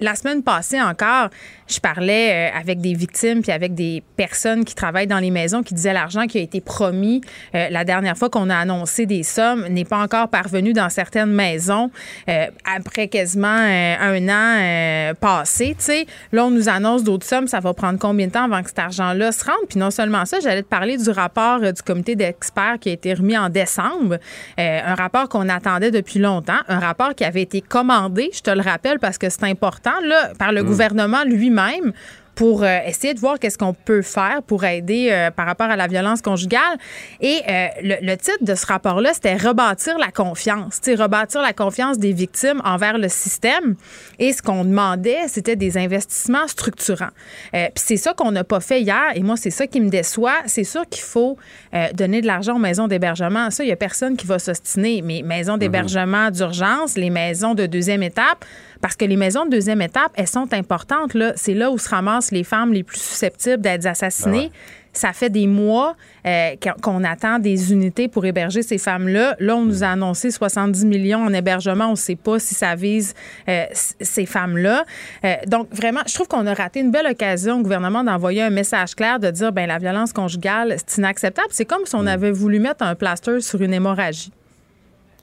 la 0.00 0.14
semaine 0.16 0.42
passée 0.42 0.80
encore, 0.80 1.28
je 1.68 1.78
parlais 1.78 2.50
euh, 2.50 2.58
avec 2.58 2.80
des 2.80 2.94
victimes 2.94 3.42
puis 3.42 3.52
avec 3.52 3.74
des 3.74 4.02
personnes 4.16 4.64
qui 4.64 4.74
travaillent 4.74 5.06
dans 5.06 5.18
les 5.18 5.30
maisons 5.30 5.62
qui 5.62 5.72
disaient 5.72 5.92
l'argent 5.92 6.26
qui 6.26 6.38
a 6.38 6.40
été 6.40 6.60
promis 6.60 7.22
euh, 7.54 7.68
la 7.70 7.84
dernière 7.84 8.16
fois 8.16 8.28
qu'on 8.28 8.50
a 8.50 8.56
annoncé 8.56 9.06
des 9.06 9.22
sommes 9.22 9.66
n'est 9.68 9.84
pas 9.84 9.98
encore 9.98 10.28
parvenu 10.28 10.72
dans 10.72 10.88
certaines 10.88 11.32
maisons 11.32 11.90
euh, 12.28 12.46
après 12.76 13.08
quasiment 13.08 13.46
un 13.48 14.28
an 14.28 15.14
passé. 15.20 15.74
sais, 15.78 16.06
Là, 16.32 16.44
on 16.46 16.50
nous 16.50 16.68
annonce 16.68 17.04
d'autres 17.04 17.26
sommes. 17.26 17.46
Ça 17.46 17.60
va 17.60 17.72
prendre 17.72 17.98
combien 17.98 18.26
de 18.26 18.32
temps 18.32 18.44
avant 18.44 18.62
que 18.62 18.68
cet 18.68 18.78
argent-là 18.78 19.32
se 19.32 19.44
rende? 19.44 19.68
Puis 19.68 19.78
non 19.78 19.90
seulement 19.90 20.24
ça, 20.24 20.40
j'allais 20.40 20.62
te 20.62 20.68
parler 20.68 20.96
du 20.96 21.10
rapport 21.10 21.60
du 21.60 21.82
comité 21.82 22.16
d'experts 22.16 22.78
qui 22.80 22.90
a 22.90 22.92
été 22.92 23.14
remis 23.14 23.36
en 23.36 23.48
décembre. 23.48 24.18
un 24.58 24.94
rapport 24.94 25.28
qu'on 25.28 25.48
attendait 25.48 25.90
depuis 25.90 26.18
longtemps. 26.18 26.60
Un 26.68 26.78
rapport 26.78 27.14
qui 27.14 27.24
avait 27.24 27.42
été 27.42 27.60
commandé, 27.60 28.30
je 28.32 28.40
te 28.40 28.50
le 28.50 28.62
rappelle, 28.62 28.98
parce 28.98 29.18
que 29.18 29.28
c'est 29.28 29.44
important, 29.44 29.83
là, 30.02 30.32
par 30.38 30.52
le 30.52 30.62
mm. 30.62 30.66
gouvernement 30.66 31.24
lui 31.24 31.50
même 31.50 31.92
pour 32.34 32.62
euh, 32.62 32.78
essayer 32.86 33.14
de 33.14 33.20
voir 33.20 33.38
qu'est-ce 33.38 33.58
qu'on 33.58 33.74
peut 33.74 34.02
faire 34.02 34.42
pour 34.42 34.64
aider 34.64 35.08
euh, 35.10 35.30
par 35.30 35.46
rapport 35.46 35.68
à 35.68 35.76
la 35.76 35.86
violence 35.86 36.20
conjugale. 36.20 36.78
Et 37.20 37.40
euh, 37.48 37.66
le, 37.82 38.16
titre 38.16 38.42
de 38.42 38.54
ce 38.54 38.66
rapport-là, 38.66 39.12
c'était 39.14 39.36
rebâtir 39.36 39.98
la 39.98 40.10
confiance, 40.10 40.80
rebâtir 40.86 41.42
la 41.42 41.52
confiance 41.52 41.98
des 41.98 42.12
victimes 42.12 42.60
envers 42.64 42.98
le 42.98 43.08
système. 43.08 43.76
Et 44.18 44.32
ce 44.32 44.42
qu'on 44.42 44.64
demandait, 44.64 45.28
c'était 45.28 45.56
des 45.56 45.78
investissements 45.78 46.46
structurants. 46.46 47.10
Puis 47.52 47.70
c'est 47.76 47.96
ça 47.96 48.14
qu'on 48.14 48.32
n'a 48.32 48.44
pas 48.44 48.60
fait 48.60 48.80
hier. 48.80 49.12
Et 49.14 49.22
moi, 49.22 49.36
c'est 49.36 49.50
ça 49.50 49.66
qui 49.66 49.80
me 49.80 49.88
déçoit. 49.88 50.42
C'est 50.46 50.64
sûr 50.64 50.86
qu'il 50.88 51.02
faut 51.02 51.36
donner 51.94 52.20
de 52.20 52.26
l'argent 52.26 52.56
aux 52.56 52.60
maisons 52.60 52.88
d'hébergement. 52.88 53.50
Ça, 53.50 53.64
il 53.64 53.66
n'y 53.66 53.72
a 53.72 53.76
personne 53.76 54.16
qui 54.16 54.26
va 54.26 54.38
s'ostiner. 54.38 55.02
Mais 55.02 55.22
maisons 55.24 55.56
d'hébergement 55.56 56.30
d'urgence, 56.30 56.96
les 56.96 57.10
maisons 57.10 57.54
de 57.54 57.66
deuxième 57.66 58.02
étape, 58.02 58.44
parce 58.84 58.96
que 58.96 59.06
les 59.06 59.16
maisons 59.16 59.46
de 59.46 59.50
deuxième 59.50 59.80
étape, 59.80 60.12
elles 60.14 60.28
sont 60.28 60.52
importantes. 60.52 61.14
Là. 61.14 61.32
C'est 61.36 61.54
là 61.54 61.70
où 61.70 61.78
se 61.78 61.88
ramassent 61.88 62.30
les 62.30 62.44
femmes 62.44 62.70
les 62.70 62.82
plus 62.82 63.00
susceptibles 63.00 63.62
d'être 63.62 63.86
assassinées. 63.86 64.50
Ben 64.52 64.58
ça 64.92 65.14
fait 65.14 65.30
des 65.30 65.46
mois 65.46 65.96
euh, 66.26 66.50
qu'on 66.82 67.02
attend 67.02 67.38
des 67.38 67.72
unités 67.72 68.08
pour 68.08 68.26
héberger 68.26 68.60
ces 68.60 68.76
femmes-là. 68.76 69.36
Là, 69.40 69.56
on 69.56 69.64
nous 69.64 69.84
a 69.84 69.86
annoncé 69.86 70.30
70 70.30 70.84
millions 70.84 71.24
en 71.24 71.32
hébergement. 71.32 71.86
On 71.86 71.92
ne 71.92 71.96
sait 71.96 72.14
pas 72.14 72.38
si 72.38 72.54
ça 72.54 72.74
vise 72.74 73.14
euh, 73.48 73.64
ces 73.72 74.26
femmes-là. 74.26 74.84
Euh, 75.24 75.34
donc, 75.46 75.74
vraiment, 75.74 76.02
je 76.06 76.12
trouve 76.12 76.28
qu'on 76.28 76.46
a 76.46 76.52
raté 76.52 76.80
une 76.80 76.90
belle 76.90 77.06
occasion 77.06 77.60
au 77.60 77.62
gouvernement 77.62 78.04
d'envoyer 78.04 78.42
un 78.42 78.50
message 78.50 78.94
clair 78.94 79.18
de 79.18 79.30
dire, 79.30 79.50
ben 79.50 79.66
la 79.66 79.78
violence 79.78 80.12
conjugale, 80.12 80.76
c'est 80.86 80.98
inacceptable. 80.98 81.48
C'est 81.52 81.64
comme 81.64 81.86
si 81.86 81.94
on 81.94 82.02
mm. 82.02 82.08
avait 82.08 82.32
voulu 82.32 82.60
mettre 82.60 82.84
un 82.84 82.94
plaster 82.94 83.40
sur 83.40 83.62
une 83.62 83.72
hémorragie. 83.72 84.30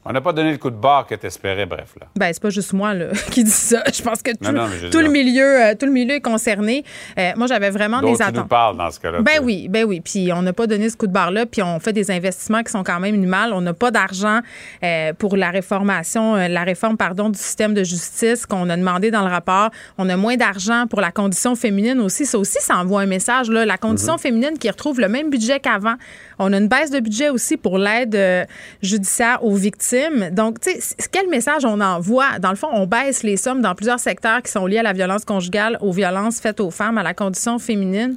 On 0.04 0.12
n'a 0.12 0.22
pas 0.22 0.34
donné 0.34 0.52
le 0.52 0.58
coup 0.58 0.72
de 0.72 0.76
barre 0.76 1.06
que 1.06 1.14
tu 1.14 1.28
espérais, 1.28 1.68
bref. 1.68 1.94
Là. 2.00 2.08
Ben, 2.16 2.34
c'est 2.34 2.42
pas 2.42 2.50
juste 2.50 2.74
moi 2.74 2.94
là, 2.94 3.08
qui 3.32 3.44
dis 3.44 3.52
ça. 3.52 3.84
Je 3.94 4.02
pense 4.02 4.24
que 4.24 4.32
tout, 4.32 5.00
le 5.00 5.10
milieu, 5.10 5.62
euh, 5.62 5.76
tout 5.80 5.86
le 5.86 5.92
milieu 5.92 6.16
est 6.16 6.22
concerné. 6.22 6.84
Euh, 7.20 7.32
moi, 7.36 7.46
j'avais 7.46 7.70
vraiment 7.70 8.02
des 8.02 8.20
attentes. 8.22 8.36
nous 8.36 8.46
parles 8.46 8.78
dans 8.78 8.90
ce 8.90 9.00
cas-là. 9.00 9.22
Ben 9.22 9.40
oui, 9.44 9.68
ben 9.70 9.86
oui. 9.86 10.02
Puis 10.02 10.32
on 10.34 10.42
n'a 10.42 10.54
pas 10.54 10.66
donné 10.66 10.90
ce 10.90 10.98
coup 10.98 11.06
de 11.06 11.14
barre-là, 11.14 11.46
puis 11.46 11.62
on 11.62 11.80
fait 11.80 11.94
des 11.94 12.10
investissements 12.10 12.64
qui 12.64 12.72
sont 12.72 12.84
quand 12.84 13.00
même 13.00 13.24
mal. 13.26 13.54
On 13.54 13.62
n'a 13.62 13.74
pas 13.74 13.92
d'argent 13.92 14.40
euh, 14.84 15.14
pour 15.14 15.38
la 15.38 15.52
réformation, 15.52 16.36
la 16.36 16.64
réforme, 16.64 16.98
pardon, 16.98 17.30
du 17.30 17.38
système 17.38 17.74
de 17.74 17.84
justice 17.84 18.46
qu'on 18.46 18.70
a 18.70 18.78
demandé 18.78 19.12
dans 19.12 19.22
le 19.22 19.30
rapport. 19.30 19.70
On 19.98 20.10
a 20.10 20.18
moins 20.18 20.36
d'argent 20.36 20.86
pour 20.90 21.02
la 21.02 21.12
condition 21.12 21.56
féminine 21.56 22.00
aussi. 22.00 22.26
Ça 22.26 22.40
aussi, 22.40 22.58
ça 22.60 22.78
envoie 22.78 23.02
un 23.02 23.06
message. 23.06 23.50
Là. 23.50 23.66
La 23.66 23.78
condition 23.78 24.14
mhm. 24.14 24.20
féminine 24.20 24.58
qui 24.58 24.70
retrouve 24.70 25.00
le 25.00 25.10
même 25.10 25.30
budget 25.30 25.60
qu'avant. 25.60 25.96
On 26.44 26.54
a 26.54 26.58
une 26.58 26.68
baisse 26.68 26.92
de 26.92 27.00
budget 27.00 27.30
aussi 27.30 27.56
pour 27.56 27.78
l'aide 27.78 28.48
judiciaire 28.82 29.44
aux 29.44 29.56
victimes 29.56 29.72
victimes. 29.72 30.30
Donc, 30.32 30.60
tu 30.60 30.72
sais, 30.80 30.96
quel 31.12 31.30
message 31.30 31.66
on 31.66 31.80
envoie? 31.80 32.40
Dans 32.40 32.50
le 32.50 32.56
fond, 32.56 32.70
on 32.72 32.86
baisse 32.86 33.24
les 33.24 33.38
sommes 33.38 33.62
dans 33.62 33.76
plusieurs 33.76 34.00
secteurs 34.00 34.42
qui 34.42 34.52
sont 34.52 34.66
liés 34.66 34.80
à 34.80 34.84
la 34.84 34.94
violence 34.94 35.26
conjugale, 35.26 35.78
aux 35.82 35.92
violences 35.92 36.40
faites 36.40 36.60
aux 36.60 36.72
femmes, 36.72 36.98
à 36.98 37.04
la 37.04 37.14
condition 37.14 37.60
féminine. 37.60 38.16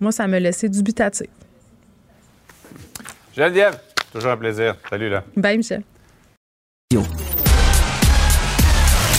Moi, 0.00 0.12
ça 0.12 0.26
me 0.26 0.38
laissait 0.38 0.68
dubitatif. 0.68 1.28
Geneviève, 3.34 3.78
toujours 4.12 4.32
un 4.32 4.36
plaisir. 4.36 4.76
Salut, 4.88 5.08
là. 5.08 5.24
Bye, 5.36 5.58
Michel. 5.58 5.82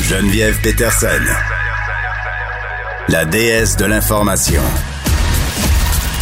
Geneviève 0.03 0.61
Peterson, 0.61 1.07
la 3.09 3.25
déesse 3.25 3.75
de 3.75 3.85
l'information. 3.85 4.61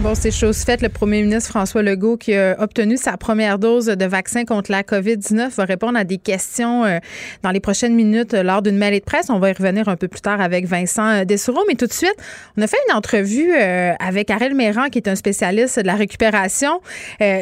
Bon, 0.00 0.14
c'est 0.14 0.30
chose 0.30 0.58
faite. 0.58 0.82
Le 0.82 0.90
premier 0.90 1.22
ministre 1.22 1.50
François 1.50 1.82
Legault, 1.82 2.18
qui 2.18 2.34
a 2.34 2.54
obtenu 2.60 2.96
sa 2.98 3.16
première 3.16 3.58
dose 3.58 3.86
de 3.86 4.04
vaccin 4.04 4.44
contre 4.44 4.70
la 4.70 4.82
COVID-19, 4.82 5.56
va 5.56 5.64
répondre 5.64 5.98
à 5.98 6.04
des 6.04 6.18
questions 6.18 6.84
euh, 6.84 6.98
dans 7.42 7.50
les 7.50 7.60
prochaines 7.60 7.94
minutes 7.94 8.34
euh, 8.34 8.42
lors 8.42 8.62
d'une 8.62 8.76
mêlée 8.76 9.00
de 9.00 9.04
presse. 9.04 9.30
On 9.30 9.40
va 9.40 9.50
y 9.50 9.52
revenir 9.52 9.88
un 9.88 9.96
peu 9.96 10.06
plus 10.06 10.20
tard 10.20 10.40
avec 10.40 10.66
Vincent 10.66 11.08
euh, 11.08 11.24
Dessoureau. 11.24 11.64
Mais 11.66 11.74
tout 11.74 11.86
de 11.86 11.92
suite, 11.92 12.14
on 12.56 12.62
a 12.62 12.66
fait 12.68 12.76
une 12.88 12.94
entrevue 12.94 13.52
avec 13.52 14.30
Arel 14.30 14.54
Méran, 14.54 14.90
qui 14.90 14.98
est 14.98 15.08
un 15.08 15.16
spécialiste 15.16 15.80
de 15.80 15.86
la 15.86 15.94
récupération, 15.94 16.80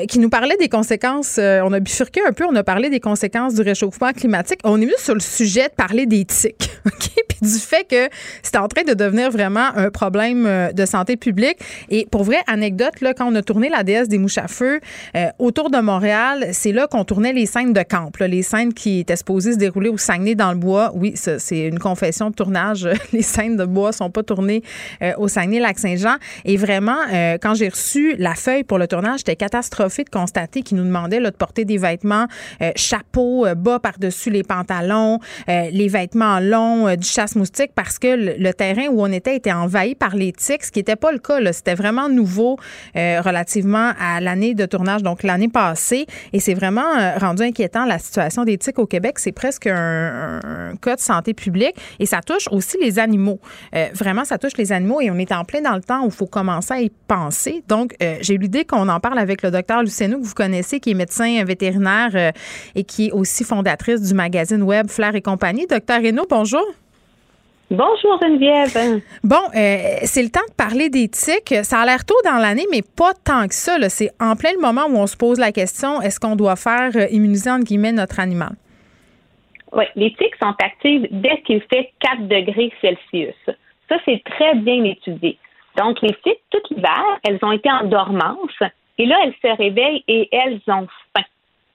qui 0.08 0.18
nous 0.18 0.28
parlait 0.28 0.56
des 0.58 0.68
conséquences. 0.68 1.38
on 1.38 1.72
a 1.72 1.80
bifurqué 1.80 2.20
un 2.26 2.32
peu. 2.32 2.44
On 2.44 2.54
a 2.56 2.64
parlé 2.64 2.88
des 2.88 3.00
conséquences 3.00 3.54
du 3.54 3.62
réchauffement 3.62 4.12
climatique. 4.12 4.60
On 4.64 4.80
est 4.80 4.86
venu 4.86 4.94
sur 4.98 5.14
le 5.14 5.20
sujet 5.20 5.68
de 5.68 5.74
parler 5.74 6.06
d'éthique, 6.06 6.70
OK? 6.86 7.10
Puis 7.28 7.38
du 7.42 7.58
fait 7.58 7.84
que 7.88 8.08
c'est 8.42 8.56
en 8.56 8.68
train 8.68 8.82
de 8.82 8.94
devenir 8.94 9.30
vraiment 9.30 9.70
un 9.76 9.90
problème 9.90 10.72
de 10.72 10.86
santé 10.86 11.16
publique. 11.16 11.58
Et 11.90 12.06
pour 12.10 12.23
vrai, 12.24 12.38
anecdote, 12.46 13.00
là, 13.00 13.14
quand 13.14 13.30
on 13.30 13.34
a 13.34 13.42
tourné 13.42 13.68
la 13.68 13.84
déesse 13.84 14.08
des 14.08 14.18
mouches 14.18 14.38
à 14.38 14.48
feu 14.48 14.80
euh, 15.16 15.26
autour 15.38 15.70
de 15.70 15.78
Montréal, 15.78 16.48
c'est 16.52 16.72
là 16.72 16.86
qu'on 16.86 17.04
tournait 17.04 17.32
les 17.32 17.46
scènes 17.46 17.72
de 17.72 17.82
camp, 17.82 18.10
les 18.20 18.42
scènes 18.42 18.74
qui 18.74 19.00
étaient 19.00 19.16
supposées 19.16 19.52
se 19.52 19.58
dérouler 19.58 19.88
au 19.88 19.98
Saguenay 19.98 20.34
dans 20.34 20.50
le 20.50 20.58
bois. 20.58 20.90
Oui, 20.94 21.14
c'est 21.14 21.60
une 21.60 21.78
confession 21.78 22.30
de 22.30 22.34
tournage. 22.34 22.88
les 23.12 23.22
scènes 23.22 23.56
de 23.56 23.64
bois 23.64 23.92
sont 23.92 24.10
pas 24.10 24.22
tournées 24.22 24.62
euh, 25.02 25.12
au 25.18 25.28
Saguenay-Lac-Saint-Jean. 25.28 26.16
Et 26.44 26.56
vraiment, 26.56 26.96
euh, 27.12 27.38
quand 27.40 27.54
j'ai 27.54 27.68
reçu 27.68 28.16
la 28.18 28.34
feuille 28.34 28.64
pour 28.64 28.78
le 28.78 28.88
tournage, 28.88 29.20
j'étais 29.20 29.36
catastrophée 29.36 30.04
de 30.04 30.10
constater 30.10 30.62
qu'ils 30.62 30.78
nous 30.78 30.84
demandaient 30.84 31.20
là, 31.20 31.30
de 31.30 31.36
porter 31.36 31.64
des 31.64 31.78
vêtements, 31.78 32.26
chapeau, 32.76 33.46
bas 33.56 33.78
par-dessus 33.78 34.30
les 34.30 34.42
pantalons, 34.42 35.18
les 35.46 35.88
vêtements 35.88 36.40
longs, 36.40 36.94
du 36.96 37.06
chasse-moustique, 37.06 37.72
parce 37.74 37.98
que 37.98 38.08
le, 38.08 38.34
le, 38.38 38.54
terrain 38.54 38.86
où 38.88 39.02
on 39.02 39.12
était 39.12 39.36
était 39.36 39.52
envahi 39.52 39.94
par 39.94 40.16
les 40.16 40.32
tiques, 40.32 40.64
ce 40.64 40.72
qui 40.72 40.80
n'était 40.80 40.96
pas 40.96 41.12
le 41.12 41.18
cas. 41.18 41.34
C'était 41.52 41.74
vraiment 41.74 42.03
nouveau 42.08 42.58
euh, 42.96 43.20
relativement 43.20 43.92
à 43.98 44.20
l'année 44.20 44.54
de 44.54 44.66
tournage, 44.66 45.02
donc 45.02 45.22
l'année 45.22 45.48
passée. 45.48 46.06
Et 46.32 46.40
c'est 46.40 46.54
vraiment 46.54 46.96
euh, 46.96 47.18
rendu 47.18 47.42
inquiétant 47.42 47.84
la 47.84 47.98
situation 47.98 48.44
des 48.44 48.58
tiques 48.58 48.78
au 48.78 48.86
Québec. 48.86 49.18
C'est 49.18 49.32
presque 49.32 49.66
un, 49.66 50.40
cas 50.80 50.96
de 50.96 51.00
santé 51.00 51.34
publique 51.34 51.74
et 51.98 52.06
ça 52.06 52.20
touche 52.20 52.48
aussi 52.50 52.76
les 52.80 52.98
animaux. 52.98 53.40
Euh, 53.74 53.88
vraiment, 53.94 54.24
ça 54.24 54.38
touche 54.38 54.56
les 54.56 54.72
animaux 54.72 55.00
et 55.00 55.10
on 55.10 55.18
est 55.18 55.32
en 55.32 55.44
plein 55.44 55.60
dans 55.60 55.74
le 55.74 55.82
temps 55.82 56.02
où 56.02 56.06
il 56.06 56.12
faut 56.12 56.26
commencer 56.26 56.74
à 56.74 56.80
y 56.80 56.90
penser. 57.06 57.62
Donc, 57.68 57.94
j'ai 58.20 58.34
eu 58.34 58.38
l'idée 58.38 58.64
qu'on 58.64 58.88
en 58.88 59.00
parle 59.00 59.18
avec 59.18 59.42
le 59.42 59.50
docteur 59.50 59.82
Luceno, 59.82 60.18
que 60.18 60.24
vous 60.24 60.34
connaissez, 60.34 60.80
qui 60.80 60.90
est 60.90 60.94
médecin 60.94 61.44
vétérinaire 61.44 62.32
et 62.74 62.84
qui 62.84 63.08
est 63.08 63.12
aussi 63.12 63.44
fondatrice 63.44 64.00
du 64.00 64.14
magazine 64.14 64.62
web 64.62 64.88
Flair 64.88 65.14
et 65.14 65.22
compagnie. 65.22 65.66
Docteur 65.66 66.00
Reynaud, 66.00 66.26
bonjour. 66.28 66.64
Bonjour 67.70 68.20
Geneviève. 68.22 69.02
Bon, 69.22 69.36
euh, 69.56 69.98
c'est 70.04 70.22
le 70.22 70.28
temps 70.28 70.44
de 70.48 70.54
parler 70.54 70.90
d'éthique. 70.90 71.54
Ça 71.64 71.80
a 71.80 71.86
l'air 71.86 72.04
tôt 72.04 72.14
dans 72.24 72.36
l'année, 72.36 72.66
mais 72.70 72.82
pas 72.82 73.14
tant 73.14 73.48
que 73.48 73.54
ça. 73.54 73.76
C'est 73.88 74.10
en 74.20 74.36
plein 74.36 74.50
le 74.52 74.60
moment 74.60 74.84
où 74.86 74.96
on 74.96 75.06
se 75.06 75.16
pose 75.16 75.38
la 75.38 75.50
question 75.50 76.00
est-ce 76.02 76.20
qu'on 76.20 76.36
doit 76.36 76.56
faire 76.56 76.90
euh, 76.94 77.06
immuniser 77.10 77.50
entre 77.50 77.64
guillemets 77.64 77.92
notre 77.92 78.20
animal? 78.20 78.52
Oui, 79.72 79.84
les 79.96 80.12
tiques 80.14 80.36
sont 80.40 80.54
actives 80.62 81.08
dès 81.10 81.40
qu'il 81.42 81.60
fait 81.62 81.90
4 82.00 82.28
degrés 82.28 82.70
Celsius. 82.80 83.34
Ça, 83.88 83.96
c'est 84.04 84.22
très 84.24 84.54
bien 84.56 84.84
étudié. 84.84 85.38
Donc, 85.76 86.00
les 86.02 86.14
tiques, 86.22 86.42
tout 86.50 86.60
l'hiver, 86.70 87.02
elles 87.24 87.38
ont 87.42 87.52
été 87.52 87.70
en 87.70 87.84
dormance 87.84 88.62
et 88.98 89.06
là, 89.06 89.16
elles 89.24 89.34
se 89.42 89.56
réveillent 89.56 90.04
et 90.06 90.28
elles 90.30 90.60
ont 90.68 90.86
faim. 91.16 91.24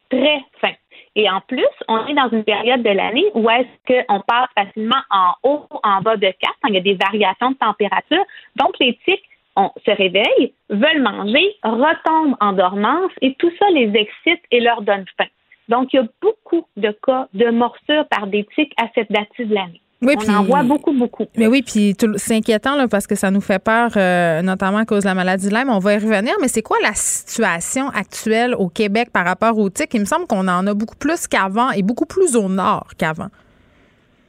Très 0.10 0.42
faim. 0.62 0.74
Et 1.16 1.30
en 1.30 1.42
plus, 1.42 1.66
on 1.88 2.06
est 2.08 2.14
dans 2.14 2.30
une 2.30 2.44
période 2.44 2.84
de 2.84 2.90
l'année 2.90 3.26
où 3.34 3.50
est-ce 3.50 4.06
qu'on 4.08 4.22
passe 4.22 4.50
facilement 4.56 5.02
en 5.10 5.34
haut, 5.44 5.66
en 5.84 6.02
bas 6.02 6.18
de 6.18 6.28
4, 6.28 6.54
il 6.68 6.76
y 6.76 6.78
a 6.78 6.82
des 6.82 6.96
variations 6.96 7.52
de 7.52 7.58
température. 7.58 8.24
Donc, 8.56 8.78
les 8.80 8.98
tiques 9.06 9.24
on 9.56 9.72
se 9.86 9.92
réveillent, 9.92 10.54
veulent 10.70 11.02
manger, 11.02 11.58
retombent 11.64 12.38
en 12.40 12.54
dormance 12.54 13.12
et 13.22 13.36
tout 13.36 13.52
ça 13.60 13.66
les 13.72 13.92
excite 13.94 14.42
et 14.52 14.62
leur 14.62 14.82
donne 14.82 15.06
faim. 15.18 15.28
Donc, 15.68 15.92
il 15.92 15.98
y 15.98 16.00
a 16.00 16.08
beaucoup 16.22 16.66
de 16.78 16.92
cas 17.06 17.28
de 17.34 17.50
morsures 17.50 18.08
par 18.10 18.28
des 18.28 18.46
tiques 18.56 18.74
à 18.82 18.88
cette 18.96 19.12
date 19.12 19.28
de 19.38 19.54
l'année. 19.54 19.82
Oui, 20.02 20.14
on 20.18 20.34
en 20.34 20.44
voit 20.44 20.64
beaucoup, 20.64 20.94
beaucoup. 20.94 21.26
Mais 21.36 21.48
oui, 21.48 21.62
puis 21.62 21.94
c'est 22.16 22.36
inquiétant 22.36 22.76
là, 22.78 22.88
parce 22.88 23.06
que 23.06 23.16
ça 23.16 23.32
nous 23.32 23.42
fait 23.42 23.62
peur, 23.62 23.92
euh, 23.98 24.42
notamment 24.42 24.78
à 24.78 24.86
cause 24.86 25.04
de 25.04 25.10
la 25.10 25.14
maladie 25.14 25.50
de 25.50 25.54
Lyme. 25.54 25.70
On 25.70 25.80
va 25.80 25.94
y 25.94 25.98
revenir, 25.98 26.34
mais 26.40 26.48
c'est 26.48 26.62
quoi 26.62 26.78
la 26.82 26.94
situation 26.94 27.90
actuelle 27.90 28.56
au 28.56 28.70
Québec 28.70 29.10
par 29.12 29.26
rapport 29.26 29.58
aux 29.58 29.70
tiques? 29.70 29.94
Il 29.94 30.02
me 30.02 30.06
semble 30.06 30.26
qu'on 30.26 30.48
en 30.48 30.66
a 30.68 30.74
beaucoup 30.74 30.96
plus 30.96 31.28
qu'avant 31.28 31.72
et 31.72 31.84
beaucoup 31.84 32.06
plus 32.06 32.38
au 32.38 32.48
nord 32.48 32.88
qu'avant. 32.98 33.28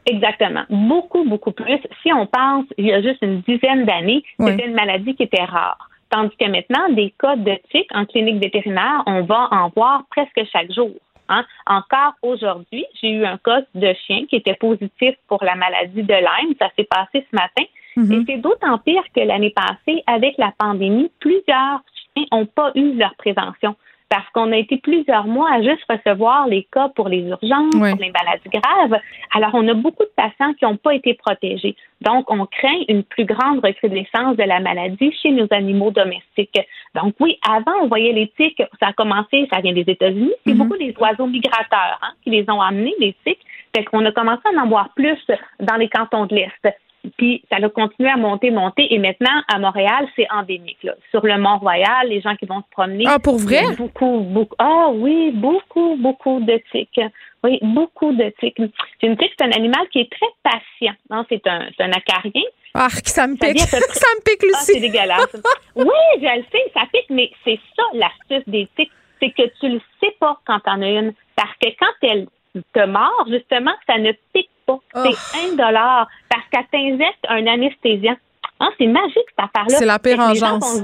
Exactement. 0.07 0.65
Beaucoup, 0.71 1.25
beaucoup 1.25 1.53
plus. 1.53 1.79
Si 2.03 2.13
on 2.13 2.27
pense, 2.27 2.65
il 2.77 2.87
y 2.87 2.93
a 2.93 3.01
juste 3.01 3.23
une 3.23 3.43
dizaine 3.43 3.85
d'années, 3.85 4.25
c'était 4.41 4.67
une 4.67 4.75
maladie 4.75 5.15
qui 5.15 5.23
était 5.23 5.45
rare. 5.45 5.89
Tandis 6.11 6.35
que 6.37 6.49
maintenant, 6.51 6.89
des 6.93 7.15
cas 7.17 7.37
de 7.37 7.53
tiques 7.71 7.95
en 7.95 8.05
clinique 8.07 8.43
vétérinaire, 8.43 9.05
on 9.07 9.23
va 9.23 9.49
en 9.53 9.71
voir 9.77 10.03
presque 10.11 10.41
chaque 10.51 10.73
jour. 10.73 10.91
Hein. 11.31 11.47
Encore 11.67 12.15
aujourd'hui, 12.23 12.85
j'ai 13.01 13.11
eu 13.11 13.25
un 13.25 13.39
cas 13.39 13.63
de 13.75 13.95
chien 14.07 14.27
qui 14.29 14.37
était 14.37 14.55
positif 14.55 15.15
pour 15.29 15.43
la 15.43 15.55
maladie 15.55 16.03
de 16.03 16.15
Lyme. 16.15 16.55
Ça 16.59 16.69
s'est 16.77 16.85
passé 16.85 17.27
ce 17.31 17.35
matin. 17.35 17.65
Mm-hmm. 17.97 18.21
Et 18.21 18.25
c'est 18.27 18.39
d'autant 18.39 18.79
pire 18.79 19.03
que 19.15 19.21
l'année 19.21 19.55
passée, 19.55 20.03
avec 20.07 20.37
la 20.37 20.53
pandémie, 20.59 21.11
plusieurs 21.21 21.81
chiens 22.15 22.27
n'ont 22.33 22.47
pas 22.47 22.73
eu 22.75 22.95
leur 22.95 23.15
prévention 23.15 23.77
parce 24.11 24.29
qu'on 24.31 24.51
a 24.51 24.57
été 24.57 24.77
plusieurs 24.79 25.25
mois 25.25 25.49
à 25.53 25.63
juste 25.63 25.85
recevoir 25.89 26.49
les 26.49 26.67
cas 26.73 26.89
pour 26.97 27.09
les 27.09 27.21
urgences, 27.21 27.71
pour 27.71 27.85
les 27.85 28.11
maladies 28.11 28.51
graves. 28.53 29.01
Alors, 29.33 29.51
on 29.55 29.67
a 29.69 29.75
beaucoup 29.75 30.03
de 30.03 30.11
patients 30.17 30.53
qui 30.55 30.65
n'ont 30.65 30.77
pas 30.77 30.95
été 30.95 31.15
protégés. 31.15 31.77
Donc, 32.01 32.29
on 32.29 32.45
craint 32.45 32.81
une 32.89 33.05
plus 33.05 33.25
grande 33.25 33.65
recrudescence 33.65 34.37
de 34.37 34.43
la 34.43 34.59
maladie 34.59 35.13
chez 35.23 35.31
nos 35.31 35.47
animaux 35.53 35.93
domestiques. 35.93 36.59
Donc, 36.97 37.15
oui, 37.21 37.39
avant, 37.49 37.83
on 37.83 37.87
voyait 37.87 38.13
les 38.13 38.29
tiques, 38.37 38.63
ça 38.81 38.89
a 38.89 38.93
commencé, 38.93 39.49
ça 39.53 39.61
vient 39.61 39.73
des 39.73 39.85
États-Unis, 39.87 40.33
c'est 40.45 40.55
mhm. 40.55 40.59
beaucoup 40.59 40.77
des 40.77 40.93
oiseaux 40.99 41.29
migrateurs 41.29 42.01
hein, 42.03 42.11
qui 42.25 42.31
les 42.31 42.45
ont 42.51 42.61
amenés, 42.61 42.95
les 42.99 43.15
tiques. 43.25 43.45
Fait 43.77 43.85
qu'on 43.85 44.05
a 44.05 44.11
commencé 44.11 44.43
à 44.45 44.61
en 44.61 44.67
voir 44.67 44.91
plus 44.97 45.25
dans 45.61 45.77
les 45.77 45.89
cantons 45.89 46.27
de 46.27 46.35
l'Est. 46.35 46.75
Puis 47.17 47.43
ça 47.51 47.57
a 47.57 47.69
continué 47.69 48.11
à 48.11 48.17
monter, 48.17 48.51
monter. 48.51 48.93
Et 48.93 48.99
maintenant, 48.99 49.43
à 49.53 49.59
Montréal, 49.59 50.07
c'est 50.17 50.27
endémique. 50.31 50.83
Là. 50.83 50.95
Sur 51.11 51.25
le 51.25 51.39
Mont-Royal, 51.39 52.09
les 52.09 52.21
gens 52.21 52.37
qui 52.37 52.47
vont 52.47 52.61
se 52.61 52.71
promener. 52.71 53.05
Ah, 53.07 53.19
pour 53.19 53.39
vrai? 53.39 53.63
Beaucoup, 53.77 54.21
beaucoup. 54.21 54.55
Ah 54.59 54.89
oui, 54.93 55.31
beaucoup, 55.33 55.97
beaucoup 55.97 56.41
de 56.41 56.61
tiques. 56.71 57.01
Oui, 57.43 57.59
beaucoup 57.63 58.13
de 58.13 58.33
tiques. 58.39 58.59
Une 59.03 59.17
tique, 59.17 59.33
c'est 59.39 59.47
un 59.47 59.53
animal 59.53 59.89
qui 59.91 60.01
est 60.01 60.11
très 60.13 60.27
patient. 60.43 60.95
Non, 61.09 61.25
c'est 61.29 61.47
un, 61.47 61.69
c'est 61.77 61.85
un 61.85 61.93
acarien. 61.93 62.43
Ah, 62.75 62.89
ça 63.05 63.27
me 63.27 63.35
pique. 63.35 63.59
Ça, 63.61 63.79
me 63.79 64.23
pique, 64.23 64.43
Lucie. 64.43 64.55
Ah, 64.55 64.61
c'est 64.61 64.81
dégueulasse. 64.81 65.37
oui, 65.77 65.87
je 66.17 66.37
le 66.39 66.45
sais, 66.53 66.71
ça 66.75 66.83
pique, 66.93 67.11
mais 67.11 67.31
c'est 67.45 67.59
ça 67.77 67.83
l'astuce 67.95 68.47
des 68.47 68.69
tiques. 68.77 68.93
C'est 69.21 69.31
que 69.31 69.49
tu 69.59 69.69
le 69.69 69.81
sais 70.01 70.15
pas 70.21 70.39
quand 70.47 70.61
t'en 70.61 70.81
as 70.81 70.89
une. 70.89 71.13
Parce 71.35 71.53
que 71.61 71.69
quand 71.79 71.93
elle 72.03 72.27
te 72.73 72.87
mord, 72.87 73.27
justement, 73.29 73.73
ça 73.87 73.99
ne 73.99 74.13
pique 74.33 74.51
pas. 74.67 74.79
C'est 74.95 75.09
oh. 75.09 75.53
un 75.53 75.57
dollar 75.57 76.09
parce 76.31 76.47
qu'elle 76.51 76.67
t'injecte 76.73 77.25
un 77.29 77.47
anesthésiant. 77.47 78.17
Ah, 78.61 78.69
c'est 78.79 78.87
magique, 78.87 79.17
cette 79.29 79.39
affaire-là. 79.39 79.77
C'est 79.77 79.87
la 79.87 79.99
pire 79.99 80.21
engeance. 80.21 80.83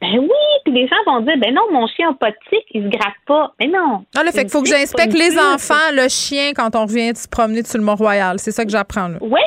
Ben 0.00 0.18
oui, 0.18 0.28
puis 0.64 0.74
les 0.74 0.88
gens 0.88 0.96
vont 1.06 1.20
dire, 1.20 1.36
ben 1.38 1.54
non, 1.54 1.62
mon 1.70 1.86
chien 1.86 2.08
n'a 2.08 2.14
pas 2.14 2.30
de 2.30 2.36
tic, 2.50 2.64
il 2.72 2.82
se 2.82 2.88
gratte 2.88 3.14
pas. 3.24 3.52
Mais 3.60 3.68
non. 3.68 4.04
Ah, 4.16 4.24
le 4.24 4.32
fait 4.32 4.40
qu'il 4.40 4.50
faut 4.50 4.62
que 4.62 4.68
j'inspecte 4.68 5.14
les 5.14 5.38
enfants, 5.38 5.92
le 5.92 6.08
chien, 6.08 6.52
quand 6.56 6.74
on 6.74 6.86
revient 6.86 7.12
de 7.12 7.16
se 7.16 7.28
promener 7.28 7.62
sur 7.62 7.78
le 7.78 7.84
Mont-Royal. 7.84 8.40
C'est 8.40 8.50
ça 8.50 8.64
que 8.64 8.70
j'apprends, 8.70 9.06
là. 9.06 9.18
Oui, 9.20 9.40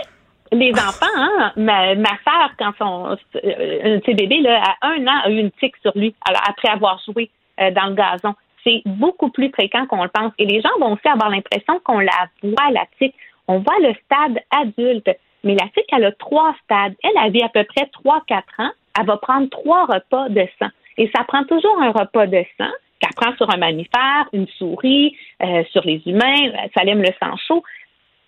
les 0.54 0.72
enfants, 0.72 1.06
hein, 1.16 1.52
ma, 1.58 1.96
ma 1.96 2.18
soeur, 2.24 2.52
quand 2.58 2.72
son 2.78 3.18
euh, 3.36 4.00
bébé, 4.08 4.40
là, 4.42 4.62
à 4.82 4.88
un 4.88 5.06
an, 5.08 5.22
a 5.26 5.30
eu 5.30 5.40
une 5.40 5.52
tique 5.52 5.76
sur 5.82 5.92
lui, 5.96 6.16
alors, 6.26 6.42
après 6.48 6.70
avoir 6.70 7.02
joué 7.06 7.30
euh, 7.60 7.72
dans 7.72 7.88
le 7.88 7.96
gazon. 7.96 8.34
C'est 8.64 8.82
beaucoup 8.86 9.30
plus 9.30 9.50
fréquent 9.50 9.86
qu'on 9.88 10.04
le 10.04 10.10
pense. 10.10 10.32
Et 10.40 10.46
les 10.46 10.62
gens 10.62 10.70
vont 10.80 10.94
aussi 10.94 11.08
avoir 11.08 11.30
l'impression 11.30 11.80
qu'on 11.84 12.00
la 12.00 12.30
voit, 12.42 12.72
la 12.72 12.86
tique. 12.98 13.14
On 13.48 13.60
voit 13.60 13.78
le 13.80 13.94
stade 14.06 14.40
adulte. 14.50 15.10
Mais 15.46 15.54
la 15.54 15.68
tique, 15.70 15.88
elle 15.92 16.04
a 16.04 16.12
trois 16.12 16.56
stades. 16.64 16.96
Elle, 17.04 17.18
a 17.18 17.46
à 17.46 17.50
peu 17.50 17.64
près 17.64 17.88
trois, 17.94 18.22
quatre 18.28 18.60
ans. 18.60 18.72
Elle 19.00 19.06
va 19.06 19.18
prendre 19.18 19.48
trois 19.50 19.86
repas 19.86 20.28
de 20.30 20.46
sang. 20.60 20.70
Et 20.98 21.10
ça 21.16 21.24
prend 21.24 21.44
toujours 21.44 21.82
un 21.82 21.92
repas 21.92 22.28
de 22.28 22.44
sang 22.58 22.72
qu'elle 23.00 23.14
prend 23.16 23.36
sur 23.36 23.50
un 23.54 23.58
mammifère, 23.58 24.28
une 24.34 24.48
souris, 24.58 25.16
euh, 25.44 25.64
sur 25.72 25.84
les 25.84 26.02
humains. 26.06 26.52
Ça 26.76 26.84
aime 26.84 27.02
le 27.02 27.12
sang 27.22 27.36
chaud. 27.48 27.64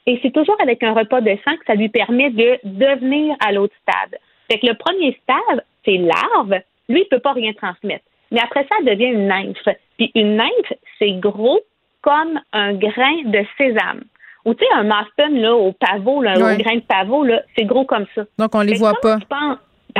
Et 0.06 0.20
c'est 0.22 0.32
toujours 0.32 0.56
avec 0.62 0.84
un 0.84 0.94
repas 0.94 1.22
de 1.22 1.36
sang 1.44 1.56
que 1.58 1.66
ça 1.66 1.76
lui 1.76 1.90
permet 1.90 2.30
de 2.30 2.60
devenir 2.64 3.36
à 3.46 3.52
l'autre 3.52 3.76
stade. 3.82 4.20
Fait 4.50 4.60
que 4.60 4.68
le 4.68 4.76
premier 4.76 5.18
stade, 5.24 5.66
c'est 5.84 5.98
larve. 5.98 6.62
Lui, 6.88 7.02
il 7.02 7.08
peut 7.10 7.20
pas 7.20 7.34
rien 7.34 7.52
transmettre. 7.54 8.06
Mais 8.32 8.40
après 8.42 8.64
ça, 8.64 8.78
elle 8.80 8.86
devient 8.86 9.12
une 9.12 9.28
nymphe. 9.28 9.68
Puis 9.98 10.12
une 10.16 10.36
nymphe, 10.36 10.74
c'est 11.00 11.14
gros 11.14 11.60
comme 12.02 12.40
un 12.54 12.74
grain 12.74 13.24
de 13.26 13.44
sésame. 13.58 14.04
Ou 14.48 14.54
tu 14.54 14.66
sais, 14.66 14.74
un 14.74 14.84
maston 14.84 15.42
là, 15.42 15.54
au 15.54 15.74
pavot, 15.74 16.22
là, 16.22 16.32
un 16.32 16.58
grain 16.58 16.76
de 16.76 16.82
pavot, 16.88 17.26
là, 17.26 17.42
c'est 17.56 17.66
gros 17.66 17.84
comme 17.84 18.06
ça. 18.16 18.22
Donc 18.40 18.56
on 18.56 18.62
les 18.62 18.76
voit 18.76 18.94
pas 19.02 19.20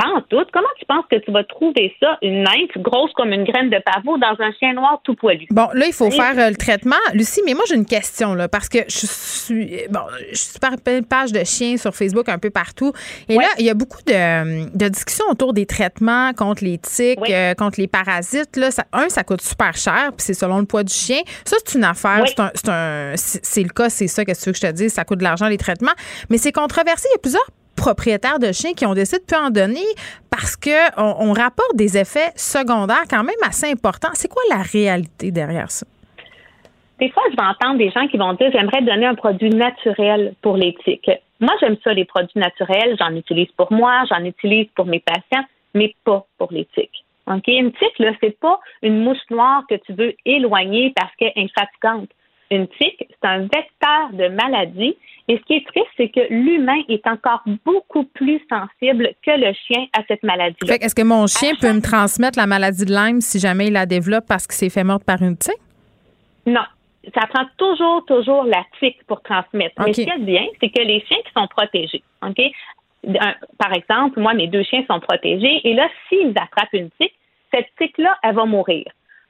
en 0.00 0.20
tout. 0.22 0.44
Comment 0.52 0.68
tu 0.78 0.84
penses 0.86 1.04
que 1.10 1.16
tu 1.16 1.30
vas 1.30 1.44
trouver 1.44 1.94
ça, 2.00 2.18
une 2.22 2.42
nymphe 2.42 2.76
grosse 2.78 3.12
comme 3.12 3.32
une 3.32 3.44
graine 3.44 3.70
de 3.70 3.78
pavot 3.84 4.18
dans 4.18 4.36
un 4.38 4.52
chien 4.58 4.72
noir 4.74 5.00
tout 5.04 5.14
poilu? 5.14 5.46
Bon, 5.50 5.68
là, 5.74 5.86
il 5.86 5.92
faut 5.92 6.10
faire 6.10 6.38
euh, 6.38 6.50
le 6.50 6.56
traitement. 6.56 6.96
Lucie, 7.14 7.40
mais 7.44 7.54
moi, 7.54 7.64
j'ai 7.68 7.74
une 7.74 7.86
question, 7.86 8.34
là, 8.34 8.48
parce 8.48 8.68
que 8.68 8.78
je 8.88 9.06
suis, 9.06 9.82
bon, 9.90 10.00
je 10.30 10.36
suis 10.36 10.58
par 10.58 10.72
une 10.86 11.04
page 11.04 11.32
de 11.32 11.44
chiens 11.44 11.76
sur 11.76 11.94
Facebook 11.94 12.28
un 12.28 12.38
peu 12.38 12.50
partout. 12.50 12.92
Et 13.28 13.36
là, 13.36 13.48
il 13.58 13.66
y 13.66 13.70
a 13.70 13.74
beaucoup 13.74 14.02
de, 14.06 14.88
discussions 14.88 15.26
autour 15.30 15.52
des 15.52 15.66
traitements 15.66 16.32
contre 16.32 16.64
les 16.64 16.78
tiques, 16.78 17.18
euh, 17.30 17.54
contre 17.54 17.80
les 17.80 17.88
parasites. 17.88 18.56
Là, 18.56 18.68
un, 18.92 19.08
ça 19.08 19.24
coûte 19.24 19.42
super 19.42 19.76
cher, 19.76 20.12
puis 20.16 20.24
c'est 20.24 20.34
selon 20.34 20.58
le 20.58 20.64
poids 20.64 20.82
du 20.82 20.92
chien. 20.92 21.20
Ça, 21.44 21.56
c'est 21.64 21.78
une 21.78 21.84
affaire. 21.84 22.24
C'est 22.54 22.68
un, 22.68 23.12
c'est 23.16 23.62
le 23.62 23.68
cas, 23.68 23.90
c'est 23.90 24.08
ça, 24.08 24.24
que 24.24 24.32
tu 24.32 24.44
veux 24.46 24.52
que 24.52 24.58
je 24.58 24.66
te 24.66 24.72
dise? 24.72 24.92
Ça 24.92 25.04
coûte 25.04 25.18
de 25.18 25.24
l'argent, 25.24 25.48
les 25.48 25.58
traitements. 25.58 25.92
Mais 26.30 26.38
c'est 26.38 26.52
controversé. 26.52 27.08
Il 27.10 27.14
y 27.14 27.16
a 27.16 27.18
plusieurs 27.18 27.50
propriétaires 27.78 28.38
de 28.38 28.52
chiens 28.52 28.72
qui 28.74 28.84
ont 28.84 28.94
décidé 28.94 29.20
de 29.20 29.24
plus 29.24 29.36
en 29.36 29.50
donner 29.50 29.86
parce 30.30 30.56
qu'on 30.56 31.14
on 31.20 31.32
rapporte 31.32 31.74
des 31.74 31.96
effets 31.96 32.32
secondaires 32.36 33.04
quand 33.08 33.24
même 33.24 33.42
assez 33.42 33.70
importants. 33.70 34.10
C'est 34.14 34.28
quoi 34.28 34.42
la 34.50 34.62
réalité 34.62 35.30
derrière 35.30 35.70
ça? 35.70 35.86
Des 36.98 37.10
fois, 37.10 37.22
je 37.30 37.36
vais 37.36 37.42
entendre 37.42 37.78
des 37.78 37.90
gens 37.90 38.08
qui 38.08 38.16
vont 38.16 38.32
dire 38.34 38.50
j'aimerais 38.52 38.82
donner 38.82 39.06
un 39.06 39.14
produit 39.14 39.50
naturel 39.50 40.34
pour 40.42 40.56
l'éthique. 40.56 41.08
Moi, 41.40 41.54
j'aime 41.60 41.76
ça, 41.84 41.92
les 41.94 42.04
produits 42.04 42.40
naturels. 42.40 42.96
J'en 42.98 43.14
utilise 43.14 43.50
pour 43.56 43.72
moi, 43.72 44.02
j'en 44.10 44.24
utilise 44.24 44.66
pour 44.74 44.86
mes 44.86 45.00
patients, 45.00 45.46
mais 45.74 45.94
pas 46.04 46.26
pour 46.38 46.52
l'éthique. 46.52 47.04
OK? 47.28 47.46
Une 47.46 47.72
tique, 47.72 47.98
là, 47.98 48.12
c'est 48.20 48.38
pas 48.40 48.58
une 48.82 49.00
mouche 49.04 49.24
noire 49.30 49.62
que 49.70 49.76
tu 49.76 49.92
veux 49.92 50.14
éloigner 50.24 50.92
parce 50.96 51.14
qu'elle 51.16 51.32
est 51.36 51.44
infatigante. 51.44 52.10
Une 52.50 52.66
tique, 52.68 53.06
c'est 53.08 53.28
un 53.28 53.40
vecteur 53.40 54.10
de 54.12 54.28
maladie 54.28 54.96
et 55.28 55.36
ce 55.36 55.42
qui 55.42 55.54
est 55.54 55.66
triste, 55.66 55.88
c'est 55.98 56.08
que 56.08 56.20
l'humain 56.30 56.80
est 56.88 57.06
encore 57.06 57.42
beaucoup 57.66 58.04
plus 58.04 58.40
sensible 58.48 59.10
que 59.22 59.30
le 59.30 59.52
chien 59.66 59.86
à 59.92 60.00
cette 60.08 60.22
maladie-là. 60.22 60.76
Est-ce 60.80 60.94
que 60.94 61.02
mon 61.02 61.26
chien 61.26 61.52
peut 61.60 61.72
me 61.72 61.82
transmettre 61.82 62.38
la 62.38 62.46
maladie 62.46 62.86
de 62.86 62.92
Lyme 62.92 63.20
si 63.20 63.38
jamais 63.38 63.66
il 63.66 63.74
la 63.74 63.84
développe 63.84 64.24
parce 64.26 64.46
qu'il 64.46 64.56
s'est 64.56 64.70
fait 64.70 64.84
mordre 64.84 65.04
par 65.04 65.20
une 65.20 65.36
tique? 65.36 65.60
Non. 66.46 66.62
Ça 67.14 67.26
prend 67.26 67.44
toujours, 67.58 68.04
toujours 68.06 68.44
la 68.44 68.64
tique 68.80 69.04
pour 69.06 69.22
transmettre. 69.22 69.74
Mais 69.84 69.92
ce 69.92 70.02
qui 70.02 70.10
est 70.10 70.18
bien, 70.18 70.46
c'est 70.60 70.70
que 70.70 70.82
les 70.82 71.00
chiens 71.06 71.18
qui 71.24 71.32
sont 71.36 71.46
protégés, 71.46 72.02
OK? 72.26 72.40
par 73.58 73.72
exemple, 73.74 74.20
moi, 74.20 74.34
mes 74.34 74.48
deux 74.48 74.64
chiens 74.64 74.84
sont 74.90 75.00
protégés 75.00 75.60
et 75.64 75.74
là, 75.74 75.88
s'ils 76.08 76.30
attrapent 76.30 76.72
une 76.72 76.90
tique, 77.00 77.14
cette 77.52 77.68
tique-là, 77.78 78.18
elle 78.22 78.34
va 78.34 78.44
mourir. 78.44 78.84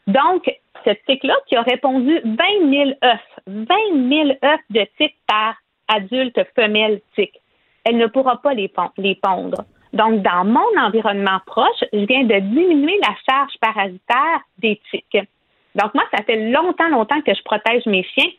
Donc, 0.09 0.51
cette 0.85 1.05
tique-là 1.05 1.35
qui 1.47 1.55
a 1.55 1.62
répondu 1.62 2.18
20 2.24 2.36
000 2.70 2.90
œufs, 3.05 3.20
20 3.47 3.66
000 4.09 4.30
œufs 4.43 4.60
de 4.70 4.86
tique 4.97 5.16
par 5.26 5.55
adulte 5.86 6.40
femelle 6.56 7.01
tique. 7.14 7.39
Elle 7.85 7.98
ne 7.98 8.06
pourra 8.06 8.40
pas 8.43 8.55
les, 8.55 8.68
pondre. 8.68 9.64
Donc, 9.93 10.22
dans 10.22 10.44
mon 10.44 10.80
environnement 10.80 11.40
proche, 11.47 11.85
je 11.93 12.05
viens 12.06 12.24
de 12.24 12.40
diminuer 12.40 12.98
la 13.02 13.14
charge 13.28 13.52
parasitaire 13.60 14.40
des 14.59 14.80
tiques. 14.90 15.28
Donc, 15.74 15.94
moi, 15.94 16.05
ça 16.10 16.22
fait 16.24 16.51
longtemps, 16.51 16.89
longtemps 16.89 17.20
que 17.20 17.35
je 17.35 17.43
protège 17.43 17.85
mes 17.86 18.02
chiens 18.02 18.30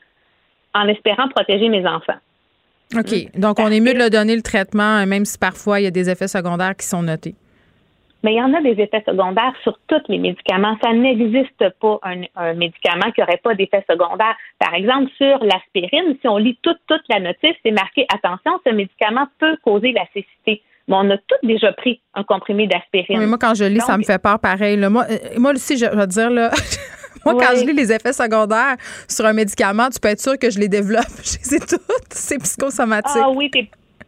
en 0.73 0.87
espérant 0.87 1.27
protéger 1.29 1.69
mes 1.69 1.85
enfants. 1.85 2.17
OK. 2.95 3.37
Donc, 3.37 3.59
on 3.59 3.67
est 3.67 3.79
mieux 3.79 3.93
de 3.93 3.99
leur 3.99 4.09
donner 4.09 4.35
le 4.35 4.41
traitement, 4.41 5.05
même 5.05 5.25
si 5.25 5.37
parfois 5.37 5.79
il 5.79 5.83
y 5.83 5.87
a 5.87 5.91
des 5.91 6.09
effets 6.09 6.27
secondaires 6.27 6.75
qui 6.75 6.87
sont 6.87 7.03
notés 7.03 7.35
mais 8.23 8.33
il 8.33 8.37
y 8.37 8.41
en 8.41 8.53
a 8.53 8.61
des 8.61 8.81
effets 8.81 9.03
secondaires 9.05 9.53
sur 9.63 9.77
tous 9.87 10.01
les 10.09 10.17
médicaments. 10.17 10.77
Ça 10.83 10.93
n'existe 10.93 11.69
pas 11.79 11.99
un, 12.03 12.53
médicament 12.53 13.11
qui 13.13 13.21
n'aurait 13.21 13.39
pas 13.41 13.55
d'effets 13.55 13.85
secondaires. 13.89 14.35
Par 14.59 14.73
exemple, 14.73 15.09
sur 15.17 15.43
l'aspirine, 15.43 16.17
si 16.19 16.27
on 16.27 16.37
lit 16.37 16.57
toute, 16.61 16.79
toute 16.87 17.01
la 17.09 17.19
notice, 17.19 17.55
c'est 17.63 17.71
marqué 17.71 18.05
attention, 18.13 18.59
ce 18.65 18.73
médicament 18.73 19.27
peut 19.39 19.55
causer 19.63 19.93
la 19.93 20.05
cécité. 20.13 20.61
Mais 20.87 20.95
on 20.95 21.09
a 21.11 21.17
tous 21.17 21.47
déjà 21.47 21.71
pris 21.71 22.01
un 22.15 22.23
comprimé 22.23 22.67
d'aspirine. 22.67 23.19
mais 23.19 23.27
moi, 23.27 23.37
quand 23.39 23.53
je 23.53 23.63
lis, 23.63 23.79
ça 23.79 23.97
me 23.97 24.03
fait 24.03 24.21
peur 24.21 24.39
pareil. 24.39 24.75
Moi, 24.77 25.05
euh, 25.09 25.17
moi 25.37 25.51
aussi, 25.51 25.77
je 25.77 25.85
vais 25.85 26.07
dire, 26.07 26.31
là, 26.31 26.49
moi, 27.25 27.35
quand 27.35 27.55
je 27.55 27.65
lis 27.65 27.73
les 27.73 27.91
effets 27.91 28.11
secondaires 28.11 28.75
sur 29.07 29.25
un 29.25 29.33
médicament, 29.33 29.89
tu 29.89 29.99
peux 29.99 30.09
être 30.09 30.19
sûr 30.19 30.37
que 30.37 30.49
je 30.49 30.59
les 30.59 30.67
développe. 30.67 31.05
Je 31.23 31.37
les 31.37 31.55
ai 31.55 31.59
toutes. 31.59 32.09
C'est 32.09 32.39
psychosomatique. 32.39 33.21
Ah 33.23 33.29
oui, 33.29 33.51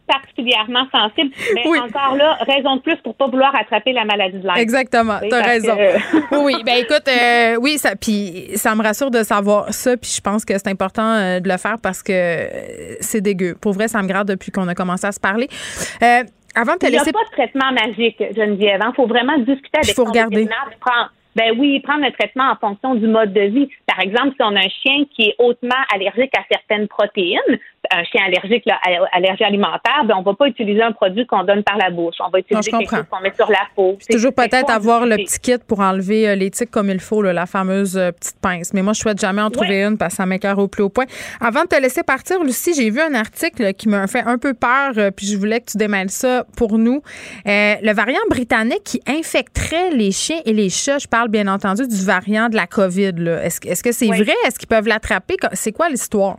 particulièrement 0.06 0.86
sensible. 0.90 1.30
Mais 1.54 1.66
encore 1.78 2.16
là, 2.16 2.38
raison 2.46 2.76
de 2.76 2.80
plus 2.80 2.96
pour 2.96 3.14
pas 3.14 3.26
vouloir 3.26 3.54
attraper 3.54 3.92
la 3.92 4.04
maladie 4.04 4.38
de 4.38 4.46
Lyme. 4.46 4.56
Exactement, 4.56 5.18
tu 5.20 5.34
as 5.34 5.42
raison. 5.42 5.76
oui, 6.44 6.54
ben 6.64 6.76
écoute, 6.78 7.08
euh, 7.08 7.56
oui, 7.60 7.78
ça, 7.78 7.96
puis 7.96 8.50
ça 8.54 8.74
me 8.74 8.82
rassure 8.82 9.10
de 9.10 9.22
savoir 9.22 9.72
ça, 9.72 9.96
puis 9.96 10.12
je 10.16 10.20
pense 10.20 10.44
que 10.44 10.54
c'est 10.54 10.68
important 10.68 11.14
euh, 11.14 11.40
de 11.40 11.48
le 11.48 11.56
faire 11.56 11.76
parce 11.82 12.02
que 12.02 12.12
euh, 12.12 12.96
c'est 13.00 13.20
dégueu. 13.20 13.56
Pour 13.60 13.72
vrai, 13.72 13.88
ça 13.88 14.02
me 14.02 14.08
gratte 14.08 14.28
depuis 14.28 14.50
qu'on 14.50 14.68
a 14.68 14.74
commencé 14.74 15.06
à 15.06 15.12
se 15.12 15.20
parler. 15.20 15.48
avant 16.54 16.74
de 16.74 16.78
te 16.78 16.86
Il 16.86 16.92
n'y 16.92 16.98
a 16.98 17.04
pas 17.04 17.10
de 17.10 17.32
traitement 17.32 17.72
magique, 17.72 18.22
Geneviève. 18.34 18.80
Il 18.82 18.86
hein. 18.86 18.92
faut 18.94 19.06
vraiment 19.06 19.38
discuter 19.38 19.78
avec 19.78 19.94
faut 19.94 20.04
regarder. 20.04 20.48
Ben 21.34 21.54
oui, 21.58 21.80
prendre 21.80 22.04
le 22.04 22.12
traitement 22.12 22.50
en 22.50 22.56
fonction 22.56 22.94
du 22.94 23.06
mode 23.06 23.32
de 23.32 23.40
vie. 23.40 23.68
Par 23.86 24.00
exemple, 24.00 24.34
si 24.36 24.42
on 24.42 24.54
a 24.54 24.60
un 24.60 24.68
chien 24.68 25.04
qui 25.14 25.28
est 25.28 25.34
hautement 25.38 25.80
allergique 25.94 26.32
à 26.36 26.42
certaines 26.50 26.88
protéines, 26.88 27.58
un 27.90 28.04
chien 28.04 28.22
allergique, 28.26 28.64
là, 28.66 28.78
allergie 29.12 29.44
alimentaire, 29.44 30.04
ben 30.06 30.14
on 30.16 30.22
va 30.22 30.34
pas 30.34 30.46
utiliser 30.46 30.82
un 30.82 30.92
produit 30.92 31.26
qu'on 31.26 31.44
donne 31.44 31.62
par 31.62 31.76
la 31.76 31.90
bouche. 31.90 32.14
On 32.20 32.30
va 32.30 32.38
utiliser 32.38 32.70
quelque 32.70 32.90
chose 32.90 33.04
qu'on 33.10 33.20
met 33.20 33.32
sur 33.34 33.50
la 33.50 33.66
peau. 33.74 33.96
C'est 34.00 34.12
toujours 34.12 34.34
peut-être 34.34 34.70
avoir 34.70 35.06
le 35.06 35.16
petit 35.16 35.40
kit 35.40 35.58
pour 35.66 35.80
enlever 35.80 36.28
euh, 36.28 36.34
les 36.34 36.50
tiques 36.50 36.70
comme 36.70 36.90
il 36.90 37.00
faut, 37.00 37.22
la 37.22 37.46
fameuse 37.46 37.96
euh, 37.96 38.12
petite 38.12 38.38
pince. 38.40 38.72
Mais 38.72 38.82
moi, 38.82 38.92
je 38.92 39.00
souhaite 39.00 39.20
jamais 39.20 39.42
en 39.42 39.50
trouver 39.50 39.82
une 39.82 39.98
parce 39.98 40.14
que 40.14 40.16
ça 40.18 40.26
m'écœure 40.26 40.58
au 40.58 40.68
plus 40.68 40.82
haut 40.82 40.88
point. 40.88 41.06
Avant 41.40 41.62
de 41.62 41.68
te 41.68 41.80
laisser 41.80 42.02
partir, 42.02 42.42
Lucie, 42.42 42.74
j'ai 42.74 42.90
vu 42.90 43.00
un 43.00 43.14
article 43.14 43.74
qui 43.74 43.88
m'a 43.88 44.06
fait 44.06 44.22
un 44.24 44.38
peu 44.38 44.54
peur, 44.54 44.92
euh, 44.96 45.10
puis 45.10 45.26
je 45.26 45.36
voulais 45.36 45.60
que 45.60 45.70
tu 45.72 45.78
démêles 45.78 46.10
ça 46.10 46.44
pour 46.56 46.78
nous. 46.78 47.02
le 47.44 47.92
variant 47.92 48.20
britannique 48.30 48.84
qui 48.84 49.00
infecterait 49.06 49.90
les 49.90 50.12
chiens 50.12 50.40
et 50.44 50.52
les 50.52 50.70
chats, 50.70 50.98
je 50.98 51.08
parle 51.08 51.28
bien 51.28 51.48
entendu 51.48 51.86
du 51.86 52.04
variant 52.04 52.48
de 52.48 52.56
la 52.56 52.66
COVID. 52.66 53.14
Est-ce 53.42 53.82
que 53.82 53.92
c'est 53.92 54.06
vrai? 54.06 54.34
Est-ce 54.46 54.58
qu'ils 54.58 54.68
peuvent 54.68 54.86
l'attraper? 54.86 55.36
C'est 55.52 55.72
quoi 55.72 55.88
l'histoire? 55.88 56.36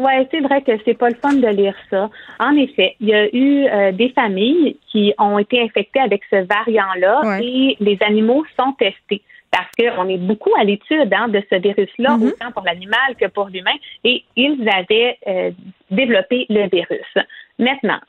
Oui, 0.00 0.12
c'est 0.30 0.40
vrai 0.40 0.62
que 0.62 0.72
c'est 0.86 0.94
pas 0.94 1.10
le 1.10 1.14
fun 1.16 1.34
de 1.34 1.48
lire 1.48 1.74
ça. 1.90 2.08
En 2.38 2.56
effet, 2.56 2.96
il 3.00 3.08
y 3.08 3.14
a 3.14 3.26
eu 3.36 3.66
euh, 3.66 3.92
des 3.92 4.08
familles 4.08 4.78
qui 4.90 5.12
ont 5.18 5.38
été 5.38 5.60
infectées 5.60 6.00
avec 6.00 6.22
ce 6.30 6.36
variant-là 6.36 7.38
et 7.42 7.76
les 7.80 7.98
animaux 8.00 8.42
sont 8.58 8.72
testés 8.72 9.20
parce 9.50 9.68
qu'on 9.78 10.08
est 10.08 10.16
beaucoup 10.16 10.52
à 10.58 10.64
l'étude 10.64 11.12
hein, 11.12 11.28
de 11.28 11.42
ce 11.50 11.56
virus-là, 11.56 12.16
mm-hmm. 12.16 12.28
autant 12.28 12.52
pour 12.52 12.62
l'animal 12.62 13.14
que 13.20 13.26
pour 13.26 13.48
l'humain, 13.48 13.74
et 14.04 14.24
ils 14.36 14.66
avaient 14.70 15.18
euh, 15.26 15.50
développé 15.90 16.46
le 16.48 16.66
virus. 16.70 17.12
Maintenant, 17.58 18.00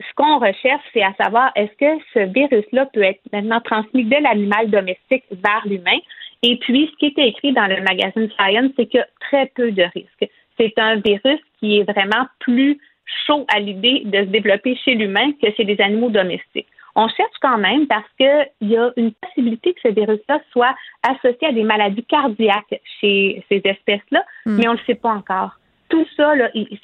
ce 0.00 0.14
qu'on 0.16 0.40
recherche, 0.40 0.82
c'est 0.92 1.02
à 1.02 1.14
savoir 1.14 1.52
est-ce 1.54 1.72
que 1.78 2.02
ce 2.12 2.32
virus-là 2.32 2.84
peut 2.92 3.02
être 3.02 3.20
maintenant 3.32 3.60
transmis 3.60 4.04
de 4.04 4.16
l'animal 4.22 4.68
domestique 4.68 5.24
vers 5.30 5.62
l'humain? 5.64 5.98
Et 6.42 6.56
puis, 6.56 6.90
ce 6.92 6.96
qui 6.98 7.06
était 7.06 7.28
écrit 7.28 7.52
dans 7.52 7.66
le 7.66 7.80
magazine 7.82 8.28
Science, 8.38 8.72
c'est 8.76 8.86
qu'il 8.86 8.98
y 8.98 9.02
a 9.02 9.08
très 9.20 9.46
peu 9.54 9.70
de 9.70 9.84
risques 9.94 10.30
c'est 10.60 10.78
un 10.78 10.96
virus 10.96 11.40
qui 11.58 11.78
est 11.78 11.90
vraiment 11.90 12.26
plus 12.40 12.78
chaud 13.26 13.46
à 13.54 13.58
l'idée 13.58 14.02
de 14.04 14.18
se 14.18 14.30
développer 14.30 14.76
chez 14.76 14.94
l'humain 14.94 15.32
que 15.42 15.50
chez 15.56 15.64
les 15.64 15.80
animaux 15.80 16.10
domestiques. 16.10 16.68
On 16.94 17.08
cherche 17.08 17.36
quand 17.40 17.58
même 17.58 17.86
parce 17.86 18.08
qu'il 18.18 18.68
y 18.68 18.76
a 18.76 18.90
une 18.96 19.12
possibilité 19.12 19.72
que 19.74 19.80
ce 19.82 19.94
virus-là 19.94 20.40
soit 20.52 20.74
associé 21.02 21.48
à 21.48 21.52
des 21.52 21.62
maladies 21.62 22.04
cardiaques 22.04 22.80
chez 23.00 23.44
ces 23.48 23.62
espèces-là, 23.64 24.24
hmm. 24.44 24.56
mais 24.56 24.68
on 24.68 24.72
ne 24.72 24.76
le 24.76 24.84
sait 24.86 24.96
pas 24.96 25.10
encore. 25.10 25.52
Tout 25.88 26.06
ça, 26.16 26.34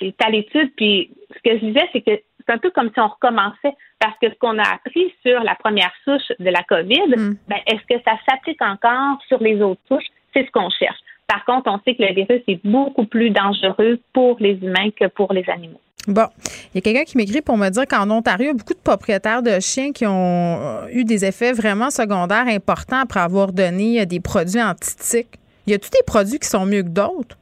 c'est 0.01 0.15
à 0.25 0.31
l'étude. 0.31 0.73
Puis 0.77 1.11
ce 1.31 1.43
que 1.43 1.59
je 1.59 1.65
disais, 1.67 1.89
c'est 1.93 2.01
que 2.01 2.13
c'est 2.13 2.53
un 2.53 2.59
peu 2.59 2.71
comme 2.71 2.91
si 2.93 3.01
on 3.01 3.09
recommençait 3.09 3.75
parce 3.99 4.17
que 4.21 4.29
ce 4.31 4.35
qu'on 4.39 4.59
a 4.59 4.75
appris 4.75 5.13
sur 5.25 5.43
la 5.43 5.55
première 5.57 5.93
souche 6.05 6.33
de 6.39 6.51
la 6.51 6.63
COVID, 6.63 7.17
hmm. 7.17 7.37
ben, 7.49 7.59
est-ce 7.67 7.95
que 7.95 8.01
ça 8.05 8.17
s'applique 8.29 8.63
encore 8.63 9.19
sur 9.27 9.43
les 9.43 9.61
autres 9.61 9.83
souches? 9.89 10.07
C'est 10.33 10.47
ce 10.47 10.51
qu'on 10.53 10.71
cherche. 10.71 10.99
Par 11.29 11.45
contre, 11.45 11.71
on 11.71 11.81
sait 11.85 11.95
que 11.97 12.03
le 12.03 12.15
virus 12.15 12.43
est 12.47 12.61
beaucoup 12.65 13.05
plus 13.05 13.31
dangereux 13.31 13.99
pour 14.13 14.37
les 14.39 14.59
humains 14.63 14.91
que 14.99 15.07
pour 15.09 15.33
les 15.33 15.45
animaux. 15.49 15.81
Bon, 16.07 16.27
il 16.73 16.77
y 16.77 16.79
a 16.79 16.81
quelqu'un 16.83 17.03
qui 17.03 17.17
m'écrit 17.17 17.43
pour 17.43 17.57
me 17.57 17.69
dire 17.69 17.85
qu'en 17.89 18.09
Ontario, 18.11 18.45
il 18.45 18.47
y 18.47 18.51
a 18.51 18.55
beaucoup 18.55 18.75
de 18.75 18.79
propriétaires 18.79 19.43
de 19.43 19.59
chiens 19.59 19.91
qui 19.91 20.07
ont 20.07 20.59
euh, 20.61 20.89
eu 20.93 21.05
des 21.05 21.25
effets 21.25 21.53
vraiment 21.53 21.91
secondaires 21.91 22.47
importants 22.47 23.01
après 23.01 23.19
avoir 23.19 23.53
donné 23.53 24.01
euh, 24.01 24.05
des 24.05 24.21
produits 24.21 24.63
antitiques. 24.63 25.41
Y 25.67 25.75
a-t-il 25.75 25.91
des 25.91 26.05
produits 26.07 26.39
qui 26.39 26.49
sont 26.49 26.65
mieux 26.65 26.85
que 26.85 26.91
d'autres? 26.91 27.37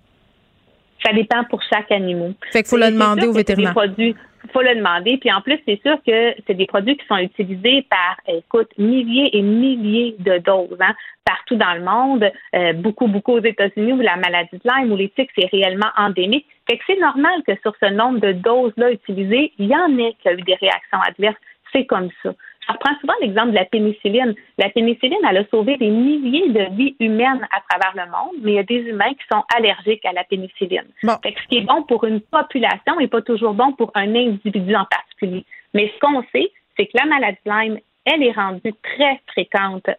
Ça 1.04 1.12
dépend 1.12 1.44
pour 1.50 1.60
chaque 1.70 1.92
animal. 1.92 2.32
Fait 2.52 2.62
qu'il 2.62 2.70
faut 2.70 2.78
le 2.78 2.90
demander 2.90 3.26
au 3.26 3.32
vétérinaire 3.32 3.74
il 3.98 4.14
faut 4.52 4.62
le 4.62 4.74
demander. 4.74 5.16
Puis 5.18 5.32
en 5.32 5.40
plus, 5.40 5.58
c'est 5.66 5.80
sûr 5.82 5.96
que 6.06 6.34
c'est 6.46 6.54
des 6.54 6.66
produits 6.66 6.96
qui 6.96 7.06
sont 7.06 7.16
utilisés 7.16 7.86
par, 7.88 8.16
écoute, 8.28 8.70
milliers 8.78 9.36
et 9.36 9.42
milliers 9.42 10.16
de 10.18 10.38
doses, 10.38 10.78
hein, 10.80 10.94
partout 11.24 11.56
dans 11.56 11.74
le 11.74 11.82
monde, 11.82 12.30
euh, 12.54 12.72
beaucoup, 12.74 13.06
beaucoup 13.06 13.32
aux 13.32 13.44
États-Unis 13.44 13.92
où 13.92 14.00
la 14.00 14.16
maladie 14.16 14.58
de 14.58 14.60
Lyme 14.64 14.92
ou 14.92 14.96
les 14.96 15.12
c'est 15.16 15.46
réellement 15.50 15.90
endémique. 15.96 16.46
Fait 16.68 16.78
que 16.78 16.84
c'est 16.86 17.00
normal 17.00 17.42
que 17.46 17.52
sur 17.62 17.74
ce 17.80 17.90
nombre 17.90 18.20
de 18.20 18.32
doses-là 18.32 18.92
utilisées, 18.92 19.52
il 19.58 19.66
y 19.66 19.76
en 19.76 19.98
ait 19.98 20.14
qui 20.20 20.28
a 20.28 20.32
eu 20.32 20.42
des 20.42 20.54
réactions 20.54 21.00
adverses. 21.06 21.36
C'est 21.72 21.86
comme 21.86 22.10
ça. 22.22 22.34
Je 22.66 22.72
reprends 22.72 22.98
souvent 23.00 23.14
l'exemple 23.20 23.50
de 23.50 23.56
la 23.56 23.64
pénicilline. 23.66 24.34
La 24.58 24.70
pénicilline, 24.70 25.18
elle 25.28 25.38
a 25.38 25.44
sauvé 25.50 25.76
des 25.76 25.90
milliers 25.90 26.48
de 26.48 26.74
vies 26.74 26.96
humaines 26.98 27.46
à 27.52 27.60
travers 27.68 27.92
le 27.94 28.10
monde, 28.10 28.36
mais 28.42 28.52
il 28.52 28.54
y 28.54 28.58
a 28.58 28.62
des 28.62 28.80
humains 28.88 29.12
qui 29.12 29.26
sont 29.30 29.42
allergiques 29.54 30.04
à 30.04 30.12
la 30.12 30.24
pénicilline. 30.24 30.86
Fait 31.22 31.34
ce 31.36 31.48
qui 31.48 31.58
est 31.58 31.66
bon 31.66 31.82
pour 31.82 32.04
une 32.04 32.20
population 32.20 32.96
n'est 32.98 33.08
pas 33.08 33.22
toujours 33.22 33.54
bon 33.54 33.72
pour 33.72 33.90
un 33.94 34.14
individu 34.14 34.74
en 34.74 34.86
particulier. 34.86 35.44
Mais 35.74 35.92
ce 35.94 36.00
qu'on 36.00 36.22
sait, 36.32 36.50
c'est 36.76 36.86
que 36.86 36.96
la 36.96 37.06
maladie 37.06 37.38
Lyme, 37.44 37.78
elle 38.06 38.22
est 38.22 38.32
rendue 38.32 38.74
très 38.82 39.20
fréquente 39.26 39.90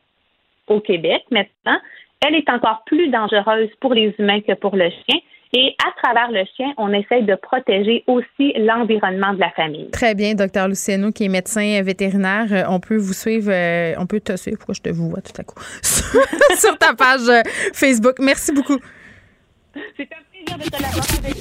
au 0.68 0.80
Québec 0.80 1.24
maintenant. 1.32 1.80
Elle 2.26 2.36
est 2.36 2.50
encore 2.50 2.84
plus 2.86 3.10
dangereuse 3.10 3.70
pour 3.80 3.94
les 3.94 4.16
humains 4.18 4.42
que 4.42 4.54
pour 4.54 4.76
le 4.76 4.90
chien. 4.90 5.20
Et 5.58 5.74
à 5.82 5.90
travers 6.04 6.32
le 6.32 6.44
chien, 6.58 6.74
on 6.78 6.92
essaye 6.92 7.24
de 7.24 7.34
protéger 7.36 8.04
aussi 8.08 8.52
l'environnement 8.58 9.34
de 9.34 9.40
la 9.40 9.52
famille. 9.52 9.90
Très 9.90 10.14
bien, 10.14 10.34
docteur 10.34 10.68
Luciano, 10.68 11.14
qui 11.14 11.24
est 11.24 11.30
médecin 11.30 11.82
vétérinaire. 11.82 12.48
Euh, 12.52 12.64
on 12.68 12.82
peut 12.82 12.98
vous 12.98 13.14
suivre, 13.14 13.50
euh, 13.50 13.94
on 13.98 14.06
peut 14.06 14.20
te 14.20 14.36
suivre. 14.36 14.58
Pourquoi 14.58 14.74
je 14.74 14.82
te 14.82 14.90
vois 14.90 15.22
tout 15.22 15.40
à 15.40 15.44
coup? 15.46 15.56
Sur 15.82 16.78
ta 16.78 16.94
page 16.94 17.30
euh, 17.30 17.42
Facebook. 17.74 18.18
Merci 18.20 18.52
beaucoup. 18.52 18.78
C'est 19.96 20.10
un 20.12 20.24
plaisir 20.30 20.58
de 20.58 20.70
te 20.70 20.82
l'avoir 20.82 21.06
avec 21.24 21.36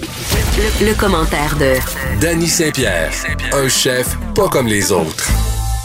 le, 0.81 0.87
le, 0.87 1.01
commentaire 1.01 1.57
de 1.59 2.21
Danny 2.21 2.47
Saint-Pierre, 2.47 3.11
un 3.53 3.69
chef 3.69 4.15
pas 4.37 4.49
comme 4.49 4.69
les 4.69 4.93
autres. 4.93 5.29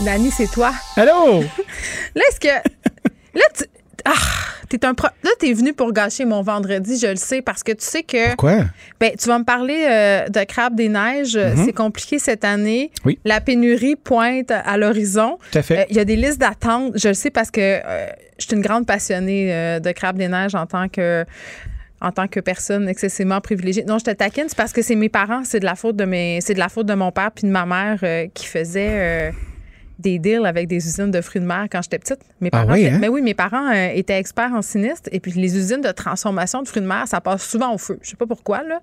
Danny, 0.06 0.30
c'est 0.30 0.52
toi. 0.52 0.72
Allô? 0.96 1.42
Là, 2.16 2.22
est-ce 2.30 2.40
que. 2.40 2.48
Là, 2.48 3.46
tu. 3.58 3.64
Ah! 4.06 4.40
T'es 4.70 4.86
un 4.86 4.94
Là, 5.24 5.32
t'es 5.40 5.52
venu 5.52 5.74
pour 5.74 5.92
gâcher 5.92 6.26
mon 6.26 6.44
vendredi, 6.44 7.00
je 7.00 7.08
le 7.08 7.16
sais, 7.16 7.42
parce 7.42 7.64
que 7.64 7.72
tu 7.72 7.84
sais 7.84 8.04
que. 8.04 8.28
Pourquoi? 8.30 8.66
Ben, 9.00 9.12
tu 9.20 9.28
vas 9.28 9.40
me 9.40 9.44
parler 9.44 9.86
euh, 9.90 10.28
de 10.28 10.44
crabe 10.44 10.76
des 10.76 10.90
neiges. 10.90 11.36
Mhm. 11.36 11.66
C'est 11.66 11.74
compliqué 11.74 12.20
cette 12.20 12.44
année. 12.46 12.92
Oui. 13.04 13.18
La 13.26 13.42
pénurie 13.42 13.96
pointe 13.96 14.52
à 14.52 14.78
l'horizon. 14.78 15.40
Tout 15.52 15.58
à 15.58 15.62
fait. 15.64 15.88
Il 15.90 15.96
y 15.96 16.00
a 16.00 16.06
des 16.06 16.16
listes 16.16 16.40
d'attente. 16.40 16.94
Je 16.96 17.08
le 17.08 17.14
sais 17.16 17.32
parce 17.32 17.50
que 17.50 17.60
euh, 17.60 18.08
je 18.38 18.46
suis 18.46 18.56
une 18.56 18.62
grande 18.62 18.86
passionnée 18.86 19.52
euh, 19.52 19.80
de 19.80 19.92
crabe 19.92 20.18
des 20.18 20.28
neiges 20.28 20.56
en 20.56 20.68
tant 20.68 20.88
que 20.88 21.26
en 22.02 22.12
tant 22.12 22.28
que 22.28 22.40
personne 22.40 22.88
excessivement 22.88 23.42
privilégiée. 23.42 23.84
Non, 23.84 23.98
je 23.98 24.06
te 24.06 24.12
taquine, 24.12 24.46
c'est 24.48 24.58
parce 24.58 24.72
que 24.72 24.82
c'est 24.82 24.96
mes 24.96 25.10
parents, 25.10 25.44
c'est 25.44 25.60
de 25.60 25.66
la 25.66 25.76
faute 25.76 25.98
de 25.98 26.06
mes, 26.06 26.40
c'est 26.40 26.54
de 26.54 26.60
la 26.60 26.70
faute 26.70 26.86
de 26.86 26.94
mon 26.94 27.12
père 27.12 27.32
puis 27.32 27.46
de 27.46 27.52
ma 27.52 27.66
mère 27.66 28.30
qui 28.34 28.46
faisaient 28.46 29.34
des 30.00 30.18
deals 30.18 30.46
avec 30.46 30.68
des 30.68 30.78
usines 30.78 31.12
de 31.12 31.22
fruits 31.22 31.42
de 31.42 31.46
mer 31.46 31.66
quand 31.72 31.82
j'étais 31.82 32.00
petite. 32.00 32.20
Mes 32.42 32.50
Ah 32.52 32.60
parents, 32.64 32.74
oui, 32.74 32.88
hein? 32.88 32.98
mais 33.00 33.08
oui, 33.10 33.22
mes 33.22 33.34
parents 33.34 33.70
euh, 33.72 33.90
étaient 33.94 34.18
experts 34.18 34.52
en 34.54 34.62
sinistre 34.62 35.10
et 35.12 35.20
puis 35.20 35.32
les 35.34 35.58
usines 35.58 35.82
de 35.82 35.92
transformation 35.92 36.62
de 36.64 36.68
fruits 36.68 36.82
de 36.82 36.88
mer, 36.88 37.04
ça 37.08 37.22
passe 37.22 37.44
souvent 37.44 37.74
au 37.74 37.78
feu. 37.78 38.00
Je 38.02 38.10
sais 38.10 38.16
pas 38.16 38.26
pourquoi 38.26 38.64
là, 38.64 38.80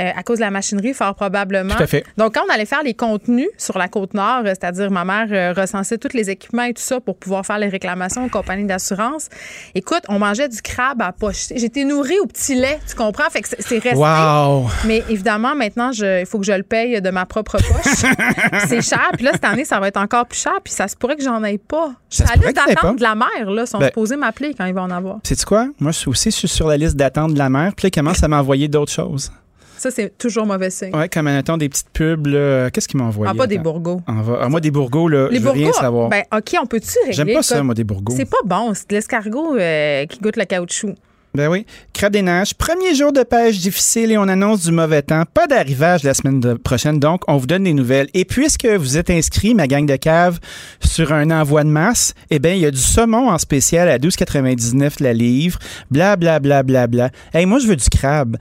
Euh, 0.00 0.10
à 0.14 0.22
cause 0.22 0.38
de 0.38 0.44
la 0.44 0.50
machinerie, 0.50 0.94
fort 0.94 1.14
probablement. 1.14 1.74
Tout 1.74 1.82
à 1.82 1.86
fait. 1.86 2.04
Donc 2.16 2.34
quand 2.34 2.42
on 2.48 2.52
allait 2.52 2.66
faire 2.66 2.82
les 2.82 2.94
contenus 2.94 3.48
sur 3.56 3.78
la 3.78 3.88
côte 3.88 4.14
nord, 4.14 4.40
euh, 4.44 4.48
c'est-à-dire 4.48 4.90
ma 4.90 5.04
mère 5.04 5.26
euh, 5.30 5.52
recensait 5.58 5.98
tous 5.98 6.14
les 6.14 6.30
équipements 6.30 6.64
et 6.64 6.74
tout 6.74 6.82
ça 6.82 7.00
pour 7.00 7.16
pouvoir 7.16 7.44
faire 7.46 7.58
les 7.58 7.68
réclamations 7.68 8.24
aux 8.24 8.28
compagnies 8.28 8.66
d'assurance. 8.66 9.28
Écoute, 9.74 10.02
on 10.08 10.18
mangeait 10.18 10.48
du 10.48 10.60
crabe 10.62 11.00
à 11.02 11.12
poche. 11.12 11.46
J'étais 11.56 11.84
nourrie 11.84 12.18
au 12.22 12.26
petit 12.26 12.54
lait, 12.54 12.78
tu 12.86 12.94
comprends? 12.94 13.28
Fait 13.30 13.40
que 13.40 13.48
c'est- 13.48 13.78
resté. 13.78 13.94
Wow! 13.98 14.68
Mais 14.86 15.02
évidemment, 15.08 15.54
maintenant, 15.54 15.90
il 15.92 16.26
faut 16.26 16.38
que 16.38 16.44
je 16.46 16.52
le 16.52 16.62
paye 16.62 17.00
de 17.00 17.10
ma 17.10 17.24
propre 17.26 17.56
poche. 17.58 18.12
c'est 18.68 18.82
cher. 18.82 19.10
Puis 19.14 19.24
là, 19.24 19.30
cette 19.32 19.44
année, 19.44 19.64
ça 19.64 19.78
va 19.80 19.88
être 19.88 19.96
encore 19.96 20.26
plus 20.26 20.38
cher. 20.40 20.57
Puis 20.62 20.72
ça 20.72 20.88
se 20.88 20.96
pourrait 20.96 21.16
que 21.16 21.22
j'en 21.22 21.42
aille 21.42 21.58
pas. 21.58 21.92
Ça 22.10 22.24
à 22.24 22.26
se 22.26 22.32
la 22.32 22.46
liste 22.46 22.58
pourrait 22.58 22.74
d'attente 22.74 22.96
de 22.98 23.02
la 23.02 23.14
mer. 23.14 23.50
Là, 23.50 23.66
sont 23.66 23.78
Ben- 23.78 23.86
supposés 23.86 24.16
m'appeler 24.16 24.54
quand 24.54 24.64
ils 24.66 24.74
vont 24.74 24.82
en 24.82 24.90
avoir. 24.90 25.18
Sais-tu 25.24 25.44
quoi? 25.44 25.68
Moi, 25.80 25.92
je 25.92 25.98
suis 25.98 26.08
aussi 26.08 26.30
je 26.30 26.36
suis 26.36 26.48
sur 26.48 26.68
la 26.68 26.76
liste 26.76 26.96
d'attente 26.96 27.34
de 27.34 27.38
la 27.38 27.48
mère. 27.50 27.74
Puis 27.74 27.84
là, 27.84 27.88
il 27.88 27.98
commence 27.98 28.22
à 28.22 28.28
m'envoyer 28.28 28.68
d'autres 28.68 28.92
choses. 28.92 29.30
Ça, 29.76 29.92
c'est 29.92 30.18
toujours 30.18 30.44
mauvais 30.44 30.70
signe. 30.70 30.92
Ouais, 30.94 31.08
comme 31.08 31.26
mettons 31.26 31.56
des 31.56 31.68
petites 31.68 31.90
pubs. 31.90 32.26
là. 32.26 32.68
Qu'est-ce 32.70 32.88
qu'ils 32.88 32.98
m'ont 32.98 33.06
envoyé? 33.06 33.30
Ah, 33.32 33.36
pas 33.36 33.46
des 33.46 33.58
bourgots. 33.58 34.00
Va- 34.08 34.40
ah, 34.42 34.48
moi, 34.48 34.60
des 34.60 34.72
bourgots, 34.72 35.06
là, 35.06 35.28
Les 35.30 35.38
je 35.38 35.42
veux 35.42 35.50
rien 35.50 35.72
savoir. 35.72 36.08
ben, 36.08 36.24
OK, 36.36 36.56
on 36.60 36.66
peut-tu 36.66 36.98
régler? 37.06 37.12
J'aime 37.12 37.32
pas 37.32 37.42
ça, 37.42 37.62
moi, 37.62 37.74
des 37.74 37.84
bourgots. 37.84 38.14
C'est 38.16 38.28
pas 38.28 38.38
bon. 38.44 38.72
C'est 38.74 38.90
de 38.90 38.94
l'escargot 38.96 39.56
euh, 39.56 40.04
qui 40.06 40.18
goûte 40.18 40.36
le 40.36 40.44
caoutchouc. 40.46 40.94
Ben 41.38 41.46
oui. 41.46 41.66
Crabe 41.92 42.14
des 42.14 42.22
neiges. 42.22 42.52
Premier 42.52 42.96
jour 42.96 43.12
de 43.12 43.22
pêche 43.22 43.60
difficile 43.60 44.10
et 44.10 44.18
on 44.18 44.22
annonce 44.22 44.64
du 44.64 44.72
mauvais 44.72 45.02
temps. 45.02 45.22
Pas 45.32 45.46
d'arrivage 45.46 46.02
la 46.02 46.12
semaine 46.12 46.58
prochaine, 46.58 46.98
donc 46.98 47.22
on 47.28 47.36
vous 47.36 47.46
donne 47.46 47.62
des 47.62 47.74
nouvelles. 47.74 48.08
Et 48.12 48.24
puisque 48.24 48.66
vous 48.66 48.96
êtes 48.96 49.08
inscrit, 49.08 49.54
ma 49.54 49.68
gang 49.68 49.86
de 49.86 49.94
cave, 49.94 50.40
sur 50.80 51.12
un 51.12 51.30
envoi 51.30 51.62
de 51.62 51.68
masse, 51.68 52.14
eh 52.30 52.40
bien, 52.40 52.54
il 52.54 52.58
y 52.58 52.66
a 52.66 52.72
du 52.72 52.80
saumon 52.80 53.30
en 53.30 53.38
spécial 53.38 53.88
à 53.88 53.98
12,99 53.98 55.00
la 55.00 55.12
livre. 55.12 55.60
Bla, 55.92 56.16
bla, 56.16 56.40
bla, 56.40 56.64
bla, 56.64 56.88
bla. 56.88 57.10
Hey, 57.32 57.46
moi, 57.46 57.60
je 57.60 57.68
veux 57.68 57.76
du 57.76 57.88
crabe. 57.88 58.36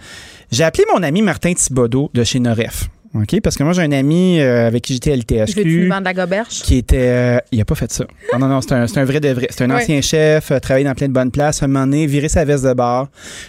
J'ai 0.51 0.63
appelé 0.63 0.85
mon 0.91 1.03
ami 1.03 1.21
Martin 1.21 1.53
Thibodeau 1.53 2.09
de 2.15 2.23
chez 2.23 2.39
Noref. 2.39 2.89
OK? 3.13 3.41
Parce 3.41 3.55
que 3.57 3.63
moi, 3.63 3.73
j'ai 3.73 3.81
un 3.81 3.91
ami 3.91 4.39
euh, 4.39 4.67
avec 4.67 4.83
qui 4.83 4.93
j'étais 4.93 5.11
à 5.41 5.45
vendre 5.89 6.03
la 6.03 6.13
goberge? 6.13 6.61
qui 6.61 6.77
était. 6.77 6.97
euh, 6.97 7.37
il 7.51 7.61
a 7.61 7.65
pas 7.65 7.75
fait 7.75 7.91
ça. 7.91 8.05
Non, 8.33 8.39
non, 8.39 8.47
non, 8.47 8.61
c'est 8.61 8.73
un, 8.73 8.87
c'est 8.87 8.99
un 8.99 9.05
vrai 9.05 9.19
de 9.19 9.29
vrai. 9.29 9.47
C'est 9.49 9.63
un 9.63 9.71
ancien 9.71 10.01
chef, 10.01 10.51
euh, 10.51 10.59
travaillé 10.59 10.85
dans 10.85 10.93
plein 10.95 11.07
de 11.07 11.13
bonnes 11.13 11.31
places, 11.31 11.63
un 11.63 11.67
moment 11.67 11.85
donné, 11.85 12.05
viré 12.07 12.29
sa 12.29 12.45
veste 12.45 12.63
de 12.65 12.73
bar, 12.73 13.07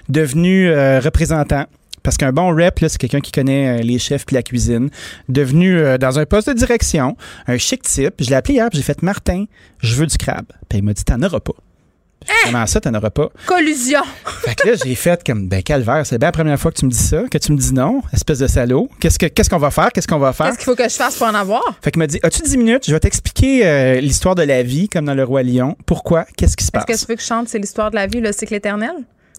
devenu 0.08 0.68
euh, 0.68 1.00
représentant. 1.00 1.64
Parce 2.02 2.16
qu'un 2.16 2.32
bon 2.32 2.54
rep, 2.54 2.78
là, 2.78 2.88
c'est 2.88 2.96
quelqu'un 2.96 3.20
qui 3.20 3.32
connaît 3.32 3.82
les 3.82 3.98
chefs 3.98 4.24
puis 4.24 4.34
la 4.34 4.42
cuisine. 4.42 4.88
Devenu 5.28 5.78
dans 5.98 6.18
un 6.18 6.24
poste 6.24 6.48
de 6.48 6.54
direction, 6.54 7.16
un 7.46 7.58
chic 7.58 7.82
type. 7.82 8.14
Je 8.20 8.30
l'ai 8.30 8.36
appelé 8.36 8.54
hier, 8.54 8.68
j'ai 8.72 8.82
fait 8.82 9.02
Martin, 9.02 9.44
je 9.80 9.94
veux 9.96 10.06
du 10.06 10.16
crabe. 10.16 10.46
Puis 10.68 10.78
il 10.78 10.84
m'a 10.84 10.94
dit 10.94 11.04
T'en 11.04 11.20
auras 11.22 11.40
pas. 11.40 11.52
Comment 12.44 12.66
ça, 12.66 12.80
t'en 12.80 12.92
auras 12.94 13.10
pas? 13.10 13.28
Collusion. 13.46 14.02
Fait 14.44 14.54
que 14.54 14.68
là, 14.68 14.74
j'ai 14.82 14.94
fait 14.94 15.22
comme, 15.24 15.48
ben, 15.48 15.62
calvaire, 15.62 16.04
c'est 16.04 16.18
bien 16.18 16.28
la 16.28 16.32
première 16.32 16.58
fois 16.58 16.70
que 16.70 16.76
tu 16.78 16.84
me 16.86 16.90
dis 16.90 16.96
ça, 16.98 17.22
que 17.30 17.38
tu 17.38 17.52
me 17.52 17.56
dis 17.58 17.72
non, 17.72 18.02
espèce 18.12 18.38
de 18.38 18.46
salaud. 18.46 18.88
Qu'est-ce 19.00 19.18
que- 19.18 19.26
qu'est-ce 19.26 19.48
qu'on 19.50 19.58
va 19.58 19.70
faire? 19.70 19.90
Qu'est-ce 19.92 20.08
qu'on 20.08 20.18
va 20.18 20.32
faire? 20.32 20.46
Qu'est-ce 20.46 20.58
qu'il 20.58 20.64
faut 20.66 20.74
que 20.74 20.88
je 20.88 20.94
fasse 20.94 21.16
pour 21.16 21.26
en 21.26 21.34
avoir? 21.34 21.62
Fait 21.82 21.90
qu'il 21.90 21.98
m'a 21.98 22.06
dit 22.06 22.18
As-tu 22.22 22.42
10 22.42 22.56
minutes? 22.58 22.84
Je 22.86 22.92
vais 22.92 23.00
t'expliquer 23.00 23.66
euh, 23.66 24.00
l'histoire 24.00 24.34
de 24.34 24.42
la 24.42 24.62
vie, 24.62 24.88
comme 24.88 25.04
dans 25.06 25.14
Le 25.14 25.24
Roi 25.24 25.42
Lion. 25.42 25.76
Pourquoi? 25.86 26.24
Qu'est-ce 26.36 26.56
qui 26.56 26.64
se 26.64 26.68
Est-ce 26.68 26.72
passe? 26.72 26.84
que 26.86 27.00
tu 27.06 27.06
veux 27.12 27.16
que 27.16 27.22
je 27.22 27.26
chante 27.26 27.48
C'est 27.48 27.58
l'histoire 27.58 27.90
de 27.90 27.96
la 27.96 28.06
vie, 28.06 28.20
le 28.20 28.32
cycle 28.32 28.54
éternel? 28.54 28.92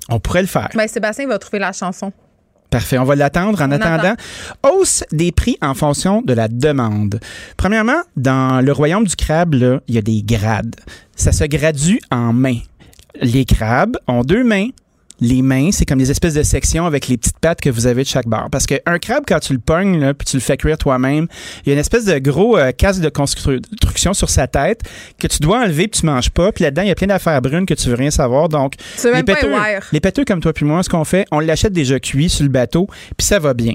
On 0.09 0.19
pourrait 0.19 0.41
le 0.41 0.47
faire. 0.47 0.69
Ben, 0.73 0.87
Sébastien 0.87 1.27
va 1.27 1.37
trouver 1.37 1.59
la 1.59 1.71
chanson. 1.71 2.11
Parfait. 2.69 2.97
On 2.97 3.03
va 3.03 3.15
l'attendre. 3.15 3.61
En 3.61 3.69
On 3.69 3.71
attendant, 3.71 4.15
hausse 4.63 5.03
des 5.11 5.31
prix 5.31 5.57
en 5.61 5.73
fonction 5.73 6.21
de 6.21 6.33
la 6.33 6.47
demande. 6.47 7.19
Premièrement, 7.57 8.01
dans 8.15 8.63
le 8.63 8.71
royaume 8.71 9.05
du 9.05 9.15
crabe, 9.15 9.55
là, 9.55 9.79
il 9.87 9.95
y 9.95 9.97
a 9.97 10.01
des 10.01 10.21
grades. 10.23 10.75
Ça 11.15 11.31
se 11.31 11.43
gradue 11.45 11.99
en 12.11 12.33
mains. 12.33 12.59
Les 13.21 13.45
crabes 13.45 13.97
ont 14.07 14.23
deux 14.23 14.43
mains. 14.43 14.67
Les 15.21 15.41
mains, 15.41 15.71
c'est 15.71 15.85
comme 15.85 15.99
des 15.99 16.11
espèces 16.11 16.33
de 16.33 16.43
sections 16.43 16.85
avec 16.85 17.07
les 17.07 17.17
petites 17.17 17.39
pattes 17.39 17.61
que 17.61 17.69
vous 17.69 17.87
avez 17.87 18.03
de 18.03 18.07
chaque 18.07 18.27
barre. 18.27 18.49
Parce 18.49 18.65
qu'un 18.65 18.99
crabe, 18.99 19.23
quand 19.27 19.39
tu 19.39 19.53
le 19.53 19.59
pognes, 19.59 19.99
là, 19.99 20.13
puis 20.13 20.25
tu 20.25 20.37
le 20.37 20.41
fais 20.41 20.57
cuire 20.57 20.77
toi-même, 20.77 21.27
il 21.65 21.69
y 21.69 21.71
a 21.71 21.73
une 21.73 21.79
espèce 21.79 22.05
de 22.05 22.17
gros 22.19 22.57
euh, 22.57 22.71
casque 22.71 23.01
de 23.01 23.09
construction 23.09 24.13
sur 24.13 24.29
sa 24.29 24.47
tête 24.47 24.81
que 25.19 25.27
tu 25.27 25.39
dois 25.39 25.59
enlever 25.59 25.87
puis 25.87 26.01
tu 26.01 26.05
manges 26.05 26.29
pas. 26.29 26.51
Puis 26.51 26.63
là-dedans, 26.63 26.83
il 26.83 26.87
y 26.87 26.91
a 26.91 26.95
plein 26.95 27.07
d'affaires 27.07 27.41
brunes 27.41 27.65
que 27.65 27.73
tu 27.73 27.89
veux 27.89 27.95
rien 27.95 28.11
savoir. 28.11 28.49
Donc, 28.49 28.73
les 29.03 29.11
même 29.11 29.25
les 29.91 29.99
péteux 29.99 30.25
comme 30.25 30.39
toi 30.39 30.53
puis 30.53 30.65
moi, 30.65 30.83
ce 30.83 30.89
qu'on 30.89 31.05
fait, 31.05 31.25
on 31.31 31.39
l'achète 31.39 31.73
déjà 31.73 31.99
cuit 31.99 32.29
sur 32.29 32.43
le 32.43 32.49
bateau, 32.49 32.87
puis 33.17 33.25
ça 33.25 33.39
va 33.39 33.53
bien. 33.53 33.73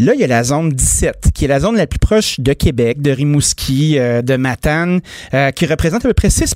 Là, 0.00 0.14
il 0.14 0.20
y 0.20 0.24
a 0.24 0.28
la 0.28 0.44
zone 0.44 0.70
17, 0.70 1.30
qui 1.34 1.44
est 1.44 1.48
la 1.48 1.58
zone 1.60 1.76
la 1.76 1.86
plus 1.88 1.98
proche 1.98 2.38
de 2.38 2.52
Québec, 2.52 3.02
de 3.02 3.10
Rimouski, 3.10 3.98
euh, 3.98 4.22
de 4.22 4.36
Matane, 4.36 5.00
euh, 5.34 5.50
qui 5.50 5.66
représente 5.66 6.04
à 6.04 6.08
peu 6.08 6.14
près 6.14 6.30
6 6.30 6.54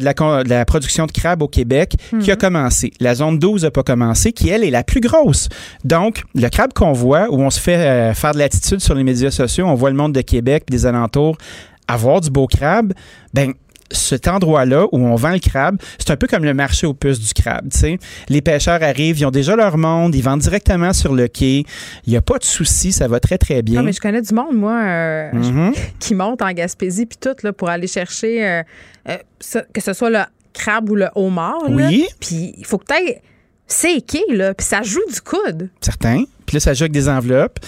de 0.00 0.04
la, 0.04 0.12
con- 0.14 0.42
de 0.42 0.48
la 0.48 0.64
production 0.64 1.06
de 1.06 1.12
crabe 1.12 1.42
au 1.42 1.48
Québec, 1.48 1.94
qui 2.20 2.32
a 2.32 2.36
commencé. 2.36 2.92
La 2.98 3.14
zone 3.14 3.38
12 3.38 3.62
n'a 3.62 3.70
pas 3.70 3.82
commencé, 3.84 4.32
qui, 4.32 4.48
elle, 4.48 4.64
est 4.64 4.70
la 4.70 4.82
plus 4.82 5.00
grosse. 5.00 5.48
Donc, 5.84 6.24
le 6.34 6.48
crabe 6.48 6.72
qu'on 6.72 6.92
voit, 6.92 7.28
où 7.30 7.40
on 7.40 7.50
se 7.50 7.60
fait 7.60 7.76
euh, 7.76 8.12
faire 8.14 8.32
de 8.32 8.38
l'attitude 8.38 8.80
sur 8.80 8.94
les 8.94 9.04
médias 9.04 9.30
sociaux, 9.30 9.66
on 9.66 9.74
voit 9.74 9.90
le 9.90 9.96
monde 9.96 10.12
de 10.12 10.20
Québec 10.22 10.64
et 10.68 10.72
des 10.72 10.86
alentours 10.86 11.36
avoir 11.86 12.20
du 12.22 12.30
beau 12.30 12.46
crabe, 12.46 12.92
ben 13.34 13.52
cet 13.94 14.28
endroit-là 14.28 14.86
où 14.92 14.98
on 14.98 15.14
vend 15.14 15.30
le 15.32 15.38
crabe, 15.38 15.76
c'est 15.98 16.10
un 16.10 16.16
peu 16.16 16.26
comme 16.26 16.44
le 16.44 16.54
marché 16.54 16.86
aux 16.86 16.94
puces 16.94 17.20
du 17.20 17.32
crabe. 17.34 17.68
tu 17.72 17.78
sais. 17.78 17.98
Les 18.28 18.42
pêcheurs 18.42 18.82
arrivent, 18.82 19.18
ils 19.18 19.24
ont 19.26 19.30
déjà 19.30 19.56
leur 19.56 19.78
monde, 19.78 20.14
ils 20.14 20.22
vendent 20.22 20.40
directement 20.40 20.92
sur 20.92 21.14
le 21.14 21.28
quai. 21.28 21.64
Il 22.06 22.10
n'y 22.10 22.16
a 22.16 22.22
pas 22.22 22.38
de 22.38 22.44
souci, 22.44 22.92
ça 22.92 23.08
va 23.08 23.20
très, 23.20 23.38
très 23.38 23.62
bien. 23.62 23.80
Non, 23.80 23.86
mais 23.86 23.92
je 23.92 24.00
connais 24.00 24.22
du 24.22 24.34
monde, 24.34 24.54
moi, 24.56 24.80
euh, 24.82 25.30
Mhm. 25.32 25.72
qui 25.98 26.14
monte 26.14 26.42
en 26.42 26.52
Gaspésie 26.52 27.06
puis 27.06 27.18
tout 27.20 27.34
là, 27.42 27.52
pour 27.52 27.68
aller 27.68 27.86
chercher 27.86 28.46
euh, 28.46 28.62
euh, 29.08 29.16
que 29.72 29.80
ce 29.80 29.92
soit 29.92 30.10
le 30.10 30.20
crabe 30.52 30.90
ou 30.90 30.94
le 30.94 31.08
homard. 31.14 31.62
Oui. 31.68 32.06
Puis 32.20 32.54
il 32.56 32.64
faut 32.66 32.78
que 32.78 32.86
tu 32.86 32.94
ailles 32.94 33.18
séquer, 33.66 34.22
là, 34.30 34.54
puis 34.54 34.66
ça 34.66 34.82
joue 34.82 35.00
du 35.12 35.20
coude. 35.20 35.70
Certain. 35.80 36.24
Puis 36.54 36.60
là, 36.60 36.60
ça 36.60 36.72
joue 36.74 36.84
avec 36.84 36.92
des 36.92 37.08
enveloppes. 37.08 37.58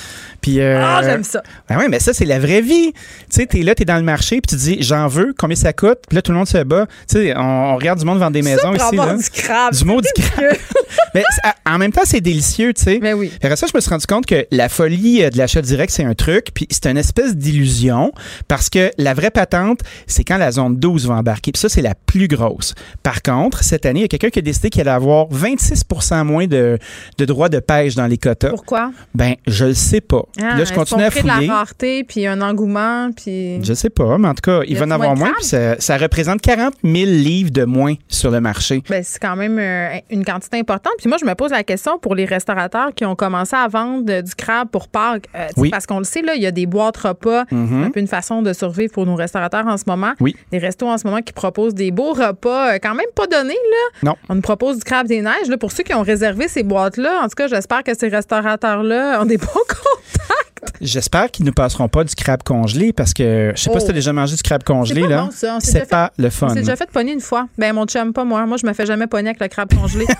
Puis, 0.40 0.60
euh, 0.60 0.80
Ah, 0.80 1.00
j'aime 1.02 1.24
ça. 1.24 1.42
Ben 1.68 1.76
oui, 1.78 1.86
mais 1.90 1.98
ça, 1.98 2.12
c'est 2.14 2.24
la 2.24 2.38
vraie 2.38 2.60
vie. 2.60 2.92
Tu 2.92 3.00
sais, 3.30 3.46
t'es 3.46 3.62
là, 3.62 3.74
t'es 3.74 3.84
dans 3.84 3.96
le 3.96 4.04
marché, 4.04 4.40
puis 4.40 4.48
tu 4.48 4.54
dis, 4.56 4.76
j'en 4.80 5.08
veux, 5.08 5.34
combien 5.36 5.56
ça 5.56 5.72
coûte? 5.72 5.98
Puis 6.08 6.14
là, 6.14 6.22
tout 6.22 6.30
le 6.30 6.38
monde 6.38 6.46
se 6.46 6.62
bat. 6.62 6.86
Tu 7.10 7.16
sais, 7.18 7.36
on, 7.36 7.40
on 7.40 7.76
regarde 7.76 7.98
du 7.98 8.04
monde 8.04 8.20
vendre 8.20 8.30
des 8.32 8.42
maisons 8.42 8.76
ça, 8.78 8.86
ici. 8.86 8.96
là. 8.96 9.16
du 9.16 9.30
crabe. 9.42 9.74
Du 9.74 9.84
mot 9.84 10.00
du 10.00 10.22
crabe. 10.22 10.54
mais 11.14 11.24
en 11.66 11.78
même 11.78 11.90
temps, 11.90 12.02
c'est 12.04 12.20
délicieux, 12.20 12.72
tu 12.74 12.82
sais. 12.84 12.98
Mais 13.02 13.12
oui. 13.12 13.32
Après 13.42 13.56
ça, 13.56 13.66
je 13.66 13.76
me 13.76 13.80
suis 13.80 13.90
rendu 13.90 14.06
compte 14.06 14.24
que 14.26 14.46
la 14.52 14.68
folie 14.68 15.24
euh, 15.24 15.30
de 15.30 15.38
l'achat 15.38 15.62
direct, 15.62 15.92
c'est 15.92 16.04
un 16.04 16.14
truc, 16.14 16.48
puis 16.54 16.68
c'est 16.70 16.86
une 16.86 16.96
espèce 16.98 17.34
d'illusion, 17.36 18.12
parce 18.46 18.70
que 18.70 18.92
la 18.98 19.14
vraie 19.14 19.32
patente, 19.32 19.80
c'est 20.06 20.22
quand 20.22 20.38
la 20.38 20.52
zone 20.52 20.76
12 20.76 21.08
va 21.08 21.14
embarquer. 21.14 21.50
Puis 21.50 21.60
ça, 21.60 21.68
c'est 21.68 21.82
la 21.82 21.94
plus 21.96 22.28
grosse. 22.28 22.74
Par 23.02 23.22
contre, 23.22 23.64
cette 23.64 23.84
année, 23.84 24.00
il 24.00 24.02
y 24.02 24.04
a 24.04 24.08
quelqu'un 24.08 24.30
qui 24.30 24.38
a 24.38 24.42
décidé 24.42 24.70
qu'il 24.70 24.82
allait 24.82 24.90
avoir 24.90 25.26
26% 25.30 26.22
moins 26.24 26.46
de, 26.46 26.78
de 27.18 27.24
droits 27.24 27.48
de 27.48 27.58
pêche 27.58 27.94
dans 27.96 28.06
les 28.06 28.18
quotas. 28.18 28.50
Pourquoi? 28.50 28.76
Pourquoi? 28.77 28.93
Ben, 29.15 29.35
je 29.47 29.66
le 29.66 29.74
sais 29.74 30.01
pas. 30.01 30.23
Ah, 30.40 30.57
là, 30.57 30.65
je 30.65 30.73
continue 30.73 31.05
à 31.05 31.11
fouiller. 31.11 31.47
de 31.47 31.48
la 31.48 31.55
rareté, 31.55 32.05
puis 32.05 32.27
un 32.27 32.40
engouement, 32.40 33.11
puis... 33.16 33.62
Je 33.62 33.74
sais 33.74 33.90
pas, 33.90 34.19
mais 34.19 34.28
en 34.28 34.35
tout 34.35 34.43
cas, 34.43 34.61
il, 34.66 34.77
va 34.77 34.86
en 34.86 34.90
avoir 34.90 35.16
moins, 35.16 35.32
puis 35.36 35.44
ça, 35.44 35.78
ça, 35.81 35.97
représente 35.97 36.40
40 36.40 36.74
000 36.85 36.94
livres 37.07 37.51
de 37.51 37.65
moins 37.65 37.94
sur 38.09 38.31
le 38.31 38.40
marché. 38.40 38.82
Ben, 38.89 39.03
c'est 39.05 39.20
quand 39.20 39.36
même 39.36 39.59
euh, 39.59 39.98
une 40.11 40.24
quantité 40.24 40.59
importante. 40.59 40.94
Puis 40.98 41.09
moi, 41.09 41.19
je 41.20 41.27
me 41.27 41.35
pose 41.35 41.51
la 41.51 41.65
question 41.65 41.98
pour 41.98 42.15
les 42.15 42.24
restaurateurs 42.24 42.94
qui 42.94 43.05
ont 43.05 43.16
commencé 43.16 43.57
à 43.57 43.66
vendre 43.69 44.20
du 44.20 44.35
crabe 44.35 44.69
pour 44.69 44.89
Pâques. 44.89 45.28
Euh, 45.35 45.47
oui. 45.57 45.70
Parce 45.70 45.86
qu'on 45.86 45.98
le 45.98 46.05
sait, 46.05 46.23
là, 46.23 46.35
il 46.35 46.43
y 46.43 46.47
a 46.47 46.51
des 46.51 46.66
boîtes 46.66 46.97
repas, 46.97 47.44
mm-hmm. 47.44 47.85
un 47.85 47.90
peu 47.90 48.01
une 48.01 48.07
façon 48.07 48.43
de 48.43 48.53
survivre 48.53 48.93
pour 48.93 49.07
nos 49.07 49.15
restaurateurs 49.15 49.66
en 49.66 49.77
ce 49.77 49.85
moment. 49.86 50.12
Oui. 50.20 50.36
Des 50.51 50.59
restos 50.59 50.89
en 50.89 50.98
ce 50.98 51.07
moment 51.07 51.23
qui 51.23 51.32
proposent 51.32 51.74
des 51.74 51.90
beaux 51.90 52.12
repas, 52.12 52.74
euh, 52.74 52.78
quand 52.82 52.94
même 52.94 53.07
pas 53.15 53.27
donnés, 53.27 53.55
là. 53.55 54.11
Non. 54.11 54.16
On 54.28 54.35
nous 54.35 54.40
propose 54.40 54.78
du 54.78 54.85
crabe 54.85 55.07
des 55.07 55.23
neiges. 55.23 55.48
Là, 55.48 55.57
pour 55.57 55.73
ceux 55.73 55.82
qui 55.82 55.94
ont 55.94 56.03
réservé 56.03 56.48
ces 56.48 56.62
boîtes-là, 56.62 57.20
en 57.23 57.28
tout 57.28 57.35
cas, 57.36 57.48
j'espère 57.48 57.82
que 57.82 57.93
ces 57.97 58.09
restaurateurs-là 58.57 59.20
ont 59.20 59.27
des 59.27 59.39
bons 59.39 59.47
contacts. 59.47 60.74
J'espère 60.81 61.31
qu'ils 61.31 61.45
ne 61.45 61.51
passeront 61.51 61.89
pas 61.89 62.05
du 62.05 62.15
crabe 62.15 62.43
congelé 62.43 62.93
parce 62.93 63.15
que 63.15 63.53
je 63.55 63.61
sais 63.61 63.70
pas 63.70 63.78
si 63.78 63.87
tu 63.87 63.91
as 63.91 63.95
oh. 63.95 63.97
déjà 63.97 64.12
mangé 64.12 64.37
du 64.37 64.43
crabe 64.43 64.65
congelé. 64.65 65.03
C'est 65.03 65.09
là. 65.09 65.28
C'est 65.61 65.89
pas 65.89 66.12
le 66.19 66.31
fun. 66.31 66.49
C'est 66.49 66.61
déjà 66.61 66.77
fait 66.77 66.91
pogner 66.91 67.12
une 67.12 67.20
fois. 67.20 67.49
Ben 67.57 67.73
mon 67.74 67.87
chum, 67.87 68.12
pas 68.12 68.24
moi. 68.24 68.47
Moi, 68.47 68.57
je 68.57 68.66
me 68.66 68.73
fais 68.73 68.87
jamais 68.87 69.07
pogner 69.07 69.31
avec 69.31 69.41
le 69.41 69.49
crabe 69.49 69.73
congelé. 69.74 70.07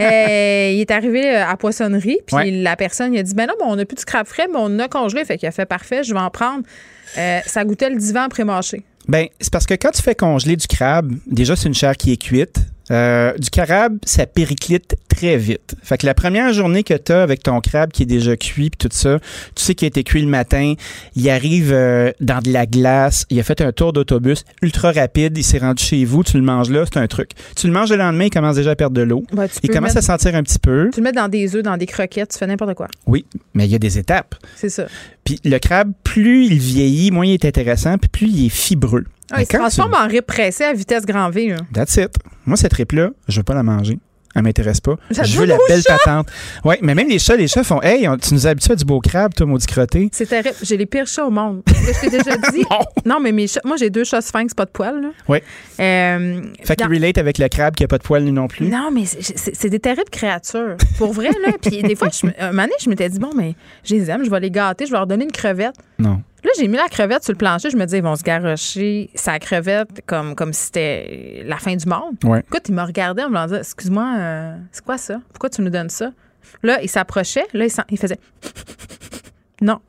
Euh, 0.00 0.70
il 0.72 0.80
est 0.80 0.90
arrivé 0.90 1.36
euh, 1.36 1.46
à 1.46 1.56
poissonnerie, 1.56 2.18
puis 2.26 2.62
la 2.62 2.76
personne 2.76 3.12
il 3.12 3.18
a 3.18 3.22
dit 3.22 3.34
Ben 3.34 3.46
non, 3.46 3.54
on 3.66 3.76
n'a 3.76 3.84
plus 3.84 3.96
de 3.96 4.04
crabe 4.04 4.26
frais, 4.26 4.46
mais 4.50 4.58
on 4.58 4.78
a 4.78 4.88
congelé. 4.88 5.24
Fait 5.24 5.36
qu'il 5.36 5.48
a 5.48 5.52
fait 5.52 5.66
parfait, 5.66 6.02
je 6.04 6.14
vais 6.14 6.20
en 6.20 6.30
prendre. 6.30 6.62
Euh, 7.18 7.40
ça 7.46 7.64
goûtait 7.64 7.90
le 7.90 7.96
divan 7.96 8.28
pré-mâché. 8.28 8.84
Ben, 9.08 9.26
c'est 9.40 9.52
parce 9.52 9.66
que 9.66 9.74
quand 9.74 9.90
tu 9.90 10.02
fais 10.02 10.14
congeler 10.14 10.56
du 10.56 10.66
crabe, 10.66 11.12
déjà, 11.26 11.56
c'est 11.56 11.68
une 11.68 11.74
chair 11.74 11.96
qui 11.96 12.12
est 12.12 12.16
cuite. 12.16 12.56
Euh, 12.90 13.32
du 13.38 13.50
crabe, 13.50 13.98
ça 14.04 14.26
périclite 14.26 14.96
très 15.20 15.36
vite. 15.36 15.74
Fait 15.82 15.98
que 15.98 16.06
la 16.06 16.14
première 16.14 16.52
journée 16.52 16.82
que 16.82 16.94
tu 16.94 17.12
as 17.12 17.22
avec 17.22 17.42
ton 17.42 17.60
crabe 17.60 17.90
qui 17.90 18.04
est 18.04 18.06
déjà 18.06 18.36
cuit 18.36 18.70
puis 18.70 18.88
tout 18.88 18.88
ça, 18.90 19.18
tu 19.54 19.62
sais 19.62 19.74
qu'il 19.74 19.84
a 19.84 19.88
été 19.88 20.02
cuit 20.02 20.22
le 20.22 20.28
matin, 20.28 20.74
il 21.14 21.28
arrive 21.28 21.72
euh, 21.72 22.10
dans 22.20 22.38
de 22.38 22.50
la 22.50 22.64
glace, 22.64 23.26
il 23.28 23.38
a 23.38 23.42
fait 23.42 23.60
un 23.60 23.72
tour 23.72 23.92
d'autobus 23.92 24.44
ultra 24.62 24.92
rapide, 24.92 25.36
il 25.36 25.44
s'est 25.44 25.58
rendu 25.58 25.84
chez 25.84 26.04
vous, 26.06 26.24
tu 26.24 26.38
le 26.38 26.42
manges 26.42 26.70
là, 26.70 26.84
c'est 26.90 26.98
un 26.98 27.06
truc. 27.06 27.32
Tu 27.54 27.66
le 27.66 27.72
manges 27.72 27.90
le 27.90 27.96
lendemain, 27.96 28.24
il 28.24 28.30
commence 28.30 28.56
déjà 28.56 28.70
à 28.70 28.76
perdre 28.76 28.96
de 28.96 29.02
l'eau. 29.02 29.24
il 29.62 29.70
commence 29.70 29.96
à 29.96 30.02
sentir 30.02 30.34
un 30.34 30.42
petit 30.42 30.58
peu. 30.58 30.88
Tu 30.92 31.00
le 31.00 31.04
mets 31.04 31.12
dans 31.12 31.28
des 31.28 31.54
œufs, 31.54 31.62
dans 31.62 31.76
des 31.76 31.86
croquettes, 31.86 32.30
tu 32.32 32.38
fais 32.38 32.46
n'importe 32.46 32.74
quoi. 32.74 32.88
Oui, 33.06 33.26
mais 33.52 33.66
il 33.66 33.72
y 33.72 33.74
a 33.74 33.78
des 33.78 33.98
étapes. 33.98 34.34
C'est 34.56 34.70
ça. 34.70 34.86
Puis 35.24 35.38
le 35.44 35.58
crabe, 35.58 35.92
plus 36.02 36.46
il 36.46 36.58
vieillit, 36.58 37.10
moins 37.10 37.26
il 37.26 37.34
est 37.34 37.44
intéressant, 37.44 37.98
puis 37.98 38.08
plus 38.08 38.28
il 38.28 38.46
est 38.46 38.48
fibreux. 38.48 39.04
Ah, 39.30 39.42
il 39.42 39.46
se 39.46 39.56
transforme 39.56 39.94
en 39.94 40.08
rip 40.08 40.26
pressé 40.26 40.64
à 40.64 40.72
vitesse 40.72 41.04
grand 41.04 41.30
V. 41.30 41.54
That's 41.72 41.96
it. 41.96 42.16
Moi, 42.46 42.56
cette 42.56 42.72
rip-là, 42.72 43.10
je 43.28 43.36
veux 43.36 43.44
pas 43.44 43.54
la 43.54 43.62
manger. 43.62 43.98
Elle 44.34 44.42
m'intéresse 44.42 44.80
pas. 44.80 44.94
Je 45.10 45.38
veux 45.38 45.44
la 45.46 45.58
belle 45.68 45.82
patente. 45.82 46.28
Oui, 46.64 46.76
mais 46.82 46.94
même 46.94 47.08
les 47.08 47.18
chats, 47.18 47.36
les 47.36 47.48
chats 47.48 47.64
font 47.64 47.82
Hey, 47.82 48.06
tu 48.22 48.34
nous 48.34 48.46
habitues 48.46 48.70
à 48.72 48.76
du 48.76 48.84
beau 48.84 49.00
crabe, 49.00 49.34
toi, 49.34 49.44
maudit 49.46 49.66
crotté. 49.66 50.08
C'est 50.12 50.26
terrible. 50.26 50.54
J'ai 50.62 50.76
les 50.76 50.86
pires 50.86 51.06
chats 51.08 51.26
au 51.26 51.30
monde. 51.30 51.62
Je 51.66 52.00
t'ai 52.00 52.10
déjà 52.10 52.36
dit. 52.52 52.64
non. 53.04 53.18
mais 53.20 53.32
mes 53.32 53.48
chats, 53.48 53.60
moi, 53.64 53.76
j'ai 53.76 53.90
deux 53.90 54.04
chats 54.04 54.20
sphinx, 54.20 54.54
pas 54.54 54.66
de 54.66 54.70
poils. 54.70 55.10
Oui. 55.28 55.38
Euh, 55.80 56.42
fait 56.62 56.76
qu'il 56.76 56.86
relate 56.86 57.18
avec 57.18 57.38
le 57.38 57.48
crabe 57.48 57.74
qui 57.74 57.82
a 57.84 57.88
pas 57.88 57.98
de 57.98 58.02
poils, 58.04 58.22
lui 58.24 58.32
non 58.32 58.46
plus. 58.46 58.68
Non, 58.68 58.90
mais 58.92 59.04
c'est 59.06 59.68
des 59.70 59.80
terribles 59.80 60.10
créatures. 60.10 60.76
Pour 60.96 61.12
vrai, 61.12 61.30
là. 61.44 61.52
Puis 61.62 61.82
des 61.82 61.96
fois, 61.96 62.08
je, 62.12 62.26
un 62.38 62.48
moment 62.52 62.62
donné, 62.62 62.74
je 62.80 62.88
m'étais 62.88 63.08
dit 63.08 63.18
Bon, 63.18 63.30
mais 63.36 63.54
je 63.84 63.94
les 63.96 64.10
aime, 64.10 64.24
je 64.24 64.30
vais 64.30 64.40
les 64.40 64.50
gâter, 64.50 64.86
je 64.86 64.92
vais 64.92 64.96
leur 64.98 65.06
donner 65.06 65.24
une 65.24 65.32
crevette. 65.32 65.74
Non. 65.98 66.22
Là, 66.44 66.50
j'ai 66.58 66.68
mis 66.68 66.76
la 66.76 66.88
crevette 66.88 67.22
sur 67.22 67.32
le 67.32 67.38
plancher. 67.38 67.70
Je 67.70 67.76
me 67.76 67.84
disais, 67.84 67.98
ils 67.98 68.04
vont 68.04 68.16
se 68.16 68.22
garrocher 68.22 69.10
sa 69.14 69.38
crevette 69.38 70.02
comme, 70.06 70.34
comme 70.34 70.52
si 70.52 70.66
c'était 70.66 71.42
la 71.44 71.56
fin 71.56 71.76
du 71.76 71.86
monde. 71.86 72.16
Ouais. 72.24 72.40
Écoute, 72.40 72.68
il 72.68 72.74
me 72.74 72.82
regardait 72.82 73.24
en 73.24 73.30
me 73.30 73.46
disant, 73.46 73.58
excuse-moi, 73.58 74.14
euh, 74.18 74.56
c'est 74.72 74.84
quoi 74.84 74.98
ça? 74.98 75.20
Pourquoi 75.30 75.50
tu 75.50 75.62
nous 75.62 75.70
donnes 75.70 75.90
ça? 75.90 76.12
Là, 76.62 76.80
il 76.82 76.88
s'approchait. 76.88 77.46
Là, 77.52 77.66
il, 77.90 77.98
faisait, 77.98 78.18
non. 79.60 79.80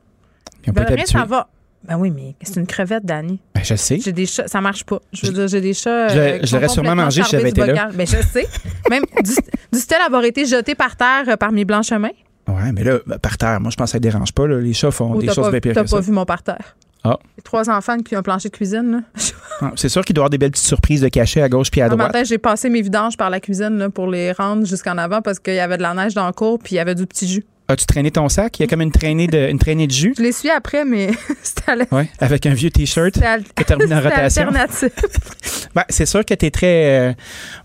Ben, 0.66 0.84
rien, 0.84 1.06
ça 1.06 1.24
va. 1.24 1.48
Ben 1.84 1.96
oui, 1.96 2.10
mais 2.10 2.36
c'est 2.42 2.60
une 2.60 2.66
crevette, 2.66 3.04
Danny. 3.04 3.40
Ben, 3.54 3.64
je 3.64 3.74
sais. 3.74 3.98
J'ai 3.98 4.12
des 4.12 4.26
chats, 4.26 4.46
ça 4.46 4.60
marche 4.60 4.84
pas. 4.84 5.00
Je 5.12 5.26
veux 5.26 5.32
dire, 5.32 5.48
j'ai 5.48 5.60
des 5.60 5.74
chats. 5.74 6.08
Je, 6.08 6.18
euh, 6.18 6.38
l'aurais 6.52 6.68
sûrement 6.68 6.94
mangé 6.94 7.22
si 7.24 7.30
j'avais 7.30 7.50
été 7.50 7.66
là. 7.66 7.88
Ben, 7.92 8.06
je 8.06 8.22
sais. 8.22 8.46
Même 8.88 9.02
du, 9.24 9.32
du 9.72 9.78
style 9.78 9.96
avoir 10.06 10.22
été 10.24 10.46
jeté 10.46 10.74
par 10.76 10.96
terre 10.96 11.24
euh, 11.28 11.36
par 11.36 11.50
mes 11.50 11.64
blancs 11.64 11.84
chemins. 11.84 12.10
Ouais, 12.48 12.72
mais 12.72 12.84
là, 12.84 12.98
ben, 13.06 13.18
par 13.18 13.38
terre, 13.38 13.60
moi, 13.60 13.70
je 13.70 13.76
pense 13.76 13.86
que 13.86 13.92
ça 13.92 13.98
ne 13.98 14.02
dérange 14.02 14.32
pas. 14.32 14.46
Les 14.46 14.72
chats 14.72 14.90
font 14.90 15.16
des 15.16 15.28
choses 15.28 15.50
bien 15.50 15.60
pires 15.60 15.74
T'as 15.74 15.84
pas 15.84 16.00
vu 16.00 16.12
mon 16.12 16.24
parterre. 16.24 16.76
Ah. 17.04 17.18
Les 17.36 17.42
trois 17.42 17.68
enfants 17.68 17.98
qui 17.98 18.14
ont 18.14 18.20
un 18.20 18.22
plancher 18.22 18.48
de 18.48 18.54
cuisine. 18.54 19.04
Ah, 19.64 19.70
c'est 19.76 19.88
sûr 19.88 20.04
qu'il 20.04 20.14
doit 20.14 20.22
y 20.22 20.24
avoir 20.24 20.30
des 20.30 20.38
belles 20.38 20.50
petites 20.50 20.66
surprises 20.66 21.02
de 21.02 21.08
cachet 21.08 21.40
à 21.40 21.48
gauche 21.48 21.70
puis 21.70 21.80
à 21.80 21.88
droite. 21.88 22.08
Matin, 22.08 22.24
j'ai 22.24 22.38
passé 22.38 22.68
mes 22.68 22.82
vidanges 22.82 23.16
par 23.16 23.30
la 23.30 23.38
cuisine 23.38 23.90
pour 23.94 24.08
les 24.08 24.32
rendre 24.32 24.66
jusqu'en 24.66 24.98
avant 24.98 25.22
parce 25.22 25.38
qu'il 25.38 25.54
y 25.54 25.60
avait 25.60 25.76
de 25.76 25.82
la 25.82 25.94
neige 25.94 26.14
dans 26.14 26.26
le 26.26 26.32
cours 26.32 26.58
puis 26.58 26.74
il 26.74 26.76
y 26.78 26.80
avait 26.80 26.96
du 26.96 27.06
petit 27.06 27.28
jus. 27.28 27.44
As-tu 27.68 27.86
traîné 27.86 28.10
ton 28.10 28.28
sac? 28.28 28.58
Il 28.58 28.62
y 28.62 28.64
a 28.64 28.68
comme 28.68 28.82
une 28.82 28.90
traînée 28.90 29.28
de, 29.28 29.48
une 29.48 29.58
traînée 29.58 29.86
de 29.86 29.92
jus. 29.92 30.14
Je 30.16 30.22
l'ai 30.22 30.32
su 30.32 30.50
après, 30.50 30.84
mais 30.84 31.10
c'était 31.42 31.72
Oui, 31.92 32.04
avec 32.18 32.44
un 32.46 32.54
vieux 32.54 32.70
T-shirt 32.70 33.14
qui 33.14 33.64
termine 33.64 33.94
en 33.94 34.00
rotation. 34.00 34.50
ben, 35.74 35.84
c'est 35.88 36.06
sûr 36.06 36.24
que 36.24 36.34
tu 36.34 36.46
es 36.46 36.50
très, 36.50 37.10
euh, 37.10 37.12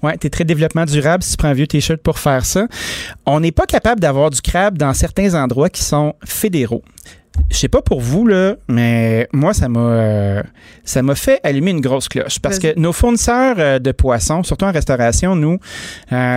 ouais, 0.03 0.15
es 0.21 0.29
très 0.29 0.43
développement 0.43 0.85
durable 0.85 1.23
si 1.23 1.31
tu 1.31 1.37
prends 1.37 1.49
un 1.49 1.53
vieux 1.53 1.67
T-shirt 1.67 1.99
pour 2.01 2.19
faire 2.19 2.45
ça. 2.45 2.67
On 3.25 3.39
n'est 3.39 3.51
pas 3.51 3.65
capable 3.65 3.99
d'avoir 3.99 4.29
du 4.29 4.41
crabe 4.41 4.77
dans 4.77 4.93
certains 4.93 5.33
endroits 5.33 5.69
qui 5.69 5.83
sont 5.83 6.13
fédéraux. 6.23 6.83
Je 7.51 7.57
sais 7.57 7.67
pas 7.67 7.81
pour 7.81 8.01
vous 8.01 8.25
là, 8.25 8.55
mais 8.67 9.27
moi 9.31 9.53
ça 9.53 9.69
m'a 9.69 9.79
euh, 9.79 10.43
ça 10.83 11.03
m'a 11.03 11.13
fait 11.13 11.39
allumer 11.43 11.69
une 11.69 11.81
grosse 11.81 12.07
cloche 12.09 12.39
parce 12.39 12.57
que 12.57 12.77
nos 12.79 12.93
fournisseurs 12.93 13.55
euh, 13.59 13.79
de 13.79 13.91
poissons, 13.91 14.41
surtout 14.41 14.65
en 14.65 14.71
restauration, 14.71 15.35
nous, 15.35 15.59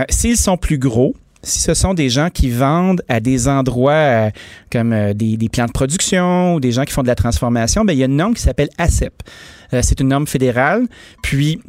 s'ils 0.09 0.37
sont 0.37 0.57
plus 0.57 0.77
gros, 0.77 1.15
si 1.43 1.59
ce 1.59 1.73
sont 1.73 1.93
des 1.93 2.09
gens 2.09 2.29
qui 2.29 2.49
vendent 2.49 3.01
à 3.07 3.19
des 3.19 3.47
endroits 3.47 3.93
euh, 3.93 4.29
comme 4.71 4.93
euh, 4.93 5.13
des, 5.13 5.37
plants 5.49 5.65
de 5.65 5.71
production 5.71 6.55
ou 6.55 6.59
des 6.59 6.71
gens 6.71 6.83
qui 6.83 6.93
font 6.93 7.01
de 7.01 7.07
la 7.07 7.15
transformation, 7.15 7.83
ben 7.83 7.93
il 7.93 7.99
y 7.99 8.03
a 8.03 8.05
une 8.05 8.15
norme 8.15 8.33
qui 8.33 8.41
s'appelle 8.41 8.69
ACEP. 8.77 9.23
Euh, 9.73 9.81
c'est 9.83 9.99
une 9.99 10.09
norme 10.09 10.27
fédérale. 10.27 10.87
Puis, 11.23 11.61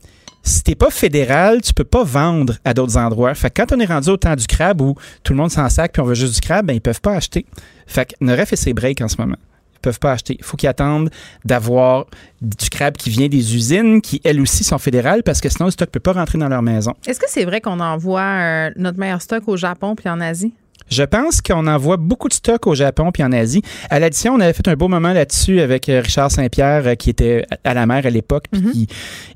si 0.43 0.63
t'es 0.63 0.75
pas 0.75 0.91
fédéral, 0.91 1.63
tu 1.63 1.73
peux 1.73 1.85
pas 1.85 2.05
vendre 2.05 2.55
à 2.65 2.75
d'autres 2.75 2.97
endroits. 2.97 3.35
Fait 3.35 3.49
que 3.49 3.63
quand 3.63 3.75
on 3.75 3.81
est 3.81 3.87
rendu 3.87 4.11
au 4.11 4.17
temps 4.17 4.37
du 4.37 4.47
crabe 4.47 4.81
où 4.81 4.97
tout 5.23 5.33
le 5.33 5.39
monde 5.39 5.51
s'en 5.51 5.69
sac 5.69 5.93
puis 5.93 6.03
on 6.03 6.05
veut 6.05 6.15
juste 6.15 6.35
du 6.35 6.41
crabe, 6.41 6.67
ben 6.67 6.75
ils 6.75 6.81
peuvent 6.81 7.01
pas 7.01 7.15
acheter. 7.15 7.47
Fait 7.87 8.07
que 8.07 8.15
Noref 8.21 8.49
fait 8.49 8.57
ses 8.57 8.75
breaks 8.75 9.01
en 9.01 9.09
ce 9.09 9.17
moment 9.21 9.37
peuvent 9.83 9.99
pas 9.99 10.13
acheter. 10.13 10.37
Il 10.39 10.45
faut 10.45 10.57
qu'ils 10.57 10.69
attendent 10.69 11.11
d'avoir 11.45 12.07
du 12.41 12.71
crabe 12.71 12.97
qui 12.97 13.11
vient 13.11 13.29
des 13.29 13.55
usines, 13.55 14.01
qui 14.01 14.21
elles 14.25 14.41
aussi 14.41 14.65
sont 14.65 14.79
fédérales, 14.79 15.23
parce 15.23 15.41
que 15.41 15.49
sinon 15.49 15.67
le 15.67 15.73
stock 15.73 15.91
peut 15.91 16.01
pas 16.01 16.13
rentrer 16.13 16.39
dans 16.39 16.49
leur 16.49 16.63
maison. 16.63 16.95
Est-ce 17.07 17.21
que 17.21 17.29
c'est 17.29 17.45
vrai 17.45 17.61
qu'on 17.61 17.81
envoie 17.81 18.71
notre 18.77 18.99
meilleur 18.99 19.21
stock 19.21 19.47
au 19.49 19.57
Japon 19.57 19.95
puis 19.95 20.09
en 20.09 20.21
Asie? 20.21 20.55
Je 20.93 21.05
pense 21.05 21.41
qu'on 21.41 21.67
envoie 21.69 21.97
beaucoup 21.97 22.29
de 22.29 22.35
stock 22.35 22.67
au 22.67 22.75
Japon 22.75 23.13
puis 23.13 23.25
en 23.25 23.33
Asie. 23.33 23.63
À 23.89 23.99
l'addition, 23.99 24.35
on 24.35 24.41
avait 24.41 24.53
fait 24.53 24.69
un 24.69 24.75
beau 24.75 24.89
moment 24.89 25.15
là-dessus 25.15 25.61
avec 25.61 25.89
euh, 25.89 26.03
Richard 26.05 26.31
Saint-Pierre, 26.31 26.87
euh, 26.87 26.95
qui 26.97 27.09
était 27.09 27.47
à 27.65 27.73
la 27.73 27.87
mer 27.87 28.05
à 28.05 28.11
l'époque, 28.11 28.45
puis 28.53 28.61
mhm. 28.61 28.73
qui 28.73 28.89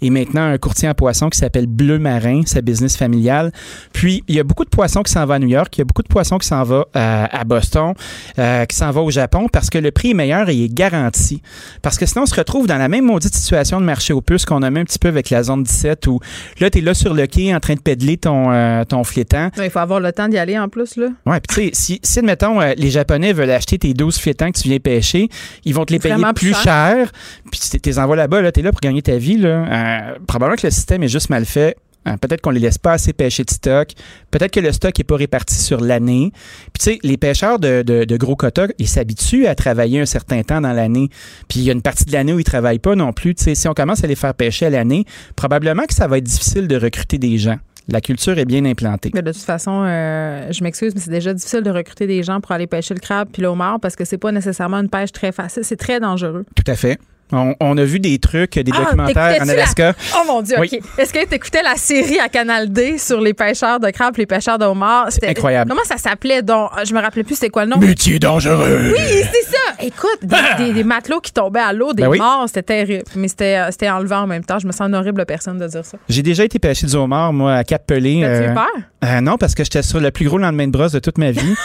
est 0.02 0.10
maintenant 0.10 0.42
un 0.42 0.58
courtier 0.58 0.86
en 0.86 0.92
poissons 0.92 1.30
qui 1.30 1.38
s'appelle 1.38 1.66
Bleu 1.66 1.98
Marin, 1.98 2.42
sa 2.44 2.60
business 2.60 2.98
familiale. 2.98 3.52
Puis, 3.94 4.22
il 4.28 4.34
y 4.34 4.40
a 4.40 4.44
beaucoup 4.44 4.66
de 4.66 4.68
poissons 4.68 5.02
qui 5.02 5.10
s'en 5.10 5.24
vont 5.24 5.32
à 5.32 5.38
New 5.38 5.48
York, 5.48 5.74
il 5.78 5.80
y 5.80 5.82
a 5.82 5.84
beaucoup 5.86 6.02
de 6.02 6.08
poissons 6.08 6.36
qui 6.36 6.46
s'en 6.46 6.62
vont 6.62 6.84
euh, 6.94 7.26
à 7.30 7.44
Boston, 7.44 7.94
qui 8.36 8.76
s'en 8.76 8.90
vont 8.90 9.06
au 9.06 9.10
Japon 9.10 9.48
parce 9.50 9.70
que 9.70 9.78
le 9.78 9.90
prix 9.90 10.10
est 10.10 10.14
meilleur 10.14 10.50
et 10.50 10.54
il 10.54 10.64
est 10.64 10.74
garanti. 10.74 11.40
Parce 11.80 11.96
que 11.96 12.04
sinon, 12.04 12.24
on 12.24 12.26
se 12.26 12.34
retrouve 12.34 12.66
dans 12.66 12.76
la 12.76 12.88
même 12.88 13.06
maudite 13.06 13.34
situation 13.34 13.80
de 13.80 13.86
marché 13.86 14.12
aux 14.12 14.20
puces 14.20 14.44
qu'on 14.44 14.62
a 14.62 14.70
même 14.70 14.82
un 14.82 14.84
petit 14.84 14.98
peu 14.98 15.08
avec 15.08 15.30
la 15.30 15.42
zone 15.42 15.62
17 15.62 16.06
où 16.08 16.20
là, 16.60 16.68
tu 16.68 16.78
es 16.78 16.80
là 16.82 16.92
sur 16.92 17.14
le 17.14 17.26
quai 17.26 17.54
en 17.54 17.60
train 17.60 17.74
de 17.74 17.80
pédaler 17.80 18.18
ton, 18.18 18.84
ton 18.84 19.04
flétan. 19.04 19.48
Il 19.56 19.70
faut 19.70 19.78
avoir 19.78 20.00
le 20.00 20.12
temps 20.12 20.28
d'y 20.28 20.36
aller 20.36 20.58
en 20.58 20.68
plus, 20.68 20.96
là. 20.96 21.06
Ouais, 21.24 21.40
tu 21.48 21.54
sais, 21.54 21.70
si, 21.72 22.00
si, 22.02 22.18
admettons, 22.18 22.60
euh, 22.60 22.74
les 22.76 22.90
Japonais 22.90 23.32
veulent 23.32 23.50
acheter 23.50 23.78
tes 23.78 23.94
12 23.94 24.18
flétans 24.18 24.50
que 24.50 24.58
tu 24.58 24.68
viens 24.68 24.78
pêcher, 24.78 25.28
ils 25.64 25.74
vont 25.74 25.84
te 25.84 25.92
les 25.92 25.98
payer 25.98 26.16
plus 26.34 26.54
cher. 26.54 27.10
puis 27.50 27.60
tu 27.60 27.78
les 27.84 27.98
envoies 27.98 28.16
là-bas, 28.16 28.42
là, 28.42 28.52
tu 28.52 28.60
es 28.60 28.62
là 28.62 28.72
pour 28.72 28.80
gagner 28.80 29.02
ta 29.02 29.16
vie. 29.16 29.36
Là. 29.36 29.48
Euh, 29.48 30.18
probablement 30.26 30.56
que 30.56 30.66
le 30.66 30.70
système 30.70 31.02
est 31.02 31.08
juste 31.08 31.30
mal 31.30 31.44
fait. 31.44 31.76
Euh, 32.06 32.16
peut-être 32.16 32.40
qu'on 32.40 32.50
les 32.50 32.60
laisse 32.60 32.78
pas 32.78 32.92
assez 32.92 33.12
pêcher 33.12 33.44
de 33.44 33.50
stock. 33.50 33.88
Peut-être 34.30 34.52
que 34.52 34.60
le 34.60 34.72
stock 34.72 34.98
est 34.98 35.04
pas 35.04 35.16
réparti 35.16 35.56
sur 35.56 35.80
l'année. 35.80 36.32
Puis 36.72 36.78
tu 36.78 36.84
sais, 36.84 36.98
les 37.02 37.16
pêcheurs 37.16 37.58
de, 37.58 37.82
de, 37.82 38.16
gros 38.16 38.36
quotas, 38.36 38.68
ils 38.78 38.88
s'habituent 38.88 39.46
à 39.46 39.54
travailler 39.54 40.00
un 40.00 40.06
certain 40.06 40.42
temps 40.42 40.60
dans 40.60 40.72
l'année. 40.72 41.08
Puis 41.48 41.60
il 41.60 41.64
y 41.64 41.70
a 41.70 41.72
une 41.72 41.82
partie 41.82 42.04
de 42.04 42.12
l'année 42.12 42.32
où 42.32 42.38
ils 42.38 42.44
travaillent 42.44 42.78
pas 42.78 42.94
non 42.94 43.12
plus. 43.12 43.34
Tu 43.34 43.44
sais, 43.44 43.54
si 43.54 43.68
on 43.68 43.74
commence 43.74 44.04
à 44.04 44.06
les 44.06 44.14
faire 44.14 44.34
pêcher 44.34 44.66
à 44.66 44.70
l'année, 44.70 45.04
probablement 45.34 45.84
que 45.84 45.94
ça 45.94 46.06
va 46.06 46.18
être 46.18 46.24
difficile 46.24 46.68
de 46.68 46.76
recruter 46.76 47.18
des 47.18 47.38
gens. 47.38 47.58
La 47.88 48.00
culture 48.00 48.36
est 48.38 48.44
bien 48.44 48.64
implantée. 48.64 49.10
de 49.10 49.20
toute 49.20 49.36
façon, 49.42 49.84
euh, 49.84 50.50
je 50.50 50.62
m'excuse, 50.64 50.94
mais 50.94 51.00
c'est 51.00 51.10
déjà 51.10 51.32
difficile 51.32 51.62
de 51.62 51.70
recruter 51.70 52.06
des 52.06 52.22
gens 52.22 52.40
pour 52.40 52.52
aller 52.52 52.66
pêcher 52.66 52.94
le 52.94 53.00
crabe 53.00 53.28
puis 53.32 53.42
le 53.42 53.48
homard 53.48 53.78
parce 53.80 53.94
que 53.94 54.04
c'est 54.04 54.18
pas 54.18 54.32
nécessairement 54.32 54.78
une 54.78 54.88
pêche 54.88 55.12
très 55.12 55.30
facile. 55.30 55.62
C'est 55.64 55.76
très 55.76 56.00
dangereux. 56.00 56.44
Tout 56.54 56.70
à 56.70 56.74
fait. 56.74 56.98
On, 57.32 57.76
a 57.76 57.84
vu 57.84 57.98
des 57.98 58.18
trucs, 58.18 58.58
des 58.58 58.72
ah, 58.74 58.84
documentaires 58.84 59.42
en 59.42 59.48
Alaska. 59.48 59.94
Oh 60.14 60.22
mon 60.26 60.42
Dieu, 60.42 60.56
OK. 60.58 60.78
Est-ce 60.98 61.12
que 61.12 61.26
tu 61.26 61.34
écoutais 61.34 61.62
la 61.62 61.74
série 61.74 62.18
à 62.18 62.28
Canal 62.28 62.70
D 62.70 62.98
sur 62.98 63.20
les 63.20 63.34
pêcheurs 63.34 63.80
de 63.80 63.90
crabe, 63.90 64.16
les 64.16 64.26
pêcheurs 64.26 64.58
de? 64.58 64.66
C'était 65.08 65.28
incroyable. 65.28 65.70
Comment 65.70 65.84
ça 65.84 65.96
s'appelait? 65.96 66.42
Donc, 66.42 66.70
je 66.84 66.94
me 66.94 67.00
rappelais 67.00 67.24
plus 67.24 67.34
c'était 67.34 67.50
quoi 67.50 67.64
le 67.64 67.70
nom. 67.70 67.78
Métier 67.78 68.18
dangereux. 68.18 68.92
Oui, 68.92 69.24
c'est 69.32 69.50
ça. 69.50 69.84
Écoute, 69.84 70.20
des, 70.58 70.84
matelots 70.84 71.20
qui 71.20 71.32
tombaient 71.32 71.60
à 71.60 71.72
l'eau, 71.72 71.92
des 71.92 72.02
ben 72.02 72.16
morts, 72.16 72.44
c'était 72.46 72.62
terrible. 72.62 73.04
Mais 73.14 73.28
euh, 73.40 73.68
c'était 73.70 73.90
enlevant 73.90 74.20
en 74.20 74.26
même 74.26 74.44
temps. 74.44 74.58
Je 74.58 74.66
me 74.66 74.72
sens 74.72 74.88
une 74.88 74.94
horrible 74.94 75.24
personne 75.26 75.58
de 75.58 75.66
dire 75.66 75.84
ça. 75.84 75.98
J'ai 76.08 76.22
déjà 76.22 76.44
été 76.44 76.58
pêcher 76.58 76.86
du 76.86 76.94
homard, 76.94 77.32
moi, 77.32 77.54
à 77.54 77.64
Cap-Pelé. 77.64 78.20
T'as-tu 78.22 78.44
eu 78.44 78.50
euh, 78.50 78.54
peur? 78.54 78.66
Euh, 79.04 79.20
non, 79.20 79.36
parce 79.36 79.54
que 79.54 79.64
j'étais 79.64 79.82
sur 79.82 80.00
le 80.00 80.10
plus 80.10 80.26
gros 80.26 80.38
lendemain 80.38 80.66
de 80.66 80.72
brosse 80.72 80.92
de 80.92 80.98
toute 80.98 81.18
ma 81.18 81.30
vie. 81.30 81.54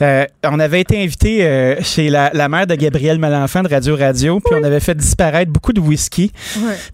Euh, 0.00 0.24
on 0.44 0.60
avait 0.60 0.80
été 0.80 1.02
invité 1.02 1.44
euh, 1.44 1.76
chez 1.82 2.08
la, 2.08 2.48
mère 2.48 2.66
de 2.66 2.74
Gabriel 2.74 3.18
Malenfant 3.18 3.62
de 3.62 3.68
Radio 3.68 3.96
Radio, 3.96 4.40
puis 4.40 4.54
on 4.58 4.64
avait 4.64 4.80
fait 4.80 4.94
disparaître 4.94 5.50
beaucoup 5.50 5.72
de 5.72 5.80
whisky. 5.80 6.32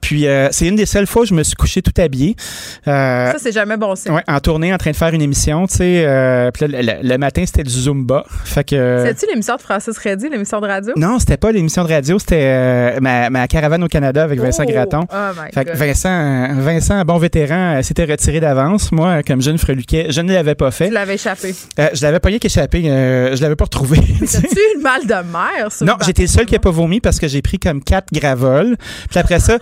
Puis 0.01 0.26
c'est 0.51 0.66
une 0.66 0.76
des 0.76 0.86
seules 0.86 1.06
fois 1.06 1.22
où 1.22 1.26
je 1.26 1.35
me 1.35 1.43
suis 1.43 1.55
couché 1.55 1.82
tout 1.82 1.93
habillé. 2.01 2.36
ça, 2.85 3.35
c'est 3.39 3.52
jamais 3.52 3.76
bon 3.76 3.94
signe. 3.94 4.12
Ouais, 4.12 4.22
en 4.26 4.40
tournée, 4.40 4.72
en 4.72 4.78
train 4.78 4.90
de 4.90 4.97
faire 4.97 5.12
une 5.12 5.22
émission, 5.22 5.66
tu 5.66 5.76
sais. 5.76 6.51
puis 6.52 6.66
le, 6.68 7.16
matin, 7.16 7.44
c'était 7.47 7.62
du 7.62 7.70
Zumba. 7.70 8.24
Fait 8.44 8.64
que. 8.64 9.05
C'était-tu 9.05 9.26
l'émission 9.31 9.56
de 9.56 9.62
Francis 9.62 9.97
Reddy, 9.98 10.28
l'émission 10.28 10.60
de 10.60 10.66
radio? 10.66 10.93
Non, 10.97 11.18
c'était 11.18 11.36
pas 11.36 11.52
l'émission 11.52 11.85
de 11.85 11.89
radio, 11.89 12.18
c'était 12.18 12.98
ma, 13.01 13.47
caravane 13.48 13.85
au 13.85 13.89
Canada 13.89 14.22
avec 14.22 14.40
Vincent 14.40 14.64
oh, 14.66 14.70
Gratton. 14.70 15.06
Oh 15.12 15.16
fait 15.52 15.64
que 15.64 15.76
Vincent, 15.76 16.48
Vincent, 16.59 17.05
bon 17.05 17.18
vétéran, 17.18 17.82
s'était 17.82 18.05
retiré 18.05 18.40
d'avance. 18.40 18.93
Moi, 18.93 19.22
comme 19.22 19.43
jeune 19.43 19.59
freluquet, 19.59 20.06
je 20.10 20.20
ne 20.20 20.32
l'avais 20.32 20.55
pas 20.55 20.70
fait. 20.70 20.89
Tu 20.89 20.94
l'avais 20.94 21.14
échappé. 21.14 21.55
je 21.93 22.02
l'avais 22.02 22.20
pas 22.20 22.31
qu'échappé. 22.39 22.93
Euh, 22.94 23.34
je 23.34 23.42
l'avais 23.42 23.56
pas 23.56 23.64
retrouvé. 23.64 23.98
T'as-tu 24.20 24.46
eu 24.46 24.76
le 24.76 24.82
mal 24.82 25.02
de 25.02 25.14
mer? 25.32 25.68
non, 25.82 25.94
j'étais 26.04 26.22
le 26.22 26.28
seul 26.28 26.46
qui 26.46 26.52
n'a 26.52 26.60
pas 26.60 26.70
vomi 26.70 27.00
parce 27.00 27.18
que 27.18 27.26
j'ai 27.26 27.42
pris 27.42 27.58
comme 27.58 27.82
quatre 27.82 28.12
gravoles. 28.12 28.76
Puis 29.10 29.18
après 29.18 29.40
ça, 29.40 29.58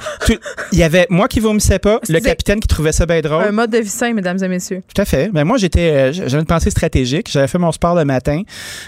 il 0.72 0.78
y 0.78 0.82
avait 0.82 1.06
moi 1.09 1.28
qui 1.28 1.40
vomissais 1.40 1.78
pas, 1.78 2.00
le 2.09 2.20
capitaine 2.20 2.60
qui 2.60 2.68
trouvait 2.68 2.92
ça 2.92 3.06
bien 3.06 3.20
drôle. 3.20 3.44
Un 3.44 3.52
mode 3.52 3.70
de 3.70 3.78
vie 3.78 3.88
sain, 3.88 4.12
mesdames 4.12 4.38
et 4.42 4.48
messieurs. 4.48 4.82
Tout 4.94 5.00
à 5.00 5.04
fait. 5.04 5.30
Mais 5.32 5.44
moi, 5.44 5.56
j'étais, 5.56 5.90
euh, 5.90 6.12
j'avais 6.12 6.40
une 6.40 6.46
pensée 6.46 6.70
stratégique. 6.70 7.28
J'avais 7.30 7.48
fait 7.48 7.59
mon 7.59 7.72
sport 7.72 7.94
le 7.94 8.04
matin 8.04 8.42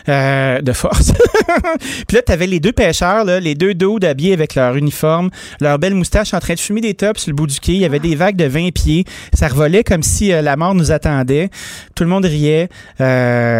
euh, 0.08 0.60
de 0.60 0.72
force. 0.72 1.12
puis 2.06 2.16
là, 2.16 2.22
tu 2.26 2.32
avais 2.32 2.46
les 2.46 2.60
deux 2.60 2.72
pêcheurs, 2.72 3.24
là, 3.24 3.40
les 3.40 3.54
deux 3.54 3.74
dos 3.74 3.98
habillés 4.02 4.34
avec 4.34 4.54
leur 4.54 4.76
uniforme, 4.76 5.30
leur 5.60 5.78
belle 5.78 5.94
moustache 5.94 6.34
en 6.34 6.40
train 6.40 6.54
de 6.54 6.60
fumer 6.60 6.82
des 6.82 6.94
tops 6.94 7.22
sur 7.22 7.30
le 7.30 7.36
bout 7.36 7.46
du 7.46 7.58
quai. 7.60 7.72
Il 7.72 7.78
y 7.80 7.84
avait 7.84 8.00
des 8.00 8.14
vagues 8.14 8.36
de 8.36 8.44
20 8.44 8.72
pieds. 8.74 9.04
Ça 9.32 9.48
revolait 9.48 9.84
comme 9.84 10.02
si 10.02 10.28
la 10.28 10.56
mort 10.56 10.74
nous 10.74 10.92
attendait. 10.92 11.48
Tout 11.94 12.04
le 12.04 12.10
monde 12.10 12.24
riait, 12.24 12.68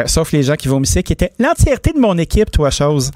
sauf 0.07 0.33
les 0.33 0.43
gens 0.43 0.57
qui 0.57 0.69
qui 0.83 1.13
étaient 1.13 1.33
l'entièreté 1.39 1.93
de 1.93 1.99
mon 1.99 2.17
équipe, 2.19 2.51
toi, 2.51 2.71
chose. 2.71 3.11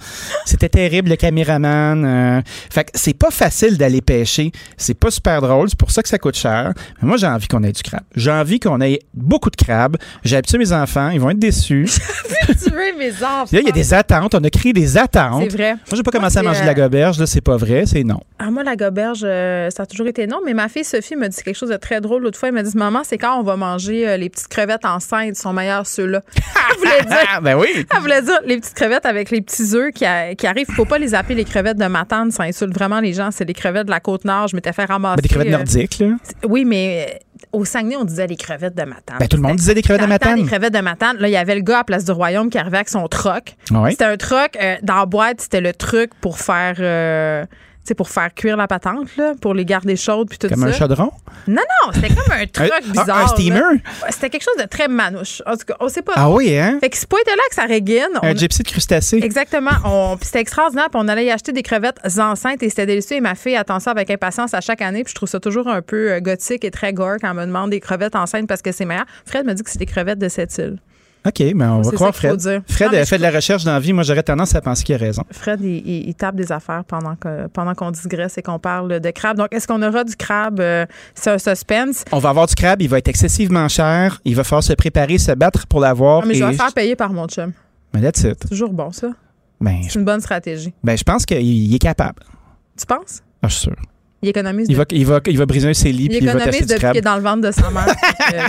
C'était 0.44 0.68
terrible, 0.68 1.10
le 1.10 1.16
caméraman. 1.16 2.04
Euh, 2.04 2.40
fait 2.70 2.84
que 2.84 2.90
c'est 2.94 3.14
pas 3.16 3.30
facile 3.30 3.76
d'aller 3.76 4.00
pêcher. 4.00 4.52
C'est 4.76 4.94
pas 4.94 5.10
super 5.10 5.40
drôle. 5.40 5.68
C'est 5.68 5.78
pour 5.78 5.90
ça 5.90 6.02
que 6.02 6.08
ça 6.08 6.18
coûte 6.18 6.36
cher. 6.36 6.72
Mais 7.00 7.08
moi, 7.08 7.16
j'ai 7.16 7.26
envie 7.26 7.48
qu'on 7.48 7.62
ait 7.62 7.72
du 7.72 7.82
crabe. 7.82 8.02
J'ai 8.14 8.30
envie 8.30 8.60
qu'on 8.60 8.80
ait 8.80 9.00
beaucoup 9.14 9.50
de 9.50 9.56
crabes. 9.56 9.96
J'ai 10.24 10.36
habitué 10.36 10.58
mes 10.58 10.72
enfants. 10.72 11.10
Ils 11.10 11.20
vont 11.20 11.30
être 11.30 11.38
déçus. 11.38 11.88
J'ai 12.48 12.92
mes 12.92 13.12
enfants. 13.12 13.46
il 13.52 13.62
y 13.62 13.68
a 13.68 13.72
des 13.72 13.94
attentes. 13.94 14.34
On 14.34 14.42
a 14.44 14.50
créé 14.50 14.72
des 14.72 14.96
attentes. 14.96 15.42
C'est 15.42 15.56
vrai. 15.56 15.72
Moi, 15.72 15.96
j'ai 15.96 16.02
pas 16.02 16.10
commencé 16.10 16.38
à 16.38 16.42
manger 16.42 16.62
de 16.62 16.66
la 16.66 16.74
goberge. 16.74 17.18
Là, 17.18 17.26
c'est 17.26 17.40
pas 17.40 17.56
vrai. 17.56 17.84
C'est 17.86 18.04
non. 18.04 18.20
Ah, 18.38 18.50
moi, 18.50 18.62
la 18.62 18.76
goberge, 18.76 19.20
euh, 19.24 19.70
ça 19.70 19.82
a 19.82 19.86
toujours 19.86 20.06
été 20.06 20.26
non. 20.26 20.38
Mais 20.44 20.54
ma 20.54 20.68
fille 20.68 20.84
Sophie 20.84 21.16
me 21.16 21.28
dit 21.28 21.42
quelque 21.42 21.56
chose 21.56 21.70
de 21.70 21.76
très 21.76 22.00
drôle 22.00 22.22
l'autre 22.22 22.38
fois. 22.38 22.48
Elle 22.48 22.54
m'a 22.54 22.62
dit 22.62 22.76
Maman, 22.76 23.02
c'est 23.04 23.18
quand 23.18 23.38
on 23.38 23.42
va 23.42 23.56
manger 23.56 24.08
euh, 24.08 24.16
les 24.16 24.28
petites 24.28 24.48
crevettes 24.48 24.84
enceintes. 24.84 25.36
Sont 25.36 25.52
meilleurs 25.52 25.86
ceux-là. 25.86 26.22
ben 27.48 27.58
oui. 27.58 27.86
Elle 27.94 28.00
voulait 28.00 28.22
dire 28.22 28.38
les 28.44 28.58
petites 28.58 28.74
crevettes 28.74 29.06
avec 29.06 29.30
les 29.30 29.40
petits 29.40 29.74
œufs 29.74 29.92
qui, 29.92 30.04
qui 30.36 30.46
arrivent. 30.46 30.66
Faut 30.70 30.84
pas 30.84 30.98
les 30.98 31.14
appeler 31.14 31.34
les 31.34 31.44
crevettes 31.44 31.78
de 31.78 31.86
Matane, 31.86 32.30
ça 32.30 32.44
insulte 32.44 32.74
vraiment 32.74 33.00
les 33.00 33.12
gens. 33.12 33.30
C'est 33.30 33.44
les 33.44 33.54
crevettes 33.54 33.86
de 33.86 33.90
la 33.90 34.00
Côte-Nord. 34.00 34.48
Je 34.48 34.56
m'étais 34.56 34.72
fait 34.72 34.84
ramasser. 34.84 35.16
Mais 35.16 35.22
des 35.22 35.28
crevettes 35.28 35.48
euh, 35.48 35.56
nordiques, 35.56 35.98
là. 35.98 36.16
Oui, 36.46 36.64
mais 36.64 37.06
euh, 37.08 37.38
au 37.52 37.64
Saguenay, 37.64 37.96
on 37.96 38.04
disait 38.04 38.26
les 38.26 38.36
crevettes 38.36 38.76
de 38.76 38.84
Matane. 38.84 39.18
Ben, 39.18 39.28
tout 39.28 39.36
le 39.36 39.42
monde 39.42 39.56
disait 39.56 39.74
des 39.74 39.82
crevettes 39.82 40.02
de 40.02 40.08
Matane. 40.08 40.40
Les 40.40 40.44
crevettes 40.44 40.74
de 40.74 40.80
Matane. 40.80 41.16
Là, 41.18 41.28
il 41.28 41.32
y 41.32 41.36
avait 41.36 41.54
le 41.54 41.62
gars 41.62 41.80
à 41.80 41.84
Place 41.84 42.04
du 42.04 42.12
Royaume 42.12 42.50
qui 42.50 42.58
arrivait 42.58 42.78
avec 42.78 42.88
son 42.88 43.06
troc. 43.08 43.56
C'était 43.90 44.04
un 44.04 44.16
troc. 44.16 44.56
Euh, 44.60 44.76
dans 44.82 44.96
la 44.96 45.06
boîte, 45.06 45.40
c'était 45.40 45.60
le 45.60 45.72
truc 45.72 46.10
pour 46.20 46.38
faire 46.38 46.76
c'est 47.88 47.94
pour 47.94 48.10
faire 48.10 48.34
cuire 48.34 48.58
la 48.58 48.68
patente, 48.68 49.16
là, 49.16 49.32
pour 49.40 49.54
les 49.54 49.64
garder 49.64 49.96
chaudes 49.96 50.28
puis 50.28 50.38
tout 50.38 50.46
ça. 50.46 50.54
Comme 50.54 50.64
un 50.64 50.72
chaudron? 50.72 51.10
Non, 51.46 51.62
non, 51.82 51.92
c'était 51.94 52.08
comme 52.08 52.32
un 52.32 52.46
truc 52.52 52.70
bizarre. 52.86 53.24
Un, 53.24 53.28
steamer? 53.28 53.80
C'était 54.10 54.28
quelque 54.28 54.44
chose 54.44 54.62
de 54.62 54.68
très 54.68 54.88
manouche. 54.88 55.42
En 55.46 55.52
tout 55.56 55.64
cas, 55.66 55.76
on 55.80 55.88
sait 55.88 56.02
pas. 56.02 56.12
Ah 56.16 56.30
oui, 56.30 56.54
hein? 56.56 56.78
Fait 56.80 56.90
que 56.90 56.98
c'est 56.98 57.08
pas 57.08 57.16
été 57.20 57.30
là 57.30 57.42
que 57.48 57.54
ça 57.54 57.64
régine. 57.64 58.18
Un 58.20 58.34
gypsy 58.34 58.62
de 58.62 58.68
crustacés. 58.68 59.20
Exactement. 59.22 59.70
On... 59.86 60.16
Puis 60.18 60.26
c'était 60.26 60.40
extraordinaire. 60.40 60.90
Puis 60.90 61.00
on 61.02 61.08
allait 61.08 61.24
y 61.24 61.30
acheter 61.30 61.52
des 61.52 61.62
crevettes 61.62 61.98
enceintes 62.18 62.62
et 62.62 62.68
c'était 62.68 62.86
délicieux. 62.86 63.16
Et 63.16 63.20
ma 63.22 63.34
fille 63.34 63.56
attend 63.56 63.80
ça 63.80 63.90
avec 63.90 64.10
impatience 64.10 64.52
à 64.52 64.60
chaque 64.60 64.82
année. 64.82 65.02
Puis 65.02 65.12
je 65.12 65.14
trouve 65.14 65.28
ça 65.28 65.40
toujours 65.40 65.68
un 65.68 65.80
peu 65.80 66.12
euh, 66.12 66.20
gothique 66.20 66.64
et 66.64 66.70
très 66.70 66.92
gore 66.92 67.16
quand 67.22 67.30
on 67.30 67.34
me 67.34 67.46
demande 67.46 67.70
des 67.70 67.80
crevettes 67.80 68.16
enceintes 68.16 68.46
parce 68.46 68.60
que 68.60 68.72
c'est 68.72 68.84
meilleur. 68.84 69.06
Fred 69.24 69.46
me 69.46 69.54
dit 69.54 69.62
que 69.62 69.70
c'est 69.70 69.78
des 69.78 69.86
crevettes 69.86 70.18
de 70.18 70.28
cette 70.28 70.56
île. 70.58 70.78
OK, 71.26 71.40
mais 71.54 71.64
on 71.64 71.82
va 71.82 71.90
croire 71.92 72.14
Fred. 72.14 72.40
Fred 72.68 72.94
a 72.94 73.04
fait 73.04 73.18
de 73.18 73.22
la 73.22 73.30
recherche 73.30 73.64
dans 73.64 73.72
la 73.72 73.80
vie. 73.80 73.92
Moi, 73.92 74.02
j'aurais 74.02 74.22
tendance 74.22 74.54
à 74.54 74.60
penser 74.60 74.84
qu'il 74.84 74.94
a 74.94 74.98
raison. 74.98 75.22
Fred, 75.30 75.60
il, 75.62 76.14
tape 76.14 76.36
des 76.36 76.52
affaires 76.52 76.84
pendant 76.84 77.16
qu'on 77.16 77.48
pendant 77.52 77.74
qu'on 77.74 77.90
digresse 77.90 78.38
et 78.38 78.42
qu'on 78.42 78.58
parle 78.58 79.00
de 79.00 79.10
crabe. 79.10 79.36
Donc, 79.36 79.48
est-ce 79.52 79.66
qu'on 79.66 79.82
aura 79.82 80.04
du 80.04 80.16
crabe? 80.16 80.60
Euh, 80.60 80.86
c'est 81.14 81.30
un 81.30 81.38
suspense? 81.38 82.04
On 82.12 82.18
va 82.18 82.30
avoir 82.30 82.46
du 82.46 82.54
crabe. 82.54 82.80
Il 82.82 82.88
va 82.88 82.98
être 82.98 83.08
excessivement 83.08 83.68
cher. 83.68 84.20
Il 84.24 84.36
va 84.36 84.44
falloir 84.44 84.62
se 84.62 84.72
préparer, 84.72 85.18
se 85.18 85.32
battre 85.32 85.66
pour 85.66 85.80
l'avoir. 85.80 86.24
mais 86.24 86.34
je 86.34 86.44
vais 86.44 86.54
faire 86.54 86.72
payer 86.72 86.96
par 86.96 87.12
mon 87.12 87.26
chum. 87.26 87.52
Mais 87.94 88.00
that's 88.00 88.20
it. 88.20 88.36
C'est 88.42 88.48
toujours 88.48 88.72
bon, 88.72 88.92
ça. 88.92 89.08
Ben, 89.60 89.80
c'est 89.82 89.98
une 89.98 90.04
bonne 90.04 90.20
stratégie. 90.20 90.72
Ben, 90.84 90.96
je 90.96 91.02
pense 91.02 91.26
qu'il 91.26 91.74
est 91.74 91.78
capable. 91.78 92.22
Tu 92.78 92.86
penses? 92.86 93.22
Ah, 93.42 93.48
je 93.48 93.54
suis 93.54 93.62
sûr. 93.62 93.76
Il 94.20 94.28
économise. 94.28 94.66
Il, 94.68 94.76
va, 94.76 94.84
il, 94.90 95.06
va, 95.06 95.20
il 95.26 95.38
va 95.38 95.46
briser 95.46 95.68
un 95.68 95.74
CELI 95.74 96.04
il 96.04 96.08
puis 96.08 96.18
il 96.18 96.26
va 96.26 96.34
t'acheter 96.34 96.64
du 96.64 96.74
crabe. 96.74 96.96
Il 96.96 96.98
est 96.98 97.02
dans 97.02 97.16
le 97.16 97.22
ventre 97.22 97.40
de 97.40 97.52
sa 97.52 97.70
mère. 97.70 97.86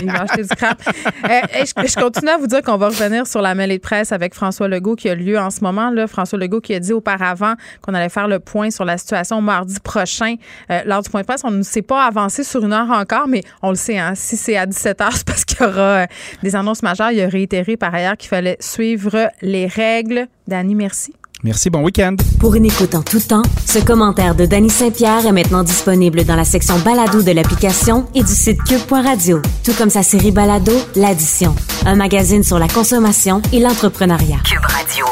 il 0.01 0.11
va 0.11 0.23
acheter 0.23 0.43
du 0.43 0.49
crabe. 0.49 0.77
Euh, 1.29 1.65
je, 1.65 1.95
continue 1.99 2.29
à 2.29 2.37
vous 2.37 2.47
dire 2.47 2.61
qu'on 2.61 2.77
va 2.77 2.87
revenir 2.87 3.27
sur 3.27 3.41
la 3.41 3.53
mêlée 3.53 3.77
de 3.77 3.81
presse 3.81 4.11
avec 4.11 4.33
François 4.33 4.67
Legault 4.67 4.95
qui 4.95 5.09
a 5.09 5.15
lieu 5.15 5.37
en 5.37 5.49
ce 5.49 5.61
moment. 5.61 5.89
Là, 5.89 6.07
François 6.07 6.39
Legault 6.39 6.61
qui 6.61 6.73
a 6.73 6.79
dit 6.79 6.93
auparavant 6.93 7.53
qu'on 7.81 7.93
allait 7.93 8.09
faire 8.09 8.27
le 8.27 8.39
point 8.39 8.71
sur 8.71 8.85
la 8.85 8.97
situation 8.97 9.41
mardi 9.41 9.79
prochain 9.83 10.35
euh, 10.71 10.81
lors 10.85 11.01
du 11.01 11.09
point 11.09 11.21
de 11.21 11.25
presse. 11.25 11.41
On 11.43 11.51
ne 11.51 11.61
s'est 11.61 11.81
pas 11.81 12.05
avancé 12.05 12.43
sur 12.43 12.63
une 12.63 12.73
heure 12.73 12.89
encore, 12.89 13.27
mais 13.27 13.43
on 13.61 13.69
le 13.69 13.75
sait. 13.75 13.97
Hein, 13.97 14.13
si 14.15 14.37
c'est 14.37 14.57
à 14.57 14.65
17 14.65 15.01
heures, 15.01 15.11
c'est 15.15 15.27
parce 15.27 15.45
qu'il 15.45 15.59
y 15.61 15.63
aura 15.63 15.81
euh, 15.81 16.05
des 16.41 16.55
annonces 16.55 16.81
majeures. 16.83 17.11
Il 17.11 17.21
a 17.21 17.27
réitéré 17.27 17.77
par 17.77 17.93
ailleurs 17.93 18.17
qu'il 18.17 18.29
fallait 18.29 18.57
suivre 18.59 19.29
les 19.41 19.67
règles. 19.67 20.27
Dani, 20.47 20.73
merci. 20.73 21.13
Merci, 21.43 21.69
bon 21.69 21.83
week-end. 21.83 22.15
Pour 22.39 22.55
une 22.55 22.65
écoute 22.65 22.95
en 22.95 23.01
tout 23.01 23.21
temps, 23.21 23.43
ce 23.65 23.79
commentaire 23.79 24.35
de 24.35 24.45
Danny 24.45 24.69
Saint-Pierre 24.69 25.25
est 25.25 25.31
maintenant 25.31 25.63
disponible 25.63 26.25
dans 26.25 26.35
la 26.35 26.43
section 26.43 26.77
balado 26.79 27.21
de 27.21 27.31
l'application 27.31 28.07
et 28.13 28.23
du 28.23 28.33
site 28.33 28.61
cube.radio, 28.63 29.41
tout 29.63 29.73
comme 29.73 29.89
sa 29.89 30.03
série 30.03 30.31
balado 30.31 30.73
L'Addition, 30.97 31.55
un 31.85 31.95
magazine 31.95 32.43
sur 32.43 32.59
la 32.59 32.67
consommation 32.67 33.41
et 33.53 33.61
l'entrepreneuriat. 33.61 34.39
Cube 34.43 34.65
Radio. 34.65 35.05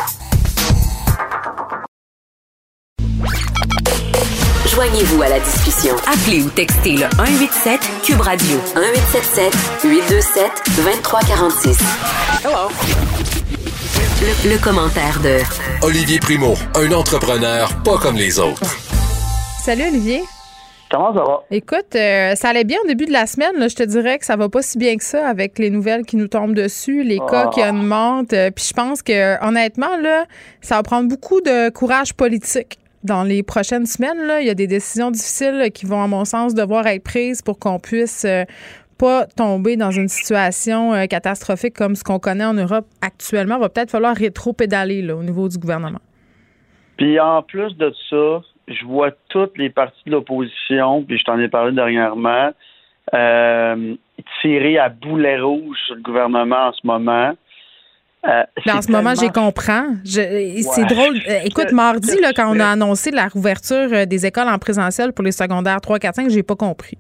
Joignez-vous 4.70 5.22
à 5.22 5.30
la 5.30 5.40
discussion. 5.40 5.96
Appelez 6.12 6.44
ou 6.44 6.50
textez 6.50 6.98
le 6.98 7.08
187 7.16 7.80
Cube 8.04 8.20
Radio 8.20 8.58
1877 8.76 9.54
827 9.86 10.52
2346. 10.76 11.78
Hello. 12.44 13.47
Le, 14.20 14.60
commentaire 14.64 15.20
de 15.22 15.38
Olivier 15.86 16.18
Primo, 16.18 16.56
un 16.74 16.92
entrepreneur 16.92 17.70
pas 17.84 17.98
comme 18.00 18.16
les 18.16 18.40
autres. 18.40 18.64
Salut 19.64 19.84
Olivier. 19.90 20.24
Comment 20.90 21.14
ça 21.14 21.24
va? 21.24 21.44
Écoute, 21.52 21.96
euh, 21.96 22.34
ça 22.34 22.50
allait 22.50 22.64
bien 22.64 22.80
au 22.84 22.88
début 22.88 23.06
de 23.06 23.12
la 23.12 23.28
semaine. 23.28 23.70
je 23.70 23.76
te 23.76 23.84
dirais 23.84 24.18
que 24.18 24.26
ça 24.26 24.36
va 24.36 24.50
pas 24.50 24.64
si 24.64 24.80
bien 24.80 24.98
que 24.98 25.04
ça 25.04 25.28
avec 25.28 25.60
les 25.60 25.70
nouvelles 25.70 26.04
qui 26.04 26.16
nous 26.16 26.28
tombent 26.28 26.56
dessus, 26.56 27.04
les 27.04 27.20
cas 27.20 27.52
qui 27.54 27.62
ah. 27.62 27.70
augmentent. 27.70 28.34
Euh, 28.34 28.50
puis 28.50 28.66
je 28.68 28.74
pense 28.74 29.04
que 29.04 29.40
honnêtement, 29.46 29.96
là, 30.02 30.26
ça 30.62 30.78
va 30.78 30.84
prendre 30.84 31.08
beaucoup 31.08 31.40
de 31.42 31.70
courage 31.70 32.16
politique 32.16 32.80
dans 33.04 33.24
les 33.24 33.44
prochaines 33.44 33.86
semaines. 33.86 34.26
Là. 34.26 34.42
Il 34.42 34.48
y 34.48 34.50
a 34.50 34.56
des 34.56 34.68
décisions 34.68 35.12
difficiles 35.12 35.70
qui 35.72 35.86
vont, 35.86 36.02
à 36.02 36.08
mon 36.08 36.26
sens, 36.26 36.56
devoir 36.56 36.88
être 36.88 37.04
prises 37.04 37.44
pour 37.44 37.60
qu'on 37.60 37.78
puisse 37.78 38.26
euh, 38.26 38.46
pas 38.98 39.26
tomber 39.26 39.78
dans 39.78 39.92
une 39.92 40.08
situation 40.08 40.94
euh, 40.94 41.06
catastrophique 41.06 41.76
comme 41.76 41.96
ce 41.96 42.04
qu'on 42.04 42.20
connaît 42.20 42.46
en 42.46 42.54
Europe 42.54 42.86
actuellement. 43.02 43.56
Il 43.56 43.62
va 43.62 43.70
peut-être 43.70 43.92
falloir 43.92 44.16
rétro-pédaler 44.16 45.12
au 45.12 45.24
niveau 45.24 45.48
du 45.48 45.58
gouvernement. 45.58 46.00
Puis 46.98 47.20
en 47.20 47.44
plus 47.44 47.76
de 47.78 47.94
ça, 48.10 48.42
je 48.68 48.86
vois 48.86 49.12
toutes 49.30 49.58
les 49.58 49.70
parties 49.70 50.02
de 50.06 50.12
l'opposition, 50.12 51.04
puis 51.04 51.18
je 51.18 51.24
t'en 51.24 51.40
ai 51.40 51.48
parlé 51.48 51.74
dernièrement, 51.74 52.52
euh, 53.14 53.96
tirer 54.42 54.78
à 54.78 54.90
boulet 54.90 55.40
rouge 55.40 55.78
sur 55.86 55.96
le 55.96 56.02
gouvernement 56.02 56.68
en 56.68 56.74
ce 56.74 56.86
moment. 56.86 57.34
Euh, 58.28 58.44
en 58.68 58.82
ce 58.82 58.92
moment, 58.92 59.14
j'y 59.14 59.30
comprends. 59.30 59.86
C'est 60.04 60.86
drôle. 60.90 61.18
Écoute, 61.46 61.72
mardi, 61.72 62.20
là, 62.20 62.34
quand 62.36 62.54
on 62.54 62.60
a 62.60 62.66
annoncé 62.66 63.12
la 63.12 63.28
rouverture 63.28 64.06
des 64.08 64.26
écoles 64.26 64.50
en 64.50 64.58
présentiel 64.58 65.14
pour 65.14 65.24
les 65.24 65.32
secondaires 65.32 65.80
3, 65.80 66.00
4, 66.00 66.16
5, 66.16 66.30
j'ai 66.30 66.44
pas 66.44 66.56
compris. 66.56 66.98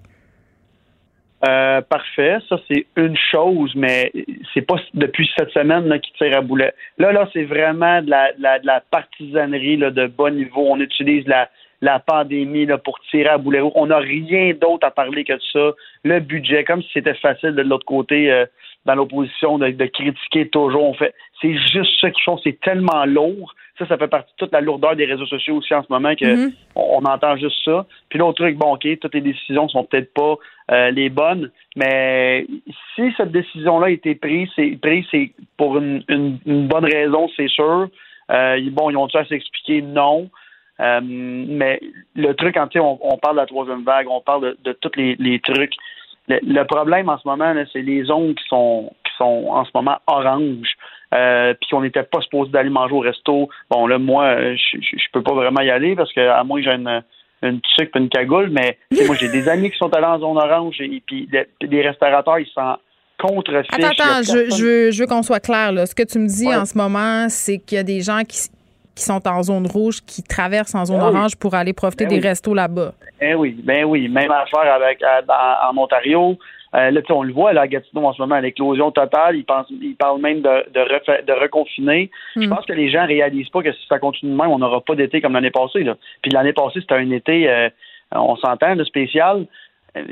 Euh, 1.46 1.82
parfait, 1.82 2.38
ça 2.50 2.58
c'est 2.68 2.88
une 2.96 3.16
chose, 3.16 3.72
mais 3.76 4.12
c'est 4.54 4.64
pas 4.64 4.78
depuis 4.96 5.30
cette 5.38 5.52
semaine 5.52 5.88
là, 5.88 6.00
qui 6.00 6.12
tire 6.14 6.36
à 6.36 6.42
boulet. 6.42 6.74
Là, 6.98 7.12
là, 7.12 7.30
c'est 7.32 7.44
vraiment 7.44 8.02
de 8.02 8.10
la, 8.10 8.32
de 8.34 8.66
la, 8.66 8.82
partisanerie 8.82 9.78
là, 9.78 9.92
de 9.92 10.08
bas 10.08 10.32
niveau. 10.32 10.66
On 10.68 10.80
utilise 10.80 11.28
la, 11.28 11.48
la 11.82 12.00
pandémie 12.00 12.66
là, 12.66 12.80
pour 12.80 13.00
tirer 13.12 13.30
à 13.30 13.38
boulet. 13.38 13.62
On 13.76 13.86
n'a 13.86 14.00
rien 14.00 14.54
d'autre 14.60 14.88
à 14.88 14.90
parler 14.90 15.24
que 15.26 15.34
de 15.34 15.42
ça. 15.54 15.76
Le 16.04 16.20
budget, 16.22 16.64
comme 16.64 16.82
si 16.82 16.90
c'était 16.94 17.14
facile 17.14 17.54
de 17.54 17.62
l'autre 17.62 17.86
côté 17.86 18.32
euh, 18.32 18.48
dans 18.88 18.96
l'opposition 18.96 19.60
de, 19.60 19.70
critiquer 19.86 20.48
toujours. 20.48 20.90
On 20.90 20.94
fait, 20.94 21.14
c'est 21.42 21.54
juste 21.54 21.92
ça 22.02 22.10
qu'ils 22.10 22.24
font. 22.24 22.40
C'est 22.44 22.60
tellement 22.62 23.06
lourd. 23.06 23.54
Ça, 23.78 23.86
ça 23.86 23.98
fait 23.98 24.08
partie 24.08 24.32
de 24.32 24.38
toute 24.38 24.54
la 24.54 24.62
lourdeur 24.62 24.96
des 24.96 25.06
réseaux 25.06 25.28
sociaux 25.28 25.58
aussi 25.58 25.76
en 25.76 25.84
ce 25.84 25.88
moment 25.92 26.16
que 26.16 26.26
mm-hmm. 26.26 26.54
on, 26.76 27.06
entend 27.06 27.36
juste 27.36 27.64
ça. 27.64 27.86
Puis 28.10 28.18
l'autre 28.18 28.44
truc, 28.44 28.58
bon, 28.58 28.74
ok, 28.74 28.88
toutes 29.00 29.14
les 29.14 29.22
décisions 29.22 29.70
sont 29.70 29.84
peut-être 29.84 30.12
pas 30.14 30.38
euh, 30.70 30.92
les 30.92 31.10
bonnes, 31.10 31.50
mais 31.78 32.46
si 32.94 33.14
cette 33.16 33.32
décision-là 33.32 33.88
a 33.88 33.90
été 33.90 34.16
prise, 34.16 34.50
c'est 34.56 34.78
prise, 34.82 35.06
pour 35.56 35.78
une, 35.78 36.04
bonne 36.46 36.84
raison, 36.84 37.30
c'est 37.38 37.48
sûr. 37.48 37.88
Euh, 38.30 38.60
bon, 38.72 38.90
ils 38.90 38.98
ont-tu 38.98 39.18
à 39.18 39.26
s'expliquer? 39.26 39.82
Non. 39.82 40.30
Euh, 40.82 41.00
mais 41.02 41.80
le 42.16 42.34
truc, 42.34 42.56
quand 42.56 42.76
on, 42.76 43.00
on 43.02 43.18
parle 43.18 43.38
de 43.38 43.42
la 43.42 43.46
troisième 43.46 43.84
vague, 43.84 44.08
on 44.10 44.20
parle 44.20 44.58
de, 44.62 44.74
tous 44.74 44.92
les, 44.98 45.40
trucs 45.40 45.74
le, 46.28 46.64
problème 46.64 47.08
en 47.08 47.18
ce 47.18 47.26
moment, 47.26 47.54
c'est 47.72 47.82
les 47.82 48.04
zones 48.04 48.36
qui 48.36 48.44
sont 48.50 48.92
qui 49.06 49.14
sont 49.18 49.46
en 49.50 49.64
ce 49.64 49.72
moment 49.74 49.98
orange. 50.06 50.76
Euh, 51.14 51.54
puis 51.54 51.70
qu'on 51.70 51.82
n'était 51.82 52.04
pas 52.04 52.20
supposé 52.20 52.52
d'aller 52.52 52.70
manger 52.70 52.94
au 52.94 53.00
resto. 53.00 53.48
Bon, 53.72 53.88
là, 53.88 53.98
moi, 53.98 54.56
je, 54.56 54.78
je, 54.82 55.08
peux 55.14 55.24
pas 55.24 55.34
vraiment 55.34 55.62
y 55.62 55.70
aller 55.70 55.96
parce 55.96 56.12
que 56.12 56.20
à 56.20 56.44
moins 56.44 56.60
que 56.60 56.66
j'ai 56.66 56.74
une, 56.74 57.02
une 57.44 57.62
tuque 57.62 57.92
et 57.96 58.00
une 58.00 58.10
cagoule, 58.10 58.50
mais 58.50 58.78
moi, 59.06 59.16
j'ai 59.16 59.30
des 59.30 59.48
amis 59.48 59.70
qui 59.72 59.78
sont 59.78 59.94
allés 59.94 60.06
en 60.06 60.20
zone 60.20 60.38
orange 60.38 60.76
et, 60.80 61.02
puis 61.06 61.30
les, 61.62 61.82
restaurateurs, 61.82 62.40
ils 62.40 62.48
sont 62.48 62.78
contre 63.20 63.56
Attends, 63.56 63.88
attends, 63.88 64.22
je, 64.22 64.56
je, 64.56 64.64
veux, 64.64 64.92
je 64.92 65.02
veux 65.02 65.08
qu'on 65.08 65.24
soit 65.24 65.40
clair. 65.40 65.72
Là. 65.72 65.86
Ce 65.86 65.96
que 65.96 66.04
tu 66.04 66.20
me 66.20 66.28
dis 66.28 66.54
en 66.54 66.66
ce 66.66 66.78
moment, 66.78 67.28
c'est 67.30 67.58
qu'il 67.58 67.78
y 67.78 67.80
a 67.80 67.84
des 67.84 68.02
gens 68.02 68.22
qui, 68.28 68.50
qui 68.96 69.04
sont 69.04 69.28
en 69.28 69.44
zone 69.44 69.68
rouge, 69.68 70.02
qui 70.06 70.24
traversent 70.24 70.76
en 70.76 70.86
zone 70.86 71.00
ben 71.00 71.08
orange 71.08 71.36
pour 71.36 71.56
aller 71.56 71.74
profiter 71.74 72.06
ben 72.06 72.20
des 72.20 72.28
restos 72.28 72.54
là-bas. 72.54 72.94
Ben 73.20 73.36
oui, 73.36 73.56
ben 73.64 73.86
oui. 73.86 74.08
Même 74.08 74.32
affaire 74.32 74.74
avec 74.74 75.02
en 75.04 75.78
Ontario. 75.78 76.38
Euh, 76.76 76.92
là, 76.92 77.02
on 77.10 77.24
le 77.24 77.34
voit 77.34 77.54
là, 77.54 77.62
à 77.62 77.68
Gatineau 77.68 78.06
en 78.06 78.14
ce 78.14 78.22
moment, 78.22 78.40
l'éclosion 78.40 78.92
totale. 78.92 79.36
Ils, 79.36 79.46
pensent, 79.46 79.68
ils 79.70 79.96
parlent 79.96 80.22
même 80.22 80.42
de, 80.42 80.66
de, 80.74 81.26
de 81.26 81.34
reconfiner. 81.34 82.12
Je 82.36 82.42
hmm. 82.42 82.50
pense 82.50 82.66
que 82.66 82.74
les 82.74 82.90
gens 82.90 83.06
réalisent 83.06 83.50
pas 83.50 83.62
que 83.62 83.72
si 83.72 83.88
ça 83.88 84.00
continue 84.00 84.32
de 84.32 84.38
même, 84.38 84.50
on 84.50 84.60
n'aura 84.60 84.82
pas 84.82 84.96
d'été 84.96 85.22
comme 85.22 85.34
l'année 85.34 85.52
passée. 85.52 85.84
Là. 85.84 85.96
Puis 86.22 86.32
l'année 86.32 86.54
passée, 86.54 86.82
c'était 86.82 86.96
un 86.96 87.12
été, 87.12 87.50
euh, 87.50 87.70
on 88.12 88.36
s'entend, 88.36 88.76
de 88.76 88.84
spécial. 88.84 89.46
Euh, 89.96 90.04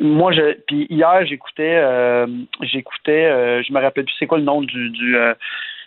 moi, 0.00 0.32
je, 0.32 0.54
puis 0.66 0.86
hier, 0.90 1.26
j'écoutais, 1.26 1.76
euh, 1.76 2.26
j'écoutais, 2.62 3.62
je 3.62 3.72
me 3.72 3.80
rappelle 3.80 4.04
plus 4.04 4.14
c'est 4.18 4.26
quoi 4.26 4.38
le 4.38 4.44
nom 4.44 4.62
du, 4.62 4.90
du 4.90 5.16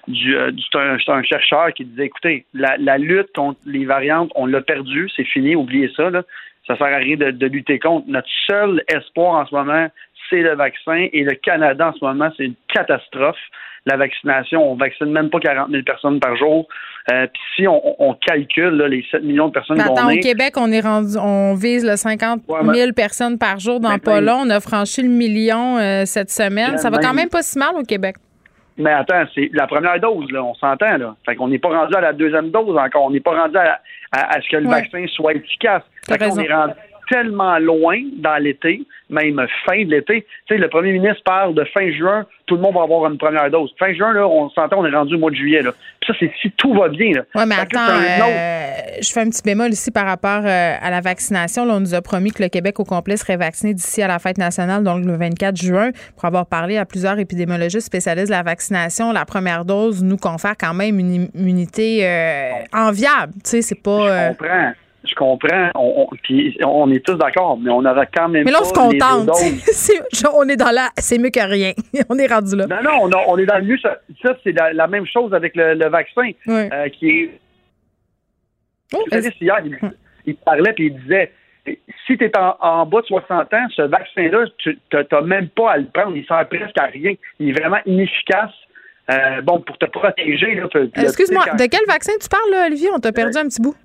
du, 0.07 0.35
euh, 0.35 0.51
c'est 0.71 1.11
un, 1.11 1.23
chercheur 1.23 1.73
qui 1.73 1.85
disait 1.85 2.05
écoutez, 2.05 2.45
la, 2.53 2.77
la, 2.77 2.97
lutte 2.97 3.31
contre 3.35 3.59
les 3.65 3.85
variantes, 3.85 4.31
on 4.35 4.45
l'a 4.45 4.61
perdu, 4.61 5.09
c'est 5.15 5.23
fini, 5.23 5.55
oubliez 5.55 5.91
ça. 5.95 6.09
Là. 6.09 6.23
Ça 6.67 6.77
sert 6.77 6.87
à 6.87 6.97
rien 6.97 7.17
de, 7.17 7.31
de, 7.31 7.47
lutter 7.47 7.79
contre. 7.79 8.07
Notre 8.07 8.29
seul 8.47 8.83
espoir 8.87 9.35
en 9.35 9.45
ce 9.45 9.55
moment, 9.55 9.87
c'est 10.29 10.41
le 10.41 10.55
vaccin. 10.55 11.07
Et 11.11 11.23
le 11.23 11.33
Canada, 11.35 11.89
en 11.89 11.93
ce 11.93 12.05
moment, 12.05 12.29
c'est 12.37 12.45
une 12.45 12.55
catastrophe. 12.73 13.39
La 13.87 13.97
vaccination, 13.97 14.71
on 14.71 14.75
vaccine 14.75 15.11
même 15.11 15.31
pas 15.31 15.39
40 15.39 15.71
000 15.71 15.81
personnes 15.83 16.19
par 16.19 16.35
jour. 16.35 16.67
Euh, 17.11 17.25
Puis 17.25 17.41
si 17.55 17.67
on, 17.67 17.81
on 17.99 18.13
calcule 18.13 18.75
là, 18.75 18.87
les 18.87 19.03
7 19.09 19.23
millions 19.23 19.47
de 19.47 19.53
personnes 19.53 19.77
qui 19.77 19.81
Attends, 19.81 20.13
au 20.13 20.19
Québec, 20.19 20.53
on 20.57 20.71
est 20.71 20.81
rendu, 20.81 21.17
on 21.17 21.55
vise 21.55 21.83
le 21.83 21.95
50 21.95 22.41
000 22.47 22.91
personnes 22.93 23.39
par 23.39 23.57
jour 23.57 23.79
dans 23.79 23.97
pas 23.97 24.21
long. 24.21 24.43
On 24.45 24.49
a 24.51 24.59
franchi 24.59 25.01
le 25.01 25.09
million 25.09 25.79
euh, 25.79 26.03
cette 26.05 26.29
semaine. 26.29 26.77
Ça 26.77 26.91
va 26.91 26.99
quand 26.99 27.15
même 27.15 27.29
pas 27.29 27.41
si 27.41 27.57
mal 27.57 27.75
au 27.75 27.83
Québec. 27.83 28.17
Mais 28.81 28.91
attends, 28.91 29.23
c'est 29.33 29.49
la 29.53 29.67
première 29.67 29.99
dose, 29.99 30.29
là, 30.31 30.43
on 30.43 30.55
s'entend, 30.55 30.97
là. 30.97 31.15
Fait 31.25 31.35
qu'on 31.35 31.47
n'est 31.47 31.59
pas 31.59 31.69
rendu 31.69 31.95
à 31.95 32.01
la 32.01 32.13
deuxième 32.13 32.49
dose 32.49 32.77
encore. 32.77 33.05
On 33.05 33.11
n'est 33.11 33.19
pas 33.19 33.39
rendu 33.39 33.57
à, 33.57 34.41
ce 34.41 34.49
que 34.49 34.57
le 34.57 34.67
vaccin 34.67 35.05
soit 35.07 35.33
efficace. 35.33 35.83
Fait 36.07 36.17
qu'on 36.17 36.37
est 36.37 36.51
rendu 36.51 36.73
tellement 37.11 37.59
loin 37.59 38.01
dans 38.19 38.41
l'été, 38.41 38.83
même 39.09 39.45
fin 39.65 39.83
de 39.83 39.91
l'été. 39.91 40.25
Tu 40.47 40.55
sais, 40.55 40.57
le 40.57 40.69
premier 40.69 40.93
ministre 40.93 41.21
parle 41.25 41.53
de 41.53 41.65
fin 41.65 41.91
juin, 41.91 42.25
tout 42.45 42.55
le 42.55 42.61
monde 42.61 42.75
va 42.75 42.83
avoir 42.83 43.11
une 43.11 43.17
première 43.17 43.51
dose. 43.51 43.69
Fin 43.77 43.93
juin, 43.93 44.13
là, 44.13 44.25
on 44.25 44.49
s'entend, 44.49 44.79
on 44.79 44.85
est 44.85 44.95
rendu 44.95 45.15
au 45.15 45.19
mois 45.19 45.29
de 45.29 45.35
juillet. 45.35 45.61
Là. 45.61 45.71
Puis 45.99 46.07
ça, 46.07 46.13
c'est 46.17 46.31
si 46.41 46.49
tout 46.51 46.73
va 46.73 46.87
bien. 46.87 47.21
Oui, 47.35 47.43
mais 47.45 47.55
attends, 47.55 47.79
euh, 47.89 49.01
je 49.01 49.11
fais 49.11 49.19
un 49.19 49.29
petit 49.29 49.41
bémol 49.43 49.71
ici 49.71 49.91
par 49.91 50.05
rapport 50.05 50.43
euh, 50.45 50.73
à 50.81 50.89
la 50.89 51.01
vaccination. 51.01 51.65
Là, 51.65 51.73
on 51.73 51.79
nous 51.81 51.93
a 51.93 52.01
promis 52.01 52.31
que 52.31 52.41
le 52.41 52.49
Québec 52.49 52.79
au 52.79 52.85
complet 52.85 53.17
serait 53.17 53.37
vacciné 53.37 53.73
d'ici 53.73 54.01
à 54.01 54.07
la 54.07 54.17
fête 54.17 54.37
nationale, 54.37 54.83
donc 54.83 55.03
le 55.03 55.17
24 55.17 55.57
juin. 55.57 55.91
Pour 56.15 56.25
avoir 56.25 56.45
parlé 56.45 56.77
à 56.77 56.85
plusieurs 56.85 57.19
épidémiologistes 57.19 57.87
spécialistes 57.87 58.29
de 58.29 58.35
la 58.35 58.43
vaccination, 58.43 59.11
la 59.11 59.25
première 59.25 59.65
dose 59.65 60.01
nous 60.01 60.17
confère 60.17 60.55
quand 60.57 60.73
même 60.73 60.97
une 60.97 61.27
immunité 61.35 62.07
euh, 62.07 62.51
enviable. 62.71 63.33
Tu 63.43 63.49
sais, 63.49 63.61
c'est 63.61 63.83
pas... 63.83 64.29
Je 64.29 64.37
comprends 64.37 64.71
je 65.03 65.15
comprends, 65.15 65.71
on, 65.75 66.07
on 66.63 66.91
est 66.91 67.03
tous 67.03 67.15
d'accord, 67.15 67.57
mais 67.57 67.71
on 67.71 67.83
aurait 67.83 68.07
quand 68.13 68.29
même. 68.29 68.43
Mais 68.45 68.51
là, 68.51 68.59
on 68.61 68.65
se 68.65 68.73
contente. 68.73 69.29
on 70.35 70.47
est 70.47 70.55
dans 70.55 70.71
la. 70.71 70.89
C'est 70.97 71.17
mieux 71.17 71.31
que 71.31 71.39
rien. 71.39 71.73
on 72.09 72.17
est 72.19 72.27
rendu 72.27 72.55
là. 72.55 72.67
Non, 72.67 73.07
non, 73.07 73.17
on, 73.27 73.37
est 73.37 73.45
dans 73.45 73.57
le 73.57 73.63
mieux. 73.63 73.77
Ça, 73.79 73.97
c'est 74.43 74.51
la, 74.51 74.87
même 74.87 75.07
chose 75.07 75.33
avec 75.33 75.55
le, 75.55 75.89
vaccin, 75.89 76.29
euh, 76.47 76.89
qui 76.89 77.09
est. 77.09 77.39
Oh, 78.93 79.03
hier, 79.11 79.57
il, 80.25 80.35
parlait 80.35 80.73
et 80.77 80.83
il 80.83 80.99
disait 81.01 81.31
si 82.05 82.17
tu 82.17 82.25
es 82.25 82.31
en, 82.37 82.85
bas 82.85 83.01
de 83.01 83.05
60 83.05 83.53
ans, 83.53 83.67
ce 83.75 83.81
vaccin-là, 83.83 84.45
tu 84.57 84.77
n'as 84.93 85.21
même 85.21 85.49
pas 85.49 85.71
à 85.71 85.77
le 85.77 85.85
prendre. 85.85 86.15
Il 86.15 86.25
sert 86.25 86.47
presque 86.47 86.77
à 86.77 86.85
rien. 86.85 87.13
Il 87.39 87.49
est 87.49 87.59
vraiment 87.59 87.79
inefficace. 87.85 88.51
Euh, 89.09 89.41
bon, 89.41 89.59
pour 89.61 89.77
te 89.77 89.85
protéger. 89.87 90.61
Excuse-moi, 90.95 91.45
de 91.57 91.65
quel 91.65 91.85
vaccin 91.87 92.13
tu 92.21 92.29
parles, 92.29 92.67
Olivier? 92.67 92.89
On 92.93 92.99
t'a 92.99 93.11
perdu 93.11 93.37
un 93.37 93.45
petit 93.45 93.61
bout 93.61 93.75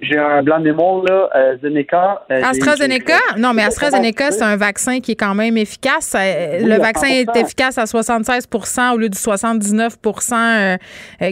j'ai 0.00 0.18
un 0.18 0.42
blanc 0.42 0.58
de 0.58 0.64
mémoire, 0.64 1.02
là, 1.04 1.28
euh, 1.34 1.56
Zeneca. 1.58 2.22
Euh, 2.30 2.42
AstraZeneca? 2.42 3.18
Non, 3.38 3.52
mais 3.54 3.62
AstraZeneca, 3.62 4.30
c'est 4.30 4.44
un 4.44 4.56
vaccin 4.56 5.00
qui 5.00 5.12
est 5.12 5.16
quand 5.16 5.34
même 5.34 5.56
efficace. 5.56 6.14
Euh, 6.18 6.60
le 6.66 6.78
vaccin 6.80 7.08
est 7.08 7.36
efficace 7.36 7.78
à 7.78 7.84
76% 7.84 8.94
au 8.94 8.98
lieu 8.98 9.08
du 9.08 9.18
79% 9.18 10.78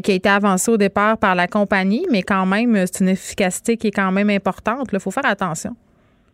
qui 0.03 0.12
a 0.12 0.15
été 0.15 0.28
avancé 0.28 0.70
au 0.70 0.77
départ 0.77 1.19
par 1.19 1.35
la 1.35 1.47
compagnie, 1.47 2.07
mais 2.11 2.23
quand 2.23 2.47
même, 2.47 2.77
c'est 2.87 3.03
une 3.03 3.11
efficacité 3.11 3.77
qui 3.77 3.89
est 3.89 3.93
quand 3.93 4.12
même 4.12 4.31
importante. 4.31 4.89
Il 4.93 5.01
faut 5.01 5.11
faire 5.11 5.27
attention 5.27 5.70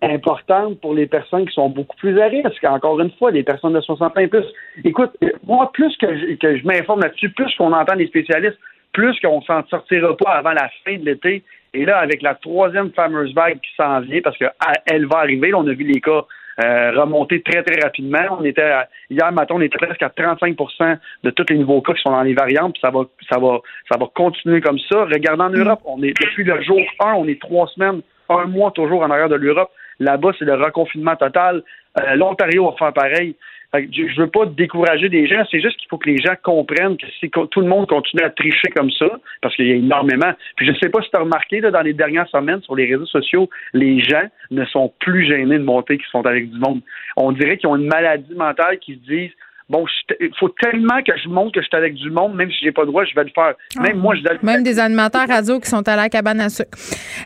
importante 0.02 0.78
pour 0.80 0.94
les 0.94 1.06
personnes 1.06 1.46
qui 1.46 1.54
sont 1.54 1.70
beaucoup 1.70 1.96
plus 1.96 2.20
à 2.20 2.26
risque. 2.26 2.64
Encore 2.64 3.00
une 3.00 3.10
fois, 3.12 3.30
les 3.30 3.42
personnes 3.42 3.72
de 3.72 3.80
60 3.80 4.16
ans 4.16 4.20
et 4.20 4.26
plus. 4.26 4.44
Écoute, 4.84 5.10
moi, 5.46 5.70
plus 5.72 5.96
que 5.96 6.06
je, 6.06 6.34
que 6.36 6.58
je 6.58 6.66
m'informe 6.66 7.00
là-dessus, 7.00 7.30
plus 7.30 7.52
qu'on 7.56 7.72
entend 7.72 7.94
les 7.94 8.06
spécialistes, 8.06 8.58
plus 8.92 9.18
qu'on 9.20 9.40
s'en 9.42 9.64
sortira 9.68 10.16
pas 10.16 10.32
avant 10.32 10.52
la 10.52 10.68
fin 10.84 10.96
de 10.96 11.04
l'été 11.04 11.42
et 11.76 11.84
là, 11.84 11.98
avec 11.98 12.22
la 12.22 12.34
troisième 12.34 12.90
fameuse 12.92 13.34
vague 13.34 13.60
qui 13.60 13.70
s'en 13.76 14.00
vient, 14.00 14.20
parce 14.22 14.36
qu'elle 14.38 15.06
va 15.06 15.18
arriver, 15.18 15.52
on 15.54 15.66
a 15.66 15.72
vu 15.72 15.84
les 15.84 16.00
cas 16.00 16.24
euh, 16.64 16.90
remonter 16.92 17.42
très, 17.42 17.62
très 17.62 17.78
rapidement. 17.82 18.38
On 18.40 18.44
était 18.44 18.72
hier 19.10 19.30
matin, 19.32 19.56
on 19.56 19.60
était 19.60 19.76
presque 19.76 20.02
à 20.02 20.08
35% 20.08 20.96
de 21.22 21.30
tous 21.30 21.44
les 21.50 21.58
nouveaux 21.58 21.82
cas 21.82 21.92
qui 21.92 22.00
sont 22.00 22.12
dans 22.12 22.22
les 22.22 22.32
variantes, 22.32 22.72
puis 22.72 22.80
ça 22.80 22.90
va, 22.90 23.04
ça 23.30 23.38
va, 23.38 23.60
ça 23.90 23.98
va 23.98 24.06
continuer 24.14 24.62
comme 24.62 24.78
ça. 24.90 25.04
Regardons 25.04 25.44
en 25.44 25.50
Europe, 25.50 25.80
on 25.84 26.02
est 26.02 26.18
depuis 26.18 26.44
le 26.44 26.62
jour 26.62 26.80
1, 27.00 27.12
on 27.12 27.28
est 27.28 27.40
trois 27.40 27.66
semaines, 27.68 28.00
un 28.30 28.46
mois 28.46 28.70
toujours 28.70 29.02
en 29.02 29.10
arrière 29.10 29.28
de 29.28 29.34
l'Europe. 29.34 29.70
Là-bas, 30.00 30.32
c'est 30.38 30.46
le 30.46 30.54
reconfinement 30.54 31.16
total. 31.16 31.62
Euh, 31.98 32.14
L'Ontario 32.16 32.70
va 32.70 32.76
faire 32.76 32.92
pareil. 32.92 33.36
Je 33.74 34.20
veux 34.20 34.28
pas 34.28 34.46
décourager 34.46 35.08
des 35.08 35.26
gens, 35.26 35.42
c'est 35.50 35.60
juste 35.60 35.76
qu'il 35.78 35.88
faut 35.88 35.98
que 35.98 36.08
les 36.08 36.18
gens 36.18 36.34
comprennent 36.42 36.96
que 36.96 37.06
si 37.20 37.30
tout 37.30 37.60
le 37.60 37.66
monde 37.66 37.88
continue 37.88 38.22
à 38.22 38.30
tricher 38.30 38.68
comme 38.74 38.90
ça, 38.90 39.06
parce 39.42 39.54
qu'il 39.56 39.66
y 39.66 39.72
a 39.72 39.76
énormément. 39.76 40.32
Puis 40.56 40.66
je 40.66 40.72
ne 40.72 40.76
sais 40.76 40.88
pas 40.88 41.02
si 41.02 41.10
tu 41.10 41.16
as 41.16 41.20
remarqué 41.20 41.60
là, 41.60 41.70
dans 41.70 41.82
les 41.82 41.92
dernières 41.92 42.28
semaines 42.28 42.62
sur 42.62 42.76
les 42.76 42.86
réseaux 42.86 43.06
sociaux, 43.06 43.50
les 43.74 44.00
gens 44.00 44.24
ne 44.50 44.64
sont 44.66 44.92
plus 45.00 45.26
gênés 45.26 45.58
de 45.58 45.64
monter 45.64 45.98
qu'ils 45.98 46.06
sont 46.06 46.24
avec 46.26 46.50
du 46.50 46.58
monde. 46.58 46.80
On 47.16 47.32
dirait 47.32 47.58
qu'ils 47.58 47.68
ont 47.68 47.76
une 47.76 47.88
maladie 47.88 48.34
mentale 48.34 48.78
qui 48.78 48.94
se 48.94 49.00
disent 49.00 49.32
bon, 49.68 49.84
il 50.20 50.30
faut 50.38 50.48
tellement 50.60 51.02
que 51.02 51.12
je 51.22 51.28
montre 51.28 51.52
que 51.52 51.60
je 51.60 51.66
suis 51.66 51.76
avec 51.76 51.94
du 51.94 52.10
monde, 52.10 52.34
même 52.34 52.50
si 52.50 52.58
j'ai 52.62 52.72
pas 52.72 52.82
le 52.82 52.88
droit, 52.88 53.04
je 53.04 53.14
vais 53.14 53.24
le 53.24 53.30
faire. 53.34 53.54
Même 53.80 53.98
moi, 53.98 54.14
je 54.14 54.22
dois 54.22 54.34
Même 54.42 54.62
des 54.62 54.78
animateurs 54.78 55.26
radio 55.28 55.58
qui 55.58 55.68
sont 55.68 55.86
à 55.88 55.96
la 55.96 56.08
cabane 56.08 56.40
à 56.40 56.48
sucre. 56.48 56.70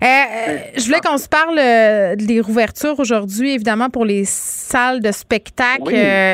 Euh, 0.02 0.06
euh, 0.06 0.58
je 0.76 0.84
voulais 0.84 1.00
qu'on 1.00 1.18
se 1.18 1.28
parle 1.28 1.58
euh, 1.58 2.16
des 2.16 2.40
rouvertures 2.40 2.98
aujourd'hui, 2.98 3.54
évidemment, 3.54 3.90
pour 3.90 4.04
les 4.04 4.24
salles 4.24 5.00
de 5.00 5.12
spectacle, 5.12 5.92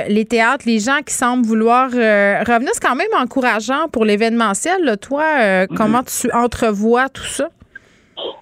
les 0.08 0.24
théâtres, 0.24 0.64
les 0.66 0.78
gens 0.78 1.00
qui 1.04 1.14
semblent 1.14 1.46
vouloir 1.46 1.90
revenir. 1.90 2.70
C'est 2.72 2.82
quand 2.82 2.96
même 2.96 3.06
encourageant 3.16 3.88
pour 3.88 4.04
l'événementiel. 4.04 4.96
Toi, 5.00 5.24
mm-hmm. 5.24 5.76
comment 5.76 6.02
tu 6.02 6.30
entrevois 6.32 7.08
tout 7.08 7.24
ça? 7.24 7.48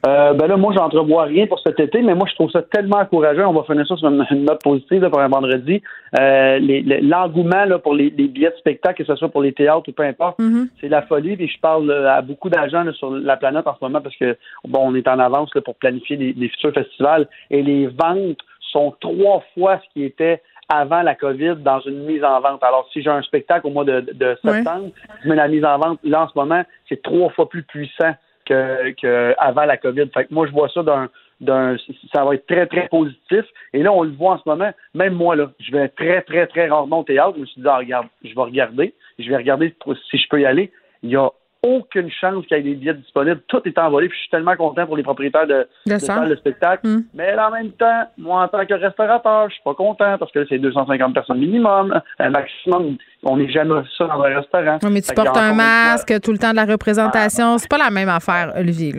Euh, 0.06 0.34
ben 0.34 0.46
là, 0.46 0.56
moi, 0.56 0.72
j'entrevois 0.74 1.24
rien 1.24 1.46
pour 1.46 1.60
cet 1.60 1.80
été, 1.80 2.02
mais 2.02 2.14
moi, 2.14 2.26
je 2.28 2.34
trouve 2.34 2.50
ça 2.50 2.62
tellement 2.62 2.98
encourageant. 2.98 3.48
On 3.48 3.52
va 3.52 3.64
finir 3.64 3.86
ça 3.86 3.96
sur 3.96 4.08
une, 4.08 4.44
note 4.44 4.62
positive 4.62 5.08
pour 5.08 5.20
un 5.20 5.28
vendredi. 5.28 5.82
Euh, 6.18 6.58
l'engouement 7.02 7.64
là, 7.64 7.78
pour 7.78 7.94
les, 7.94 8.10
billets 8.10 8.50
de 8.50 8.56
spectacle, 8.56 9.02
que 9.02 9.04
ce 9.04 9.16
soit 9.16 9.28
pour 9.28 9.42
les 9.42 9.52
théâtres 9.52 9.88
ou 9.88 9.92
peu 9.92 10.02
importe, 10.02 10.38
mm-hmm. 10.38 10.68
c'est 10.80 10.88
la 10.88 11.02
folie. 11.02 11.36
Puis 11.36 11.48
je 11.48 11.58
parle 11.60 11.90
à 11.90 12.20
beaucoup 12.22 12.50
d'agents 12.50 12.84
sur 12.92 13.10
la 13.12 13.36
planète 13.36 13.66
en 13.66 13.74
ce 13.74 13.84
moment 13.84 14.00
parce 14.00 14.16
que 14.16 14.36
bon, 14.64 14.80
on 14.82 14.94
est 14.94 15.08
en 15.08 15.18
avance 15.18 15.50
pour 15.64 15.74
planifier 15.76 16.16
des, 16.16 16.48
futurs 16.48 16.72
festivals 16.72 17.28
et 17.50 17.62
les 17.62 17.86
ventes 17.86 18.38
sont 18.72 18.94
trois 19.00 19.42
fois 19.54 19.80
ce 19.84 19.92
qui 19.94 20.04
était 20.04 20.42
avant 20.68 21.02
la 21.02 21.14
COVID 21.14 21.56
dans 21.56 21.80
une 21.80 22.04
mise 22.04 22.24
en 22.24 22.40
vente. 22.40 22.62
Alors, 22.62 22.88
si 22.92 23.02
j'ai 23.02 23.10
un 23.10 23.22
spectacle 23.22 23.66
au 23.66 23.70
mois 23.70 23.84
de, 23.84 24.04
septembre, 24.44 24.90
je 25.22 25.28
mets 25.28 25.36
la 25.36 25.48
mise 25.48 25.64
en 25.64 25.78
vente, 25.78 25.98
là, 26.04 26.24
en 26.24 26.28
ce 26.28 26.32
moment, 26.36 26.62
c'est 26.88 27.02
trois 27.02 27.30
fois 27.30 27.48
plus 27.48 27.62
puissant 27.62 28.14
que, 28.44 28.90
que 29.00 29.34
avant 29.38 29.64
la 29.64 29.76
COVID. 29.76 30.08
Fait 30.12 30.26
que 30.26 30.34
moi, 30.34 30.46
je 30.46 30.52
vois 30.52 30.68
ça 30.68 30.82
d'un 30.82 31.08
d'un 31.40 31.76
ça 32.12 32.24
va 32.24 32.34
être 32.34 32.46
très, 32.46 32.66
très 32.66 32.88
positif. 32.88 33.44
Et 33.72 33.82
là, 33.82 33.92
on 33.92 34.02
le 34.02 34.12
voit 34.12 34.34
en 34.34 34.38
ce 34.38 34.48
moment. 34.48 34.70
Même 34.94 35.14
moi, 35.14 35.36
là, 35.36 35.50
je 35.58 35.72
vais 35.72 35.88
très, 35.88 36.22
très, 36.22 36.46
très 36.46 36.68
rarement 36.68 37.00
au 37.00 37.04
théâtre. 37.04 37.32
Je 37.36 37.40
me 37.40 37.46
suis 37.46 37.60
dit, 37.60 37.68
ah, 37.68 37.78
regarde, 37.78 38.06
je 38.22 38.34
vais 38.34 38.42
regarder. 38.42 38.94
Je 39.18 39.28
vais 39.28 39.36
regarder 39.36 39.74
si 40.10 40.18
je 40.18 40.28
peux 40.28 40.40
y 40.40 40.46
aller. 40.46 40.70
Il 41.02 41.10
y 41.10 41.16
a 41.16 41.30
aucune 41.64 42.10
chance 42.10 42.44
qu'il 42.46 42.58
y 42.58 42.60
ait 42.60 42.62
des 42.62 42.74
billets 42.74 42.94
disponibles. 42.94 43.40
Tout 43.48 43.62
est 43.64 43.78
envolé. 43.78 44.08
Puis 44.08 44.16
je 44.18 44.22
suis 44.22 44.30
tellement 44.30 44.54
content 44.54 44.86
pour 44.86 44.96
les 44.96 45.02
propriétaires 45.02 45.46
de, 45.46 45.66
de, 45.86 45.98
salles 45.98 46.28
de 46.28 46.36
spectacle. 46.36 46.86
Hmm. 46.86 47.04
Mais 47.14 47.34
en 47.38 47.50
même 47.50 47.72
temps, 47.72 48.04
moi, 48.18 48.42
en 48.42 48.48
tant 48.48 48.66
que 48.66 48.74
restaurateur, 48.74 49.48
je 49.48 49.54
suis 49.54 49.62
pas 49.64 49.74
content 49.74 50.18
parce 50.18 50.30
que 50.30 50.46
c'est 50.46 50.58
250 50.58 51.14
personnes 51.14 51.38
minimum. 51.38 52.00
Un 52.18 52.30
maximum, 52.30 52.96
on 53.24 53.36
n'est 53.36 53.50
jamais 53.50 53.74
ça 53.96 54.06
dans 54.06 54.22
un 54.22 54.34
restaurant. 54.36 54.78
mais 54.90 55.02
tu 55.02 55.14
portes 55.14 55.36
un 55.36 55.54
masque 55.54 56.20
tout 56.20 56.32
le 56.32 56.38
temps 56.38 56.50
de 56.50 56.56
la 56.56 56.64
représentation. 56.64 57.58
C'est 57.58 57.68
pas 57.68 57.78
la 57.78 57.90
même 57.90 58.08
affaire, 58.08 58.52
Olivier. 58.56 58.94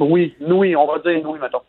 oui, 0.00 0.34
oui, 0.40 0.76
on 0.76 0.86
va 0.86 0.98
dire 0.98 1.20
oui, 1.24 1.38
mettons. 1.40 1.60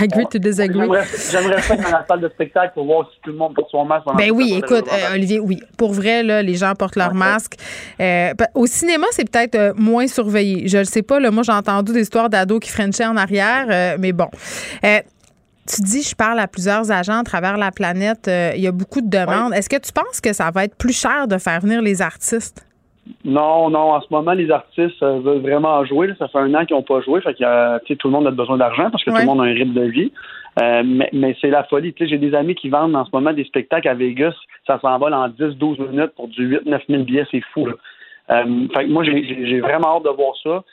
Agree 0.00 0.26
to 0.30 0.38
disagree. 0.38 0.88
J'aimerais 1.30 1.60
faire 1.60 1.76
dans 1.76 1.90
la 1.90 2.04
salle 2.06 2.20
de 2.20 2.28
spectacle 2.28 2.72
pour 2.74 2.86
voir 2.86 3.10
si 3.12 3.20
tout 3.22 3.30
le 3.30 3.36
monde 3.36 3.54
porte 3.54 3.70
son 3.70 3.84
masque. 3.84 4.06
Ben 4.16 4.30
oui, 4.30 4.54
écoute, 4.56 4.86
euh, 4.92 5.14
Olivier, 5.14 5.40
oui. 5.40 5.58
Pour 5.76 5.92
vrai, 5.92 6.22
là, 6.22 6.42
les 6.42 6.54
gens 6.54 6.72
portent 6.74 6.96
leur 6.96 7.14
masque. 7.14 7.54
Euh, 8.00 8.32
au 8.54 8.66
cinéma, 8.66 9.06
c'est 9.10 9.30
peut-être 9.30 9.54
euh, 9.56 9.72
moins 9.76 10.06
surveillé. 10.06 10.68
Je 10.68 10.78
le 10.78 10.84
sais 10.84 11.02
pas. 11.02 11.20
Là, 11.20 11.30
moi, 11.30 11.42
j'ai 11.42 11.52
entendu 11.52 11.92
des 11.92 12.02
histoires 12.02 12.30
d'ados 12.30 12.60
qui 12.60 12.70
frenchaient 12.70 13.06
en 13.06 13.16
arrière, 13.16 13.96
mais 13.98 14.12
bon. 14.12 14.28
Tu 15.66 15.82
dis, 15.82 16.02
je 16.02 16.14
parle 16.14 16.38
à 16.38 16.46
plusieurs 16.46 16.90
agents 16.92 17.20
à 17.20 17.24
travers 17.24 17.56
la 17.56 17.70
planète. 17.70 18.28
il 18.28 18.60
y 18.60 18.66
a 18.66 18.72
beaucoup 18.72 19.00
de 19.00 19.08
demandes. 19.08 19.52
Est-ce 19.54 19.68
que 19.68 19.80
tu 19.80 19.92
penses 19.92 20.20
que 20.20 20.32
ça 20.32 20.50
va 20.50 20.64
être 20.64 20.76
plus 20.76 20.98
cher 20.98 21.26
de 21.28 21.38
faire 21.38 21.60
venir 21.60 21.82
les 21.82 22.02
artistes? 22.02 22.66
Non, 23.24 23.70
non. 23.70 23.92
En 23.92 24.00
ce 24.00 24.06
moment, 24.10 24.32
les 24.32 24.50
artistes 24.50 25.02
euh, 25.02 25.20
veulent 25.20 25.40
vraiment 25.40 25.84
jouer. 25.84 26.12
Ça 26.18 26.28
fait 26.28 26.38
un 26.38 26.54
an 26.54 26.64
qu'ils 26.64 26.76
n'ont 26.76 26.82
pas 26.82 27.00
joué. 27.00 27.20
Fait 27.20 27.34
que 27.34 27.94
tout 27.94 28.08
le 28.08 28.12
monde 28.12 28.26
a 28.26 28.30
besoin 28.30 28.56
d'argent 28.56 28.90
parce 28.90 29.04
que 29.04 29.10
tout 29.10 29.16
le 29.16 29.24
monde 29.24 29.40
a 29.40 29.44
un 29.44 29.54
rythme 29.54 29.74
de 29.74 29.82
vie. 29.82 30.12
Euh, 30.60 30.82
mais, 30.84 31.36
c'est 31.40 31.50
la 31.50 31.64
folie. 31.64 31.94
J'ai 31.98 32.18
des 32.18 32.34
amis 32.34 32.54
qui 32.54 32.68
vendent 32.68 32.96
en 32.96 33.04
ce 33.04 33.10
moment 33.12 33.32
des 33.32 33.44
spectacles 33.44 33.88
à 33.88 33.94
Vegas. 33.94 34.34
Ça 34.66 34.78
s'envole 34.80 35.14
en 35.14 35.28
10-12 35.28 35.90
minutes 35.90 36.12
pour 36.16 36.28
du 36.28 36.58
8-9 36.58 36.80
000 36.88 37.02
billets. 37.04 37.26
C'est 37.30 37.42
fou. 37.52 37.68
Euh, 37.68 38.68
fait 38.74 38.84
que 38.84 38.90
moi, 38.90 39.04
j'ai 39.04 39.60
vraiment 39.60 39.96
hâte 39.96 40.04
de 40.04 40.10
voir 40.10 40.34
ça. 40.42 40.64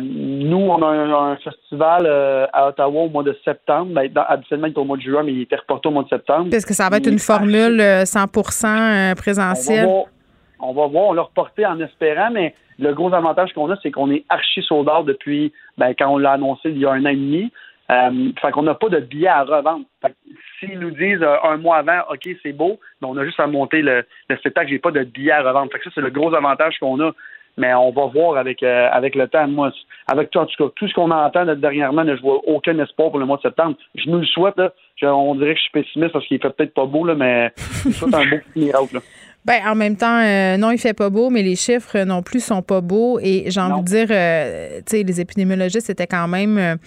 Nous, 0.00 0.56
on 0.56 0.82
a 0.82 0.86
un, 0.86 1.36
festival 1.36 2.06
à 2.52 2.68
Ottawa 2.68 3.02
au 3.02 3.08
mois 3.08 3.22
de 3.22 3.36
septembre. 3.44 3.92
Ben, 3.92 4.10
habituellement, 4.28 4.66
il 4.66 4.72
est 4.72 4.78
au 4.78 4.84
mois 4.84 4.96
de 4.96 5.02
juin, 5.02 5.22
mais 5.22 5.32
il 5.32 5.42
était 5.42 5.56
reporté 5.56 5.88
au 5.88 5.92
mois 5.92 6.04
de 6.04 6.08
septembre. 6.08 6.52
Est-ce 6.52 6.66
que 6.66 6.74
ça 6.74 6.88
va 6.88 6.96
être 6.96 7.06
une 7.06 7.18
formule 7.18 7.80
100% 7.80 9.14
présentielle? 9.14 9.88
on 10.64 10.72
va 10.72 10.86
voir, 10.86 11.04
on 11.06 11.12
l'a 11.12 11.22
reporté 11.22 11.66
en 11.66 11.78
espérant, 11.80 12.30
mais 12.30 12.54
le 12.78 12.92
gros 12.94 13.12
avantage 13.12 13.52
qu'on 13.52 13.70
a, 13.70 13.76
c'est 13.82 13.90
qu'on 13.90 14.10
est 14.10 14.24
archi 14.28 14.62
sold 14.62 14.88
depuis 15.06 15.52
ben, 15.78 15.94
quand 15.96 16.08
on 16.08 16.18
l'a 16.18 16.32
annoncé 16.32 16.70
il 16.70 16.78
y 16.78 16.86
a 16.86 16.92
un 16.92 17.04
an 17.04 17.10
et 17.10 17.16
demi. 17.16 17.52
Euh, 17.90 18.30
fait 18.40 18.50
qu'on 18.50 18.62
n'a 18.62 18.74
pas 18.74 18.88
de 18.88 18.98
billets 18.98 19.28
à 19.28 19.42
revendre. 19.42 19.84
s'ils 20.58 20.78
nous 20.78 20.90
disent 20.90 21.22
euh, 21.22 21.36
un 21.44 21.58
mois 21.58 21.76
avant, 21.76 22.00
OK, 22.10 22.26
c'est 22.42 22.54
beau, 22.54 22.80
mais 23.00 23.08
on 23.08 23.16
a 23.18 23.26
juste 23.26 23.38
à 23.38 23.46
monter 23.46 23.82
le, 23.82 24.06
le 24.30 24.36
spectacle, 24.38 24.70
j'ai 24.70 24.78
pas 24.78 24.90
de 24.90 25.04
billets 25.04 25.32
à 25.32 25.42
revendre. 25.42 25.70
Fait 25.70 25.78
que 25.78 25.84
ça, 25.84 25.90
c'est 25.94 26.00
le 26.00 26.08
gros 26.08 26.34
avantage 26.34 26.78
qu'on 26.78 26.98
a. 27.00 27.12
Mais 27.56 27.72
on 27.74 27.92
va 27.92 28.06
voir 28.06 28.36
avec 28.36 28.62
euh, 28.62 28.88
avec 28.90 29.14
le 29.14 29.28
temps. 29.28 29.46
Moi, 29.46 29.70
avec 30.08 30.30
tout, 30.30 30.38
en 30.38 30.46
tout 30.46 30.64
cas, 30.64 30.72
tout 30.74 30.88
ce 30.88 30.94
qu'on 30.94 31.10
entend 31.10 31.44
dernièrement, 31.54 32.04
je 32.04 32.20
vois 32.20 32.40
aucun 32.46 32.78
espoir 32.78 33.10
pour 33.10 33.20
le 33.20 33.26
mois 33.26 33.36
de 33.36 33.42
septembre. 33.42 33.76
Je 33.94 34.10
nous 34.10 34.18
le 34.18 34.26
souhaite. 34.26 34.56
Là. 34.56 34.72
on 35.14 35.34
dirait 35.36 35.54
que 35.54 35.58
je 35.58 35.62
suis 35.62 35.72
pessimiste 35.72 36.12
parce 36.12 36.26
qu'il 36.26 36.40
fait 36.40 36.50
peut-être 36.50 36.74
pas 36.74 36.86
beau, 36.86 37.04
là, 37.04 37.14
mais 37.14 37.52
c'est 37.56 38.04
un 38.14 38.24
beau 38.24 38.36
miracle. 38.56 38.94
Là. 38.94 39.00
Ben, 39.46 39.60
en 39.66 39.74
même 39.74 39.94
temps, 39.94 40.20
euh, 40.20 40.56
non, 40.56 40.70
il 40.70 40.78
fait 40.78 40.94
pas 40.94 41.10
beau, 41.10 41.28
mais 41.28 41.42
les 41.42 41.54
chiffres 41.54 41.98
non 42.04 42.22
plus 42.22 42.42
sont 42.42 42.62
pas 42.62 42.80
beaux. 42.80 43.18
Et 43.20 43.50
j'ai 43.50 43.60
envie 43.60 43.82
de 43.82 43.86
dire, 43.86 44.06
euh, 44.08 44.78
tu 44.78 44.96
sais, 44.96 45.02
les 45.02 45.20
épidémiologistes 45.20 45.90
étaient 45.90 46.06
quand 46.06 46.26
même 46.28 46.78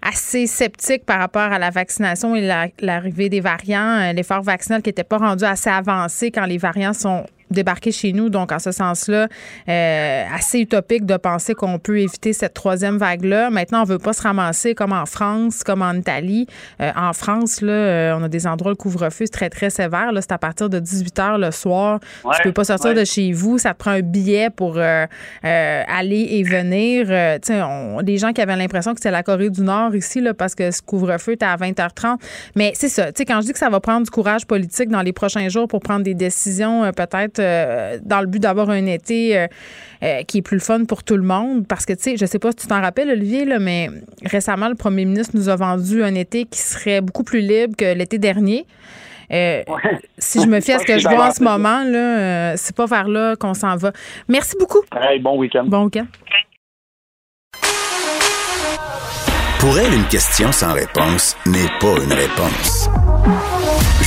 assez 0.00 0.46
sceptiques 0.46 1.04
par 1.04 1.18
rapport 1.18 1.50
à 1.50 1.58
la 1.58 1.70
vaccination 1.70 2.36
et 2.36 2.48
l'arrivée 2.80 3.28
des 3.28 3.40
variants, 3.40 4.12
l'effort 4.14 4.42
vaccinal 4.42 4.82
qui 4.82 4.90
n'était 4.90 5.02
pas 5.02 5.18
rendu 5.18 5.42
assez 5.42 5.68
avancé 5.68 6.30
quand 6.30 6.46
les 6.46 6.58
variants 6.58 6.92
sont 6.92 7.24
débarquer 7.50 7.92
chez 7.92 8.12
nous. 8.12 8.28
Donc, 8.28 8.52
en 8.52 8.58
ce 8.58 8.72
sens-là, 8.72 9.28
euh, 9.68 10.24
assez 10.34 10.60
utopique 10.60 11.04
de 11.04 11.16
penser 11.16 11.54
qu'on 11.54 11.78
peut 11.78 11.98
éviter 11.98 12.32
cette 12.32 12.54
troisième 12.54 12.96
vague-là. 12.98 13.50
Maintenant, 13.50 13.82
on 13.82 13.84
veut 13.84 13.98
pas 13.98 14.12
se 14.12 14.22
ramasser 14.22 14.74
comme 14.74 14.92
en 14.92 15.06
France, 15.06 15.64
comme 15.64 15.82
en 15.82 15.92
Italie. 15.94 16.46
Euh, 16.80 16.90
en 16.96 17.12
France, 17.12 17.60
là, 17.60 17.72
euh, 17.72 18.16
on 18.18 18.22
a 18.22 18.28
des 18.28 18.46
endroits, 18.46 18.70
le 18.70 18.76
couvre-feu, 18.76 19.24
c'est 19.26 19.32
très, 19.32 19.50
très 19.50 19.70
sévère. 19.70 20.12
Là, 20.12 20.20
c'est 20.20 20.32
à 20.32 20.38
partir 20.38 20.70
de 20.70 20.78
18 20.78 21.18
heures 21.18 21.38
le 21.38 21.50
soir. 21.50 22.00
Ouais, 22.24 22.34
tu 22.36 22.42
peux 22.42 22.52
pas 22.52 22.64
sortir 22.64 22.94
de 22.94 23.04
chez 23.04 23.32
vous. 23.32 23.58
Ça 23.58 23.74
te 23.74 23.78
prend 23.78 23.92
un 23.92 24.02
billet 24.02 24.50
pour 24.50 24.78
aller 24.78 26.26
et 26.30 26.42
venir. 26.42 27.06
tu 27.40 27.52
sais, 27.52 27.62
les 28.04 28.18
gens 28.18 28.32
qui 28.32 28.40
avaient 28.40 28.56
l'impression 28.56 28.92
que 28.92 29.00
c'était 29.00 29.10
la 29.10 29.22
Corée 29.22 29.50
du 29.50 29.62
Nord 29.62 29.94
ici, 29.94 30.20
là, 30.20 30.34
parce 30.34 30.54
que 30.54 30.70
ce 30.70 30.82
couvre-feu 30.82 31.32
était 31.32 31.46
à 31.46 31.56
20h30. 31.56 32.18
Mais 32.54 32.72
c'est 32.74 32.88
ça. 32.88 33.06
Tu 33.06 33.18
sais, 33.18 33.24
quand 33.24 33.40
je 33.40 33.46
dis 33.46 33.52
que 33.52 33.58
ça 33.58 33.68
va 33.68 33.80
prendre 33.80 34.04
du 34.04 34.10
courage 34.10 34.46
politique 34.46 34.88
dans 34.88 35.02
les 35.02 35.12
prochains 35.12 35.48
jours 35.48 35.68
pour 35.68 35.80
prendre 35.80 36.04
des 36.04 36.14
décisions 36.14 36.90
peut-être 36.92 37.39
euh, 37.40 37.98
dans 38.02 38.20
le 38.20 38.26
but 38.26 38.40
d'avoir 38.40 38.70
un 38.70 38.86
été 38.86 39.36
euh, 39.36 39.46
euh, 40.02 40.22
qui 40.22 40.38
est 40.38 40.42
plus 40.42 40.56
le 40.56 40.62
fun 40.62 40.84
pour 40.84 41.02
tout 41.02 41.16
le 41.16 41.22
monde. 41.22 41.66
Parce 41.66 41.86
que, 41.86 41.92
tu 41.92 42.02
sais, 42.02 42.16
je 42.16 42.26
sais 42.26 42.38
pas 42.38 42.50
si 42.50 42.58
tu 42.58 42.66
t'en 42.66 42.80
rappelles, 42.80 43.10
Olivier, 43.10 43.44
là, 43.44 43.58
mais 43.58 43.88
récemment, 44.24 44.68
le 44.68 44.74
premier 44.74 45.04
ministre 45.04 45.36
nous 45.36 45.48
a 45.48 45.56
vendu 45.56 46.02
un 46.02 46.14
été 46.14 46.44
qui 46.44 46.58
serait 46.58 47.00
beaucoup 47.00 47.24
plus 47.24 47.40
libre 47.40 47.74
que 47.76 47.94
l'été 47.94 48.18
dernier. 48.18 48.66
Si 50.18 50.42
je 50.42 50.46
me 50.46 50.60
fie 50.60 50.72
à 50.72 50.80
ce 50.80 50.84
que 50.84 50.98
je 50.98 51.08
vois 51.08 51.28
en 51.28 51.32
ce 51.32 51.42
moment, 51.42 51.84
là, 51.84 52.56
c'est 52.56 52.74
pas 52.74 52.86
vers 52.86 53.06
là 53.06 53.36
qu'on 53.36 53.54
s'en 53.54 53.76
va. 53.76 53.92
Merci 54.28 54.56
beaucoup. 54.58 54.80
bon 55.20 55.36
week-end. 55.38 55.64
Bon 55.66 55.84
week-end. 55.84 56.06
Pour 59.60 59.78
elle, 59.78 59.92
une 59.92 60.06
question 60.06 60.50
sans 60.52 60.72
réponse 60.72 61.36
n'est 61.44 61.68
pas 61.80 62.02
une 62.02 62.12
réponse. 62.14 62.88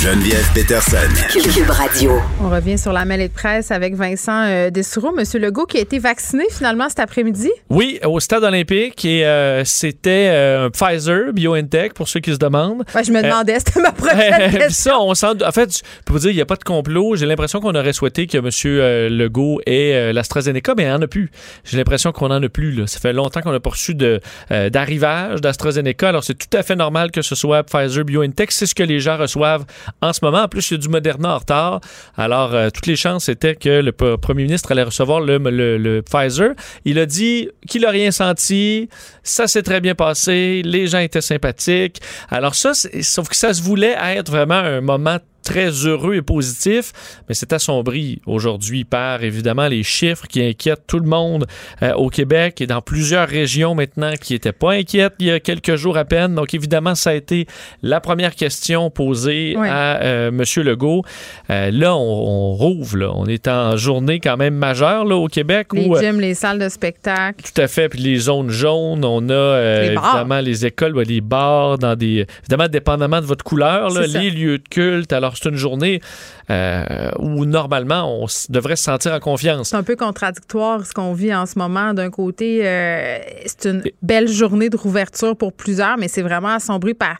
Geneviève 0.03 0.45
Peterson. 0.53 0.97
Cube 1.31 1.69
Radio. 1.69 2.19
On 2.41 2.49
revient 2.49 2.77
sur 2.77 2.91
la 2.91 3.05
mêlée 3.05 3.30
de 3.30 3.34
presse 3.34 3.71
avec 3.71 3.95
Vincent 3.95 4.47
euh, 4.49 4.69
Dessoureau. 4.69 5.13
Monsieur 5.13 5.39
Legault 5.39 5.65
qui 5.65 5.77
a 5.77 5.80
été 5.80 5.97
vacciné 5.97 6.43
finalement 6.51 6.89
cet 6.89 6.99
après-midi. 6.99 7.49
Oui, 7.69 8.01
au 8.03 8.19
stade 8.19 8.43
olympique. 8.43 9.05
Et 9.05 9.25
euh, 9.25 9.63
c'était 9.63 10.27
euh, 10.34 10.69
Pfizer, 10.69 11.31
BioNTech, 11.31 11.93
pour 11.93 12.09
ceux 12.09 12.19
qui 12.19 12.34
se 12.34 12.38
demandent. 12.38 12.84
je 12.93 13.11
me 13.13 13.23
demandais, 13.23 13.57
c'était 13.59 13.80
ma 13.80 13.93
prochaine 13.93 14.51
question. 14.51 14.91
ça, 14.91 14.99
on 14.99 15.15
sent. 15.15 15.41
En 15.41 15.53
fait, 15.53 15.81
pour 16.03 16.17
vous 16.17 16.19
dire, 16.19 16.31
il 16.31 16.35
n'y 16.35 16.41
a 16.41 16.45
pas 16.45 16.57
de 16.57 16.65
complot. 16.65 17.15
J'ai 17.15 17.25
l'impression 17.25 17.61
qu'on 17.61 17.73
aurait 17.73 17.93
souhaité 17.93 18.27
que 18.27 18.39
Monsieur 18.39 19.07
Legault 19.07 19.61
ait 19.65 20.11
l'AstraZeneca, 20.11 20.73
mais 20.75 20.84
il 20.84 20.88
n'y 20.88 20.91
en 20.91 21.01
a 21.01 21.07
plus. 21.07 21.31
J'ai 21.63 21.77
l'impression 21.77 22.11
qu'on 22.11 22.27
n'en 22.27 22.43
a 22.43 22.49
plus. 22.49 22.73
Là. 22.73 22.88
Ça 22.88 22.99
fait 22.99 23.13
longtemps 23.13 23.39
qu'on 23.39 23.53
n'a 23.53 23.61
pas 23.61 23.69
reçu 23.69 23.95
d'arrivage 23.95 25.39
d'AstraZeneca. 25.39 26.09
Alors, 26.09 26.25
c'est 26.25 26.38
tout 26.38 26.57
à 26.57 26.61
fait 26.61 26.75
normal 26.75 27.09
que 27.09 27.21
ce 27.21 27.35
soit 27.35 27.63
Pfizer, 27.63 28.03
BioNTech. 28.03 28.51
C'est 28.51 28.65
ce 28.65 28.75
que 28.75 28.84
les 28.84 28.99
gens 28.99 29.15
reçoivent 29.17 29.63
en 30.01 30.13
ce 30.13 30.19
moment. 30.23 30.43
En 30.43 30.47
plus, 30.47 30.71
a 30.71 30.77
du 30.77 30.89
Moderna 30.89 31.35
en 31.35 31.37
retard. 31.37 31.81
Alors, 32.17 32.53
euh, 32.53 32.69
toutes 32.69 32.87
les 32.87 32.95
chances 32.95 33.29
étaient 33.29 33.55
que 33.55 33.81
le 33.81 33.91
premier 33.91 34.43
ministre 34.43 34.71
allait 34.71 34.83
recevoir 34.83 35.21
le, 35.21 36.01
Pfizer. 36.01 36.51
Il 36.85 36.99
a 36.99 37.05
dit 37.05 37.49
qu'il 37.67 37.81
n'a 37.81 37.89
rien 37.89 38.11
senti. 38.11 38.89
Ça 39.23 39.47
s'est 39.47 39.63
très 39.63 39.81
bien 39.81 39.95
passé. 39.95 40.61
Les 40.63 40.87
gens 40.87 40.99
étaient 40.99 41.21
sympathiques. 41.21 42.01
Alors 42.29 42.55
ça, 42.55 42.73
sauf 42.73 43.29
que 43.29 43.35
ça 43.35 43.53
se 43.53 43.61
voulait 43.61 43.95
être 43.97 44.31
vraiment 44.31 44.55
un 44.55 44.81
moment 44.81 45.17
très 45.43 45.69
heureux 45.85 46.15
et 46.15 46.21
positif, 46.21 46.93
mais 47.27 47.35
c'est 47.35 47.53
assombri 47.53 48.21
aujourd'hui 48.25 48.83
par 48.83 49.23
évidemment 49.23 49.67
les 49.67 49.83
chiffres 49.83 50.25
qui 50.27 50.41
inquiètent 50.41 50.87
tout 50.87 50.99
le 50.99 51.07
monde 51.07 51.45
euh, 51.81 51.93
au 51.93 52.09
Québec 52.09 52.61
et 52.61 52.67
dans 52.67 52.81
plusieurs 52.81 53.27
régions 53.27 53.75
maintenant 53.75 54.13
qui 54.19 54.33
n'étaient 54.33 54.53
pas 54.53 54.71
inquiètes 54.71 55.13
il 55.19 55.27
y 55.27 55.31
a 55.31 55.39
quelques 55.39 55.75
jours 55.75 55.97
à 55.97 56.05
peine. 56.05 56.35
Donc 56.35 56.53
évidemment, 56.53 56.95
ça 56.95 57.11
a 57.11 57.13
été 57.13 57.45
la 57.81 57.99
première 57.99 58.35
question 58.35 58.89
posée 58.89 59.55
à 59.57 60.01
euh, 60.01 60.29
M. 60.29 60.43
Legault. 60.63 61.03
Euh, 61.49 61.71
là, 61.71 61.95
on, 61.95 62.53
rouvre, 62.53 62.97
là. 62.97 63.11
on 63.13 63.25
est 63.25 63.47
en 63.47 63.77
journée 63.77 64.19
quand 64.19 64.37
même 64.37 64.55
majeure 64.55 65.05
là, 65.05 65.15
au 65.15 65.27
Québec. 65.27 65.67
Les 65.73 65.89
gyms, 65.99 66.19
les 66.19 66.33
salles 66.33 66.59
de 66.59 66.69
spectacle. 66.69 67.43
Tout 67.43 67.61
à 67.61 67.67
fait, 67.67 67.89
puis 67.89 67.99
les 67.99 68.17
zones 68.17 68.49
jaunes, 68.49 69.03
on 69.03 69.29
a 69.29 69.83
évidemment 69.83 70.39
les 70.39 70.65
écoles, 70.65 70.99
les 71.01 71.21
bars, 71.21 71.77
dans 71.77 71.95
des 71.95 72.25
évidemment 72.41 72.67
dépendamment 72.67 73.21
de 73.21 73.25
votre 73.25 73.43
couleur, 73.43 73.89
là, 73.89 74.07
les 74.07 74.29
lieux 74.29 74.57
de 74.57 74.67
culte. 74.69 75.13
Alors 75.13 75.32
c'est 75.35 75.49
une 75.49 75.55
journée 75.55 76.01
euh, 76.49 77.11
où 77.19 77.45
normalement 77.45 78.23
on 78.23 78.27
devrait 78.49 78.76
se 78.76 78.84
sentir 78.84 79.14
en 79.14 79.19
confiance. 79.19 79.69
C'est 79.69 79.76
un 79.76 79.84
peu 79.84 79.95
contradictoire 79.95 80.85
ce 80.85 80.93
qu'on 80.93 81.14
vit 81.14 81.34
en 81.34 81.45
ce 81.45 81.57
moment. 81.57 81.93
D'un 81.93 82.10
côté, 82.10 82.61
euh, 82.64 83.18
c'est 83.45 83.69
une 83.69 83.84
belle 84.01 84.27
journée 84.27 84.69
de 84.69 84.77
rouverture 84.77 85.35
pour 85.35 85.53
plusieurs, 85.53 85.97
mais 85.97 86.07
c'est 86.07 86.22
vraiment 86.22 86.49
assombri 86.49 86.93
par 86.93 87.18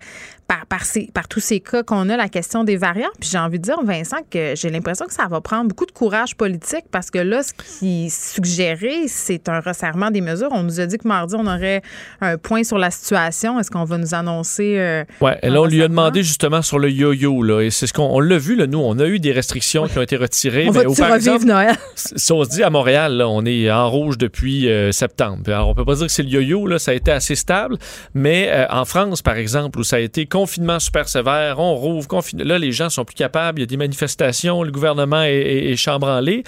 par, 0.54 0.66
par, 0.66 0.82
par 1.14 1.28
tous 1.28 1.40
ces 1.40 1.60
cas 1.60 1.84
qu'on 1.84 2.10
a, 2.10 2.18
la 2.18 2.30
question 2.30 2.64
des 2.64 2.78
variants. 2.78 3.10
Puis 3.20 3.30
j'ai 3.32 3.38
envie 3.38 3.60
de 3.60 3.64
dire, 3.64 3.82
Vincent, 3.84 4.18
que 4.30 4.54
j'ai 4.56 4.70
l'impression 4.70 5.06
que 5.06 5.14
ça 5.14 5.28
va 5.28 5.42
prendre 5.42 5.70
beaucoup 5.70 5.86
de 5.86 5.92
courage 5.92 6.36
politique 6.36 6.86
parce 6.92 7.10
que 7.10 7.20
là, 7.20 7.42
ce 7.44 7.54
qui 7.54 8.06
est 8.06 8.10
suggéré, 8.10 9.08
c'est 9.08 9.50
un 9.50 9.60
resserrement 9.60 10.12
des 10.12 10.22
mesures. 10.22 10.50
On 10.52 10.64
nous 10.64 10.80
a 10.80 10.86
dit 10.86 10.98
que 10.98 11.08
mardi, 11.08 11.36
on 11.38 11.46
aurait 11.46 11.82
un 12.22 12.38
point 12.38 12.64
sur 12.64 12.78
la 12.78 12.92
situation. 12.92 13.60
Est-ce 13.60 13.72
qu'on 13.72 13.84
va 13.84 13.98
nous 13.98 14.14
annoncer. 14.14 14.76
Euh, 14.78 15.04
ouais, 15.22 15.38
et 15.42 15.50
là, 15.50 15.62
on 15.62 15.66
lui 15.66 15.84
a 15.84 15.88
demandé 15.88 16.24
justement 16.24 16.62
sur 16.62 16.80
le 16.80 16.90
yo-yo. 16.90 17.44
Là, 17.44 17.62
et 17.62 17.70
c'est 17.70 17.88
ce 17.88 17.94
qu'on 17.94 18.20
l'a 18.20 18.38
vu, 18.38 18.56
là, 18.56 18.68
nous, 18.68 18.80
on 18.80 19.00
a 19.00 19.06
eu 19.06 19.20
des 19.20 19.32
restrictions 19.32 19.88
qui 19.88 19.98
ont 19.98 20.02
été 20.02 20.18
retirées. 20.18 20.68
On 20.70 20.74
mais 20.74 20.84
va 20.84 20.94
par 20.96 21.16
exemple, 21.16 21.46
Noël? 21.46 21.76
Si 21.96 22.32
on 22.32 22.44
se 22.44 22.50
dit 22.50 22.64
à 22.64 22.70
Montréal, 22.70 23.14
là, 23.14 23.28
on 23.28 23.46
est 23.46 23.72
en 23.72 23.90
rouge 23.90 24.18
depuis 24.18 24.70
euh, 24.70 24.92
septembre. 24.92 25.42
Alors, 25.48 25.70
on 25.70 25.74
peut 25.74 25.86
pas 25.86 25.96
dire 25.96 26.08
que 26.08 26.12
c'est 26.12 26.24
le 26.24 26.30
yo-yo, 26.30 26.68
là, 26.68 26.80
ça 26.80 26.92
a 26.92 26.94
été 26.94 27.12
assez 27.12 27.36
stable. 27.36 27.78
Mais 28.14 28.50
euh, 28.52 28.66
en 28.70 28.86
France, 28.86 29.22
par 29.22 29.38
exemple, 29.38 29.80
où 29.80 29.84
ça 29.84 29.98
a 29.98 30.00
été 30.00 30.26
confinement 30.44 30.80
super 30.80 31.08
sévère, 31.08 31.60
on 31.60 31.76
rouvre, 31.76 32.08
confinement. 32.08 32.44
Là, 32.46 32.60
les 32.60 32.72
gens 32.72 32.90
sont 32.90 33.06
plus 33.06 33.16
capables, 33.16 33.60
il 33.60 33.62
y 33.62 33.64
a 33.64 33.68
des 33.68 33.78
manifestations, 33.78 34.64
le 34.64 34.72
gouvernement 34.72 35.24
est, 35.24 35.72
est, 35.72 35.76
chambranlé. 35.76 36.44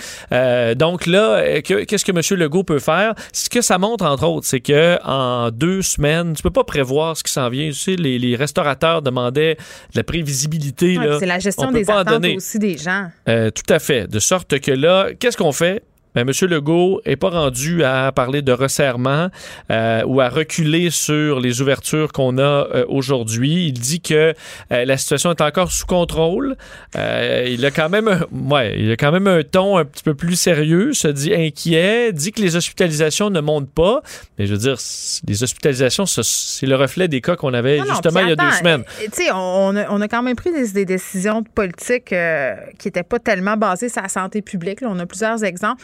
donc 0.76 1.06
là, 1.06 1.62
qu'est-ce 1.62 2.04
que 2.04 2.12
M. 2.12 2.40
Legault 2.40 2.64
peut 2.64 2.80
faire? 2.80 3.14
Ce 3.32 3.50
que 3.50 3.62
ça 3.62 3.78
montre, 3.78 4.06
entre 4.06 4.28
autres, 4.28 4.48
c'est 4.48 4.60
que 4.60 5.00
en 5.04 5.50
deux 5.52 5.82
semaines, 5.82 6.34
tu 6.36 6.44
peux 6.44 6.52
pas 6.52 6.64
prévoir 6.64 7.16
ce 7.16 7.24
qui 7.24 7.32
s'en 7.32 7.50
vient. 7.50 7.70
Tu 7.70 7.74
sais, 7.74 7.96
les, 7.96 8.36
restaurateurs 8.36 9.02
demandaient 9.02 9.56
de 9.56 9.98
la 9.98 10.04
prévisibilité. 10.04 10.98
c'est 11.20 11.26
la 11.26 11.40
gestion 11.40 11.72
des 11.72 11.90
attentes 11.90 12.26
aussi 12.36 12.60
des 12.60 12.78
gens. 12.78 13.10
Euh, 13.30 13.50
tout 13.52 13.74
à 13.74 13.80
fait. 13.80 14.08
De 14.08 14.20
sorte 14.20 14.60
que 14.60 14.72
là, 14.72 15.10
qu'est-ce 15.20 15.38
qu'on 15.38 15.52
fait? 15.52 15.84
Ben, 16.16 16.26
M. 16.28 16.50
Legault 16.50 17.02
n'est 17.06 17.18
pas 17.18 17.30
rendu 17.30 17.84
à 17.84 18.12
parler 18.14 18.42
de 18.42 18.54
resserrement 18.54 19.30
euh, 19.70 20.02
ou 20.06 20.22
à 20.22 20.30
reculer 20.30 20.90
sur 20.90 21.42
les 21.42 21.62
ouvertures 21.62 22.14
qu'on 22.14 22.38
a 22.38 22.42
euh, 22.42 22.86
aujourd'hui. 22.88 23.68
Il 23.68 23.74
dit 23.74 24.00
que 24.00 24.34
euh, 24.72 24.86
la 24.86 24.98
situation 24.98 25.32
est 25.32 25.42
encore 25.42 25.72
sous 25.72 25.86
contrôle. 25.86 26.56
il 26.96 27.66
a 27.66 27.72
quand 27.72 27.90
même 27.90 28.08
un, 28.08 28.22
ouais, 28.32 28.76
il 28.80 28.92
a 28.92 28.96
quand 28.96 29.12
même 29.12 29.28
un 29.28 29.44
ton 29.44 29.78
un 29.78 29.84
petit 29.84 30.04
peu 30.04 30.16
plus 30.16 30.36
sérieux, 30.38 30.94
se 30.94 31.10
dit 31.10 31.34
inquiet, 31.34 32.14
dit 32.14 32.32
que 32.32 32.42
les 32.42 32.56
hospitalisations 32.56 33.30
ne 33.30 33.42
montent 33.42 33.72
pas. 33.72 34.02
Mais 34.40 34.46
je 34.46 34.54
veux 34.54 34.60
dire, 34.60 34.78
les 35.28 35.44
hospitalisations, 35.44 36.06
c'est 36.06 36.66
le 36.66 36.76
reflet 36.76 37.10
des 37.10 37.20
cas 37.20 37.36
qu'on 37.36 37.54
avait 37.54 37.80
justement 37.80 38.22
il 38.22 38.30
y 38.30 38.32
a 38.32 38.36
deux 38.38 38.52
semaines. 38.52 38.84
Tu 39.00 39.10
sais, 39.12 39.32
on, 39.34 39.76
on, 39.90 40.02
a 40.02 40.08
quand 40.08 40.24
même 40.24 40.36
pris 40.36 40.52
des, 40.52 40.86
décisions 40.86 41.44
politiques 41.44 42.14
qui 42.80 42.88
n'étaient 42.88 43.04
pas 43.04 43.20
tellement 43.20 43.58
basées 43.58 43.90
sur 43.90 44.02
la 44.02 44.10
santé 44.10 44.42
publique. 44.42 44.80
on 44.84 44.98
a 45.00 45.06
plusieurs 45.06 45.44
exemples 45.44 45.84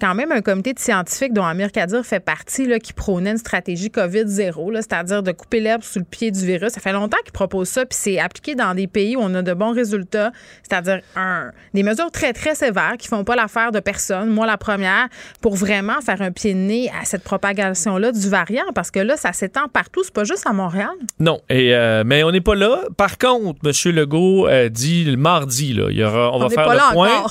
quand 0.00 0.14
même 0.14 0.32
un 0.32 0.40
comité 0.40 0.72
de 0.72 0.78
scientifiques 0.78 1.32
dont 1.32 1.44
Amir 1.44 1.72
Kadir 1.72 2.04
fait 2.04 2.20
partie 2.20 2.66
là, 2.66 2.78
qui 2.78 2.92
prônait 2.92 3.32
une 3.32 3.38
stratégie 3.38 3.88
COVID-0, 3.88 4.76
c'est-à-dire 4.76 5.22
de 5.22 5.32
couper 5.32 5.60
l'herbe 5.60 5.82
sous 5.82 5.98
le 5.98 6.04
pied 6.04 6.30
du 6.30 6.44
virus. 6.44 6.72
Ça 6.72 6.80
fait 6.80 6.92
longtemps 6.92 7.18
qu'ils 7.22 7.32
proposent 7.32 7.68
ça, 7.68 7.84
puis 7.84 7.98
c'est 8.00 8.18
appliqué 8.18 8.54
dans 8.54 8.74
des 8.74 8.86
pays 8.86 9.16
où 9.16 9.20
on 9.20 9.34
a 9.34 9.42
de 9.42 9.52
bons 9.52 9.72
résultats, 9.72 10.32
c'est-à-dire 10.62 11.00
un, 11.16 11.50
des 11.74 11.82
mesures 11.82 12.10
très, 12.10 12.32
très 12.32 12.54
sévères 12.54 12.94
qui 12.98 13.08
font 13.08 13.24
pas 13.24 13.36
l'affaire 13.36 13.72
de 13.72 13.80
personne. 13.80 14.30
Moi, 14.30 14.46
la 14.46 14.56
première, 14.56 15.08
pour 15.40 15.54
vraiment 15.54 16.00
faire 16.00 16.22
un 16.22 16.32
pied 16.32 16.54
de 16.54 16.58
nez 16.58 16.90
à 17.00 17.04
cette 17.04 17.22
propagation-là 17.22 18.12
du 18.12 18.28
variant, 18.28 18.64
parce 18.74 18.90
que 18.90 19.00
là, 19.00 19.16
ça 19.16 19.32
s'étend 19.32 19.68
partout, 19.68 20.02
c'est 20.02 20.14
pas 20.14 20.24
juste 20.24 20.46
à 20.46 20.52
Montréal. 20.52 20.90
Non, 21.18 21.40
et, 21.48 21.74
euh, 21.74 22.02
mais 22.06 22.24
on 22.24 22.30
n'est 22.30 22.40
pas 22.40 22.54
là. 22.54 22.80
Par 22.96 23.18
contre, 23.18 23.60
M. 23.64 23.92
Legault 23.94 24.48
euh, 24.48 24.68
dit 24.68 25.04
le 25.04 25.16
mardi, 25.16 25.74
là, 25.74 25.88
il 25.90 25.98
y 25.98 26.04
aura, 26.04 26.34
on, 26.34 26.38
va 26.38 26.48
faire 26.48 26.68
le 26.68 26.94
point. 26.94 27.26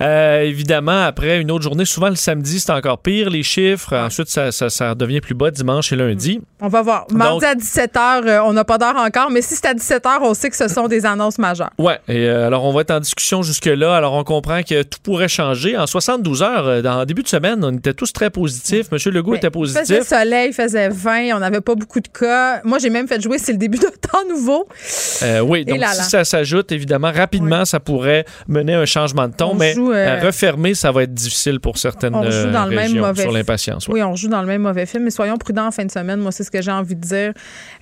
Euh, 0.00 0.42
évidemment, 0.42 1.04
après 1.04 1.40
une 1.40 1.50
autre 1.50 1.62
journée, 1.62 1.84
souvent 1.84 2.01
le 2.08 2.16
samedi, 2.16 2.60
c'est 2.60 2.72
encore 2.72 2.98
pire, 2.98 3.30
les 3.30 3.42
chiffres. 3.42 3.94
Ensuite, 3.96 4.28
ça, 4.28 4.50
ça, 4.50 4.94
devient 4.94 5.20
plus 5.20 5.34
bas 5.34 5.50
dimanche 5.50 5.92
et 5.92 5.96
lundi. 5.96 6.40
On 6.60 6.68
va 6.68 6.82
voir. 6.82 7.06
Mardi 7.10 7.44
à 7.44 7.54
17h, 7.54 8.26
euh, 8.26 8.42
on 8.44 8.52
n'a 8.52 8.64
pas 8.64 8.78
d'heure 8.78 8.96
encore, 8.96 9.30
mais 9.30 9.42
si 9.42 9.54
c'est 9.54 9.66
à 9.66 9.74
17h, 9.74 10.18
on 10.22 10.34
sait 10.34 10.50
que 10.50 10.56
ce 10.56 10.68
sont 10.68 10.88
des 10.88 11.06
annonces 11.06 11.38
majeures. 11.38 11.70
Ouais. 11.78 11.98
Et 12.08 12.26
euh, 12.26 12.46
alors, 12.46 12.64
on 12.64 12.72
va 12.72 12.82
être 12.82 12.90
en 12.90 13.00
discussion 13.00 13.42
jusque-là. 13.42 13.96
Alors, 13.96 14.14
on 14.14 14.24
comprend 14.24 14.62
que 14.62 14.82
tout 14.82 14.98
pourrait 15.02 15.28
changer. 15.28 15.76
En 15.76 15.86
72 15.86 16.42
heures, 16.42 16.66
euh, 16.66 16.82
dans 16.82 17.00
le 17.00 17.06
début 17.06 17.22
de 17.22 17.28
semaine, 17.28 17.64
on 17.64 17.72
était 17.72 17.94
tous 17.94 18.12
très 18.12 18.30
positifs. 18.30 18.90
Monsieur 18.90 19.10
Legault 19.10 19.34
était 19.34 19.50
positif. 19.50 19.82
Il 19.88 19.94
faisait 19.96 20.18
soleil, 20.18 20.48
il 20.48 20.54
faisait 20.54 20.88
20, 20.88 21.36
on 21.36 21.38
n'avait 21.38 21.60
pas 21.60 21.74
beaucoup 21.74 22.00
de 22.00 22.08
cas. 22.08 22.60
Moi, 22.64 22.78
j'ai 22.78 22.90
même 22.90 23.08
fait 23.08 23.20
jouer, 23.20 23.38
c'est 23.38 23.52
le 23.52 23.58
début 23.58 23.78
d'un 23.78 23.88
temps 24.10 24.26
nouveau. 24.28 24.68
oui, 25.44 25.64
donc 25.64 25.78
si 25.84 26.02
ça 26.10 26.24
s'ajoute, 26.24 26.72
évidemment, 26.72 27.12
rapidement, 27.12 27.64
ça 27.64 27.80
pourrait 27.80 28.24
mener 28.48 28.74
à 28.74 28.80
un 28.80 28.86
changement 28.86 29.28
de 29.28 29.34
ton, 29.34 29.54
mais 29.54 29.74
refermer, 30.22 30.74
ça 30.74 30.90
va 30.92 31.04
être 31.04 31.14
difficile 31.14 31.60
pour 31.60 31.78
certains 31.78 31.91
on 32.02 32.30
joue 32.30 32.50
dans 32.50 32.66
le 32.66 32.76
même 32.76 32.94
mauvais 32.96 33.22
sur 33.22 33.32
l'impatience. 33.32 33.88
Oui, 33.88 34.02
on 34.02 34.14
joue 34.14 34.28
dans 34.28 34.40
le 34.40 34.46
même 34.46 34.62
mauvais 34.62 34.86
film, 34.86 35.04
mais 35.04 35.10
soyons 35.10 35.36
prudents 35.36 35.66
en 35.66 35.70
fin 35.70 35.84
de 35.84 35.90
semaine. 35.90 36.20
Moi, 36.20 36.32
c'est 36.32 36.44
ce 36.44 36.50
que 36.50 36.62
j'ai 36.62 36.72
envie 36.72 36.96
de 36.96 37.00
dire. 37.00 37.32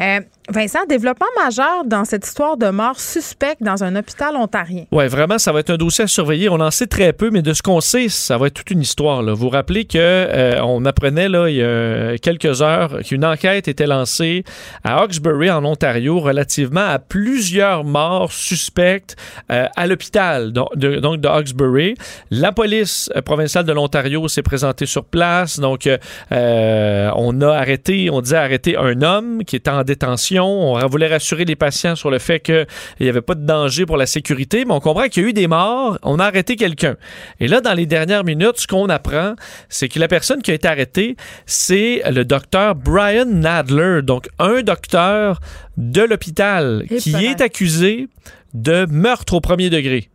Euh, 0.01 0.21
Vincent, 0.49 0.81
développement 0.89 1.27
majeur 1.45 1.85
dans 1.87 2.05
cette 2.05 2.27
histoire 2.27 2.57
de 2.57 2.71
mort 2.71 2.99
suspecte 2.99 3.63
dans 3.63 3.85
un 3.85 3.95
hôpital 3.95 4.35
ontarien. 4.35 4.85
Oui, 4.91 5.07
vraiment, 5.07 5.39
ça 5.39 5.53
va 5.53 5.61
être 5.61 5.71
un 5.71 5.77
dossier 5.77 6.05
à 6.05 6.07
surveiller. 6.09 6.49
On 6.49 6.59
en 6.61 6.73
sait 6.73 6.89
très 6.89 7.13
peu, 7.13 7.31
mais 7.31 7.43
de 7.43 7.53
ce 7.53 7.63
qu'on 7.63 7.81
sait, 7.81 8.09
ça 8.09 8.37
va 8.37 8.49
être 8.49 8.55
toute 8.55 8.71
une 8.71 8.81
histoire. 8.81 9.23
Vous 9.23 9.37
vous 9.37 9.49
rappelez 9.49 9.85
qu'on 9.85 9.99
euh, 9.99 10.85
apprenait 10.85 11.29
là, 11.29 11.49
il 11.49 11.57
y 11.57 11.63
a 11.63 12.19
quelques 12.19 12.63
heures 12.63 12.99
qu'une 13.05 13.25
enquête 13.25 13.69
était 13.69 13.87
lancée 13.87 14.45
à 14.83 15.01
Hawkesbury, 15.01 15.51
en 15.51 15.65
Ontario, 15.65 16.19
relativement 16.19 16.87
à 16.87 16.99
plusieurs 16.99 17.85
morts 17.85 18.33
suspectes 18.33 19.17
euh, 19.53 19.67
à 19.77 19.87
l'hôpital 19.87 20.53
donc 20.53 20.77
de, 20.77 20.97
donc 20.97 21.21
de 21.21 21.29
Hawkesbury. 21.29 21.95
La 22.31 22.53
police 22.53 23.11
provinciale 23.25 23.65
de 23.65 23.73
l'Ontario 23.73 23.90
s'est 24.29 24.43
présenté 24.43 24.87
sur 24.87 25.05
place. 25.05 25.61
Donc, 25.61 25.87
euh, 25.87 25.99
euh, 26.33 27.11
on 27.17 27.41
a 27.41 27.53
arrêté, 27.53 28.11
on 28.11 28.21
disait 28.21 28.37
arrêter 28.37 28.77
un 28.77 29.03
homme 29.03 29.45
qui 29.45 29.57
était 29.57 29.71
en 29.71 29.83
détention. 29.83 30.75
On 30.75 30.87
voulait 30.87 31.09
rassurer 31.09 31.45
les 31.45 31.57
patients 31.57 31.97
sur 31.97 32.11
le 32.11 32.19
fait 32.19 32.41
qu'il 32.41 32.67
n'y 33.01 33.09
avait 33.09 33.21
pas 33.21 33.35
de 33.35 33.45
danger 33.45 33.87
pour 33.87 33.97
la 33.97 34.07
sécurité, 34.07 34.65
mais 34.65 34.73
on 34.73 34.81
comprend 34.81 35.09
qu'il 35.09 35.23
y 35.23 35.27
a 35.27 35.29
eu 35.29 35.33
des 35.33 35.49
morts. 35.49 35.99
On 36.03 36.19
a 36.19 36.25
arrêté 36.25 36.57
quelqu'un. 36.57 36.97
Et 37.39 37.49
là, 37.49 37.61
dans 37.61 37.75
les 37.75 37.87
dernières 37.87 38.25
minutes, 38.25 38.59
ce 38.59 38.67
qu'on 38.67 38.89
apprend, 38.89 39.35
c'est 39.69 39.89
que 39.89 39.99
la 39.99 40.09
personne 40.09 40.43
qui 40.43 40.51
a 40.51 40.55
été 40.55 40.69
arrêtée, 40.69 41.17
c'est 41.47 42.03
le 42.11 42.25
docteur 42.25 42.75
Brian 42.75 43.27
Nadler, 43.27 44.01
donc 44.03 44.29
un 44.39 44.63
docteur 44.63 45.41
de 45.77 46.03
l'hôpital 46.03 46.85
qui 46.99 47.15
est 47.15 47.41
accusé 47.41 48.09
de 48.55 48.87
meurtre 48.91 49.35
au 49.35 49.41
premier 49.41 49.71
degré. 49.71 50.11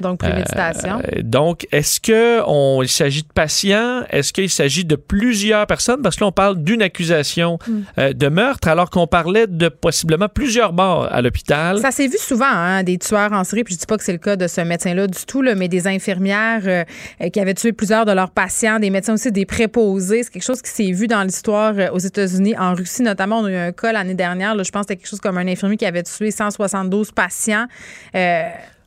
Donc, 0.00 0.18
préméditation. 0.18 0.98
Euh, 0.98 1.22
donc, 1.22 1.66
est-ce 1.72 2.00
qu'il 2.00 2.88
s'agit 2.88 3.22
de 3.22 3.32
patients? 3.32 4.02
Est-ce 4.10 4.32
qu'il 4.32 4.50
s'agit 4.50 4.84
de 4.84 4.96
plusieurs 4.96 5.66
personnes? 5.66 6.02
Parce 6.02 6.16
que 6.16 6.24
là, 6.24 6.28
on 6.28 6.32
parle 6.32 6.62
d'une 6.62 6.82
accusation 6.82 7.58
hmm. 7.66 7.80
euh, 7.98 8.12
de 8.12 8.28
meurtre, 8.28 8.68
alors 8.68 8.90
qu'on 8.90 9.06
parlait 9.06 9.46
de 9.46 9.68
possiblement 9.68 10.28
plusieurs 10.28 10.72
morts 10.72 11.08
à 11.10 11.22
l'hôpital. 11.22 11.78
Ça 11.80 11.90
s'est 11.90 12.08
vu 12.08 12.18
souvent, 12.18 12.44
hein, 12.46 12.82
des 12.82 12.98
tueurs 12.98 13.32
en 13.32 13.44
série. 13.44 13.64
Puis 13.64 13.74
je 13.74 13.80
dis 13.80 13.86
pas 13.86 13.96
que 13.96 14.04
c'est 14.04 14.12
le 14.12 14.18
cas 14.18 14.36
de 14.36 14.46
ce 14.46 14.60
médecin-là 14.60 15.06
du 15.06 15.24
tout, 15.26 15.42
là, 15.42 15.54
mais 15.54 15.68
des 15.68 15.86
infirmières 15.86 16.62
euh, 16.66 16.84
qui 17.30 17.40
avaient 17.40 17.54
tué 17.54 17.72
plusieurs 17.72 18.04
de 18.04 18.12
leurs 18.12 18.30
patients, 18.30 18.78
des 18.78 18.90
médecins 18.90 19.14
aussi, 19.14 19.32
des 19.32 19.46
préposés. 19.46 20.22
C'est 20.22 20.30
quelque 20.30 20.44
chose 20.44 20.62
qui 20.62 20.70
s'est 20.70 20.92
vu 20.92 21.06
dans 21.06 21.22
l'histoire 21.22 21.74
aux 21.92 21.98
États-Unis, 21.98 22.54
en 22.58 22.74
Russie 22.74 23.02
notamment. 23.02 23.40
On 23.40 23.44
a 23.46 23.50
eu 23.50 23.56
un 23.56 23.72
cas 23.72 23.92
l'année 23.92 24.14
dernière. 24.14 24.54
Là, 24.54 24.62
je 24.62 24.70
pense 24.70 24.82
que 24.82 24.88
c'était 24.88 24.96
quelque 24.96 25.10
chose 25.10 25.20
comme 25.20 25.38
un 25.38 25.46
infirmier 25.46 25.76
qui 25.76 25.86
avait 25.86 26.02
tué 26.02 26.30
172 26.30 27.12
patients. 27.12 27.66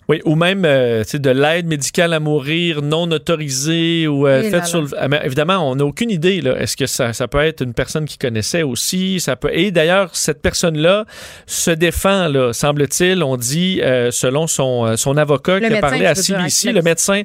Oui, 0.09 0.21
ou 0.25 0.33
même 0.33 0.63
euh, 0.65 1.03
de 1.13 1.29
l'aide 1.29 1.67
médicale 1.67 2.15
à 2.15 2.19
mourir 2.19 2.81
non 2.81 3.03
autorisée 3.11 4.07
ou 4.07 4.25
euh, 4.25 4.41
faite 4.49 4.65
sur 4.65 4.81
le... 4.81 4.87
Ah, 4.97 5.07
évidemment, 5.23 5.69
on 5.69 5.75
n'a 5.75 5.85
aucune 5.85 6.09
idée. 6.09 6.41
Est-ce 6.57 6.75
que 6.75 6.87
ça, 6.87 7.13
ça, 7.13 7.27
peut 7.27 7.37
être 7.37 7.61
une 7.61 7.75
personne 7.75 8.05
qui 8.05 8.17
connaissait 8.17 8.63
aussi? 8.63 9.19
Ça 9.19 9.35
peut... 9.35 9.51
Et 9.53 9.69
d'ailleurs, 9.69 10.15
cette 10.15 10.41
personne-là 10.41 11.05
se 11.45 11.69
défend, 11.69 12.27
là, 12.27 12.53
semble-t-il. 12.53 13.21
On 13.21 13.37
dit, 13.37 13.81
euh, 13.83 14.09
selon 14.09 14.47
son, 14.47 14.87
euh, 14.87 14.95
son 14.95 15.15
avocat 15.15 15.59
qui 15.59 15.71
a 15.71 15.79
parlé 15.79 16.07
à 16.07 16.15
CBC, 16.15 16.71
le 16.71 16.81
médecin 16.81 17.21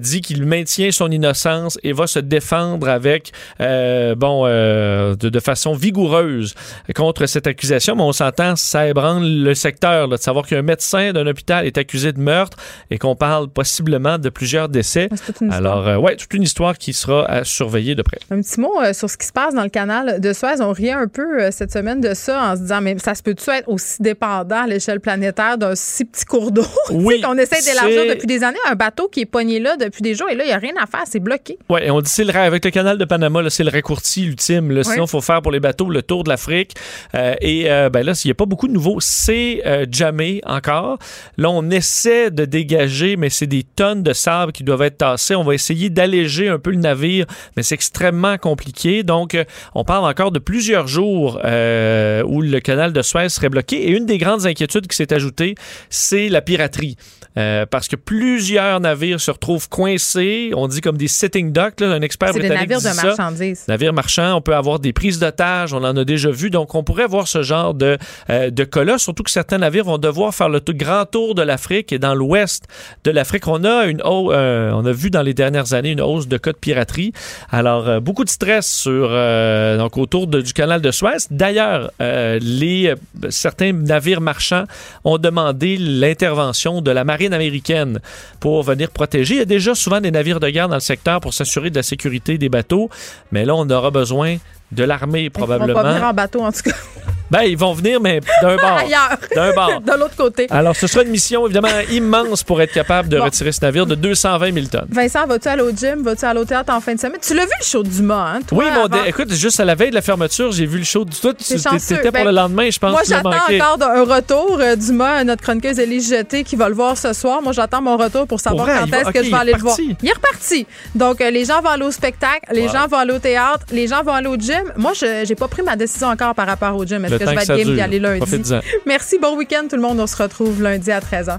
dit 0.00 0.20
qu'il 0.20 0.44
maintient 0.44 0.90
son 0.90 1.12
innocence 1.12 1.78
et 1.84 1.92
va 1.92 2.08
se 2.08 2.18
défendre 2.18 2.88
avec, 2.88 3.30
bon, 3.60 4.44
de, 4.46 5.14
de, 5.14 5.40
façon 5.40 5.74
vigoureuse 5.74 6.54
contre 6.96 7.26
cette 7.26 7.46
accusation. 7.46 7.94
Mais 7.94 8.02
on 8.02 8.12
s'entend, 8.12 8.56
ça 8.56 8.88
ébranle 8.88 9.24
le 9.24 9.54
secteur 9.54 10.08
là, 10.08 10.16
de 10.16 10.22
savoir 10.22 10.46
qu'un 10.46 10.62
médecin 10.62 11.12
d'un 11.12 11.28
hôpital 11.28 11.64
est 11.64 11.78
accusé 11.78 12.12
de 12.12 12.23
meurtre 12.24 12.56
et 12.90 12.98
qu'on 12.98 13.16
parle 13.16 13.48
possiblement 13.48 14.18
de 14.18 14.28
plusieurs 14.28 14.68
décès. 14.68 15.08
Alors, 15.50 15.86
euh, 15.86 15.96
ouais, 15.96 16.16
toute 16.16 16.32
une 16.34 16.42
histoire 16.42 16.76
qui 16.76 16.92
sera 16.92 17.24
à 17.26 17.44
surveiller 17.44 17.94
de 17.94 18.02
près. 18.02 18.18
Un 18.30 18.40
petit 18.40 18.60
mot 18.60 18.80
euh, 18.82 18.92
sur 18.92 19.08
ce 19.08 19.16
qui 19.16 19.26
se 19.26 19.32
passe 19.32 19.54
dans 19.54 19.62
le 19.62 19.68
canal 19.68 20.20
de 20.20 20.32
Suez. 20.32 20.60
On 20.60 20.72
riait 20.72 20.92
un 20.92 21.08
peu 21.08 21.42
euh, 21.42 21.50
cette 21.50 21.72
semaine 21.72 22.00
de 22.00 22.14
ça 22.14 22.42
en 22.42 22.56
se 22.56 22.62
disant, 22.62 22.80
mais 22.80 22.98
ça 22.98 23.14
se 23.14 23.22
peut-tu 23.22 23.50
être 23.50 23.68
aussi 23.68 24.02
dépendant 24.02 24.62
à 24.64 24.66
l'échelle 24.66 25.00
planétaire 25.00 25.58
d'un 25.58 25.74
si 25.74 26.04
petit 26.04 26.24
cours 26.24 26.50
d'eau? 26.50 26.64
Oui, 26.90 27.20
qu'on 27.20 27.36
essaie 27.36 27.62
d'élargir 27.62 28.14
depuis 28.14 28.26
des 28.26 28.42
années? 28.44 28.58
Un 28.70 28.74
bateau 28.74 29.08
qui 29.08 29.20
est 29.20 29.26
pogné 29.26 29.58
là 29.58 29.76
depuis 29.76 30.02
des 30.02 30.14
jours 30.14 30.28
et 30.30 30.34
là, 30.34 30.44
il 30.44 30.48
n'y 30.48 30.52
a 30.52 30.58
rien 30.58 30.74
à 30.80 30.86
faire, 30.86 31.02
c'est 31.06 31.20
bloqué. 31.20 31.58
Oui, 31.68 31.80
et 31.82 31.90
on 31.90 32.00
dit 32.00 32.10
c'est 32.10 32.24
le 32.24 32.34
avec 32.34 32.64
le 32.64 32.70
canal 32.70 32.98
de 32.98 33.04
Panama, 33.04 33.48
c'est 33.50 33.64
le 33.64 33.70
raccourci 33.70 34.24
ultime. 34.24 34.70
Là, 34.70 34.82
Sinon, 34.84 35.04
il 35.04 35.10
faut 35.10 35.20
faire 35.20 35.40
pour 35.40 35.52
les 35.52 35.60
bateaux 35.60 35.88
le 35.88 36.02
tour 36.02 36.24
de 36.24 36.28
l'Afrique. 36.28 36.74
et 37.14 37.64
ben 37.92 38.02
là, 38.02 38.14
s'il 38.14 38.28
n'y 38.28 38.32
a 38.32 38.34
pas 38.34 38.46
beaucoup 38.46 38.68
de 38.68 38.72
nouveaux, 38.72 38.98
c'est 39.00 39.62
jamais 39.90 40.40
encore. 40.44 40.98
Là, 41.36 41.50
on 41.50 41.70
essaie 41.70 42.13
essaie 42.14 42.30
de 42.30 42.44
dégager, 42.44 43.16
mais 43.16 43.30
c'est 43.30 43.46
des 43.46 43.62
tonnes 43.62 44.02
de 44.02 44.12
sable 44.12 44.52
qui 44.52 44.64
doivent 44.64 44.82
être 44.82 44.98
tassées. 44.98 45.34
On 45.34 45.44
va 45.44 45.54
essayer 45.54 45.90
d'alléger 45.90 46.48
un 46.48 46.58
peu 46.58 46.70
le 46.70 46.76
navire, 46.76 47.26
mais 47.56 47.62
c'est 47.62 47.74
extrêmement 47.74 48.38
compliqué. 48.38 49.02
Donc, 49.02 49.34
euh, 49.34 49.44
on 49.74 49.84
parle 49.84 50.04
encore 50.04 50.30
de 50.30 50.38
plusieurs 50.38 50.86
jours 50.86 51.40
euh, 51.44 52.22
où 52.24 52.42
le 52.42 52.60
canal 52.60 52.92
de 52.92 53.02
Suez 53.02 53.28
serait 53.28 53.48
bloqué. 53.48 53.88
Et 53.88 53.90
une 53.90 54.06
des 54.06 54.18
grandes 54.18 54.46
inquiétudes 54.46 54.86
qui 54.86 54.96
s'est 54.96 55.12
ajoutée, 55.12 55.54
c'est 55.90 56.28
la 56.28 56.40
piraterie. 56.42 56.96
Euh, 57.36 57.66
parce 57.66 57.88
que 57.88 57.96
plusieurs 57.96 58.78
navires 58.78 59.20
se 59.20 59.30
retrouvent 59.30 59.68
coincés, 59.68 60.52
on 60.54 60.68
dit 60.68 60.80
comme 60.80 60.96
des 60.96 61.08
sitting 61.08 61.50
docks, 61.50 61.80
là, 61.80 61.88
un 61.88 62.00
expert 62.00 62.32
britannique 62.32 62.52
C'est 62.60 62.66
des 62.66 62.74
navires 62.74 62.78
dit 62.78 62.96
de 62.96 63.00
ça. 63.00 63.06
marchandises. 63.06 63.64
Navires 63.66 63.92
marchands, 63.92 64.36
on 64.36 64.40
peut 64.40 64.54
avoir 64.54 64.78
des 64.78 64.92
prises 64.92 65.18
d'otages, 65.18 65.74
on 65.74 65.82
en 65.82 65.96
a 65.96 66.04
déjà 66.04 66.30
vu, 66.30 66.50
donc 66.50 66.76
on 66.76 66.84
pourrait 66.84 67.08
voir 67.08 67.26
ce 67.26 67.42
genre 67.42 67.74
de, 67.74 67.98
euh, 68.30 68.50
de 68.50 68.62
cas-là, 68.62 68.98
surtout 68.98 69.24
que 69.24 69.32
certains 69.32 69.58
navires 69.58 69.84
vont 69.84 69.98
devoir 69.98 70.32
faire 70.32 70.48
le 70.48 70.60
grand 70.60 71.06
tour 71.06 71.34
de 71.34 71.42
l'Afrique 71.42 71.92
et 71.94 71.98
dans 71.98 72.14
l'ouest 72.14 72.64
de 73.04 73.10
l'Afrique, 73.10 73.48
on 73.48 73.64
a 73.64 73.86
une 73.86 74.02
hau- 74.02 74.32
euh, 74.32 74.70
on 74.74 74.84
a 74.84 74.92
vu 74.92 75.10
dans 75.10 75.22
les 75.22 75.34
dernières 75.34 75.72
années 75.74 75.92
une 75.92 76.00
hausse 76.00 76.28
de 76.28 76.36
cas 76.36 76.52
de 76.52 76.58
piraterie. 76.58 77.12
Alors 77.50 77.88
euh, 77.88 78.00
beaucoup 78.00 78.24
de 78.24 78.28
stress 78.28 78.66
sur 78.70 79.08
euh, 79.10 79.78
donc 79.78 79.96
autour 79.96 80.26
de- 80.26 80.40
du 80.40 80.52
canal 80.52 80.80
de 80.82 80.90
Suez. 80.90 81.26
D'ailleurs, 81.30 81.90
les 82.00 82.94
certains 83.30 83.72
navires 83.72 84.20
marchands 84.20 84.64
ont 85.04 85.18
demandé 85.18 85.76
l'intervention 85.78 86.80
de 86.80 86.90
la 86.90 87.04
marine 87.04 87.32
américaine 87.32 88.00
pour 88.40 88.62
venir 88.62 88.90
protéger. 88.90 89.34
Il 89.34 89.38
y 89.38 89.42
a 89.42 89.46
déjà 89.46 89.74
souvent 89.74 90.00
des 90.00 90.10
navires 90.10 90.40
de 90.40 90.48
guerre 90.50 90.68
dans 90.68 90.74
le 90.76 90.80
secteur 90.80 91.20
pour 91.20 91.32
s'assurer 91.34 91.70
de 91.70 91.76
la 91.76 91.82
sécurité 91.82 92.38
des 92.38 92.48
bateaux, 92.48 92.90
mais 93.32 93.44
là 93.44 93.54
on 93.54 93.68
aura 93.70 93.90
besoin 93.90 94.36
de 94.72 94.84
l'armée 94.84 95.22
Ils 95.22 95.24
vont 95.26 95.30
probablement. 95.46 95.82
pas 95.82 95.92
venir 95.92 96.04
en 96.04 96.12
bateau, 96.12 96.40
en 96.42 96.50
tout 96.52 96.62
cas. 96.64 96.76
Ben, 97.30 97.42
ils 97.42 97.56
vont 97.56 97.72
venir, 97.72 98.00
mais 98.00 98.20
d'un 98.42 98.56
bord. 98.56 98.78
Ailleurs. 98.78 99.16
D'un 99.34 99.52
bord. 99.52 99.80
de 99.84 99.92
l'autre 99.98 100.16
côté. 100.16 100.46
Alors, 100.50 100.76
ce 100.76 100.86
sera 100.86 101.02
une 101.04 101.10
mission 101.10 101.44
évidemment 101.46 101.68
immense 101.90 102.42
pour 102.42 102.60
être 102.60 102.72
capable 102.72 103.08
de 103.08 103.18
Bon. 103.18 103.24
retirer 103.24 103.50
ce 103.52 103.60
navire 103.64 103.86
de 103.86 103.94
220 103.94 104.52
000 104.52 104.66
tonnes. 104.66 104.86
Vincent, 104.90 105.26
vas-tu 105.26 105.48
aller 105.48 105.62
au 105.62 105.70
gym? 105.70 106.02
Vas-tu 106.02 106.24
aller 106.26 106.40
au 106.40 106.44
théâtre 106.44 106.72
en 106.72 106.80
fin 106.80 106.94
de 106.94 107.00
semaine? 107.00 107.18
Tu 107.26 107.34
l'as 107.34 107.44
vu 107.46 107.52
le 107.58 107.64
show 107.64 107.82
de 107.82 107.88
Dumas, 107.88 108.34
hein? 108.36 108.40
Toi, 108.46 108.58
oui, 108.58 108.70
mon 108.74 108.84
avant? 108.84 109.04
écoute, 109.04 109.32
juste 109.32 109.58
à 109.60 109.64
la 109.64 109.74
veille 109.74 109.90
de 109.90 109.94
la 109.94 110.02
fermeture, 110.02 110.52
j'ai 110.52 110.66
vu 110.66 110.78
le 110.78 110.84
show 110.84 111.04
du 111.04 111.16
tout. 111.18 111.32
Tu 111.32 111.54
étais 111.54 112.02
pour 112.02 112.12
Ben, 112.12 112.24
le 112.24 112.30
lendemain, 112.30 112.68
je 112.70 112.78
pense. 112.78 112.90
Moi, 112.92 113.02
j'attends 113.08 113.30
encore 113.30 113.88
un 113.90 114.04
retour. 114.04 114.58
euh, 114.60 114.76
Dumas, 114.76 115.24
notre 115.24 115.42
chroniqueuse 115.42 115.78
Élise 115.78 116.08
Jeté, 116.10 116.44
qui 116.44 116.56
va 116.56 116.68
le 116.68 116.74
voir 116.74 116.96
ce 116.98 117.12
soir. 117.12 117.40
Moi, 117.42 117.52
j'attends 117.52 117.80
mon 117.82 117.96
retour 117.96 118.26
pour 118.26 118.40
savoir 118.40 118.66
vrai, 118.66 118.74
quand 118.90 118.96
est-ce 118.98 119.10
que 119.10 119.22
je 119.24 119.30
vais 119.30 119.36
aller 119.36 119.52
le 119.52 119.58
voir. 119.60 119.76
Il 119.80 120.08
est 120.08 120.12
reparti. 120.12 120.66
Donc, 120.94 121.20
euh, 121.20 121.30
les 121.30 121.44
gens 121.44 121.60
vont 121.62 121.70
aller 121.70 121.84
au 121.84 121.90
spectacle, 121.90 122.40
les 122.52 122.66
Wow. 122.66 122.72
gens 122.72 122.86
vont 122.88 122.98
aller 122.98 123.12
au 123.12 123.18
théâtre, 123.18 123.64
les 123.72 123.86
gens 123.88 124.02
vont 124.02 124.12
aller 124.12 124.26
au 124.28 124.36
gym. 124.36 124.72
Moi, 124.76 124.92
je 124.94 125.26
n'ai 125.28 125.34
pas 125.34 125.48
pris 125.48 125.62
ma 125.62 125.76
décision 125.76 126.08
encore 126.08 126.34
par 126.34 126.46
rapport 126.46 126.76
au 126.76 126.84
gym. 126.84 127.04
Est-ce 127.14 127.24
Le 127.24 127.24
que 127.24 127.24
temps 127.24 127.30
je 127.30 127.36
vais 127.36 127.36
que 127.36 127.40
être 127.42 127.46
ça 127.46 127.56
game 127.56 127.66
d'y 127.68 127.74
dure. 127.74 127.84
aller 127.84 127.98
lundi? 127.98 128.52
Merci, 128.86 129.18
bon 129.20 129.36
week-end 129.36 129.66
tout 129.68 129.76
le 129.76 129.82
monde. 129.82 130.00
On 130.00 130.06
se 130.06 130.16
retrouve 130.22 130.62
lundi 130.62 130.90
à 130.90 131.00
13h. 131.00 131.38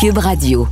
Cube 0.00 0.18
Radio. 0.18 0.66